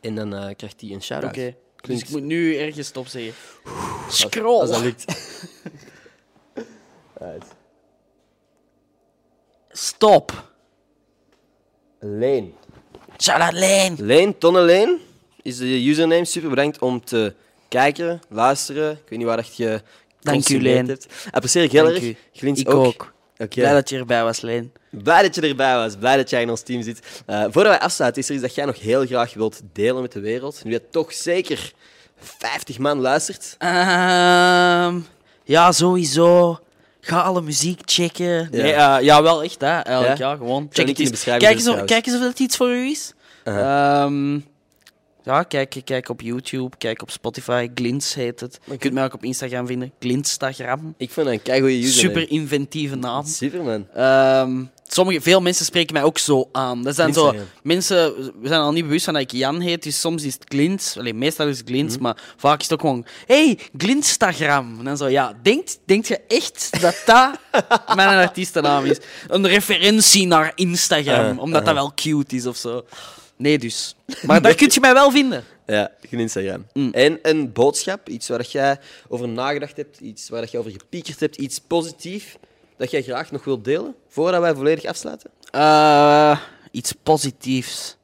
En 0.00 0.14
dan 0.14 0.34
eh, 0.34 0.54
krijgt 0.56 0.80
hij 0.80 0.90
een 0.90 1.02
shout-out. 1.02 1.36
Oké. 1.36 1.54
Dus 1.80 2.00
ik 2.00 2.08
moet 2.08 2.22
nu 2.22 2.56
ergens 2.56 2.86
stop 2.86 3.06
zeggen. 3.06 3.32
Scroll. 4.08 4.60
Als 4.60 4.70
dat 4.70 4.80
lukt. 4.80 5.04
Right. 7.14 7.46
Stop. 9.70 10.52
Leen. 11.98 12.54
Shout-out 13.18 13.52
Leen. 13.52 13.96
Leen, 13.98 14.38
Tonneleen 14.38 14.98
is 15.42 15.56
de 15.56 15.88
username. 15.88 16.24
Super 16.24 16.50
bedankt 16.50 16.78
om 16.78 17.04
te 17.04 17.34
kijken, 17.68 18.20
luisteren. 18.28 18.92
Ik 18.92 19.08
weet 19.08 19.18
niet 19.18 19.28
waar 19.28 19.48
je 19.54 19.82
Dank 20.22 20.48
u, 20.48 20.60
Leen. 20.62 20.86
hebt. 20.88 21.06
Apprecieer 21.30 21.64
ik 21.64 21.72
heel 21.72 21.84
Dank 21.84 21.96
erg. 21.96 22.14
Glins 22.32 22.60
Ik 22.60 22.70
ook. 22.70 22.84
ook. 22.86 23.10
Blij 23.48 23.72
dat 23.72 23.88
je 23.88 23.98
erbij 23.98 24.22
was, 24.24 24.40
Leen. 24.40 24.72
Blij 24.90 25.22
dat 25.22 25.34
je 25.34 25.40
erbij 25.40 25.74
was. 25.76 25.96
Blij 25.96 26.16
dat 26.16 26.30
jij 26.30 26.42
in 26.42 26.50
ons 26.50 26.60
team 26.62 26.82
zit. 26.82 27.00
Eh, 27.26 27.40
voordat 27.42 27.66
wij 27.72 27.80
afsluiten, 27.80 28.22
is 28.22 28.28
er 28.28 28.34
iets 28.34 28.42
dat 28.44 28.54
jij 28.54 28.64
nog 28.64 28.80
heel 28.80 29.06
graag 29.06 29.34
wilt 29.34 29.60
delen 29.72 30.02
met 30.02 30.12
de 30.12 30.20
wereld. 30.20 30.64
Nu 30.64 30.70
dat 30.72 30.82
toch 30.90 31.12
zeker 31.12 31.72
50 32.20 32.78
man 32.78 32.98
luistert. 33.00 33.54
Ehm, 33.58 34.98
ja, 35.44 35.72
sowieso. 35.72 36.58
Ga 37.00 37.20
alle 37.20 37.42
muziek 37.42 37.80
checken. 37.84 38.48
Nee, 38.50 38.66
Ja. 38.66 38.98
eh, 38.98 39.04
ja, 39.04 39.22
wel 39.22 39.42
echt, 39.42 39.60
hè. 39.60 39.66
Eigenlijk, 39.78 40.18
Ja? 40.18 40.30
ja, 40.30 40.36
gewoon. 40.36 40.66
Check 40.70 40.78
in 40.78 40.86
het 40.86 40.96
de 40.96 41.02
eens. 41.02 41.10
beschrijving 41.10 41.44
Kijk 41.50 41.58
eens, 41.66 41.68
of, 41.80 41.84
kijk 41.84 42.06
eens 42.06 42.16
of 42.16 42.22
dat 42.22 42.38
iets 42.38 42.56
voor 42.56 42.68
u 42.70 42.90
is. 42.90 43.12
Ehm, 43.44 44.38
ja, 45.24 45.42
kijk, 45.42 45.80
kijk 45.84 46.08
op 46.08 46.20
YouTube, 46.20 46.76
kijk 46.76 47.02
op 47.02 47.10
Spotify. 47.10 47.68
Glins 47.74 48.14
heet 48.14 48.40
het. 48.40 48.60
Je 48.64 48.76
kunt 48.76 48.94
mij 48.94 49.04
ook 49.04 49.14
op 49.14 49.24
Instagram 49.24 49.66
vinden. 49.66 49.92
Glinstagram. 50.00 50.94
Ik 50.96 51.10
vind 51.10 51.26
dat 51.26 51.34
een 51.34 51.42
keigoede 51.42 51.78
username. 51.78 52.18
Super 52.20 52.30
inventieve 52.36 52.94
naam. 52.96 53.26
Super, 53.26 53.62
man. 53.62 53.86
Ehm, 53.94 54.64
sommige, 54.86 55.20
veel 55.20 55.40
mensen 55.40 55.64
spreken 55.64 55.94
mij 55.94 56.02
ook 56.02 56.18
zo 56.18 56.48
aan. 56.52 56.82
Dat 56.82 56.94
zijn 56.94 57.12
zo, 57.12 57.28
Glints, 57.28 57.48
mensen, 57.62 58.14
we 58.40 58.48
zijn 58.48 58.60
al 58.60 58.72
niet 58.72 58.84
bewust 58.84 59.04
van 59.04 59.14
dat 59.14 59.22
ik 59.22 59.32
Jan 59.32 59.60
heet, 59.60 59.82
dus 59.82 60.00
soms 60.00 60.22
is 60.22 60.34
het 60.34 60.44
Glint. 60.48 60.94
Alleen 60.98 61.18
meestal 61.18 61.46
is 61.48 61.58
het 61.58 61.68
Glint, 61.68 61.92
Mhm. 61.92 62.02
maar 62.02 62.16
vaak 62.36 62.56
is 62.60 62.64
het 62.64 62.72
ook 62.72 62.80
gewoon... 62.80 63.06
Hey, 63.26 63.58
Glinstagram. 63.76 64.78
En 64.78 64.84
dan 64.84 64.96
zo, 64.96 65.08
ja, 65.08 65.32
denkt, 65.42 65.78
denkt 65.84 66.08
je 66.08 66.20
echt 66.28 66.80
dat 66.80 67.02
dat 67.06 67.38
mijn 67.96 68.18
artiestennaam 68.18 68.84
is? 68.84 68.98
Een 69.28 69.46
referentie 69.46 70.26
naar 70.26 70.52
Instagram, 70.54 71.36
Uh, 71.36 71.42
omdat 71.42 71.64
dat 71.64 71.74
wel 71.74 71.92
cute 71.94 72.36
is 72.36 72.46
of 72.46 72.56
zo. 72.56 72.84
Nee, 73.42 73.58
dus. 73.58 73.96
Maar 74.26 74.42
daar 74.42 74.54
kun 74.60 74.68
je 74.72 74.80
mij 74.80 74.92
wel 74.92 75.10
vinden. 75.10 75.44
Ja, 75.66 75.90
geen 76.08 76.20
Instagram. 76.20 76.66
Mm. 76.72 76.92
En 76.92 77.18
een 77.22 77.52
boodschap, 77.52 78.08
iets 78.08 78.28
waar 78.28 78.46
jij 78.46 78.78
over 79.08 79.28
nagedacht 79.28 79.76
hebt, 79.76 80.00
iets 80.00 80.28
waar 80.28 80.40
dat 80.40 80.50
jij 80.50 80.60
over 80.60 80.72
gepiekerd 80.72 81.20
hebt, 81.20 81.36
iets 81.36 81.58
positiefs 81.58 82.36
dat 82.76 82.90
jij 82.90 83.02
graag 83.02 83.30
nog 83.30 83.44
wilt 83.44 83.64
delen, 83.64 83.94
voordat 84.08 84.40
wij 84.40 84.54
volledig 84.54 84.84
afsluiten? 84.84 85.30
Eh, 85.50 86.40
iets 86.70 86.92
positiefs. 87.02 87.96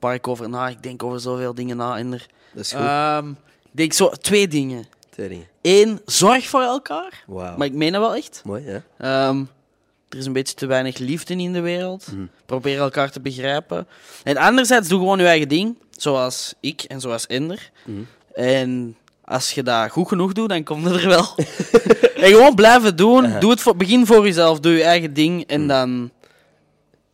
Waar 0.00 0.14
ik 0.14 0.28
over 0.28 0.48
na, 0.48 0.68
ik 0.68 0.82
denk 0.82 1.02
over 1.02 1.20
zoveel 1.20 1.54
dingen 1.54 1.76
na. 1.76 1.98
Er, 1.98 2.26
Dat 2.52 2.64
is 2.64 2.72
goed. 2.72 2.80
Ehm, 2.80 3.30
ik 3.62 3.70
denk 3.70 3.92
zo 3.92 4.08
twee 4.08 4.48
dingen. 4.48 4.84
Twee 5.10 5.28
dingen. 5.28 5.46
Eén, 5.62 6.00
zorg 6.04 6.46
voor 6.46 6.62
elkaar. 6.62 7.24
Wauw. 7.26 7.56
Maar 7.56 7.66
ik 7.66 7.72
meen 7.72 7.92
dat 7.92 8.00
wel 8.00 8.14
echt. 8.14 8.42
Mooi, 8.44 8.64
ja. 8.64 8.82
Ehm, 8.98 9.44
er 10.08 10.18
is 10.18 10.26
een 10.26 10.32
beetje 10.32 10.54
te 10.54 10.66
weinig 10.66 10.98
liefde 10.98 11.34
in 11.36 11.52
de 11.52 11.60
wereld. 11.60 12.06
Probeer 12.46 12.78
elkaar 12.78 13.10
te 13.10 13.20
begrijpen. 13.20 13.86
En 14.22 14.36
anderzijds, 14.36 14.88
doe 14.88 14.98
gewoon 14.98 15.18
je 15.18 15.24
eigen 15.26 15.48
ding. 15.48 15.76
Zoals 15.90 16.54
ik 16.60 16.82
en 16.82 17.00
zoals 17.00 17.26
Ender. 17.26 17.70
En 18.34 18.96
als 19.24 19.52
je 19.52 19.62
dat 19.62 19.90
goed 19.90 20.08
genoeg 20.08 20.32
doet, 20.32 20.48
dan 20.48 20.62
komt 20.62 20.84
het 20.84 21.02
er 21.02 21.08
wel. 21.08 21.34
en 22.24 22.30
gewoon 22.30 22.54
blijven 22.54 22.96
doen. 22.96 23.38
Doe 23.40 23.50
het 23.50 23.60
voor, 23.60 23.76
begin 23.76 24.06
voor 24.06 24.24
jezelf. 24.24 24.60
Doe 24.60 24.72
je 24.72 24.82
eigen 24.82 25.14
ding. 25.14 25.46
En 25.46 25.66
dan 25.66 26.10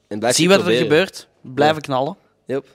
En 0.09 0.35
zie 0.35 0.49
wat 0.49 0.67
er 0.67 0.73
gebeurt. 0.73 1.29
Blijven 1.41 1.83
knallen. 1.83 2.17
Yep. 2.47 2.67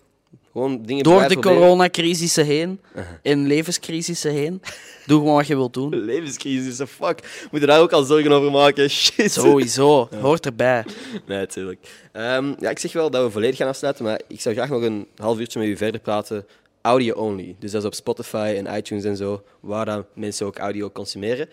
Gewoon 0.58 0.82
dingen 0.86 1.03
Door 1.03 1.22
de 1.22 1.28
proberen. 1.28 1.58
coronacrisissen 1.58 2.45
heen. 2.45 2.80
En 3.22 3.47
levenscrisissen 3.47 4.32
heen. 4.32 4.62
Doe 5.05 5.20
gewoon 5.20 5.36
wat 5.36 5.47
je 5.47 5.55
wilt 5.55 5.74
doen. 5.74 5.95
Levenscrisis, 6.05 6.76
fuck. 6.76 7.20
We 7.22 7.47
moeten 7.51 7.70
daar 7.70 7.82
ook 7.82 7.91
al 7.91 8.03
zorgen 8.03 8.32
over 8.32 8.51
maken. 8.51 8.89
Shit. 8.99 9.32
Sowieso. 9.32 10.10
Hoort 10.22 10.45
erbij. 10.45 10.86
Nee, 11.26 11.38
natuurlijk. 11.38 11.88
Ehm, 12.12 12.53
ja, 12.60 12.70
ik 12.70 12.80
zeg 12.80 12.93
wel 12.93 13.10
dat 13.10 13.24
we 13.24 13.32
volledig 13.32 13.58
gaan 13.58 13.68
afsluiten, 13.68 14.03
maar 14.03 14.22
ik 14.28 14.41
zou 14.41 14.55
graag 14.55 14.70
nog 14.70 14.82
een 14.82 15.08
half 15.16 15.39
uurtje 15.39 15.60
met 15.60 15.68
u 15.68 15.78
verder 15.78 16.01
praten. 16.01 16.45
Audio 16.82 17.14
only. 17.14 17.55
Dus 17.60 17.72
dat 17.72 17.82
is 17.82 17.88
op 17.88 17.93
Spotify 17.93 18.53
en 18.58 18.78
iTunes 18.78 19.03
en 19.03 19.18
zo, 19.18 19.43
waar 19.60 19.86
dan 19.86 20.05
mensen 20.14 20.45
ook 20.45 20.58
audio 20.58 20.89
consumeren. 20.89 21.49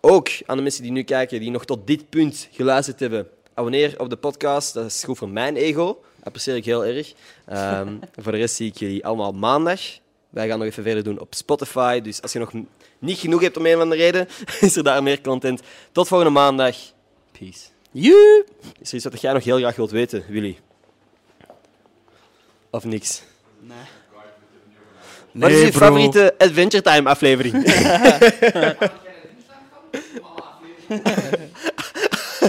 Ook 0.00 0.28
aan 0.46 0.56
de 0.56 0.62
mensen 0.62 0.82
die 0.82 0.92
nu 0.92 1.02
kijken, 1.02 1.40
die 1.40 1.50
nog 1.50 1.64
tot 1.64 1.86
dit 1.86 2.08
punt 2.08 2.48
geluisterd 2.52 3.00
hebben. 3.00 3.28
Abonneer 3.56 4.00
op 4.00 4.10
de 4.10 4.16
podcast. 4.16 4.74
Dat 4.74 4.84
is 4.84 5.04
goed 5.04 5.18
voor 5.18 5.28
mijn 5.28 5.56
ego. 5.56 6.02
Apprecieer 6.22 6.56
ik 6.56 6.64
heel 6.64 6.84
erg. 6.84 7.12
Ehm, 7.46 7.94
voor 8.22 8.32
de 8.32 8.38
rest 8.38 8.54
zie 8.54 8.68
ik 8.68 8.76
jullie 8.76 9.06
allemaal 9.06 9.32
maandag. 9.32 9.80
Wij 10.30 10.48
gaan 10.48 10.58
nog 10.58 10.68
even 10.68 10.82
verder 10.82 11.02
doen 11.02 11.20
op 11.20 11.34
Spotify. 11.34 12.00
Dus 12.00 12.22
als 12.22 12.32
je 12.32 12.38
nog 12.38 12.52
niet 12.98 13.18
genoeg 13.18 13.40
hebt 13.40 13.56
om 13.56 13.66
een 13.66 13.74
of 13.74 13.80
andere 13.80 14.00
reden, 14.00 14.28
is 14.60 14.76
er 14.76 14.82
daar 14.82 15.02
meer 15.02 15.20
content. 15.20 15.60
Tot 15.92 16.08
volgende 16.08 16.32
maandag. 16.32 16.76
Peace. 17.38 17.58
Joep. 17.90 18.46
Is 18.80 18.88
er 18.88 18.94
iets 18.94 19.04
wat 19.04 19.20
jij 19.20 19.32
nog 19.32 19.44
heel 19.44 19.58
graag 19.58 19.76
wilt 19.76 19.90
weten, 19.90 20.24
Willy? 20.28 20.58
Of 22.70 22.84
niks? 22.84 23.22
Wat 25.32 25.50
is 25.50 25.60
je 25.60 25.70
bro. 25.70 25.78
favoriete 25.78 26.34
Adventure 26.38 26.82
Time 26.82 27.08
aflevering? 27.08 27.54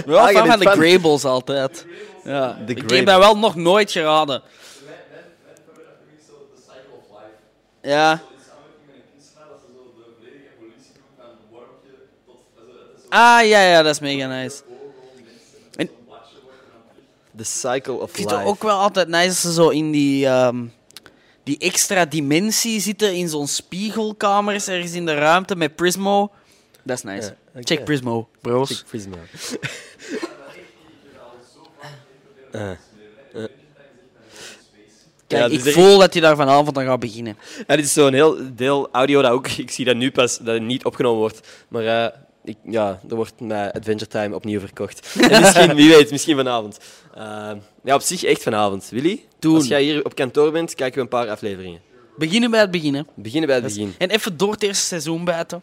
Wel 0.08 0.18
Ah, 0.18 0.28
fan 0.28 0.46
van 0.46 0.58
de. 0.58 0.66
Grables 0.70 1.24
altijd. 1.24 1.86
Ja. 2.24 2.58
De 2.66 2.74
ik 2.74 2.90
heb 2.90 3.06
dat 3.06 3.18
wel 3.18 3.38
nog 3.38 3.54
nooit 3.54 3.90
geraden. 3.90 4.42
Ja. 7.82 8.20
Ah, 13.08 13.46
ja, 13.46 13.60
ja, 13.62 13.82
dat 13.82 13.94
is 13.94 14.00
mega 14.00 14.26
nice. 14.26 14.62
En 15.76 15.88
The 17.36 17.44
Cycle 17.44 17.92
of 17.92 18.08
ik 18.08 18.14
vind 18.14 18.30
Life. 18.30 18.40
het 18.42 18.48
ook 18.50 18.62
wel 18.62 18.78
altijd 18.78 19.08
nice 19.08 19.26
als 19.28 19.40
ze 19.40 19.52
zo 19.52 19.68
in 19.68 19.90
die, 19.90 20.26
ehm, 20.26 20.64
die 21.42 21.58
extra 21.58 22.04
dimensie 22.04 22.80
zitten 22.80 23.14
in 23.14 23.28
zo'n 23.28 23.46
spiegelkamers 23.48 24.68
ergens 24.68 24.92
in 24.92 25.06
de 25.06 25.14
ruimte 25.14 25.56
met 25.56 25.76
Prismo. 25.76 26.30
Dat 26.82 26.96
is 26.96 27.02
nice. 27.02 27.34
Check 27.60 27.84
Prismo, 27.84 28.28
bros. 28.40 28.68
Chick 28.90 29.08
Eh, 32.52 32.70
Kijk, 35.26 35.42
Ja, 35.42 35.48
dus 35.48 35.58
ik 35.58 35.64
er- 35.66 35.72
voel 35.72 35.98
dat 35.98 36.12
hij 36.12 36.22
daar 36.22 36.36
vanavond 36.36 36.78
aan 36.78 36.84
gaat 36.84 37.00
beginnen. 37.00 37.36
Ja, 37.66 37.76
dit 37.76 37.84
is 37.84 37.92
zo'n 37.92 38.12
heel 38.12 38.36
deel 38.54 38.88
audio 38.92 39.22
dat 39.22 39.30
ook, 39.30 39.48
ik 39.66 39.70
zie 39.70 39.84
dat 39.84 39.96
nu 39.96 40.10
pas, 40.10 40.38
dat 40.38 40.54
het 40.54 40.62
niet 40.62 40.84
opgenomen 40.84 41.18
wordt. 41.20 41.40
Maar 41.68 41.84
eh, 42.04 42.18
ik, 42.44 42.56
ja, 42.64 43.00
er 43.08 43.16
wordt 43.16 43.40
met 43.40 43.72
Adventure 43.72 44.10
Time 44.10 44.34
opnieuw 44.34 44.60
verkocht. 44.60 45.06
En 45.30 45.40
misschien, 45.40 45.74
wie 45.74 45.88
weet, 45.88 46.10
misschien 46.10 46.36
vanavond. 46.36 46.78
Eh, 47.14 47.50
ja, 47.84 47.94
op 47.94 48.00
zich 48.00 48.22
echt 48.24 48.42
vanavond. 48.42 48.88
Willy, 48.90 49.24
Doen. 49.38 49.54
als 49.54 49.66
jij 49.66 49.82
hier 49.82 50.04
op 50.04 50.14
kantoor 50.14 50.50
bent, 50.52 50.74
kijken 50.74 50.94
we 50.96 51.00
een 51.02 51.08
paar 51.08 51.28
afleveringen. 51.28 51.80
Beginnen 52.16 52.50
bij 52.50 52.60
het 52.60 52.70
begin, 52.70 52.94
hè. 52.94 53.02
Beginnen 53.14 53.46
bij 53.46 53.56
het 53.56 53.64
begin. 53.64 53.94
En 53.98 54.10
even 54.10 54.36
door 54.36 54.52
het 54.52 54.62
eerste 54.62 54.84
seizoen 54.86 55.24
buiten. 55.24 55.62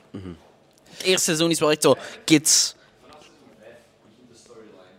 Het 0.90 1.04
eerste 1.04 1.24
seizoen 1.24 1.50
is 1.50 1.60
wel 1.60 1.72
echt 1.72 1.84
zo 1.84 1.96
kids. 2.26 2.76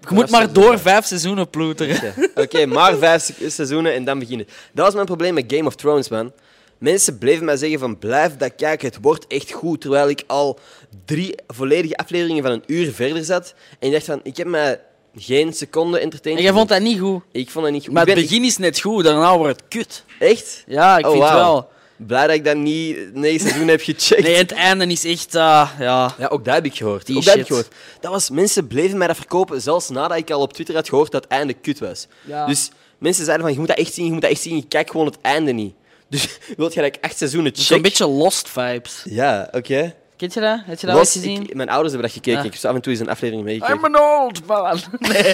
Je 0.08 0.14
moet 0.14 0.30
maar 0.30 0.52
door 0.52 0.78
vijf 0.78 1.04
seizoenen 1.06 1.50
ploeteren. 1.50 2.14
Oké, 2.34 2.66
maar 2.66 2.96
vijf 2.96 3.22
se- 3.22 3.50
seizoenen 3.50 3.94
en 3.94 4.04
dan 4.04 4.18
beginnen. 4.18 4.46
Dat 4.72 4.84
was 4.84 4.94
mijn 4.94 5.06
probleem 5.06 5.34
met 5.34 5.44
Game 5.48 5.66
of 5.66 5.74
Thrones, 5.74 6.08
man. 6.08 6.32
Mensen 6.78 7.18
bleven 7.18 7.44
mij 7.44 7.56
zeggen 7.56 7.78
van 7.78 7.98
blijf 7.98 8.36
dat 8.36 8.52
kijken, 8.56 8.86
het 8.88 8.98
wordt 9.00 9.26
echt 9.26 9.50
goed. 9.52 9.80
Terwijl 9.80 10.08
ik 10.08 10.22
al 10.26 10.58
drie 11.04 11.34
volledige 11.46 11.96
afleveringen 11.96 12.42
van 12.42 12.52
een 12.52 12.62
uur 12.66 12.92
verder 12.92 13.24
zat. 13.24 13.54
En 13.78 13.86
ik 13.86 13.92
dacht 13.92 14.04
van, 14.04 14.20
ik 14.22 14.36
heb 14.36 14.46
mij 14.46 14.80
geen 15.16 15.52
seconde 15.52 15.96
En 15.96 16.02
entertained. 16.02 16.42
jij 16.44 16.52
vond 16.52 16.68
dat 16.68 16.80
niet 16.80 16.98
goed. 17.00 17.22
Ik 17.32 17.50
vond 17.50 17.64
dat 17.64 17.74
niet 17.74 17.84
goed. 17.84 17.92
Maar 17.94 18.06
het 18.06 18.14
begin 18.14 18.44
is 18.44 18.56
net 18.56 18.80
goed, 18.80 19.04
daarna 19.04 19.38
wordt 19.38 19.60
het 19.60 19.68
kut. 19.68 20.04
Echt? 20.18 20.64
Ja, 20.66 20.98
ik 20.98 21.04
Oh, 21.06 21.10
vind 21.10 21.22
wauw. 21.22 21.36
wel. 21.36 21.68
Blij 21.96 22.26
dat 22.26 22.36
ik 22.36 22.44
dat 22.44 22.56
niet 22.56 23.14
negen 23.14 23.40
seizoenen 23.40 23.68
heb 23.68 23.80
gecheckt. 23.80 24.22
Nee, 24.22 24.36
het 24.36 24.52
einde 24.52 24.86
is 24.86 25.04
echt... 25.04 25.34
ah, 25.34 25.70
ja. 25.78 26.14
Ja, 26.18 26.26
ook 26.26 26.44
dat 26.44 26.54
heb 26.54 26.64
ik 26.64 26.74
gehoord. 26.74 27.06
Die 27.06 27.16
ook 27.16 27.24
dat 27.24 27.34
heb 27.34 27.42
ik 27.42 27.46
shit. 27.54 27.56
gehoord. 27.64 27.76
Dat 28.00 28.10
was, 28.12 28.30
mensen 28.30 28.66
bleven 28.66 28.98
mij 28.98 29.06
dat 29.06 29.16
verkopen, 29.16 29.60
zelfs 29.62 29.88
nadat 29.88 30.18
ik 30.18 30.30
al 30.30 30.40
op 30.40 30.52
Twitter 30.52 30.74
had 30.74 30.88
gehoord 30.88 31.12
dat 31.12 31.22
het 31.22 31.32
einde 31.32 31.52
kut 31.54 31.78
was. 31.78 32.06
Ja. 32.24 32.46
Dus 32.46 32.70
mensen 32.98 33.24
zeiden 33.24 33.44
van, 33.44 33.54
je 33.54 33.58
moet 33.60 33.68
dat 33.68 33.78
echt 33.78 33.94
zien, 33.94 34.04
je 34.06 34.12
moet 34.12 34.22
dat 34.22 34.30
echt 34.30 34.40
zien, 34.40 34.56
je 34.56 34.66
kijkt 34.68 34.90
gewoon 34.90 35.06
het 35.06 35.18
einde 35.20 35.52
niet. 35.52 35.74
Dus 36.08 36.38
wilt 36.56 36.74
je 36.74 36.80
dat 36.80 36.94
ik 36.96 37.04
acht 37.04 37.16
seizoenen 37.16 37.50
Het 37.50 37.60
is 37.60 37.66
check? 37.66 37.76
een 37.76 37.82
beetje 37.82 38.06
Lost 38.06 38.48
vibes. 38.48 39.02
Ja, 39.04 39.48
oké. 39.52 39.94
Kent 40.16 40.34
je 40.34 40.40
dat? 40.40 40.60
Heb 40.64 40.78
je 40.80 40.86
dat 40.86 40.96
Los, 40.96 41.04
ooit 41.16 41.24
gezien? 41.24 41.42
ik- 41.42 41.54
Mijn 41.54 41.68
ouders 41.68 41.92
hebben 41.92 42.10
dat 42.10 42.16
gekeken. 42.18 42.40
Ah. 42.40 42.44
Ik 42.46 42.50
heb 42.52 42.60
zo 42.60 42.68
af 42.68 42.74
en 42.74 42.80
toe 42.80 42.92
eens 42.92 43.00
een 43.00 43.08
aflevering 43.08 43.44
meegekeken. 43.44 43.76
I'm 43.76 43.94
an 43.94 44.00
old 44.00 44.46
man. 44.46 44.78
Nee. 44.98 45.32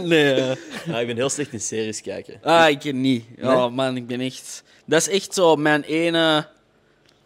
nee. 0.08 0.34
eh. 0.34 0.94
Ah, 0.94 1.00
ik 1.00 1.06
ben 1.06 1.16
heel 1.16 1.28
slecht 1.30 1.52
in 1.52 1.60
series 1.60 2.00
kijken. 2.00 2.34
Ah, 2.42 2.68
ik 2.68 2.78
ken 2.78 3.00
niet. 3.00 3.24
Oh 3.42 3.58
Nee? 3.58 3.68
man, 3.70 3.96
ik 3.96 4.06
ben 4.06 4.20
echt... 4.20 4.62
Dat 4.84 5.00
is 5.00 5.08
echt 5.08 5.34
zo 5.34 5.56
mijn 5.56 5.82
ene... 5.82 6.46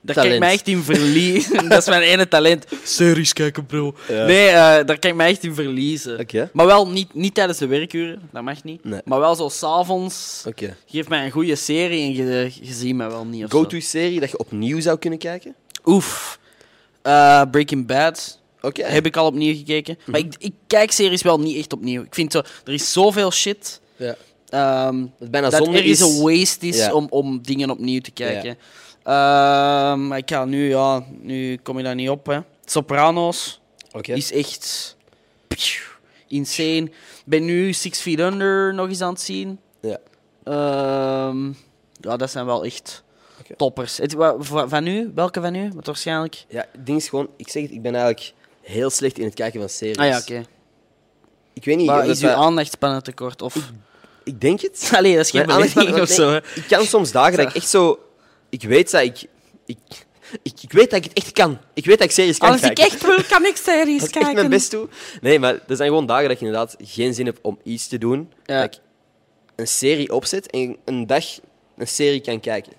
Daar 0.04 0.14
kan 0.14 0.32
ik 0.32 0.38
mij 0.38 0.52
echt 0.52 0.68
in 0.68 0.82
verliezen. 0.82 1.68
dat 1.68 1.78
is 1.82 1.88
mijn 1.88 2.02
ene 2.02 2.28
talent. 2.28 2.66
Series 2.82 3.32
kijken, 3.32 3.66
bro. 3.66 3.94
Ja. 4.08 4.24
Nee, 4.26 4.46
eh, 4.48 4.54
daar 4.54 4.98
kan 4.98 5.10
ik 5.10 5.14
mij 5.16 5.30
echt 5.30 5.44
in 5.44 5.54
verliezen. 5.54 6.26
Maar 6.52 6.66
wel 6.66 6.88
niet, 6.88 7.14
niet 7.14 7.34
tijdens 7.34 7.58
de 7.58 7.66
werkuren, 7.66 8.28
dat 8.32 8.42
mag 8.42 8.64
niet. 8.64 8.84
Nee. 8.84 9.00
Maar 9.04 9.20
wel 9.20 9.34
zo 9.34 9.48
s'avonds. 9.48 10.42
Oké. 10.46 10.76
Geef 10.86 11.08
mij 11.08 11.24
een 11.24 11.30
goede 11.30 11.54
serie 11.56 12.02
en 12.02 12.14
je, 12.14 12.50
je 12.60 12.72
ziet 12.72 12.94
mij 12.94 13.08
wel 13.08 13.24
niet. 13.24 13.50
Go-to-serie 13.50 14.20
dat 14.20 14.30
je 14.30 14.38
opnieuw 14.38 14.80
zou 14.80 14.98
kunnen 14.98 15.18
kijken? 15.18 15.54
Oef. 15.84 16.38
Eh, 17.02 17.42
Breaking 17.50 17.86
Bad 17.86 18.38
Oké. 18.60 18.82
heb 18.84 19.06
ik 19.06 19.16
al 19.16 19.26
opnieuw 19.26 19.54
gekeken. 19.54 19.98
Maar 20.06 20.20
ik, 20.20 20.34
ik 20.38 20.52
kijk 20.66 20.90
series 20.90 21.22
wel 21.22 21.40
niet 21.40 21.56
echt 21.56 21.72
opnieuw. 21.72 22.02
Ik 22.02 22.14
vind 22.14 22.32
zo, 22.32 22.42
er 22.64 22.72
is 22.72 22.92
zoveel 22.92 23.30
shit. 23.32 23.80
Ja. 23.96 24.14
ehm, 24.48 25.00
Dat 25.00 25.08
is 25.20 25.30
bijna 25.30 25.50
dat 25.50 25.66
er 25.66 25.84
is 25.84 26.00
een 26.00 26.20
waste 26.22 26.66
is 26.66 26.76
Ja. 26.76 26.92
om, 26.92 27.06
om 27.10 27.38
dingen 27.42 27.70
opnieuw 27.70 28.00
te 28.00 28.10
kijken. 28.10 28.48
Ehm, 28.48 28.56
maar 29.04 30.18
ik 30.18 30.30
ga 30.30 30.44
nu, 30.44 30.68
ja, 30.68 31.04
nu 31.20 31.56
kom 31.56 31.78
je 31.78 31.84
daar 31.84 31.94
niet 31.94 32.08
op. 32.08 32.26
Hè. 32.26 32.38
Sopranos 32.64 33.60
Oké. 33.92 34.12
is 34.12 34.32
echt 34.32 34.96
insane. 36.28 36.82
Ik 36.84 37.22
ben 37.24 37.44
nu 37.44 37.72
Six 37.72 38.00
Feet 38.00 38.18
Under 38.18 38.74
nog 38.74 38.88
eens 38.88 39.00
aan 39.00 39.12
het 39.12 39.20
zien. 39.20 39.58
Ja. 39.80 39.98
Ehm, 40.44 41.46
ja, 42.00 42.16
dat 42.16 42.30
zijn 42.30 42.46
wel 42.46 42.64
echt 42.64 43.02
toppers. 43.56 43.96
Het, 43.96 44.14
van 44.66 44.84
nu? 44.84 45.12
Welke 45.14 45.40
van 45.40 45.52
nu? 45.52 45.70
Want 45.72 45.86
waarschijnlijk. 45.86 46.44
Ja, 46.48 46.66
het 46.72 46.86
ding 46.86 46.98
is 46.98 47.08
gewoon... 47.08 47.28
Ik 47.36 47.48
zeg 47.48 47.62
het, 47.62 47.70
ik 47.70 47.82
ben 47.82 47.94
eigenlijk 47.94 48.32
heel 48.60 48.90
slecht 48.90 49.18
in 49.18 49.24
het 49.24 49.34
kijken 49.34 49.60
van 49.60 49.68
series. 49.68 49.96
Ah 49.96 50.06
ja, 50.06 50.18
oké. 50.18 50.44
Ik 51.52 51.64
weet 51.64 51.76
niet... 51.76 51.86
Maar 51.86 52.06
is 52.06 52.22
uw 52.22 52.30
aandachtspannen 52.30 53.02
te 53.02 53.12
kort? 53.12 53.42
Of... 53.42 53.72
Ik 54.24 54.40
denk 54.40 54.60
het. 54.60 54.90
Allee, 54.96 55.16
dat 55.16 55.24
is 55.24 55.30
geen 55.30 55.46
belediging 55.46 56.00
of 56.00 56.08
zo. 56.08 56.30
nee, 56.30 56.40
Ik 56.54 56.64
kan 56.68 56.84
soms 56.84 57.12
dagen 57.12 57.36
dat 57.36 57.48
ik 57.48 57.54
echt 57.54 57.68
zo... 57.68 57.98
Ik 58.54 58.62
weet 58.62 58.90
dat 58.90 59.02
ik... 59.02 59.24
Ik, 59.66 59.78
ik, 60.42 60.62
ik 60.62 60.72
weet 60.72 60.90
dat 60.90 60.98
ik 60.98 61.04
het 61.04 61.12
echt 61.24 61.32
kan. 61.32 61.58
Ik 61.74 61.84
weet 61.84 61.98
dat 61.98 62.06
ik 62.06 62.12
series 62.14 62.38
kan 62.38 62.50
Als 62.50 62.62
ik 62.62 62.74
kijken. 62.74 62.84
echt 62.84 63.06
wil, 63.06 63.22
kan 63.28 63.44
ik 63.44 63.56
series 63.56 64.00
Als 64.00 64.08
ik 64.08 64.14
kijken. 64.14 64.34
mijn 64.34 64.48
best 64.48 64.70
doe. 64.70 64.88
Nee, 65.20 65.38
maar 65.38 65.54
er 65.68 65.76
zijn 65.76 65.88
gewoon 65.88 66.06
dagen 66.06 66.28
dat 66.28 66.38
je 66.38 66.46
inderdaad 66.46 66.76
geen 66.78 67.14
zin 67.14 67.26
hebt 67.26 67.38
om 67.42 67.58
iets 67.62 67.88
te 67.88 67.98
doen. 67.98 68.32
Ja. 68.44 68.60
Dat 68.60 68.74
ik 68.74 68.80
een 69.56 69.66
serie 69.68 70.12
opzet 70.12 70.50
en 70.50 70.76
een 70.84 71.06
dag 71.06 71.24
een 71.76 71.88
serie 71.88 72.20
kan 72.20 72.40
kijken. 72.40 72.72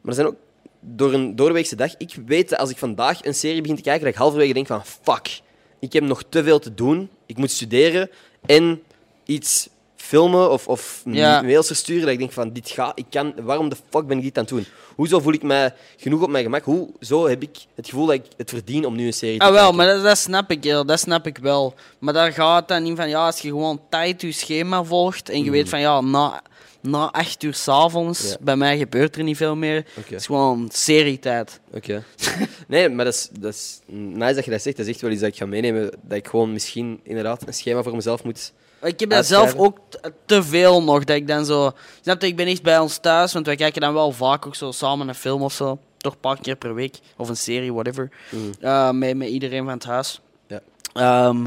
Maar 0.00 0.08
er 0.08 0.14
zijn 0.14 0.26
ook 0.26 0.36
door 0.80 1.12
een 1.12 1.36
doorweekse 1.36 1.76
dag. 1.76 1.94
Ik 1.98 2.14
weet 2.26 2.48
dat 2.48 2.58
als 2.58 2.70
ik 2.70 2.76
vandaag 2.78 3.24
een 3.24 3.34
serie 3.34 3.60
begin 3.60 3.76
te 3.76 3.82
kijken, 3.82 4.04
dat 4.04 4.12
ik 4.12 4.18
halverwege 4.18 4.52
denk 4.52 4.66
van 4.66 4.84
fuck, 4.84 5.40
ik 5.78 5.92
heb 5.92 6.02
nog 6.02 6.22
te 6.28 6.44
veel 6.44 6.58
te 6.58 6.74
doen. 6.74 7.10
Ik 7.26 7.36
moet 7.36 7.50
studeren 7.50 8.10
en 8.46 8.82
iets 9.24 9.68
filmen 10.06 10.50
of, 10.50 10.68
of 10.68 11.02
Ja. 11.04 11.42
mails 11.42 11.66
versturen. 11.66 12.02
Dat 12.02 12.12
ik 12.12 12.18
denk 12.18 12.32
van 12.32 12.52
dit 12.52 12.70
gaat, 12.70 12.98
ik 12.98 13.04
kan, 13.10 13.34
waarom 13.42 13.68
de 13.68 13.76
fuck 13.90 14.06
ben 14.06 14.16
ik 14.16 14.22
dit 14.22 14.36
aan 14.38 14.44
het 14.44 14.52
doen? 14.52 14.66
Hoezo 14.94 15.20
voel 15.20 15.32
ik 15.32 15.42
mij 15.42 15.74
genoeg 15.96 16.22
op 16.22 16.30
mijn 16.30 16.44
gemak? 16.44 16.64
Hoezo 16.64 17.26
heb 17.28 17.42
ik 17.42 17.56
het 17.74 17.88
gevoel 17.88 18.06
dat 18.06 18.14
ik 18.14 18.24
het 18.36 18.50
verdien 18.50 18.86
om 18.86 18.96
nu 18.96 19.06
een 19.06 19.12
serie 19.12 19.38
te 19.38 19.44
Ah, 19.44 19.52
wel, 19.52 19.72
maar 19.72 19.86
dat, 19.86 20.02
dat 20.02 20.18
snap 20.18 20.50
ik, 20.50 20.62
dat 20.62 21.00
snap 21.00 21.26
ik 21.26 21.38
wel. 21.38 21.74
Maar 21.98 22.14
daar 22.14 22.32
gaat 22.32 22.58
het 22.58 22.68
dan 22.68 22.86
in 22.86 22.96
van, 22.96 23.08
ja, 23.08 23.26
als 23.26 23.40
je 23.40 23.48
gewoon 23.48 23.80
tijd 23.90 24.20
je 24.20 24.32
schema 24.32 24.84
volgt 24.84 25.28
en 25.28 25.44
je 25.44 25.50
weet 25.50 25.68
van, 25.68 25.80
ja, 25.80 26.00
na, 26.00 26.42
na 26.80 27.10
acht 27.12 27.42
uur 27.42 27.54
s'avonds. 27.54 28.28
Ja. 28.30 28.36
bij 28.40 28.56
mij 28.56 28.78
gebeurt 28.78 29.16
er 29.16 29.22
niet 29.22 29.36
veel 29.36 29.56
meer. 29.56 29.84
Het 29.94 30.12
is 30.12 30.26
gewoon 30.26 30.68
serietijd. 30.72 31.60
Oké. 31.72 32.04
Nee, 32.68 32.88
maar 32.88 33.04
dat 33.04 33.14
is, 33.14 33.28
dat 33.40 33.54
is 33.54 33.80
nice 33.86 34.34
dat 34.34 34.44
je 34.44 34.50
dat 34.50 34.62
zegt. 34.62 34.76
Dat 34.76 34.86
is 34.86 34.92
echt 34.92 35.00
wel 35.00 35.10
iets 35.10 35.20
dat 35.20 35.30
ik 35.30 35.36
ga 35.36 35.46
meenemen. 35.46 35.90
Dat 36.02 36.18
ik 36.18 36.28
gewoon 36.28 36.52
misschien 36.52 37.00
inderdaad 37.02 37.46
een 37.46 37.54
schema 37.54 37.82
voor 37.82 37.94
mezelf 37.94 38.24
moet... 38.24 38.52
Ik 38.82 39.00
heb 39.00 39.10
dat 39.10 39.26
zelf 39.26 39.54
ook 39.54 39.78
te 40.26 40.42
veel 40.42 40.82
nog, 40.82 41.04
dat 41.04 41.16
ik 41.16 41.28
dan 41.28 41.44
zo... 41.44 41.72
Snap 42.02 42.20
je, 42.20 42.26
ik 42.26 42.36
ben 42.36 42.46
echt 42.46 42.62
bij 42.62 42.78
ons 42.78 42.96
thuis, 42.98 43.32
want 43.32 43.46
wij 43.46 43.56
kijken 43.56 43.80
dan 43.80 43.94
wel 43.94 44.12
vaak 44.12 44.46
ook 44.46 44.54
zo 44.54 44.72
samen 44.72 45.08
een 45.08 45.14
film 45.14 45.42
of 45.42 45.52
zo. 45.52 45.78
Toch 45.96 46.12
een 46.12 46.20
paar 46.20 46.40
keer 46.40 46.56
per 46.56 46.74
week, 46.74 46.98
of 47.16 47.28
een 47.28 47.36
serie, 47.36 47.72
whatever. 47.72 48.10
Eh, 48.60 48.90
met, 48.90 49.16
met 49.16 49.28
iedereen 49.28 49.64
van 49.64 49.72
het 49.72 49.84
huis. 49.84 50.20
Ja. 50.46 50.60
Ehm, 50.92 51.46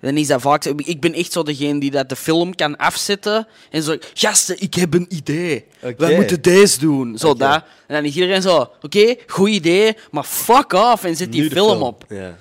dan 0.00 0.16
is 0.16 0.26
dat 0.26 0.40
vaak. 0.40 0.64
Ik 0.64 1.00
ben 1.00 1.12
echt 1.12 1.32
zo 1.32 1.42
degene 1.42 1.80
die 1.80 1.90
dat 1.90 2.08
de 2.08 2.16
film 2.16 2.54
kan 2.54 2.76
afzetten. 2.76 3.46
En 3.70 3.82
zo, 3.82 3.96
gasten, 4.14 4.60
ik 4.60 4.74
heb 4.74 4.94
een 4.94 5.06
idee. 5.08 5.66
Oké. 5.82 6.06
We 6.06 6.14
moeten 6.14 6.42
deze 6.42 6.78
doen. 6.78 7.18
Zo 7.18 7.28
Oké. 7.28 7.38
dat. 7.38 7.62
En 7.86 7.94
dan 7.94 8.04
is 8.04 8.14
iedereen 8.14 8.42
zo, 8.42 8.70
oké, 8.82 9.14
goed 9.26 9.48
idee, 9.48 9.96
maar 10.10 10.24
fuck 10.24 10.72
off 10.72 11.04
en 11.04 11.16
zet 11.16 11.32
die 11.32 11.50
film, 11.50 11.82
op. 11.82 12.04
Ja. 12.08 12.36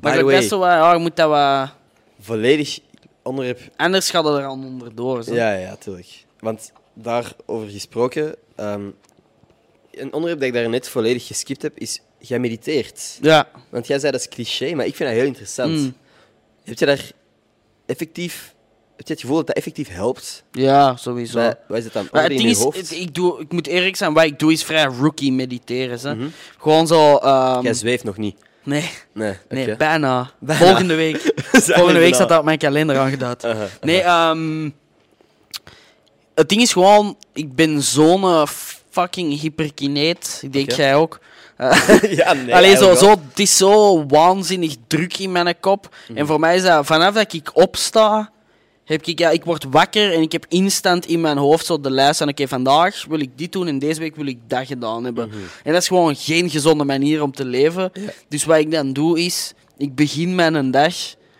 Maar 0.00 0.12
the 0.12 0.18
ik 0.18 0.24
way, 0.24 0.36
best 0.36 0.48
zo, 0.48 0.58
wat, 0.58 0.68
ja, 0.68 0.92
je 0.92 0.98
moet 0.98 1.16
dat 1.16 1.28
wat... 1.28 1.70
volledig 2.20 2.78
onderwerp... 3.22 3.60
Anders 3.76 4.10
gaat 4.10 4.24
het 4.24 4.34
er 4.36 4.44
al 4.44 4.52
onderdoor. 4.52 5.22
Zo. 5.24 5.34
Ja, 5.34 5.52
ja, 5.54 5.76
tuurlijk. 5.76 6.24
Want 6.40 6.72
daarover 6.94 7.68
gesproken... 7.68 8.34
ehm, 8.56 8.88
een 9.90 10.12
onderwerp 10.12 10.38
dat 10.38 10.48
ik 10.48 10.54
daar 10.54 10.68
net 10.68 10.88
volledig 10.88 11.26
geskipt 11.26 11.62
heb, 11.62 11.78
is... 11.78 12.00
Jij 12.18 12.38
mediteert. 12.38 13.18
ja. 13.20 13.48
Want 13.70 13.86
jij 13.86 13.98
zei 13.98 14.12
dat 14.12 14.20
is 14.20 14.28
cliché, 14.28 14.74
maar 14.74 14.86
ik 14.86 14.96
vind 14.96 15.08
dat 15.08 15.18
heel 15.18 15.26
interessant. 15.26 15.72
Mm. 15.72 15.94
Heb 16.64 16.78
je 16.78 16.86
daar 16.86 17.10
effectief... 17.86 18.54
Heb 18.96 19.06
je 19.06 19.12
het 19.12 19.22
gevoel 19.22 19.36
dat 19.36 19.46
dat 19.46 19.56
effectief 19.56 19.88
helpt? 19.88 20.44
Ja, 20.52 20.96
sowieso. 20.96 21.34
Bij- 21.38 21.56
Wat 21.68 21.78
is 21.78 21.84
het 21.84 21.92
dan? 21.92 22.08
Maar 22.12 22.22
het 22.22 22.30
in 22.32 22.36
ding 22.38 22.48
je 22.58 22.68
is, 22.72 22.78
het- 22.90 22.98
ik, 23.00 23.14
doe, 23.14 23.40
ik 23.40 23.52
moet 23.52 23.66
eerlijk 23.66 23.96
zijn, 23.96 24.12
wat 24.12 24.24
ik 24.24 24.38
doe 24.38 24.52
is 24.52 24.64
vrij 24.64 24.84
rookie 24.84 25.32
mediteren. 25.32 25.98
Hè. 26.00 26.14
Mhm. 26.14 26.28
Gewoon 26.58 26.86
zo... 26.86 27.16
ehm, 27.16 27.62
Jij 27.62 27.74
zweeft 27.74 28.04
nog 28.04 28.16
niet. 28.16 28.36
Nee, 28.62 28.90
Nee, 29.12 29.34
nee 29.48 29.76
bijna. 29.76 30.30
Bijna. 30.38 30.64
Volgende 30.64 30.94
week. 30.94 31.16
Volgende 31.50 31.92
we 31.92 31.98
week 31.98 32.14
staat 32.14 32.28
dat 32.28 32.38
op 32.38 32.44
mijn 32.44 32.58
kalender 32.58 32.98
aangeduid. 32.98 33.46
Nee, 33.80 34.00
ehm 34.00 34.70
het 36.34 36.48
ding 36.48 36.60
is 36.60 36.72
gewoon, 36.72 37.16
ik 37.32 37.54
ben 37.54 37.82
zo'n 37.82 38.22
eh, 38.22 38.46
fucking 38.90 39.40
hyperkineet. 39.40 40.40
Ik 40.42 40.52
denk 40.52 40.72
jij 40.72 40.94
ook. 40.94 41.20
ja, 42.10 42.32
nee. 42.32 42.54
Alleen 42.56 42.76
zo, 42.76 42.94
zo, 42.94 43.10
het 43.10 43.38
is 43.38 43.56
zo 43.56 44.06
waanzinnig 44.06 44.74
druk 44.86 45.18
in 45.18 45.32
mijn 45.32 45.60
kop. 45.60 45.94
Mhm. 46.08 46.18
En 46.18 46.26
voor 46.26 46.40
mij 46.40 46.56
is 46.56 46.62
dat 46.62 46.86
vanaf 46.86 47.14
dat 47.14 47.32
ik 47.32 47.50
opsta, 47.52 48.30
heb 48.92 49.06
ik, 49.06 49.18
ja, 49.18 49.30
ik 49.30 49.44
word 49.44 49.64
wakker 49.70 50.12
en 50.12 50.20
ik 50.20 50.32
heb 50.32 50.46
instant 50.48 51.06
in 51.06 51.20
mijn 51.20 51.36
hoofd 51.36 51.66
zo 51.66 51.80
de 51.80 51.90
lijst 51.90 52.18
van 52.18 52.28
oké, 52.28 52.48
vandaag 52.48 53.04
wil 53.08 53.20
ik 53.20 53.30
dit 53.38 53.52
doen 53.52 53.66
en 53.66 53.78
deze 53.78 54.00
week 54.00 54.16
wil 54.16 54.26
ik 54.26 54.38
dat 54.46 54.66
gedaan 54.66 55.04
hebben. 55.04 55.28
Mhm. 55.28 55.38
En 55.64 55.72
dat 55.72 55.82
is 55.82 55.88
gewoon 55.88 56.16
geen 56.16 56.50
gezonde 56.50 56.84
manier 56.84 57.22
om 57.22 57.32
te 57.32 57.44
leven. 57.44 57.92
Dus 58.28 58.44
wat 58.44 58.58
ik 58.58 58.70
dan 58.70 58.92
doe 58.92 59.20
is, 59.20 59.52
ik 59.76 59.94
begin 59.94 60.34
mijn 60.34 60.70
dag 60.70 60.94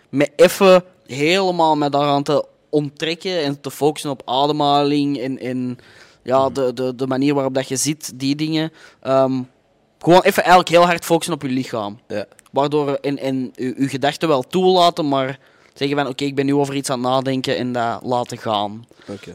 met 0.09 0.31
even 0.35 0.83
helemaal 1.05 1.75
me 1.75 1.89
daaraan 1.89 2.23
te 2.23 2.45
onttrekken 2.69 3.43
en 3.43 3.61
te 3.61 3.71
focussen 3.71 4.09
op 4.11 4.21
ademhaling 4.25 5.19
en, 5.19 5.39
en 5.39 5.77
ja, 6.23 6.43
Mhm. 6.43 6.53
de, 6.53 6.73
de, 6.73 6.95
de 6.95 7.07
manier 7.07 7.33
waarop 7.33 7.53
dat 7.53 7.67
je 7.67 7.75
zit, 7.75 8.11
die 8.19 8.35
dingen. 8.35 8.71
Ehm, 9.01 9.41
gewoon 9.99 10.21
even 10.21 10.43
eigenlijk 10.43 10.69
heel 10.69 10.85
hard 10.85 11.05
focussen 11.05 11.33
op 11.33 11.41
je 11.41 11.47
lichaam. 11.47 11.99
Ja. 12.07 12.25
Waardoor 12.51 12.93
en, 12.93 13.19
en 13.19 13.51
je, 13.55 13.73
je 13.77 13.87
gedachten 13.87 14.27
wel 14.27 14.43
toelaten, 14.43 15.07
maar 15.07 15.39
zeggen 15.73 15.97
van 15.97 16.07
oké, 16.07 16.23
ik 16.23 16.35
ben 16.35 16.45
nu 16.45 16.53
over 16.53 16.75
iets 16.75 16.89
aan 16.89 16.99
het 16.99 17.09
nadenken 17.09 17.57
en 17.57 17.71
dat 17.71 17.99
laten 18.03 18.37
gaan. 18.37 18.85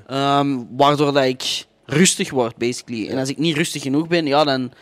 Ehm, 0.07 0.59
waardoor 0.71 1.13
dat 1.13 1.25
ik 1.25 1.67
rustig 1.85 2.31
word, 2.31 2.57
basically. 2.57 3.09
En 3.09 3.19
als 3.19 3.29
ik 3.29 3.39
niet 3.39 3.57
rustig 3.57 3.83
genoeg 3.83 4.09
ben, 4.09 4.27
ja, 4.27 4.45
dan 4.45 4.73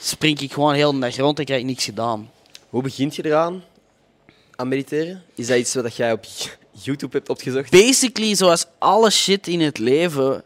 spring 0.00 0.40
ik 0.40 0.52
gewoon 0.52 0.74
heel 0.74 0.92
de 0.92 0.98
dag 0.98 1.16
rond 1.16 1.38
en 1.38 1.44
krijg 1.44 1.60
ik 1.60 1.66
niks 1.66 1.84
gedaan. 1.84 2.30
Hoe 2.68 2.82
begint 2.82 3.16
je 3.16 3.24
eraan? 3.24 3.64
Aan 4.56 4.68
mediteren? 4.68 5.22
Is 5.34 5.46
dat 5.46 5.58
iets 5.58 5.74
wat 5.74 5.96
jij 5.96 6.12
op 6.12 6.24
YouTube 6.84 7.16
hebt 7.16 7.28
opgezocht? 7.28 7.70
Basically, 7.70 8.34
zoals 8.34 8.66
alle 8.78 9.10
shit 9.10 9.46
in 9.46 9.60
het 9.60 9.78
leven, 9.78 10.42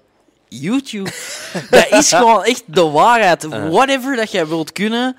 YouTube. 0.48 1.10
dat 1.70 1.92
is 1.92 2.08
gewoon 2.08 2.44
echt 2.44 2.62
de 2.66 2.82
waarheid. 2.82 3.44
Whatever 3.44 4.16
dat 4.16 4.30
jij 4.30 4.46
wilt 4.46 4.72
kunnen, 4.72 5.16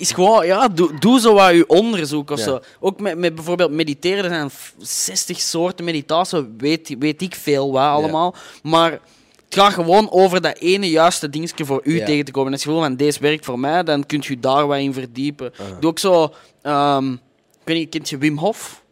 is 0.00 0.12
gewoon, 0.12 0.46
ja, 0.46 0.68
doe, 0.68 0.98
doe 0.98 1.20
zo 1.20 1.34
wat 1.34 1.50
je 1.54 1.68
onderzoek 1.68 2.30
of 2.30 2.38
Ja. 2.38 2.44
zo. 2.44 2.60
Ook 2.80 3.00
met, 3.00 3.18
met 3.18 3.34
bijvoorbeeld 3.34 3.70
mediteren, 3.70 4.24
er 4.24 4.30
zijn 4.30 4.50
f- 4.50 4.74
60 4.78 5.40
soorten 5.40 5.84
meditatie, 5.84 6.54
weet, 6.58 6.94
weet 6.98 7.22
ik 7.22 7.34
veel 7.34 7.72
wat 7.72 7.82
allemaal. 7.82 8.34
Maar 8.62 8.90
het 9.44 9.54
gaat 9.58 9.72
gewoon 9.72 10.10
over 10.10 10.40
dat 10.40 10.56
ene 10.58 10.90
juiste 10.90 11.30
dingetje 11.30 11.64
voor 11.64 11.80
u 11.84 11.96
Ja. 11.98 12.04
tegen 12.04 12.24
te 12.24 12.30
komen. 12.30 12.46
En 12.48 12.52
als 12.54 12.62
je 12.62 12.70
wil 12.70 12.80
van 12.80 12.96
deze 12.96 13.20
werkt 13.20 13.44
voor 13.44 13.58
mij, 13.58 13.82
dan 13.82 14.06
kunt 14.06 14.26
je 14.26 14.40
daar 14.40 14.66
wat 14.66 14.78
in 14.78 14.92
verdiepen. 14.92 15.52
Doe 15.80 15.90
ook 15.90 15.98
zo, 15.98 16.24
ik 16.24 17.66
weet 17.66 17.76
niet, 17.76 17.88
kent 17.88 18.08
je 18.08 18.18
Wim 18.18 18.38
Hof? 18.38 18.82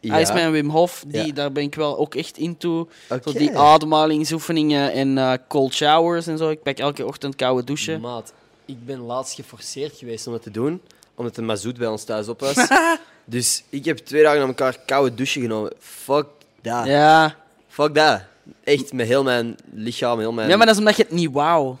Hij 0.00 0.20
is 0.20 0.32
mijn 0.32 0.50
Wim 0.52 0.70
Hof, 0.70 1.04
die, 1.06 1.26
Ja. 1.26 1.32
daar 1.32 1.52
ben 1.52 1.62
ik 1.62 1.74
wel 1.74 1.98
ook 1.98 2.14
echt 2.14 2.38
into. 2.38 2.88
Zo 3.08 3.14
Oké. 3.14 3.32
die 3.38 3.58
ademhalingsoefeningen 3.58 4.92
en 4.92 5.18
eh, 5.18 5.32
cold 5.48 5.74
showers 5.74 6.26
en 6.26 6.38
zo. 6.38 6.48
Ik 6.48 6.62
pak 6.62 6.78
elke 6.78 7.06
ochtend 7.06 7.36
koude 7.36 7.64
douchen. 7.64 8.00
Maat, 8.00 8.32
ik 8.66 8.86
ben 8.86 8.98
laatst 8.98 9.34
geforceerd 9.34 9.96
geweest 9.96 10.26
om 10.26 10.32
dat 10.32 10.42
te 10.42 10.50
doen, 10.50 10.80
omdat 11.14 11.34
de 11.34 11.42
mazoet 11.42 11.78
bij 11.78 11.86
ons 11.86 12.04
thuis 12.04 12.28
op 12.28 12.40
was. 12.40 12.68
dus 13.24 13.62
ik 13.68 13.84
heb 13.84 13.98
twee 13.98 14.22
dagen 14.22 14.40
aan 14.40 14.48
elkaar 14.48 14.78
koude 14.86 15.14
douchen 15.14 15.42
genomen. 15.42 15.72
Fuck 15.78 16.26
dat. 16.62 16.86
Ja. 16.86 17.36
Fuck 17.68 17.94
dat. 17.94 18.22
Echt, 18.64 18.92
met 18.92 19.06
heel 19.06 19.22
mijn 19.22 19.56
lichaam, 19.72 20.18
heel 20.18 20.32
mijn... 20.32 20.48
ja, 20.48 20.56
maar 20.56 20.66
dat 20.66 20.74
is 20.74 20.80
omdat 20.80 20.96
je 20.96 21.02
het 21.02 21.12
niet 21.12 21.32
wou. 21.32 21.76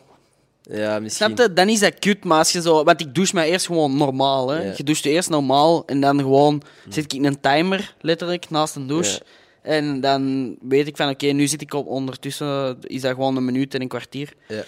Ja, 0.62 0.98
misschien. 0.98 1.26
Snap 1.26 1.48
je? 1.48 1.54
Dan 1.54 1.68
is 1.68 1.80
dat 1.80 1.98
kut, 1.98 2.24
maar 2.24 2.38
als 2.38 2.52
je 2.52 2.60
zo... 2.60 2.84
Want 2.84 3.00
ik 3.00 3.14
douche 3.14 3.34
mij 3.34 3.50
eerst 3.50 3.66
gewoon 3.66 3.96
normaal, 3.96 4.48
hè. 4.48 4.62
Ja. 4.62 4.72
Je 4.76 4.82
doucht 4.82 5.04
eerst 5.04 5.28
normaal 5.28 5.86
en 5.86 6.00
dan 6.00 6.18
gewoon... 6.18 6.62
Zit 6.88 7.04
ik 7.04 7.12
in 7.12 7.24
een 7.24 7.40
timer, 7.40 7.94
letterlijk, 8.00 8.50
naast 8.50 8.76
een 8.76 8.86
douche. 8.86 9.12
Ja. 9.12 9.70
En 9.70 10.00
dan 10.00 10.54
weet 10.60 10.86
ik 10.86 10.96
van, 10.96 11.08
oké, 11.08 11.26
nu 11.26 11.46
zit 11.46 11.60
ik 11.60 11.74
op 11.74 11.86
ondertussen... 11.86 12.78
Is 12.80 13.00
dat 13.00 13.14
gewoon 13.14 13.36
een 13.36 13.44
minuut 13.44 13.74
en 13.74 13.80
een 13.80 13.88
kwartier. 13.88 14.32
Ja. 14.48 14.64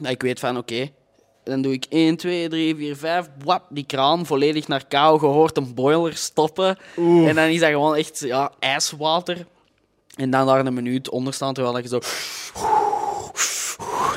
Dat 0.00 0.10
ik 0.10 0.22
weet 0.22 0.40
van, 0.40 0.56
oké... 0.56 0.90
Dan 1.50 1.62
doe 1.62 1.72
ik 1.72 1.86
1, 1.88 2.16
2, 2.16 2.48
3, 2.48 2.76
4, 2.76 2.96
5. 2.96 3.28
Wap, 3.44 3.66
die 3.68 3.84
kraan 3.84 4.26
volledig 4.26 4.68
naar 4.68 4.86
kou. 4.86 5.18
gehoord 5.18 5.56
een 5.56 5.74
boiler 5.74 6.16
stoppen. 6.16 6.78
En 6.96 7.34
dan 7.34 7.44
is 7.44 7.60
dat 7.60 7.70
gewoon 7.70 7.96
echt 7.96 8.20
ja, 8.20 8.52
ijswater. 8.58 9.46
En 10.16 10.30
dan 10.30 10.46
daar 10.46 10.66
een 10.66 10.74
minuut 10.74 11.08
onder 11.08 11.34
staan 11.34 11.54
terwijl 11.54 11.78
je 11.78 11.88
zo. 11.88 12.00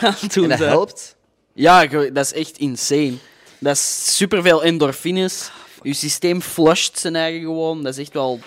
aan 0.06 0.16
het 0.20 0.34
doen 0.34 0.44
En 0.44 0.50
dat 0.50 0.60
helpt? 0.60 1.16
Ja, 1.54 1.86
dat 1.88 2.26
is 2.26 2.34
echt 2.34 2.58
insane. 2.58 3.14
Dat 3.60 3.76
is 3.76 4.16
superveel 4.16 4.64
endorfines. 4.64 5.52
Je 5.82 5.94
systeem 5.94 6.42
flusht 6.42 7.00
zijn 7.00 7.16
eigen 7.16 7.42
gewoon. 7.42 7.84
Dat 7.84 7.94
is 7.94 8.00
echt 8.00 8.14
wel. 8.14 8.40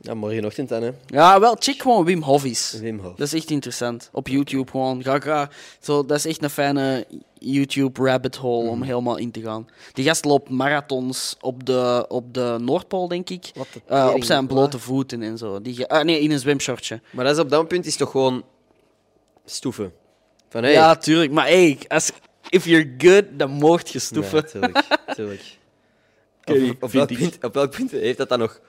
Ja, 0.00 0.14
morgenochtend 0.14 0.68
dan, 0.68 0.82
hè. 0.82 0.90
Ja, 1.06 1.40
wel, 1.40 1.56
check 1.58 1.82
gewoon 1.82 2.04
Wim 2.04 2.22
Hof 2.22 2.44
is. 2.44 2.76
Wim 2.80 2.98
Hof. 2.98 3.14
Dat 3.16 3.26
is 3.26 3.32
echt 3.34 3.50
interessant. 3.50 4.08
Op 4.12 4.28
YouTube 4.28 4.70
gewoon. 4.70 5.02
Ga, 5.02 5.20
ga. 5.20 5.50
Zo, 5.80 6.04
dat 6.06 6.16
is 6.18 6.26
echt 6.26 6.42
een 6.42 6.50
fijne 6.50 7.06
YouTube 7.38 8.02
rabbit 8.04 8.36
hole 8.36 8.62
Mhm. 8.64 8.72
om 8.72 8.82
helemaal 8.82 9.16
in 9.16 9.30
te 9.30 9.40
gaan. 9.40 9.68
Die 9.92 10.04
gast 10.04 10.24
loopt 10.24 10.48
marathons 10.50 11.36
op 11.40 11.66
de, 11.66 12.04
op 12.08 12.34
de 12.34 12.56
Noordpool, 12.60 13.08
denk 13.08 13.30
ik. 13.30 13.50
Wat 13.54 13.66
de 13.72 13.80
Eh, 13.86 14.10
op 14.14 14.24
zijn 14.24 14.38
wat? 14.46 14.48
blote 14.54 14.78
voeten 14.78 15.22
en 15.22 15.38
zo. 15.38 15.60
Die, 15.62 15.74
ge- 15.74 15.88
ah, 15.88 16.04
nee, 16.04 16.20
in 16.20 16.30
een 16.30 16.38
zwemshortje. 16.38 17.00
Maar 17.10 17.24
dat 17.24 17.34
is 17.34 17.40
op 17.42 17.50
dat 17.50 17.68
punt 17.68 17.86
is 17.86 17.96
toch 17.96 18.10
gewoon 18.10 18.44
stoeven. 19.44 19.92
Van, 20.48 20.62
hey. 20.62 20.72
Ja, 20.72 20.96
tuurlijk. 20.96 21.30
Maar 21.32 21.46
hey, 21.46 21.78
als, 21.88 22.10
if 22.48 22.64
you're 22.64 22.94
good, 22.98 23.24
dan 23.32 23.50
mocht 23.50 23.88
je 23.90 23.98
stoeven. 23.98 24.36
Ja, 24.42 24.48
tuurlijk. 25.14 25.58
tuurlijk. 26.44 26.76
Op, 26.84 26.90
welk 26.92 27.08
punt, 27.16 27.38
op 27.44 27.54
welk 27.54 27.70
punt 27.70 27.90
heeft 27.90 28.18
dat 28.18 28.28
dan 28.28 28.38
nog 28.38 28.60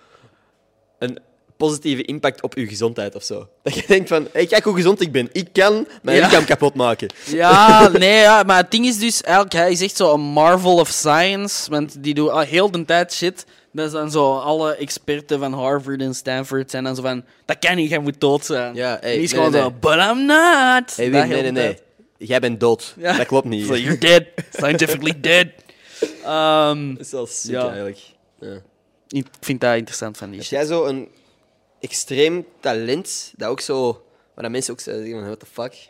een 1.00 1.20
positieve 1.58 2.04
impact 2.04 2.42
op 2.42 2.56
je 2.56 2.68
gezondheid 2.68 3.16
of 3.16 3.24
zo? 3.24 3.48
Dat 3.64 3.76
je 3.76 3.84
denkt 3.88 4.08
van, 4.10 4.28
hey, 4.32 4.46
kijk 4.46 4.64
hoe 4.64 4.76
gezond 4.76 5.02
ik 5.02 5.12
ben. 5.12 5.30
Ik 5.32 5.48
kan 5.54 5.88
mijn 6.02 6.18
Ja. 6.18 6.26
lichaam 6.26 6.46
kapot 6.46 6.74
maken. 6.76 7.08
Ja, 7.26 7.88
nee, 7.98 8.20
ja, 8.20 8.44
maar 8.44 8.58
het 8.58 8.72
ding 8.72 8.86
is 8.86 8.98
dus, 9.00 9.22
eigenlijk, 9.22 9.56
hij 9.56 9.72
is 9.72 9.82
echt 9.82 9.96
zo 9.98 10.14
een 10.14 10.22
marvel 10.22 10.76
of 10.76 10.88
science, 10.90 11.70
want 11.70 12.04
die 12.04 12.14
doet 12.14 12.30
al 12.30 12.40
heel 12.40 12.72
de 12.72 12.86
tijd 12.86 13.14
shit. 13.14 13.46
Dat 13.72 13.86
is 13.86 13.92
dan 13.92 14.12
zo, 14.12 14.38
alle 14.38 14.76
experten 14.76 15.40
van 15.40 15.54
Harvard 15.54 16.02
en 16.02 16.16
Stanford 16.16 16.72
zijn 16.72 16.84
dan 16.84 16.96
zo 16.96 17.02
van, 17.02 17.24
dat 17.46 17.60
kan 17.60 17.76
niet, 17.76 17.90
jij 17.90 18.00
moet 18.00 18.20
dood 18.22 18.46
zijn. 18.46 18.76
Ja, 18.76 18.98
hey, 19.02 19.14
die 19.14 19.22
is 19.24 19.32
nee, 19.32 19.40
gewoon 19.40 19.52
nee, 19.52 19.62
zo, 19.62 19.70
nee. 19.70 19.80
but 19.80 19.94
I'm 20.18 20.26
not. 20.26 20.96
Hey, 20.96 21.12
Wim, 21.12 21.28
nee, 21.28 21.42
nee, 21.42 21.52
nee. 21.52 21.78
Jij 22.18 22.40
bent 22.40 22.60
dood. 22.60 22.94
Ja. 22.98 23.18
Dat 23.18 23.26
klopt 23.28 23.48
niet. 23.48 23.66
So, 23.68 23.76
you're 23.76 23.98
dead. 23.98 24.24
Scientifically 24.52 25.20
dead. 25.20 25.48
Ehm, 26.26 26.96
Dat 26.96 27.28
is 27.30 27.44
wel 27.44 27.62
Ja. 27.62 27.68
eigenlijk. 27.68 28.00
Ja. 28.40 28.58
Ik 29.10 29.28
vind 29.40 29.62
dat 29.62 29.76
interessant 29.76 30.18
van 30.18 30.28
die 30.30 30.38
Heb 30.38 30.48
shit. 30.48 30.58
jij 30.58 30.68
zo 30.68 30.86
een 30.86 31.10
extreem 31.80 32.46
talent, 32.60 33.34
dat 33.36 33.50
ook 33.50 33.62
zo... 33.62 34.04
Waar 34.34 34.44
dat 34.44 34.52
mensen 34.52 34.74
ook 34.74 34.80
zeggen 34.80 35.12
van, 35.12 35.26
what 35.26 35.40
the 35.40 35.46
fuck? 35.46 35.90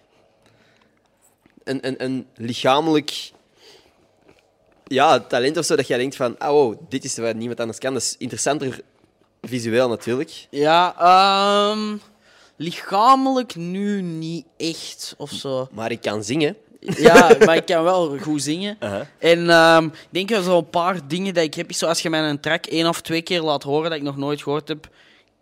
Een, 1.64 1.88
een, 1.88 2.04
een 2.04 2.28
lichamelijk... 2.36 3.32
Ja, 4.84 5.20
talent 5.20 5.58
of 5.58 5.66
zo, 5.66 5.76
dat 5.76 5.88
jij 5.88 5.98
denkt 5.98 6.16
van, 6.16 6.36
oh, 6.40 6.48
wow, 6.48 6.80
dit 6.90 7.04
is 7.04 7.18
wat 7.18 7.36
niemand 7.36 7.60
anders 7.60 7.78
kan. 7.78 7.94
Dat 7.94 8.02
is 8.02 8.16
interessanter 8.18 8.82
visueel 9.42 9.90
natuurlijk. 9.90 10.48
Ja, 10.50 10.96
ehm, 10.98 11.98
lichamelijk 12.56 13.56
nu 13.56 14.02
niet 14.02 14.46
echt 14.58 15.14
of 15.18 15.32
zo. 15.32 15.68
Maar 15.72 15.92
ik 15.92 16.02
kan 16.02 16.24
zingen. 16.24 16.58
Ja, 16.80 17.36
maar 17.46 17.56
ik 17.56 17.66
kan 17.66 17.84
wel 17.84 18.18
goed 18.20 18.42
zingen. 18.42 18.78
En 19.18 19.50
ehm, 19.50 19.86
ik 19.86 19.92
denk 20.10 20.30
wel 20.30 20.42
zo'n 20.42 20.70
paar 20.70 21.08
dingen 21.08 21.34
dat 21.34 21.44
ik 21.44 21.54
heb. 21.54 21.70
Is 21.70 21.78
zo 21.78 21.86
als 21.88 22.02
je 22.02 22.10
mij 22.10 22.22
een 22.30 22.40
track 22.40 22.66
één 22.66 22.88
of 22.88 23.02
twee 23.02 23.22
keer 23.22 23.42
laat 23.42 23.64
horen 23.64 23.90
dat 23.90 24.00
ik 24.00 24.06
nog 24.06 24.18
nooit 24.18 24.42
gehoord 24.44 24.68
heb, 24.68 24.90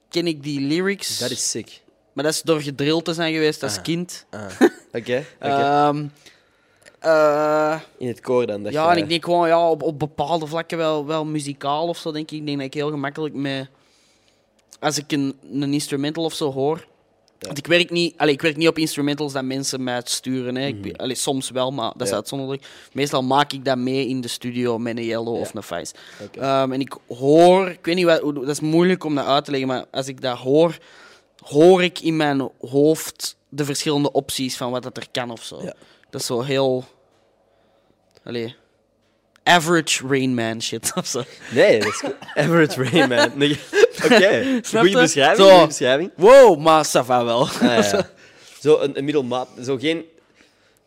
ken 0.09 0.27
ik 0.27 0.43
die 0.43 0.59
lyrics. 0.61 1.17
Dat 1.19 1.29
is 1.29 1.49
sick. 1.49 1.81
Maar 2.13 2.23
dat 2.23 2.33
is 2.33 2.41
door 2.41 2.61
gedrild 2.61 3.05
te 3.05 3.13
zijn 3.13 3.33
geweest 3.33 3.63
als 3.63 3.77
Ah. 3.77 3.83
kind. 3.83 4.25
Ah, 4.29 4.39
Oké, 4.91 5.25
oké. 5.39 5.47
Ehm, 5.47 6.05
eh, 6.99 7.79
In 7.97 8.07
het 8.07 8.19
koor 8.21 8.45
dan. 8.45 8.63
Dat 8.63 8.73
ja, 8.73 8.83
je- 8.91 8.97
en 8.97 9.03
ik 9.03 9.09
denk 9.09 9.23
gewoon 9.25 9.47
ja, 9.47 9.69
op, 9.69 9.83
op 9.83 9.99
bepaalde 9.99 10.47
vlakken 10.47 10.77
wel, 10.77 11.05
wel 11.05 11.25
muzikaal 11.25 11.87
of 11.87 11.97
zo. 11.97 12.11
Denk 12.11 12.31
ik. 12.31 12.39
ik 12.39 12.45
denk 12.45 12.57
dat 12.57 12.65
ik 12.67 12.73
heel 12.73 12.89
gemakkelijk 12.89 13.35
met. 13.35 13.67
Als 14.79 14.97
ik 14.97 15.11
een, 15.11 15.37
een 15.51 15.73
instrumental 15.73 16.23
of 16.23 16.33
zo 16.33 16.51
hoor. 16.51 16.87
Want 17.39 17.57
ik 17.57 17.67
werk, 17.67 17.89
niet, 17.89 18.13
allee, 18.17 18.33
ik 18.33 18.41
werk 18.41 18.57
niet 18.57 18.67
op 18.67 18.77
instrumentals 18.77 19.33
dat 19.33 19.43
mensen 19.43 19.83
mij 19.83 20.01
sturen. 20.03 20.55
Hè. 20.55 20.65
Ik, 20.65 20.97
allee, 20.97 21.15
soms 21.15 21.49
wel, 21.49 21.71
maar 21.71 21.91
dat 21.91 22.01
is 22.01 22.07
Mhm. 22.07 22.15
Uitzonderlijk. 22.15 22.67
Meestal 22.93 23.23
maak 23.23 23.53
ik 23.53 23.65
dat 23.65 23.77
mee 23.77 24.07
in 24.07 24.21
de 24.21 24.27
studio 24.27 24.77
met 24.77 24.97
een 24.97 25.03
Yellow 25.05 25.35
of 25.39 25.53
een 25.53 25.63
Vice. 25.63 25.93
Ehm, 26.39 26.71
en 26.71 26.79
ik 26.79 26.95
hoor, 27.07 27.69
ik 27.69 27.85
weet 27.85 27.95
niet 27.95 28.05
wat, 28.05 28.21
dat 28.35 28.47
is 28.47 28.59
moeilijk 28.59 29.03
om 29.03 29.15
dat 29.15 29.25
uit 29.25 29.45
te 29.45 29.51
leggen, 29.51 29.69
maar 29.69 29.85
als 29.91 30.07
ik 30.07 30.21
dat 30.21 30.37
hoor, 30.37 30.77
hoor 31.39 31.83
ik 31.83 31.99
in 31.99 32.15
mijn 32.15 32.49
hoofd 32.59 33.35
de 33.49 33.65
verschillende 33.65 34.11
opties 34.11 34.57
van 34.57 34.71
wat 34.71 34.83
dat 34.83 34.97
er 34.97 35.07
kan 35.11 35.31
of 35.31 35.43
zo. 35.43 35.61
Dat 36.09 36.21
is 36.21 36.27
zo 36.27 36.41
heel. 36.41 36.83
Allee. 38.23 38.55
Average 39.47 40.07
Rain 40.07 40.33
Man 40.33 40.61
shit 40.61 40.91
of 40.95 41.07
zo. 41.07 41.23
Nee, 41.51 41.79
dat 41.79 41.87
is. 41.87 42.03
Average 42.35 42.83
Rain 42.83 43.09
Man. 43.09 43.31
Nee, 43.35 43.59
Oké, 44.05 44.59
Snap 44.61 44.81
goede 44.81 44.99
beschrijving. 44.99 45.37
Zo. 45.37 45.49
goeie 45.53 45.67
beschrijving. 45.67 46.11
Wow, 46.15 46.57
maar 46.59 46.85
ça 46.85 47.05
va 47.05 47.25
wel. 47.25 47.41
Ah, 47.47 47.61
ja. 47.61 48.09
Zo 48.61 48.79
een, 48.79 48.97
een 48.97 49.03
middelmaat. 49.03 49.47
Zo 49.63 49.77
geen 49.77 50.05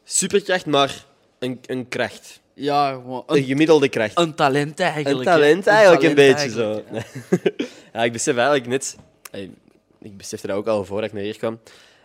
superkracht, 0.05 0.67
maar 0.67 1.05
een, 1.39 1.61
een 1.67 1.89
kracht. 1.89 2.41
Ja, 2.55 2.91
gewoon 2.93 3.23
Een 3.27 3.37
een, 3.37 3.45
gemiddelde 3.45 3.89
kracht. 3.89 4.19
een 4.19 4.35
talent 4.35 4.81
eigenlijk. 4.81 5.19
Een 5.19 5.25
talent 5.25 5.67
eigenlijk 5.67 6.03
een 6.03 6.15
talent 6.15 6.37
beetje 6.37 6.51
zo. 6.51 6.83
eigenlijk. 6.93 7.69
Ja, 7.93 8.05
ik 8.05 8.13
besef 8.13 8.35
eigenlijk 8.37 8.67
net... 8.67 8.97
Ik 10.03 10.17
besefte 10.17 10.47
dat 10.47 10.57
ook 10.57 10.67
al 10.67 10.85
voordat 10.85 11.09
ik 11.09 11.15
naar 11.15 11.23
hier 11.23 11.37
kwam. 11.39 11.59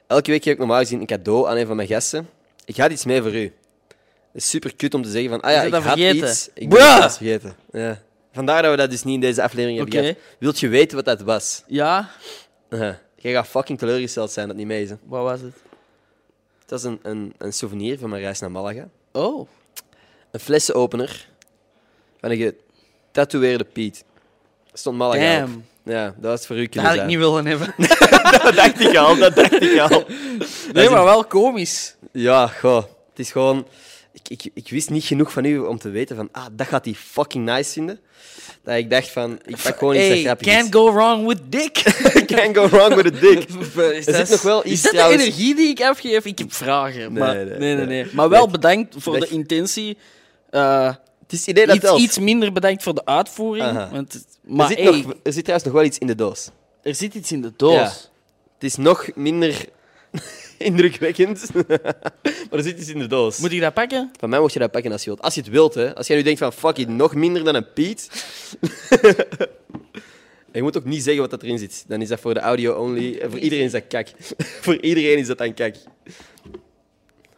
Elke 0.08 0.32
week 0.32 0.44
geef 0.44 0.54
ik 0.54 0.60
normaal 0.60 0.80
gezien 0.80 1.00
een 1.00 1.06
cadeau 1.06 1.48
aan 1.48 1.58
een 1.58 1.66
van 1.68 1.76
mijn 1.76 1.88
gasten. 1.88 2.30
Ik 2.66 2.78
had 2.78 2.92
iets 2.92 3.06
mee 3.06 3.22
voor 3.22 3.34
u. 3.36 3.54
Is 4.36 4.50
super 4.50 4.76
cute 4.76 4.96
om 4.96 5.04
te 5.04 5.10
zeggen 5.10 5.30
van... 5.30 5.42
Ah 5.42 5.52
ja, 5.52 5.62
ik 5.62 5.72
dat 5.72 5.84
had 5.84 5.92
vergeten? 5.98 6.28
iets. 6.30 6.50
Ik 6.54 6.70
ben 6.70 6.78
Bruh! 6.78 6.94
het 6.94 7.02
pas 7.02 7.18
vergeten. 7.18 7.56
Ja. 7.72 8.02
Vandaar 8.34 8.62
dat 8.62 8.72
we 8.72 8.78
dat 8.78 8.90
dus 8.90 9.04
niet 9.04 9.14
in 9.14 9.20
deze 9.22 9.44
aflevering 9.44 9.78
hebben 9.78 9.96
Oké. 10.00 10.08
gehad. 10.08 10.22
Wilt 10.40 10.60
je 10.60 10.68
weten 10.68 10.96
wat 10.96 11.06
dat 11.06 11.22
was? 11.22 11.64
Ja. 11.68 12.10
Jij 13.16 13.34
gaat 13.34 13.48
fucking 13.48 13.80
teleurgesteld 13.80 14.32
zijn 14.32 14.48
dat 14.48 14.56
het 14.58 14.66
niet 14.66 14.76
mee 14.76 14.84
is. 14.84 14.90
hè. 14.90 14.96
wat 15.06 15.24
was 15.24 15.42
het? 15.42 15.54
Het 16.62 16.70
was 16.70 16.84
een, 16.84 17.00
een, 17.04 17.34
een 17.38 17.54
souvenir 17.54 18.00
van 18.00 18.10
mijn 18.10 18.22
reis 18.22 18.40
naar 18.40 18.52
Malaga. 18.52 18.88
Oh. 19.12 19.48
Een 20.32 20.40
flessenopener 20.40 21.28
van 22.20 22.32
een 22.32 22.54
getatoeëerde 23.12 23.64
Piet. 23.64 24.04
Stond 24.74 24.98
Malaga 24.98 25.34
op. 25.34 25.40
Damn. 25.48 25.66
Ja, 25.84 26.06
dat 26.18 26.32
was 26.32 26.46
voor 26.46 26.56
u 26.56 26.62
Dat 26.62 26.70
kunnen 26.70 26.92
had 26.92 27.00
ik 27.00 27.10
zijn. 27.10 27.18
niet 27.20 27.28
willen 27.28 27.46
hebben. 27.46 27.74
dat 28.44 28.56
dacht 28.56 28.80
ik 28.80 28.96
al, 28.96 29.18
dat 29.18 29.36
dacht 29.36 29.62
ik 29.62 29.80
al. 29.80 30.06
Nee, 30.74 30.90
maar 30.90 31.04
wel 31.04 31.26
komisch. 31.26 31.96
Ja, 32.12 32.48
goh. 32.48 32.84
Het 33.10 33.20
is 33.20 33.32
gewoon... 33.32 33.68
Ik, 34.24 34.30
ik, 34.30 34.52
ik 34.54 34.70
wist 34.70 34.90
niet 34.90 35.04
genoeg 35.04 35.32
van 35.32 35.46
u 35.46 35.58
om 35.58 35.78
te 35.78 35.90
weten 35.90 36.16
van... 36.16 36.30
Ah, 36.32 36.46
dat 36.52 36.68
gaat 36.68 36.86
hij 36.86 36.94
fucking 36.94 37.46
nice 37.46 37.72
vinden. 37.72 38.00
Dat 38.64 38.76
ik 38.76 38.90
dacht 38.90 39.10
van... 39.12 39.40
Ik 39.46 39.58
pak 39.64 39.78
gewoon 39.78 39.96
iets 39.96 40.04
dat 40.04 40.14
Hey, 40.14 40.22
grappig 40.24 40.48
can't 40.48 40.66
is. 40.66 40.72
go 40.74 40.94
wrong 40.94 41.28
with 41.28 41.40
dick. 41.50 41.72
Can't 42.36 42.58
go 42.58 42.68
wrong 42.70 42.96
with 42.96 43.16
a 43.16 43.20
dick. 43.20 43.50
Is 43.98 44.08
Er 44.08 44.14
zit 44.16 44.30
nog 44.30 44.42
wel 44.42 44.64
is 44.64 44.72
iets 44.72 44.82
dat 44.82 44.92
trouwens- 44.92 45.22
de 45.24 45.28
energie 45.30 45.56
die 45.56 45.68
ik 45.70 45.82
afgeef? 45.82 46.26
Ik 46.26 46.38
heb 46.38 46.54
vragen. 46.54 47.00
Nee, 47.00 47.24
maar, 47.24 47.36
nee, 47.36 47.46
nee, 47.46 47.58
nee, 47.58 47.76
nee. 47.76 47.86
nee. 48.04 48.14
Maar 48.14 48.30
wel 48.30 48.48
bedankt 48.48 48.96
voor 48.98 49.20
Dat- 49.20 49.30
de 49.30 49.36
intentie. 49.36 49.98
Eh, 50.50 50.86
Het 51.22 51.34
is 51.34 51.40
het 51.40 51.48
idee 51.48 51.66
dat 51.66 51.76
iets, 51.76 52.04
iets 52.04 52.20
minder 52.20 52.52
bedankt 52.52 52.84
voor 52.84 52.94
de 52.96 53.06
uitvoering. 53.06 53.90
Want, 53.92 54.14
het- 54.14 54.26
er, 54.46 54.54
maar 54.56 54.68
zit 54.68 54.78
hey, 54.78 54.86
nog, 54.86 55.14
er 55.24 55.34
zit 55.34 55.44
trouwens 55.44 55.64
nog 55.64 55.74
wel 55.74 55.84
iets 55.84 55.98
in 55.98 56.08
de 56.08 56.16
doos. 56.16 56.50
er 56.84 56.96
zit 56.96 57.14
iets 57.14 57.32
in 57.32 57.42
de 57.42 57.54
doos. 57.56 57.74
Ja. 57.74 57.84
Het 58.54 58.64
is 58.64 58.76
nog 58.76 59.08
minder... 59.16 59.66
Indrukwekkend. 60.70 61.50
maar 62.50 62.52
er 62.52 62.64
zit 62.64 62.80
iets 62.80 62.90
in 62.90 63.00
de 63.00 63.08
doos. 63.08 63.38
Moet 63.38 63.52
ik 63.52 63.60
dat 63.60 63.74
pakken? 63.74 64.12
Van 64.20 64.30
mij 64.30 64.40
mocht 64.40 64.54
je 64.54 64.60
dat 64.60 64.72
pakken 64.72 64.92
als 64.92 65.04
je 65.04 65.10
wilt. 65.10 65.22
Als 65.22 65.36
je 65.36 65.42
het 65.42 65.50
wilt, 65.50 65.74
hè. 65.74 65.96
Als 65.96 66.08
jij 66.08 66.18
nu 66.18 66.24
denkt 66.24 66.40
van, 66.40 66.54
fuck 66.54 66.78
it, 66.78 66.88
nog 66.88 67.16
minder 67.16 67.44
dan 67.44 67.56
een 67.56 67.74
Piet. 67.74 68.10
En 70.56 70.62
je 70.62 70.68
moet 70.68 70.78
ook 70.78 70.86
niet 70.86 71.04
zeggen 71.04 71.22
wat 71.22 71.32
dat 71.32 71.44
erin 71.44 71.60
zit. 71.60 71.84
Dan 71.88 72.02
is 72.02 72.08
dat 72.08 72.20
voor 72.20 72.34
de 72.34 72.40
audio 72.40 72.74
only. 72.74 73.18
En 73.18 73.32
voor 73.32 73.40
iedereen 73.40 73.66
is 73.66 73.72
dat 73.72 73.88
kak. 73.88 74.08
voor 74.62 74.82
iedereen 74.82 75.18
is 75.18 75.28
dat 75.28 75.38
dan 75.38 75.54
kak. 75.54 75.76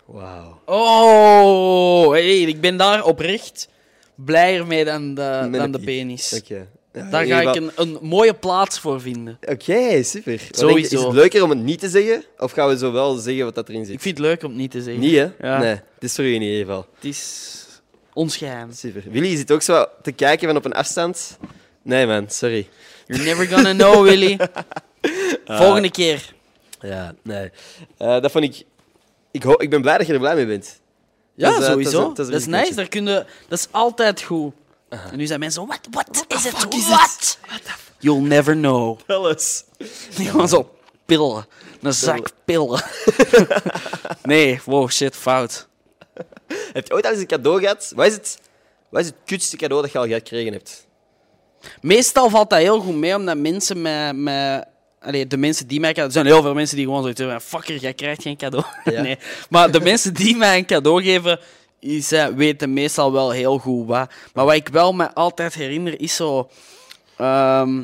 Wauw. 0.06 0.61
Oh, 0.65 2.11
hey, 2.11 2.41
ik 2.41 2.61
ben 2.61 2.77
daar 2.77 3.03
oprecht 3.03 3.69
blijer 4.15 4.68
mee 4.68 4.85
dan 4.85 5.14
de, 5.14 5.48
dan 5.52 5.72
de 5.72 5.80
penis. 5.80 6.41
Oké. 6.41 6.53
Ja, 6.56 6.68
Daar 7.11 7.26
ga 7.26 7.41
ik 7.41 7.56
een, 7.56 7.72
een 7.76 7.98
mooie 8.02 8.34
plaats 8.34 8.80
voor 8.80 9.02
vinden. 9.02 9.38
Oké, 9.41 10.03
super. 10.03 10.32
Wat 10.32 10.40
denk 10.41 10.49
je, 10.52 10.57
Sowieso. 10.57 10.95
Is 10.95 11.03
het 11.03 11.14
leuker 11.14 11.44
om 11.44 11.49
het 11.49 11.60
niet 11.60 11.80
te 11.80 11.90
zeggen? 11.90 12.24
Of 12.38 12.52
gaan 12.52 12.68
we 12.68 12.78
zo 12.78 12.91
wel 12.91 13.15
zeggen 13.15 13.45
wat 13.45 13.56
dat 13.56 13.69
erin 13.69 13.86
zit? 13.86 13.94
Ik 13.94 14.02
vind 14.02 14.18
het 14.18 14.26
leuk 14.28 14.44
om 14.44 14.49
het 14.49 14.57
niet 14.60 14.72
te 14.72 14.82
zeggen. 14.82 15.02
Niet, 15.03 15.15
hè? 15.15 15.30
Ja. 15.48 15.60
Nee, 15.60 15.69
het 15.69 16.03
is 16.03 16.15
voor 16.15 16.24
u 16.24 16.34
in 16.34 16.41
ieder 16.41 16.60
geval. 16.65 16.86
Het 16.95 17.06
is 17.06 17.53
ons 18.14 18.38
geheim. 18.38 18.72
Super. 18.74 19.03
Willy 19.10 19.36
zit 19.36 19.52
ook 19.52 19.61
zo 19.61 19.86
te 20.02 20.11
kijken 20.11 20.48
van 20.48 20.57
op 20.57 20.65
een 20.65 20.74
afstand. 20.74 21.38
Nee, 21.82 22.06
man, 22.07 22.30
sorry. 22.30 22.68
You're 23.07 23.24
never 23.26 23.48
gonna 23.48 23.72
know, 23.74 24.03
Willy. 24.03 24.38
Volgende 25.45 25.91
keer. 25.91 26.34
Ja, 26.82 27.15
nee. 27.24 27.52
Eh, 27.98 28.22
dat 28.22 28.32
vond 28.32 28.44
ik... 28.44 28.64
Ik, 29.32 29.44
ho- 29.44 29.56
ik 29.57 29.69
ben 29.69 29.82
blij 29.82 29.98
dat 29.98 30.07
je 30.07 30.14
er 30.14 30.19
blij 30.19 30.36
mee 30.36 30.45
bent. 30.45 30.80
Ja, 31.36 31.49
Dat 31.49 31.60
is, 31.60 31.65
eh, 31.65 31.72
sowieso. 31.72 31.91
dat 31.99 32.10
is- 32.10 32.15
Dat 32.15 32.26
dat 32.26 32.36
is, 32.36 32.40
is 32.40 32.45
een 32.45 32.52
nice. 32.60 32.76
Daar 32.76 32.88
kun 32.88 33.06
je, 33.06 33.26
dat 33.48 33.60
is 33.60 33.68
altijd 33.72 34.22
goed. 34.22 34.53
En 34.89 35.18
nu 35.18 35.26
zijn 35.26 35.39
mensen 35.39 35.61
zo, 35.61 35.68
wat, 35.68 35.80
wat 35.91 36.26
is 36.27 36.43
het? 36.43 36.73
is 36.73 36.88
What? 36.88 37.38
You'll 37.99 38.22
never 38.22 38.53
know. 38.53 38.99
Alles. 39.07 39.64
Gewoon 40.11 40.47
zo 40.57 40.76
pillen. 41.05 41.45
Een 41.81 41.93
zak 41.93 42.30
pillen. 42.45 42.84
nee, 44.23 44.61
wow, 44.65 44.89
shit, 44.89 45.15
fout. 45.15 45.68
Heb 46.73 46.88
je 46.88 46.93
ooit 46.93 47.05
al 47.05 47.11
eens 47.11 47.19
een 47.19 47.27
cadeau 47.27 47.59
gehad? 47.59 47.91
Wat 47.95 48.05
is 48.05 48.14
het, 48.14 48.39
wat 48.89 49.01
is 49.01 49.07
het 49.07 49.15
kutste 49.26 49.57
cadeau 49.57 49.81
dat 49.81 49.91
je 49.91 49.97
al 49.97 50.07
gekregen 50.07 50.53
hebt? 50.53 50.88
Meestal 51.81 52.30
valt 52.30 52.49
dat 52.49 52.59
heel 52.59 52.80
goed 52.80 52.95
mee, 52.95 53.15
omdat 53.15 53.38
mensen 53.38 53.81
met... 53.81 54.15
met 54.15 54.65
allee, 55.01 55.27
de 55.27 55.38
mensen 55.38 55.68
die 55.68 55.80
mij 55.80 55.89
cadeau... 55.89 56.07
Er 56.07 56.14
zijn 56.14 56.26
heel 56.26 56.41
veel 56.41 56.53
mensen 56.53 56.76
die 56.76 56.85
gewoon 56.85 57.01
zoiets 57.01 57.19
hebben 57.19 57.41
van... 57.41 57.59
Fucker, 57.59 57.81
jij 57.81 57.93
krijgt 57.93 58.22
geen 58.22 58.38
cadeau. 58.38 58.65
Ja. 58.84 59.01
nee. 59.01 59.18
Maar 59.49 59.72
de 59.72 59.80
mensen 59.80 60.14
die 60.14 60.35
mij 60.35 60.57
een 60.57 60.65
cadeau 60.65 61.03
geven... 61.03 61.39
is, 61.80 62.12
eh, 62.12 62.26
weten 62.28 62.74
meestal 62.74 63.12
wel 63.12 63.30
heel 63.32 63.58
goed 63.58 63.88
wat. 63.88 64.10
Maar 64.34 64.45
wat 64.45 64.54
ik 64.56 64.68
wel 64.68 64.94
me 64.94 65.14
altijd 65.14 65.54
herinner, 65.54 66.02
is 66.02 66.16
zo... 66.16 66.49
ehm, 67.18 67.84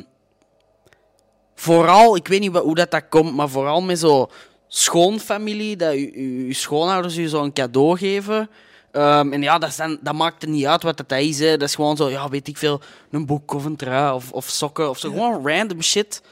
vooral, 1.54 2.16
ik 2.16 2.28
weet 2.28 2.40
niet 2.40 2.52
wat- 2.52 2.62
hoe 2.64 2.74
dat, 2.74 2.90
dat 2.90 3.04
komt, 3.08 3.34
maar 3.34 3.48
vooral 3.48 3.82
met 3.82 3.98
zo 3.98 4.30
schoonfamilie, 4.68 5.76
dat 5.76 5.92
je, 5.94 6.46
schoonouders 6.50 7.14
je 7.14 7.28
zo'n 7.28 7.52
cadeau 7.52 7.98
geven. 7.98 8.48
Ehm, 8.92 9.32
en 9.32 9.42
ja, 9.42 9.58
dat, 9.58 9.74
dan, 9.76 9.98
dat 10.00 10.14
maakt 10.14 10.42
er 10.42 10.48
niet 10.48 10.66
uit 10.66 10.82
wat 10.82 10.96
dat 10.96 11.18
is. 11.18 11.38
Hè. 11.38 11.56
Dat 11.56 11.68
is 11.68 11.74
gewoon 11.74 11.96
zo, 11.96 12.10
ja, 12.10 12.28
weet 12.28 12.48
ik 12.48 12.56
veel, 12.58 12.80
een 13.10 13.26
boek 13.26 13.52
of 13.54 13.64
een 13.64 13.76
trui 13.76 14.14
of, 14.14 14.32
of 14.32 14.44
sokken 14.48 14.88
of 14.90 14.98
zo. 14.98 15.10
Gewoon 15.10 15.48
random 15.48 15.82
shit. 15.82 16.22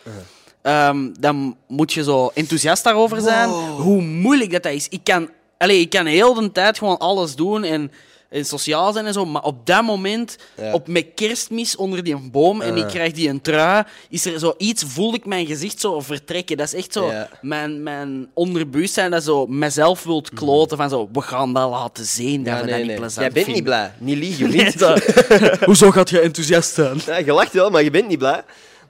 Ehm, 0.62 1.08
dan 1.20 1.56
moet 1.68 1.92
je 1.92 2.02
zo 2.02 2.30
enthousiast 2.34 2.84
daarover 2.84 3.20
zijn. 3.20 3.48
Hoe 3.76 4.02
moeilijk 4.02 4.50
dat, 4.50 4.62
dat 4.62 4.72
is. 4.72 4.88
Ik 4.88 5.04
kan, 5.04 5.28
allez, 5.62 5.80
ik 5.80 5.90
kan 5.90 6.06
heel 6.06 6.34
de 6.34 6.52
tijd 6.52 6.78
gewoon 6.78 6.98
alles 6.98 7.34
doen 7.34 7.64
en, 7.64 7.92
en 8.28 8.44
sociaal 8.44 8.92
zijn 8.92 9.06
en 9.06 9.12
zo. 9.12 9.26
Maar 9.26 9.42
op 9.42 9.66
dat 9.66 9.82
moment, 9.82 10.36
Ja. 10.56 10.72
op 10.72 10.88
met 10.88 11.06
kerstmis 11.14 11.76
onder 11.76 12.04
die 12.04 12.16
boom 12.16 12.60
en 12.60 12.76
ik 12.76 12.86
krijg 12.86 13.12
die 13.12 13.28
een 13.28 13.40
trui, 13.40 13.84
is 14.08 14.24
er 14.24 14.38
zoiets, 14.38 14.84
voel 14.86 15.14
ik 15.14 15.26
mijn 15.26 15.46
gezicht 15.46 15.80
zo 15.80 16.00
vertrekken. 16.00 16.56
Dat 16.56 16.66
is 16.66 16.74
echt 16.74 16.92
zo 16.92 17.06
Ja. 17.10 17.28
mijn, 17.40 17.82
mijn 17.82 18.28
onderbewustzijn 18.34 19.10
dat 19.10 19.22
zo 19.24 19.46
mezelf 19.46 20.02
wilt 20.04 20.30
kloten 20.30 20.76
van 20.76 20.88
zo, 20.88 21.08
we 21.12 21.20
gaan 21.20 21.52
dat 21.52 21.70
laten 21.70 22.04
zien 22.04 22.44
dat 22.44 22.54
Ja, 22.58 22.64
we 22.64 22.70
dat 22.70 22.82
niet 22.82 22.94
plezant 22.94 23.14
Jij 23.14 23.30
bent 23.32 23.46
niet 23.46 23.56
vinden. 23.56 23.62
blij. 23.64 23.92
Niet 23.98 24.16
liegen, 24.18 24.48
Nee, 24.56 24.58
vriend. 24.60 24.78
dat- 24.78 25.58
Hoezo 25.68 25.90
gaat 25.90 26.10
je 26.10 26.20
enthousiast 26.20 26.74
zijn? 26.74 27.00
Ja, 27.06 27.16
je 27.16 27.32
lacht 27.32 27.52
wel, 27.52 27.70
maar 27.70 27.82
je 27.82 27.90
bent 27.90 28.08
niet 28.08 28.18
blij. 28.18 28.42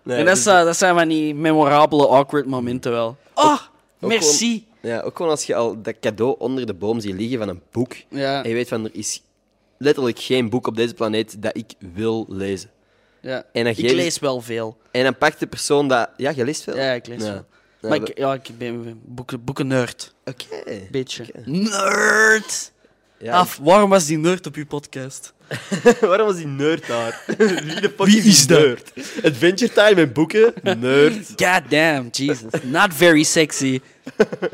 Nee, 0.02 0.16
en 0.18 0.24
dat, 0.24 0.34
dus- 0.34 0.46
is, 0.46 0.52
dat 0.64 0.76
zijn 0.76 0.94
van 0.94 1.08
die 1.08 1.34
memorabele, 1.34 2.06
awkward 2.08 2.46
momenten 2.46 2.90
wel. 2.92 3.16
Ah, 3.34 3.52
ook 4.00 4.08
merci. 4.10 4.64
Ja, 4.82 5.00
ook 5.00 5.16
gewoon 5.16 5.30
als 5.30 5.44
je 5.44 5.54
al 5.54 5.82
dat 5.82 5.94
cadeau 6.00 6.34
onder 6.38 6.66
de 6.66 6.74
boom 6.74 7.00
ziet 7.00 7.14
liggen 7.14 7.38
van 7.38 7.48
een 7.48 7.62
boek. 7.70 7.94
Ja. 8.10 8.42
En 8.42 8.48
je 8.48 8.54
weet 8.54 8.68
van, 8.68 8.84
er 8.84 8.90
is 8.94 9.22
letterlijk 9.78 10.18
geen 10.18 10.50
boek 10.50 10.66
op 10.66 10.76
deze 10.76 10.94
planeet 10.94 11.42
dat 11.42 11.56
ik 11.56 11.72
wil 11.94 12.26
lezen. 12.28 12.70
Ja. 13.20 13.36
En 13.52 13.64
dan 13.64 13.72
ik 13.72 13.78
geef 13.78 13.92
lees 13.92 14.18
wel 14.18 14.40
veel. 14.40 14.76
En 14.90 15.04
dan 15.04 15.16
pakt 15.18 15.40
de 15.40 15.46
persoon 15.46 15.88
dat... 15.88 16.08
Ja, 16.16 16.32
je 16.36 16.44
leest 16.44 16.62
veel? 16.62 16.76
Ja, 16.76 16.92
ik 16.92 17.06
lees 17.06 17.22
Ja. 17.24 17.32
veel. 17.32 17.44
Ja, 17.80 17.88
maar 17.88 18.00
we- 18.00 18.06
ik, 18.10 18.18
ja, 18.18 18.34
ik 18.34 18.48
ben 18.58 19.00
boeken, 19.04 19.44
boeken 19.44 19.66
nerd. 19.66 20.14
Oké. 20.24 20.46
Beetje. 20.90 21.24
Nerd! 21.44 22.72
Ja, 23.22 23.32
Af, 23.32 23.58
waarom 23.62 23.90
was 23.90 24.06
die 24.06 24.18
nerd 24.18 24.46
op 24.46 24.54
uw 24.54 24.66
podcast? 24.66 25.32
Waarom 26.00 26.26
was 26.26 26.36
die 26.36 26.46
nerd 26.46 26.86
daar? 26.86 27.22
Wie 27.38 27.80
de 27.80 27.92
fuck 27.96 28.06
Wie 28.06 28.16
is 28.16 28.22
die 28.22 28.32
is 28.32 28.46
dat? 28.46 28.58
nerd? 28.60 28.92
Adventure 29.24 29.72
Time 29.72 30.00
en 30.00 30.12
boeken? 30.12 30.52
Nerd. 30.62 31.26
God 31.42 31.62
damn, 31.70 32.08
Jesus. 32.10 32.62
Not 32.62 32.94
very 32.94 33.22
sexy. 33.22 33.80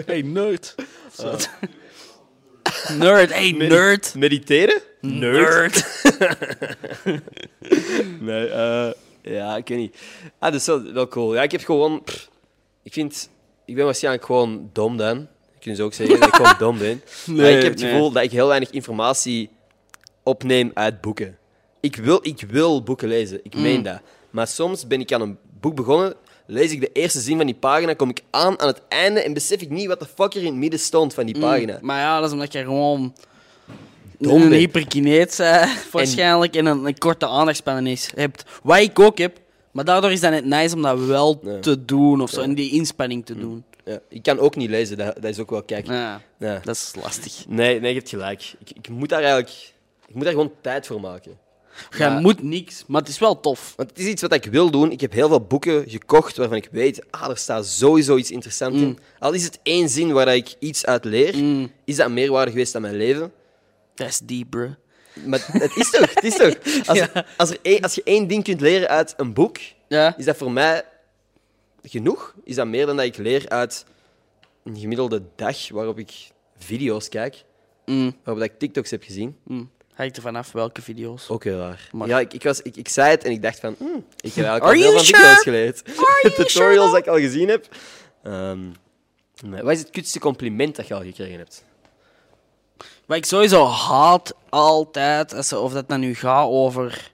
Hey, 0.07 0.23
nerd. 0.23 0.75
Nerd, 2.99 3.33
hey, 3.33 3.51
nerd. 3.53 4.15
Mediteren? 4.15 4.81
Nerd. 5.01 6.05
Nee, 8.21 8.47
eh, 8.49 8.91
ja, 9.23 9.57
ik 9.57 9.69
weet 9.69 9.79
niet. 9.79 9.97
Ah, 10.39 10.53
dat 10.53 10.61
is 10.61 10.67
wel, 10.67 10.93
wel 10.93 11.09
cool. 11.09 11.35
Ja, 11.35 11.43
ik 11.43 11.53
heb 11.53 11.65
gewoon... 11.65 12.03
pff, 12.05 12.29
ik 12.83 12.93
vind... 12.93 13.29
Ik 13.65 13.75
ben 13.75 13.85
waarschijnlijk 13.85 14.25
gewoon 14.25 14.71
dom 14.73 14.97
dan. 14.97 15.29
Kun 15.69 15.77
je 15.77 15.83
zo 15.83 15.87
ook 15.87 15.95
zeggen 15.95 16.21
dat 16.21 16.29
ik 16.29 16.35
gewoon 16.35 16.55
dom 16.59 16.79
ben. 16.79 17.03
maar 17.37 17.51
ik 17.51 17.63
heb 17.63 17.73
het 17.73 17.83
nee. 17.83 17.91
gevoel 17.91 18.11
dat 18.11 18.23
ik 18.23 18.31
heel 18.31 18.47
weinig 18.47 18.71
informatie 18.71 19.51
opneem 20.23 20.71
uit 20.75 21.01
boeken. 21.01 21.37
Ik 21.81 21.97
wil, 21.97 22.19
ik 22.23 22.45
wil 22.49 22.83
boeken 22.83 23.09
lezen. 23.09 23.41
Ik 23.43 23.55
Mm. 23.55 23.63
meen 23.63 23.83
dat. 23.83 24.01
Maar 24.31 24.47
soms 24.47 24.87
ben 24.87 25.01
ik 25.01 25.13
aan 25.13 25.21
een 25.21 25.39
boek 25.61 25.75
begonnen, 25.75 26.15
lees 26.47 26.73
ik 26.73 26.81
de 26.81 26.91
eerste 26.93 27.21
zin 27.21 27.37
van 27.37 27.47
die 27.47 27.55
pagina, 27.55 27.95
kom 27.95 28.11
ik 28.11 28.23
aan 28.31 28.61
aan 28.61 28.67
het 28.67 28.81
einde 28.89 29.21
en 29.21 29.33
besef 29.33 29.61
ik 29.61 29.71
niet 29.71 29.87
wat 29.87 30.01
de 30.01 30.07
fuck 30.15 30.35
er 30.35 30.41
in 30.41 30.47
het 30.47 30.55
midden 30.55 30.81
stond 30.81 31.15
van 31.15 31.27
die 31.27 31.39
pagina. 31.39 31.79
Maar 31.83 31.99
ja, 32.01 32.17
dat 32.19 32.27
is 32.27 32.33
omdat 32.33 32.53
je 32.53 32.63
gewoon 32.63 33.15
Dom 34.19 34.43
een 34.43 34.53
hyperkineet 34.53 35.35
bent, 35.37 35.91
waarschijnlijk, 35.93 36.57
en, 36.57 36.67
een, 36.67 36.85
een 36.85 36.99
korte 36.99 37.27
aandachtspannen 37.27 37.87
is, 37.87 38.11
hebt. 38.15 38.45
Wat 38.63 38.79
ik 38.79 38.99
ook 38.99 39.19
heb, 39.19 39.41
maar 39.71 39.85
daardoor 39.85 40.13
is 40.13 40.21
dat 40.21 40.31
net 40.31 40.45
nice 40.45 40.75
om 40.75 40.83
dat 40.83 40.99
wel 40.99 41.41
te 41.61 41.85
doen, 41.85 42.21
of 42.21 42.31
zo, 42.31 42.41
en 42.41 42.55
die 42.55 42.71
inspanning 42.71 43.27
te 43.27 43.39
doen. 43.39 43.65
Ja, 43.89 44.01
ik 44.09 44.23
kan 44.23 44.39
ook 44.39 44.57
niet 44.57 44.71
lezen, 44.71 44.97
dat, 44.97 45.15
dat 45.15 45.25
is 45.25 45.39
ook 45.39 45.51
wel 45.51 45.63
kijk. 45.63 45.87
Ja, 45.87 46.21
Ja. 46.39 46.61
dat 46.65 46.75
is 46.77 46.93
lastig. 47.03 47.45
Nee, 47.49 47.81
nee, 47.81 47.91
je 47.93 47.99
hebt 47.99 48.09
gelijk. 48.11 48.55
Ik, 48.65 48.71
ik 48.77 48.89
moet 48.89 49.09
daar 49.09 49.23
eigenlijk... 49.23 49.73
Ik 50.07 50.15
moet 50.15 50.25
daar 50.25 50.33
gewoon 50.33 50.53
tijd 50.61 50.87
voor 50.87 51.01
maken. 51.01 51.39
Je 51.99 52.19
moet 52.21 52.43
niks, 52.43 52.85
maar 52.87 53.01
het 53.01 53.11
is 53.11 53.19
wel 53.19 53.41
tof. 53.41 53.73
Want 53.77 53.91
het 53.91 53.99
is 53.99 54.07
iets 54.07 54.23
wat 54.23 54.33
ik 54.33 54.45
wil 54.45 54.71
doen. 54.71 54.91
Ik 54.91 55.01
heb 55.01 55.13
heel 55.13 55.29
veel 55.29 55.41
boeken 55.41 55.85
gekocht 55.89 56.37
waarvan 56.37 56.57
ik 56.57 56.69
weet, 56.73 57.05
ah, 57.11 57.31
er 57.31 57.37
staat 57.37 57.67
sowieso 57.67 58.17
iets 58.17 58.31
interessants 58.31 58.81
in. 58.81 58.99
Al 59.19 59.33
is 59.33 59.45
het 59.45 59.59
één 59.63 59.89
zin 59.89 60.13
waar 60.13 60.35
ik 60.35 60.55
iets 60.59 60.87
uit 60.87 61.05
leer, 61.05 61.37
Mm. 61.37 61.73
is 61.85 61.97
dat 61.97 62.11
meerwaarde 62.11 62.51
geweest 62.51 62.75
aan 62.75 62.83
mijn 62.83 62.97
leven. 62.97 63.33
Dat 63.95 64.09
is 64.09 64.19
deep, 64.19 64.51
bro. 64.51 64.69
Maar 65.25 65.47
het 65.53 65.77
is 65.77 65.91
toch, 65.91 66.15
het 66.15 66.25
is 66.25 66.37
toch. 66.37 66.55
Als, 66.87 66.99
Ja. 66.99 67.25
als, 67.37 67.51
er 67.51 67.91
je 67.95 68.01
één 68.05 68.27
ding 68.29 68.45
kunt 68.45 68.61
leren 68.61 68.89
uit 68.89 69.15
een 69.17 69.33
boek, 69.33 69.57
Ja. 69.89 70.17
is 70.17 70.25
dat 70.25 70.37
voor 70.37 70.53
mij 70.53 70.83
genoeg? 71.83 72.35
Is 72.45 72.55
dat 72.55 72.67
meer 72.67 72.87
dan 72.87 72.97
dat 72.97 73.05
ik 73.05 73.17
leer 73.17 73.49
uit 73.49 73.85
een 74.65 74.77
gemiddelde 74.77 75.23
dag 75.37 75.69
waarop 75.69 75.99
ik 75.99 76.31
video's 76.59 77.09
kijk, 77.09 77.45
Mm, 77.87 78.17
waarop 78.25 78.45
ik 78.45 78.59
TikToks 78.59 78.91
heb 78.91 79.03
gezien? 79.03 79.37
mm. 79.45 79.71
Hangt 79.95 80.17
er 80.17 80.23
vanaf 80.23 80.53
welke 80.53 80.83
video's. 80.83 81.29
Ook 81.31 81.45
heel 81.45 81.59
raar. 81.59 81.89
Maar- 81.93 82.09
Ja, 82.09 82.21
ik, 82.21 82.33
ik, 82.33 82.43
was, 82.43 82.63
ik, 82.63 82.77
ik 82.77 82.89
zei 82.89 83.11
het 83.11 83.25
en 83.25 83.31
ik 83.31 83.43
dacht 83.43 83.61
van, 83.61 83.75
hmm, 83.79 84.05
ik 84.21 84.35
heb 84.35 84.45
eigenlijk 84.45 84.65
al 84.65 84.73
you 84.75 84.83
veel 84.83 84.93
van 84.93 85.05
sure? 85.05 85.19
video's 85.23 85.43
geleerd. 85.43 85.83
you 86.23 86.35
Tutorials 86.35 86.53
sure, 86.53 86.77
dat 86.91 86.97
ik 86.97 87.07
al 87.07 87.17
gezien 87.19 87.49
heb. 87.49 87.69
Ehm, 88.23 88.61
nee. 89.45 89.63
Wat 89.63 89.73
is 89.73 89.79
het 89.79 89.91
kutste 89.91 90.19
compliment 90.19 90.77
dat 90.77 90.87
je 90.89 90.95
al 90.95 91.03
gekregen 91.03 91.39
hebt? 91.39 91.65
Wat 93.07 93.17
ik 93.17 93.25
sowieso 93.25 93.65
haat 93.67 94.35
altijd, 94.49 95.53
of 95.53 95.73
dat 95.73 95.89
dan 95.89 96.01
nu 96.01 96.15
gaat 96.15 96.49
over 96.49 97.11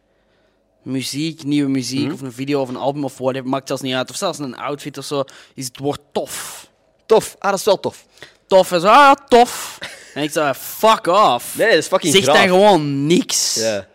muziek, 0.85 1.45
nieuwe 1.45 1.71
muziek, 1.71 2.13
of 2.13 2.21
een 2.21 2.33
video 2.33 2.61
of 2.61 2.69
een 2.69 2.77
album 2.77 3.05
of 3.05 3.19
whatever, 3.19 3.49
maakt 3.49 3.67
zelfs 3.67 3.83
niet 3.83 3.95
uit. 3.95 4.11
Of 4.11 4.17
zelfs 4.17 4.39
een 4.39 4.57
outfit 4.57 4.99
of 4.99 5.05
zo, 5.05 5.25
is 5.55 5.65
het 5.67 5.79
woord 5.79 6.01
tof. 6.13 6.67
Tof. 7.07 7.37
Ah, 7.39 7.51
dat 7.51 7.59
is 7.59 7.65
wel 7.65 7.81
tof. 7.81 8.05
Tof 8.47 8.73
is, 8.73 8.83
ah, 8.83 9.13
tof. 9.29 9.79
En 10.15 10.23
ik 10.23 10.31
zeg, 10.31 10.57
fuck 10.59 11.07
off. 11.07 11.57
Nee, 11.57 11.69
dat 11.69 11.77
is 11.79 11.87
fucking 11.87 12.13
zeg 12.15 12.23
graaf. 12.23 12.37
dan 12.37 12.47
gewoon 12.49 13.07
niks. 13.07 13.55
Ja. 13.55 13.87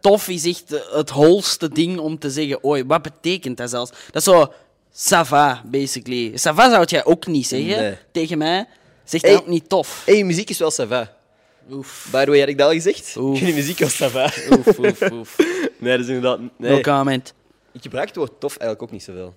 Tof 0.00 0.28
is 0.28 0.44
echt 0.44 0.64
het 0.92 1.10
holste 1.10 1.68
ding 1.68 1.98
om 1.98 2.18
te 2.18 2.30
zeggen, 2.30 2.64
oei, 2.64 2.84
wat 2.84 3.02
betekent 3.02 3.56
dat 3.56 3.70
zelfs? 3.70 3.90
Dat 4.10 4.14
is 4.16 4.24
zo, 4.24 4.52
ça 4.92 5.26
va, 5.26 5.62
basically. 5.64 6.30
Ça 6.30 6.54
va 6.54 6.70
zou 6.70 6.84
jij 6.84 7.04
ook 7.04 7.26
niet 7.26 7.46
zeggen 7.46 7.80
Nee. 7.80 7.96
tegen 8.12 8.38
mij. 8.38 8.66
Zeg 9.04 9.20
dan 9.20 9.30
Hey. 9.30 9.40
ook 9.40 9.46
niet 9.46 9.68
tof. 9.68 10.02
hey, 10.06 10.24
muziek 10.24 10.50
is 10.50 10.58
wel 10.58 10.72
ça 10.72 10.88
va. 10.88 11.12
Oef. 11.70 12.08
By 12.12 12.24
the 12.24 12.30
way, 12.30 12.38
had 12.40 12.48
ik 12.48 12.58
dat 12.58 12.66
al 12.68 12.72
gezegd? 12.72 13.16
Oef. 13.16 13.38
Die 13.38 13.54
muziek 13.54 13.78
was 13.78 13.94
va. 13.94 14.24
Oef, 14.50 14.78
oef, 14.78 15.00
oef. 15.12 15.36
Nee, 15.78 15.96
dat 15.96 16.00
is 16.00 16.06
inderdaad... 16.14 16.38
No 16.38 16.48
Nee. 16.56 16.80
comment. 16.80 17.34
Ik 17.72 17.82
gebruik 17.82 18.06
het 18.08 18.16
woord 18.16 18.40
tof 18.40 18.50
eigenlijk 18.56 18.82
ook 18.82 18.90
niet 18.90 19.02
zoveel. 19.02 19.34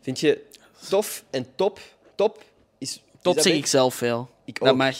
Vind 0.00 0.20
je 0.20 0.44
tof 0.88 1.24
en 1.30 1.46
top... 1.56 1.80
Top 2.14 2.42
is 2.78 3.02
dat 3.22 3.42
zeg 3.42 3.52
ik 3.52 3.66
zelf 3.66 3.94
veel. 3.94 4.28
Ik 4.44 4.58
Dat 4.58 4.68
ook. 4.68 4.76
mag. 4.76 4.96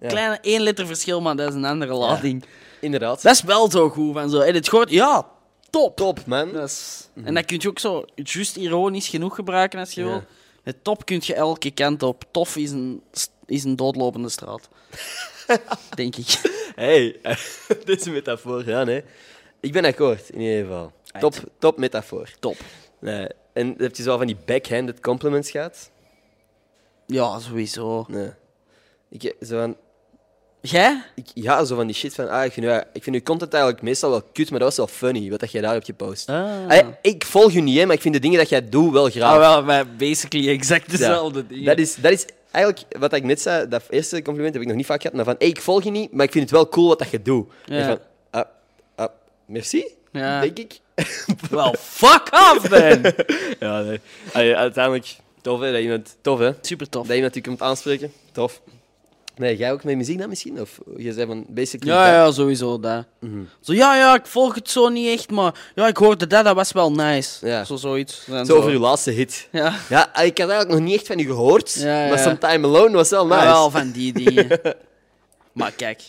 Ja. 0.00 0.08
Kleine 0.08 0.38
1 0.42 0.60
liter 0.60 0.86
verschil, 0.86 1.20
maar 1.20 1.36
dat 1.36 1.48
is 1.48 1.54
een 1.54 1.64
andere 1.64 1.94
lading. 1.94 2.44
Inderdaad. 2.80 3.22
Dat 3.22 3.34
is 3.34 3.42
wel 3.42 3.70
zo 3.70 3.88
goed. 3.88 4.12
Van 4.12 4.30
zo, 4.30 4.44
je 4.44 4.52
het 4.52 4.68
gehoord? 4.68 4.90
Ja, 4.90 5.26
top. 5.70 5.96
Top, 5.96 6.26
man. 6.26 6.52
Dat 6.52 6.68
is... 6.68 7.08
En 7.24 7.34
dat 7.34 7.44
kun 7.44 7.58
je 7.60 7.68
ook 7.68 7.78
zo 7.78 8.04
juist 8.14 8.56
ironisch 8.56 9.08
genoeg 9.08 9.34
gebruiken 9.34 9.78
als 9.78 9.92
je 9.92 10.00
Ja. 10.00 10.06
wil. 10.06 10.22
Het 10.62 10.84
top 10.84 11.04
kun 11.06 11.20
je 11.22 11.34
elke 11.34 11.70
kant 11.70 12.02
op. 12.02 12.24
Tof 12.30 12.56
is 12.56 12.70
een, 12.70 13.02
is 13.46 13.64
een 13.64 13.76
doodlopende 13.76 14.28
straat. 14.28 14.68
Denk 15.94 16.16
ik. 16.16 16.40
Hey, 16.74 17.16
deze 17.84 18.10
metafoor, 18.10 18.66
ja, 18.68 18.84
nee. 18.84 19.02
Ik 19.60 19.72
ben 19.72 19.84
akkoord, 19.84 20.30
in 20.30 20.40
ieder 20.40 20.64
geval. 20.64 20.92
Top, 21.20 21.34
top 21.58 21.78
metafoor. 21.78 22.28
Top. 22.40 22.56
Nee. 22.98 23.26
En 23.52 23.74
heb 23.78 23.96
je 23.96 24.02
zo 24.02 24.16
van 24.16 24.26
die 24.26 24.36
backhanded 24.46 25.00
compliments 25.00 25.50
gehad? 25.50 25.90
Ja, 27.06 27.38
sowieso. 27.38 28.04
Nee. 28.08 28.30
Ik, 29.10 29.34
zo 29.40 29.58
van, 29.58 29.76
Jij? 30.60 31.02
ik, 31.14 31.26
ja, 31.34 31.64
zo 31.64 31.76
van 31.76 31.86
die 31.86 31.94
shit 31.96 32.14
van, 32.14 32.28
ah, 32.28 32.44
ik 32.44 32.52
vind, 32.52 32.66
ja, 32.66 32.84
ik 32.92 33.02
vind 33.02 33.16
uw 33.16 33.22
content 33.22 33.52
eigenlijk 33.52 33.82
meestal 33.82 34.10
wel 34.10 34.22
kut, 34.32 34.50
maar 34.50 34.58
dat 34.58 34.68
was 34.68 34.76
wel 34.76 34.86
funny, 34.86 35.30
wat 35.30 35.40
dat 35.40 35.50
jij 35.52 35.60
daar 35.60 35.72
hebt 35.72 35.86
gepost. 35.86 36.28
Ah. 36.28 36.66
Allee, 36.68 36.84
ik 37.02 37.24
volg 37.24 37.52
je 37.52 37.60
niet, 37.60 37.78
hè, 37.78 37.86
maar 37.86 37.94
ik 37.94 38.00
vind 38.00 38.14
de 38.14 38.20
dingen 38.20 38.38
dat 38.38 38.48
jij 38.48 38.68
doet 38.68 38.92
wel 38.92 39.10
graag. 39.10 39.32
Ah, 39.32 39.38
wel, 39.38 39.64
wij 39.64 39.96
basically 39.96 40.48
exact 40.48 40.86
Ja. 40.86 40.90
dezelfde 40.96 41.46
dingen. 41.46 41.64
Dat 41.64 41.78
is, 41.78 41.94
dat 41.94 42.12
is 42.12 42.26
eigenlijk 42.52 42.98
wat 42.98 43.12
ik 43.12 43.22
net 43.24 43.40
zei, 43.40 43.68
dat 43.68 43.82
eerste 43.90 44.22
compliment 44.22 44.52
heb 44.52 44.62
ik 44.62 44.68
nog 44.68 44.76
niet 44.76 44.86
vaak 44.86 45.00
gehad, 45.02 45.16
maar 45.16 45.24
van, 45.24 45.34
hey, 45.38 45.48
ik 45.48 45.60
volg 45.60 45.82
je 45.82 45.90
niet, 45.90 46.12
maar 46.12 46.24
ik 46.26 46.32
vind 46.32 46.44
het 46.44 46.52
wel 46.52 46.68
cool 46.68 46.88
wat 46.88 46.98
dat 46.98 47.10
je 47.10 47.22
doet. 47.22 47.48
Ja. 47.64 47.76
En 47.78 47.86
van, 47.86 47.98
ah, 48.30 48.44
ah, 48.94 49.08
merci, 49.46 49.84
Ja. 50.12 50.40
denk 50.40 50.58
ik. 50.58 50.80
Wel, 51.50 51.74
fuck 51.78 52.28
off, 52.32 52.68
man. 52.70 53.12
Ja, 53.60 53.80
nee. 53.80 54.00
Allee, 54.32 54.56
uiteindelijk, 54.56 55.16
tof 55.40 55.60
hè, 55.60 55.72
dat 55.72 55.80
iemand, 55.80 56.16
tof 56.20 56.38
hè, 56.38 56.50
Super 56.60 56.88
tof. 56.88 57.06
dat 57.06 57.16
iemand 57.16 57.34
je 57.34 57.40
komt 57.40 57.62
aanspreken. 57.62 58.12
Tof. 58.32 58.60
Nee, 59.36 59.56
jij 59.56 59.72
ook 59.72 59.84
met 59.84 59.96
muziek 59.96 60.18
dan 60.18 60.28
misschien? 60.28 60.60
Of 60.60 60.78
je 60.96 61.12
zei 61.12 61.26
van, 61.26 61.44
basically... 61.48 61.94
Ja, 61.94 62.04
dat- 62.04 62.14
ja, 62.14 62.42
sowieso 62.42 62.80
dat. 62.80 63.04
Zo, 63.60 63.72
ja, 63.72 63.96
ja, 63.96 64.14
ik 64.14 64.26
volg 64.26 64.54
het 64.54 64.70
zo 64.70 64.88
niet 64.88 65.18
echt, 65.18 65.30
maar 65.30 65.54
ja, 65.74 65.86
ik 65.88 65.96
hoorde 65.96 66.26
dat, 66.26 66.44
dat 66.44 66.54
was 66.54 66.72
wel 66.72 66.92
nice. 66.92 67.46
Ja. 67.46 67.64
Zo, 67.64 67.76
zoiets. 67.76 68.24
Zo 68.44 68.56
over 68.56 68.70
je 68.70 68.78
laatste 68.78 69.10
hit. 69.10 69.48
Ja. 69.52 69.74
Ja, 69.88 70.06
ik 70.22 70.38
had 70.38 70.48
eigenlijk 70.48 70.68
nog 70.68 70.80
niet 70.80 70.94
echt 70.94 71.06
van 71.06 71.18
u 71.18 71.24
gehoord, 71.24 71.72
Ja, 71.74 72.02
ja. 72.02 72.08
maar 72.08 72.18
Sometime 72.18 72.66
Alone 72.66 72.96
was 72.96 73.10
wel 73.10 73.26
nice. 73.26 73.40
Ja, 73.44 73.52
wel 73.52 73.70
van 73.70 73.90
die 73.90 74.12
dingen. 74.12 74.60
maar 75.52 75.72
kijk, 75.72 76.02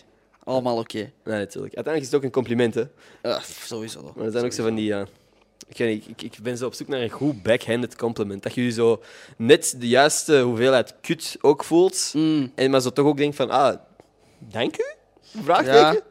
allemaal 0.43 0.77
oké. 0.77 0.97
Nee, 0.97 1.11
natuurlijk. 1.39 1.75
Uiteindelijk 1.75 1.99
is 1.99 2.05
het 2.05 2.15
ook 2.15 2.23
een 2.23 2.31
compliment, 2.31 2.73
hè. 2.75 2.83
Ja, 3.23 3.39
sowieso. 3.65 4.13
Maar 4.15 4.25
er 4.25 4.31
zijn 4.31 4.45
ook 4.45 4.51
zo 4.53 4.63
van 4.63 4.75
die... 4.75 4.85
Ja, 4.85 5.05
ik, 5.68 5.77
weet 5.77 6.07
ik, 6.07 6.22
ik 6.22 6.38
ben 6.44 6.57
zo 6.57 6.65
op 6.65 6.73
zoek 6.73 6.88
naar 6.88 7.02
een 7.02 7.10
goed 7.10 7.44
backhanded 7.44 7.95
compliment. 7.95 8.44
Dat 8.44 8.53
je 8.53 8.64
je 8.64 8.72
zo 8.72 9.02
net 9.38 9.76
de 9.77 9.88
juiste 9.88 10.40
hoeveelheid 10.40 10.94
kut 11.02 11.38
ook 11.41 11.64
voelt, 11.64 12.11
Mm. 12.14 12.52
en 12.56 12.72
maar 12.72 12.81
zo 12.81 12.90
toch 12.90 13.06
ook 13.06 13.18
denkt 13.18 13.35
van, 13.35 13.49
ah, 13.49 13.76
dank 14.40 14.77
u? 14.77 14.84
Vraagteken? 15.44 16.02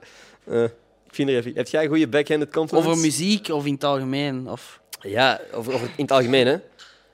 Eh, 0.45 0.63
ik 1.07 1.15
vind 1.15 1.29
er 1.29 1.37
even... 1.37 1.53
Heb 1.55 1.69
jij 1.69 1.83
een 1.83 1.89
goede 1.89 2.09
backhanded 2.09 2.53
compliment? 2.53 2.89
Over 2.91 3.01
muziek 3.03 3.49
of 3.49 3.67
in 3.67 3.73
het 3.73 3.85
algemeen? 3.85 4.49
Of... 4.51 4.81
Ja, 5.01 5.41
over, 5.53 5.75
over 5.75 5.87
in 5.97 6.03
het 6.03 6.13
algemeen, 6.13 6.47
hè. 6.47 6.57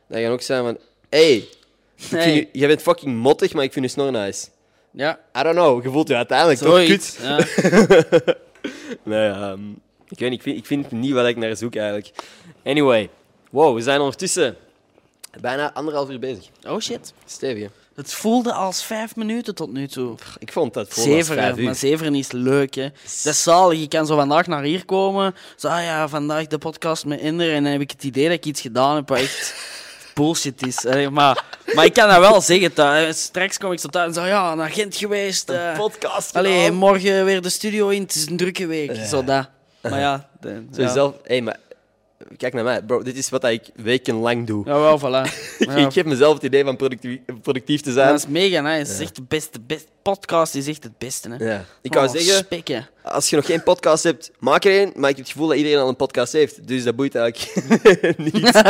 Dat 0.09 0.21
je 0.21 0.29
ook 0.29 0.43
zijn 0.43 0.65
van, 0.65 0.79
hey, 1.09 1.49
jij 2.53 2.69
bent 2.69 2.83
fucking 2.83 3.17
mottig, 3.17 3.53
maar 3.53 3.65
ik 3.65 3.73
vind 3.73 3.85
je 3.85 3.91
snor 3.91 4.11
nice. 4.13 4.47
Ja, 4.91 5.21
I 5.39 5.43
don't 5.43 5.55
know, 5.55 5.83
je 5.83 5.91
voelt 5.91 6.09
je 6.09 6.15
uiteindelijk 6.17 6.59
toch 6.61 6.85
kut. 6.85 7.19
Ja. 7.23 7.45
Nee, 9.03 9.29
ehm, 9.29 9.61
ik 10.09 10.19
weet 10.19 10.31
niet, 10.31 10.39
ik 10.39 10.43
vind, 10.45 10.59
ik 10.59 10.67
vind 10.67 10.91
niet 10.91 11.13
wat 11.13 11.27
ik 11.27 11.37
naar 11.37 11.57
zoek 11.57 11.75
eigenlijk. 11.77 12.11
Anyway, 12.65 13.09
wow, 13.51 13.75
we 13.75 13.83
zijn 13.83 14.01
ondertussen 14.01 14.57
bijna 15.41 15.73
anderhalf 15.75 16.11
uur 16.11 16.19
bezig. 16.19 16.45
Oh 16.67 16.81
shit. 16.81 17.13
Stevig? 17.27 17.69
Het 17.95 18.15
voelde 18.15 18.53
als 18.53 18.85
vijf 18.85 19.17
minuten 19.17 19.55
tot 19.55 19.73
nu 19.73 19.87
toe. 19.89 20.15
Ik 20.39 20.53
vond 20.53 20.75
dat 20.75 20.89
voor 20.89 21.03
vijf 21.03 21.27
Zeveren, 21.27 21.59
uur. 21.59 21.65
maar 21.65 21.75
zeveren 21.75 22.15
is 22.15 22.33
leuk, 22.33 22.75
hè. 22.75 22.89
Dat 23.23 23.33
is 23.33 23.43
zalig. 23.43 23.79
Je 23.81 23.89
kan 23.89 24.07
zo 24.07 24.17
vandaag 24.17 24.47
naar 24.47 24.63
hier 24.63 24.85
komen. 24.85 25.35
Zo, 25.57 25.69
ah 25.69 25.83
ja, 25.83 26.09
vandaag 26.09 26.47
de 26.47 26.59
podcast 26.59 27.05
met 27.05 27.21
Inder. 27.21 27.53
En 27.55 27.63
dan 27.63 27.73
heb 27.73 27.81
ik 27.81 27.91
het 27.91 28.05
idee 28.05 28.25
dat 28.25 28.33
ik 28.37 28.45
iets 28.45 28.61
gedaan 28.61 28.97
heb 28.97 29.09
wat 29.09 29.19
echt 29.19 29.55
bullshit 30.15 30.67
is. 30.67 30.87
Allee, 30.87 31.11
maar, 31.11 31.45
maar 31.75 31.85
ik 31.85 31.93
kan 31.93 32.09
dat 32.09 32.19
wel 32.19 32.41
zeggen. 32.41 32.73
thuis. 32.73 33.23
Straks 33.23 33.59
kom 33.59 33.73
ik 33.73 33.81
zo 33.81 33.89
thuis 33.89 34.07
en 34.09 34.15
zo, 34.15 34.25
ja, 34.29 34.55
naar 34.55 34.71
Gent 34.71 34.97
geweest. 34.97 35.51
eh. 35.51 35.77
podcast 35.77 36.37
Allee, 36.37 36.71
morgen 36.71 37.25
weer 37.25 37.43
de 37.43 37.49
studio 37.51 37.89
in. 37.89 38.03
Het 38.03 38.15
is 38.15 38.27
een 38.27 38.37
drukke 38.37 38.67
week. 38.67 38.95
Ja. 38.97 39.07
Zo 39.07 39.25
dat. 39.25 39.49
Maar 39.91 40.01
ja, 40.01 40.29
de, 40.41 40.65
Zo 40.73 40.83
ja. 40.83 40.93
zelf, 40.93 41.15
hey, 41.23 41.43
maar 41.43 41.57
kijk 42.37 42.53
naar 42.55 42.65
mij, 42.65 42.83
bro. 42.83 43.03
Dit 43.03 43.17
is 43.17 43.29
wat 43.29 43.45
ik 43.45 43.71
wekenlang 43.75 44.47
doe. 44.47 44.65
Jawel, 44.65 44.99
voilà. 45.01 45.31
Ja. 45.59 45.75
ik 45.75 45.93
geef 45.93 46.05
mezelf 46.05 46.35
het 46.35 46.43
idee 46.43 46.65
van 46.65 46.77
productief, 46.77 47.19
productief 47.43 47.81
te 47.81 47.93
zijn. 47.93 48.09
Dat 48.09 48.19
is 48.19 48.27
mega 48.27 48.61
nice. 48.61 48.79
Het 48.79 48.89
is 48.89 49.01
echt 49.01 49.17
de 49.17 49.23
beste, 49.29 49.61
beste. 49.61 49.87
Podcast 50.03 50.55
is 50.55 50.67
echt 50.69 50.83
het 50.83 50.99
beste, 50.99 51.29
hè. 51.31 51.51
Ja. 51.51 51.65
Ik 51.83 51.95
wou 51.95 52.07
Oh, 52.07 52.13
zeggen, 52.13 52.35
Spikken. 52.35 52.89
als 53.03 53.31
je 53.31 53.37
nog 53.37 53.47
geen 53.47 53.63
podcast 53.63 54.05
hebt, 54.05 54.31
maak 54.39 54.65
er 54.65 54.81
een. 54.83 54.93
Maar 54.97 55.11
ik 55.11 55.17
heb 55.17 55.25
het 55.25 55.33
gevoel 55.35 55.49
dat 55.49 55.57
iedereen 55.57 55.79
al 55.79 55.89
een 55.89 55.97
podcast 55.97 56.33
heeft. 56.33 56.69
Dus 56.69 56.85
dat 56.85 56.97
boeit 56.97 57.15
eigenlijk 57.15 57.55
niet. 58.33 58.63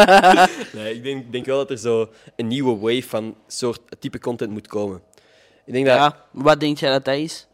nee, 0.72 0.94
ik 0.94 1.02
denk, 1.02 1.32
denk 1.32 1.46
wel 1.46 1.56
dat 1.58 1.70
er 1.70 1.78
zo 1.78 2.08
een 2.36 2.46
nieuwe 2.46 2.76
wave 2.78 3.08
van 3.08 3.34
soort 3.46 3.80
type 3.98 4.18
content 4.18 4.50
moet 4.50 4.66
komen. 4.66 5.00
Ik 5.66 5.72
denk 5.72 5.86
dat... 5.86 5.96
Ja, 5.96 6.24
wat 6.32 6.60
denk 6.60 6.78
jij 6.78 6.90
dat 6.90 7.04
dat 7.04 7.14
is? 7.16 7.46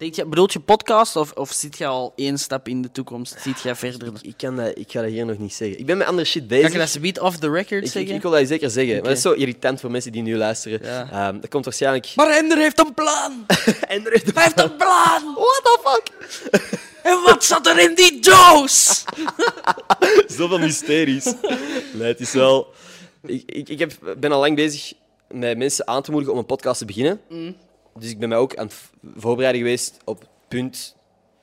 Denk 0.00 0.14
je, 0.14 0.26
bedoelt 0.26 0.52
je 0.52 0.60
podcast 0.60 1.16
of, 1.16 1.32
of 1.32 1.52
zit 1.52 1.78
je 1.78 1.86
al 1.86 2.12
één 2.16 2.38
stap 2.38 2.68
in 2.68 2.82
de 2.82 2.92
toekomst? 2.92 3.36
Zit 3.40 3.60
jij 3.60 3.74
verder? 3.74 4.12
Ik, 4.22 4.34
kan 4.36 4.56
dat, 4.56 4.78
ik 4.78 4.90
ga 4.90 5.00
dat 5.00 5.10
hier 5.10 5.26
nog 5.26 5.38
niet 5.38 5.54
zeggen. 5.54 5.78
Ik 5.78 5.86
ben 5.86 5.98
met 5.98 6.06
andere 6.06 6.26
shit 6.26 6.40
Kan 6.40 6.48
bezig. 6.48 6.72
je 6.72 6.78
dat 6.78 6.88
zoiets 6.88 7.20
off 7.20 7.38
the 7.38 7.50
record 7.50 7.84
ik, 7.84 7.90
zeggen? 7.90 8.14
ik 8.14 8.22
wil 8.22 8.30
dat 8.30 8.46
zeker 8.46 8.70
zeggen. 8.70 8.94
Maar 8.94 9.02
dat 9.02 9.16
is 9.16 9.22
zo 9.22 9.32
irritant 9.32 9.80
voor 9.80 9.90
mensen 9.90 10.12
die 10.12 10.22
nu 10.22 10.36
luisteren. 10.36 10.80
Ja. 10.82 11.08
Ehm, 11.10 11.40
dat 11.40 11.50
komt 11.50 11.64
waarschijnlijk... 11.64 12.12
Maar 12.14 12.30
Ender 12.30 12.58
heeft 12.58 12.78
een 12.78 12.94
plan! 12.94 13.46
En 13.88 14.06
er 14.06 14.12
is 14.12 14.22
Hij 14.34 14.42
heeft 14.42 14.60
een 14.60 14.76
plan! 14.76 15.34
What 15.34 15.60
the 15.62 15.78
fuck? 15.84 16.30
En 17.02 17.22
wat 17.22 17.44
zat 17.44 17.66
er 17.66 17.78
in 17.78 17.94
die 17.94 18.20
doos? 18.20 19.04
Zoveel 20.38 20.58
mysteries. 20.58 21.34
Nee, 21.92 22.08
het 22.08 22.20
is 22.20 22.32
wel... 22.32 22.66
Ik, 23.22 23.42
ik, 23.46 23.68
ik 23.68 23.78
heb, 23.78 23.92
ben 24.18 24.32
al 24.32 24.40
lang 24.40 24.56
bezig 24.56 24.92
met 25.28 25.58
mensen 25.58 25.86
aan 25.86 26.02
te 26.02 26.10
moedigen 26.10 26.34
om 26.34 26.40
een 26.40 26.46
podcast 26.46 26.78
te 26.78 26.84
beginnen. 26.84 27.20
Dus 27.98 28.10
ik 28.10 28.18
ben 28.18 28.28
mij 28.28 28.38
ook 28.38 28.56
aan 28.56 28.66
het 28.66 28.74
voorbereiden 29.16 29.60
geweest 29.62 29.96
op 30.04 30.20
het 30.20 30.28
punt 30.48 30.96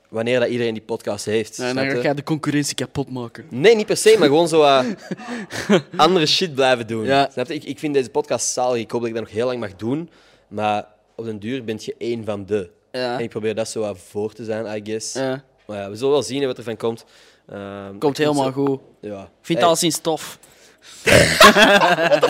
wanneer 0.10 0.40
dat 0.40 0.50
iedereen 0.50 0.74
die 0.74 0.84
podcast 0.84 1.26
heeft. 1.26 1.60
En 1.60 1.70
snap 1.72 1.90
dan 1.90 2.02
ga 2.02 2.08
je 2.08 2.14
de 2.14 2.24
concurrentie 2.24 2.76
kapot 2.76 3.10
maken. 3.12 3.46
Nee, 3.50 3.76
niet 3.76 3.86
per 3.86 3.98
se, 3.98 4.16
maar 4.20 4.28
gewoon 4.28 4.48
zo 4.48 4.62
andere 5.96 6.26
shit 6.26 6.54
blijven 6.56 6.88
doen. 6.88 7.06
Ja. 7.06 7.30
Snap 7.32 7.48
je? 7.48 7.54
Ik, 7.54 7.64
ik 7.64 7.80
vind 7.80 7.94
deze 7.94 8.10
podcast 8.10 8.48
zalig. 8.54 8.82
Ik 8.82 8.92
hoop 8.92 9.00
dat 9.02 9.10
ik 9.10 9.16
dat 9.16 9.24
nog 9.26 9.34
heel 9.34 9.46
lang 9.46 9.60
mag 9.60 9.76
doen. 9.76 10.10
Maar 10.48 10.88
op 11.16 11.26
den 11.26 11.40
duur 11.40 11.64
ben 11.64 11.78
je 11.80 11.96
één 11.98 12.26
van 12.26 12.46
de. 12.46 12.70
Ja. 12.92 13.18
En 13.18 13.24
ik 13.24 13.30
probeer 13.30 13.56
dat 13.56 13.68
zo 13.70 13.80
wat 13.80 13.98
voor 14.00 14.34
te 14.34 14.44
zijn, 14.44 14.78
I 14.78 14.82
guess. 14.92 15.14
Ja. 15.14 15.44
Maar 15.68 15.78
ja, 15.78 15.90
we 15.90 15.96
zullen 15.96 16.12
wel 16.12 16.24
zien 16.24 16.46
wat 16.46 16.58
er 16.58 16.64
van 16.64 16.78
komt. 16.78 17.06
Ehm, 17.50 17.98
Komt 17.98 18.18
helemaal 18.18 18.44
zo- 18.44 18.52
goed. 18.66 18.80
Ja. 19.02 19.22
Ik 19.22 19.28
vind 19.42 19.60
Hey, 19.60 19.68
alles 19.68 19.84
in 19.84 19.92
stof. 19.92 20.40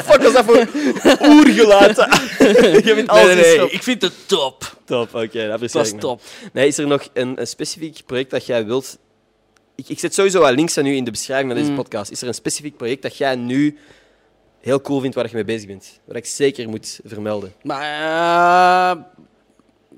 Fuck 0.04 0.22
was 0.22 0.34
dat 0.34 0.46
voor 0.46 0.68
oergelaten? 1.28 2.10
Je 2.88 2.92
bent 2.96 3.08
alles 3.10 3.36
in 3.36 3.44
stop. 3.54 3.70
Ik 3.70 3.84
vind 3.84 4.02
het 4.02 4.14
top. 4.26 4.76
Top, 4.86 5.14
oké, 5.16 5.44
dat 5.44 5.52
apprecieer 5.52 5.84
Dat 5.84 5.94
is 5.94 6.00
top. 6.00 6.22
Nee, 6.54 6.68
is 6.68 6.78
er 6.78 6.88
nog 6.88 7.08
een, 7.14 7.40
een 7.40 7.48
specifiek 7.48 8.02
project 8.06 8.30
dat 8.30 8.46
jij 8.46 8.66
wilt... 8.66 8.98
Ik, 9.76 9.90
ik 9.90 10.00
zet 10.00 10.14
sowieso 10.14 10.40
wat 10.40 10.52
links 10.56 10.78
aan 10.78 10.86
u 10.86 10.96
in 10.96 11.04
de 11.04 11.12
beschrijving 11.12 11.50
van 11.50 11.58
deze 11.60 11.72
Mm. 11.72 11.78
podcast. 11.78 12.12
Is 12.12 12.22
er 12.22 12.28
een 12.28 12.34
specifiek 12.34 12.78
project 12.78 13.02
dat 13.02 13.18
jij 13.18 13.36
nu 13.36 13.78
heel 14.62 14.82
cool 14.82 15.00
vindt 15.00 15.16
waar 15.16 15.26
je 15.26 15.34
mee 15.34 15.44
bezig 15.46 15.68
bent? 15.68 16.00
Wat 16.06 16.16
ik 16.16 16.26
zeker 16.26 16.70
moet 16.70 17.00
vermelden. 17.06 17.54
Maar, 17.64 18.92
eh, 18.92 19.04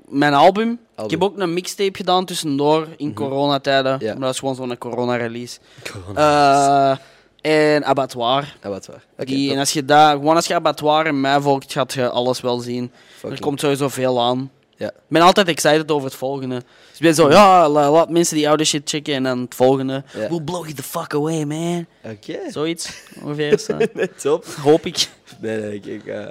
mijn 0.08 0.34
album. 0.34 0.78
Ik 1.04 1.10
heb 1.10 1.22
ook 1.22 1.38
een 1.38 1.52
mixtape 1.54 1.96
gedaan 1.96 2.24
tussendoor 2.24 2.88
in 2.96 3.14
coronatijden. 3.14 3.96
Ja. 4.00 4.12
Maar 4.12 4.20
dat 4.20 4.32
is 4.32 4.38
gewoon 4.38 4.54
zo'n 4.54 4.78
corona-release. 4.78 5.58
Eh, 6.14 6.96
en 7.40 7.84
Abattoir. 7.84 8.56
Waar. 8.62 8.74
Oké, 9.12 9.24
Die, 9.24 9.44
top. 9.46 9.54
en 9.54 9.60
als 9.60 9.72
je 9.72 9.84
daar, 9.84 10.12
gewoon 10.16 10.36
als 10.36 10.46
je 10.46 10.54
Abattoir 10.54 11.06
en 11.06 11.20
mij 11.20 11.40
volgt, 11.40 11.72
gaat 11.72 11.92
je 11.92 12.08
alles 12.08 12.40
wel 12.40 12.58
zien. 12.58 12.90
Fucking- 13.12 13.32
Er 13.32 13.40
komt 13.40 13.60
sowieso 13.60 13.88
veel 13.88 14.20
aan. 14.20 14.50
Ja. 14.76 14.86
Ik 14.88 14.94
ben 15.08 15.22
altijd 15.22 15.48
excited 15.48 15.90
over 15.90 16.08
het 16.08 16.16
volgende. 16.16 16.54
Dus 16.54 16.96
ik 16.96 17.00
ben 17.00 17.14
zo, 17.14 17.30
ja, 17.30 17.68
la- 17.68 17.90
laat 17.90 18.10
mensen 18.10 18.36
die 18.36 18.48
oude 18.48 18.64
shit 18.64 18.90
checken 18.90 19.14
en 19.14 19.22
dan 19.22 19.40
het 19.40 19.54
volgende. 19.54 20.04
Ja. 20.14 20.28
We'll 20.28 20.40
blow 20.42 20.62
you 20.62 20.74
the 20.74 20.82
fuck 20.82 21.14
away, 21.14 21.44
man. 21.44 21.86
Oké, 22.04 22.38
Zoiets, 22.50 22.90
ongeveer. 23.24 23.58
zo. 23.58 23.76
top. 24.22 24.44
Hoop 24.46 24.86
ik. 24.86 25.08
Nee, 25.40 25.60
nee, 25.60 25.74
ik, 25.74 25.84
ik, 25.86 26.06
eh, 26.06 26.24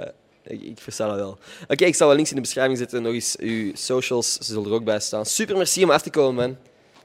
ik, 0.44 0.62
ik 0.62 0.78
versta 0.80 1.06
dat 1.06 1.16
wel. 1.16 1.38
Oké, 1.68 1.84
ik 1.84 1.94
zal 1.94 2.06
wel 2.06 2.16
links 2.16 2.30
in 2.30 2.36
de 2.36 2.42
beschrijving 2.42 2.78
zetten. 2.78 3.02
Nog 3.02 3.12
eens 3.12 3.36
uw 3.38 3.70
socials, 3.74 4.32
ze 4.32 4.44
zullen 4.44 4.64
er 4.66 4.72
ook 4.72 4.84
bij 4.84 5.00
staan. 5.00 5.26
Super 5.26 5.56
merci 5.56 5.84
om 5.84 5.90
af 5.90 6.02
te 6.02 6.10
komen, 6.10 6.34
man. 6.34 6.56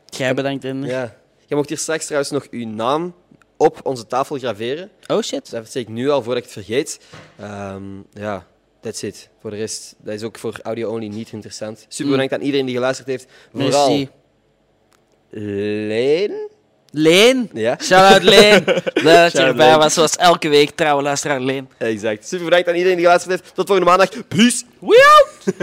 Jij 0.05 0.33
bedankt, 0.33 0.63
Ender. 0.63 0.89
Ja. 0.89 1.15
Je 1.45 1.55
mocht 1.55 1.69
hier 1.69 1.77
straks 1.77 2.03
trouwens 2.05 2.31
nog 2.31 2.47
uw 2.51 2.67
naam 2.67 3.13
op 3.57 3.79
onze 3.83 4.07
tafel 4.07 4.37
graveren. 4.37 4.89
Oh 5.07 5.21
shit. 5.21 5.51
Dat 5.51 5.71
zeg 5.71 5.81
ik 5.83 5.89
nu 5.89 6.09
al, 6.09 6.23
voordat 6.23 6.43
ik 6.43 6.49
het 6.53 6.65
vergeet. 6.65 6.99
Ehm, 7.39 7.83
ja, 8.13 8.45
that's 8.81 9.01
it. 9.01 9.29
Voor 9.41 9.49
de 9.49 9.55
rest, 9.57 9.95
dat 9.97 10.13
is 10.13 10.23
ook 10.23 10.37
voor 10.37 10.59
audio-only 10.63 11.07
niet 11.07 11.31
interessant. 11.31 11.85
Super 11.87 12.11
bedankt 12.11 12.33
aan 12.33 12.41
iedereen 12.41 12.65
die 12.65 12.75
geluisterd 12.75 13.07
heeft. 13.07 13.25
Vooral 13.53 13.87
Merci. 13.89 14.09
Leen. 15.29 16.49
Leen. 16.91 17.49
Ja. 17.53 17.77
Shout-out 17.81 18.23
Leen. 18.23 18.63
Dat 18.65 18.83
je 18.83 18.91
Shout-out 19.03 19.33
erbij 19.35 19.67
Leen. 19.69 19.77
was, 19.79 19.93
zoals 19.93 20.15
elke 20.15 20.49
week. 20.49 20.69
Trouwe 20.69 21.01
luisteraar 21.01 21.39
Leen. 21.41 21.69
Exact. 21.77 22.27
Super 22.27 22.45
bedankt 22.45 22.67
aan 22.67 22.73
iedereen 22.75 22.95
die 22.95 23.05
geluisterd 23.05 23.39
heeft. 23.39 23.55
Tot 23.55 23.67
volgende 23.67 23.89
maandag. 23.91 24.27
Peace. 24.27 24.63
We 24.79 25.19
out! 25.19 25.53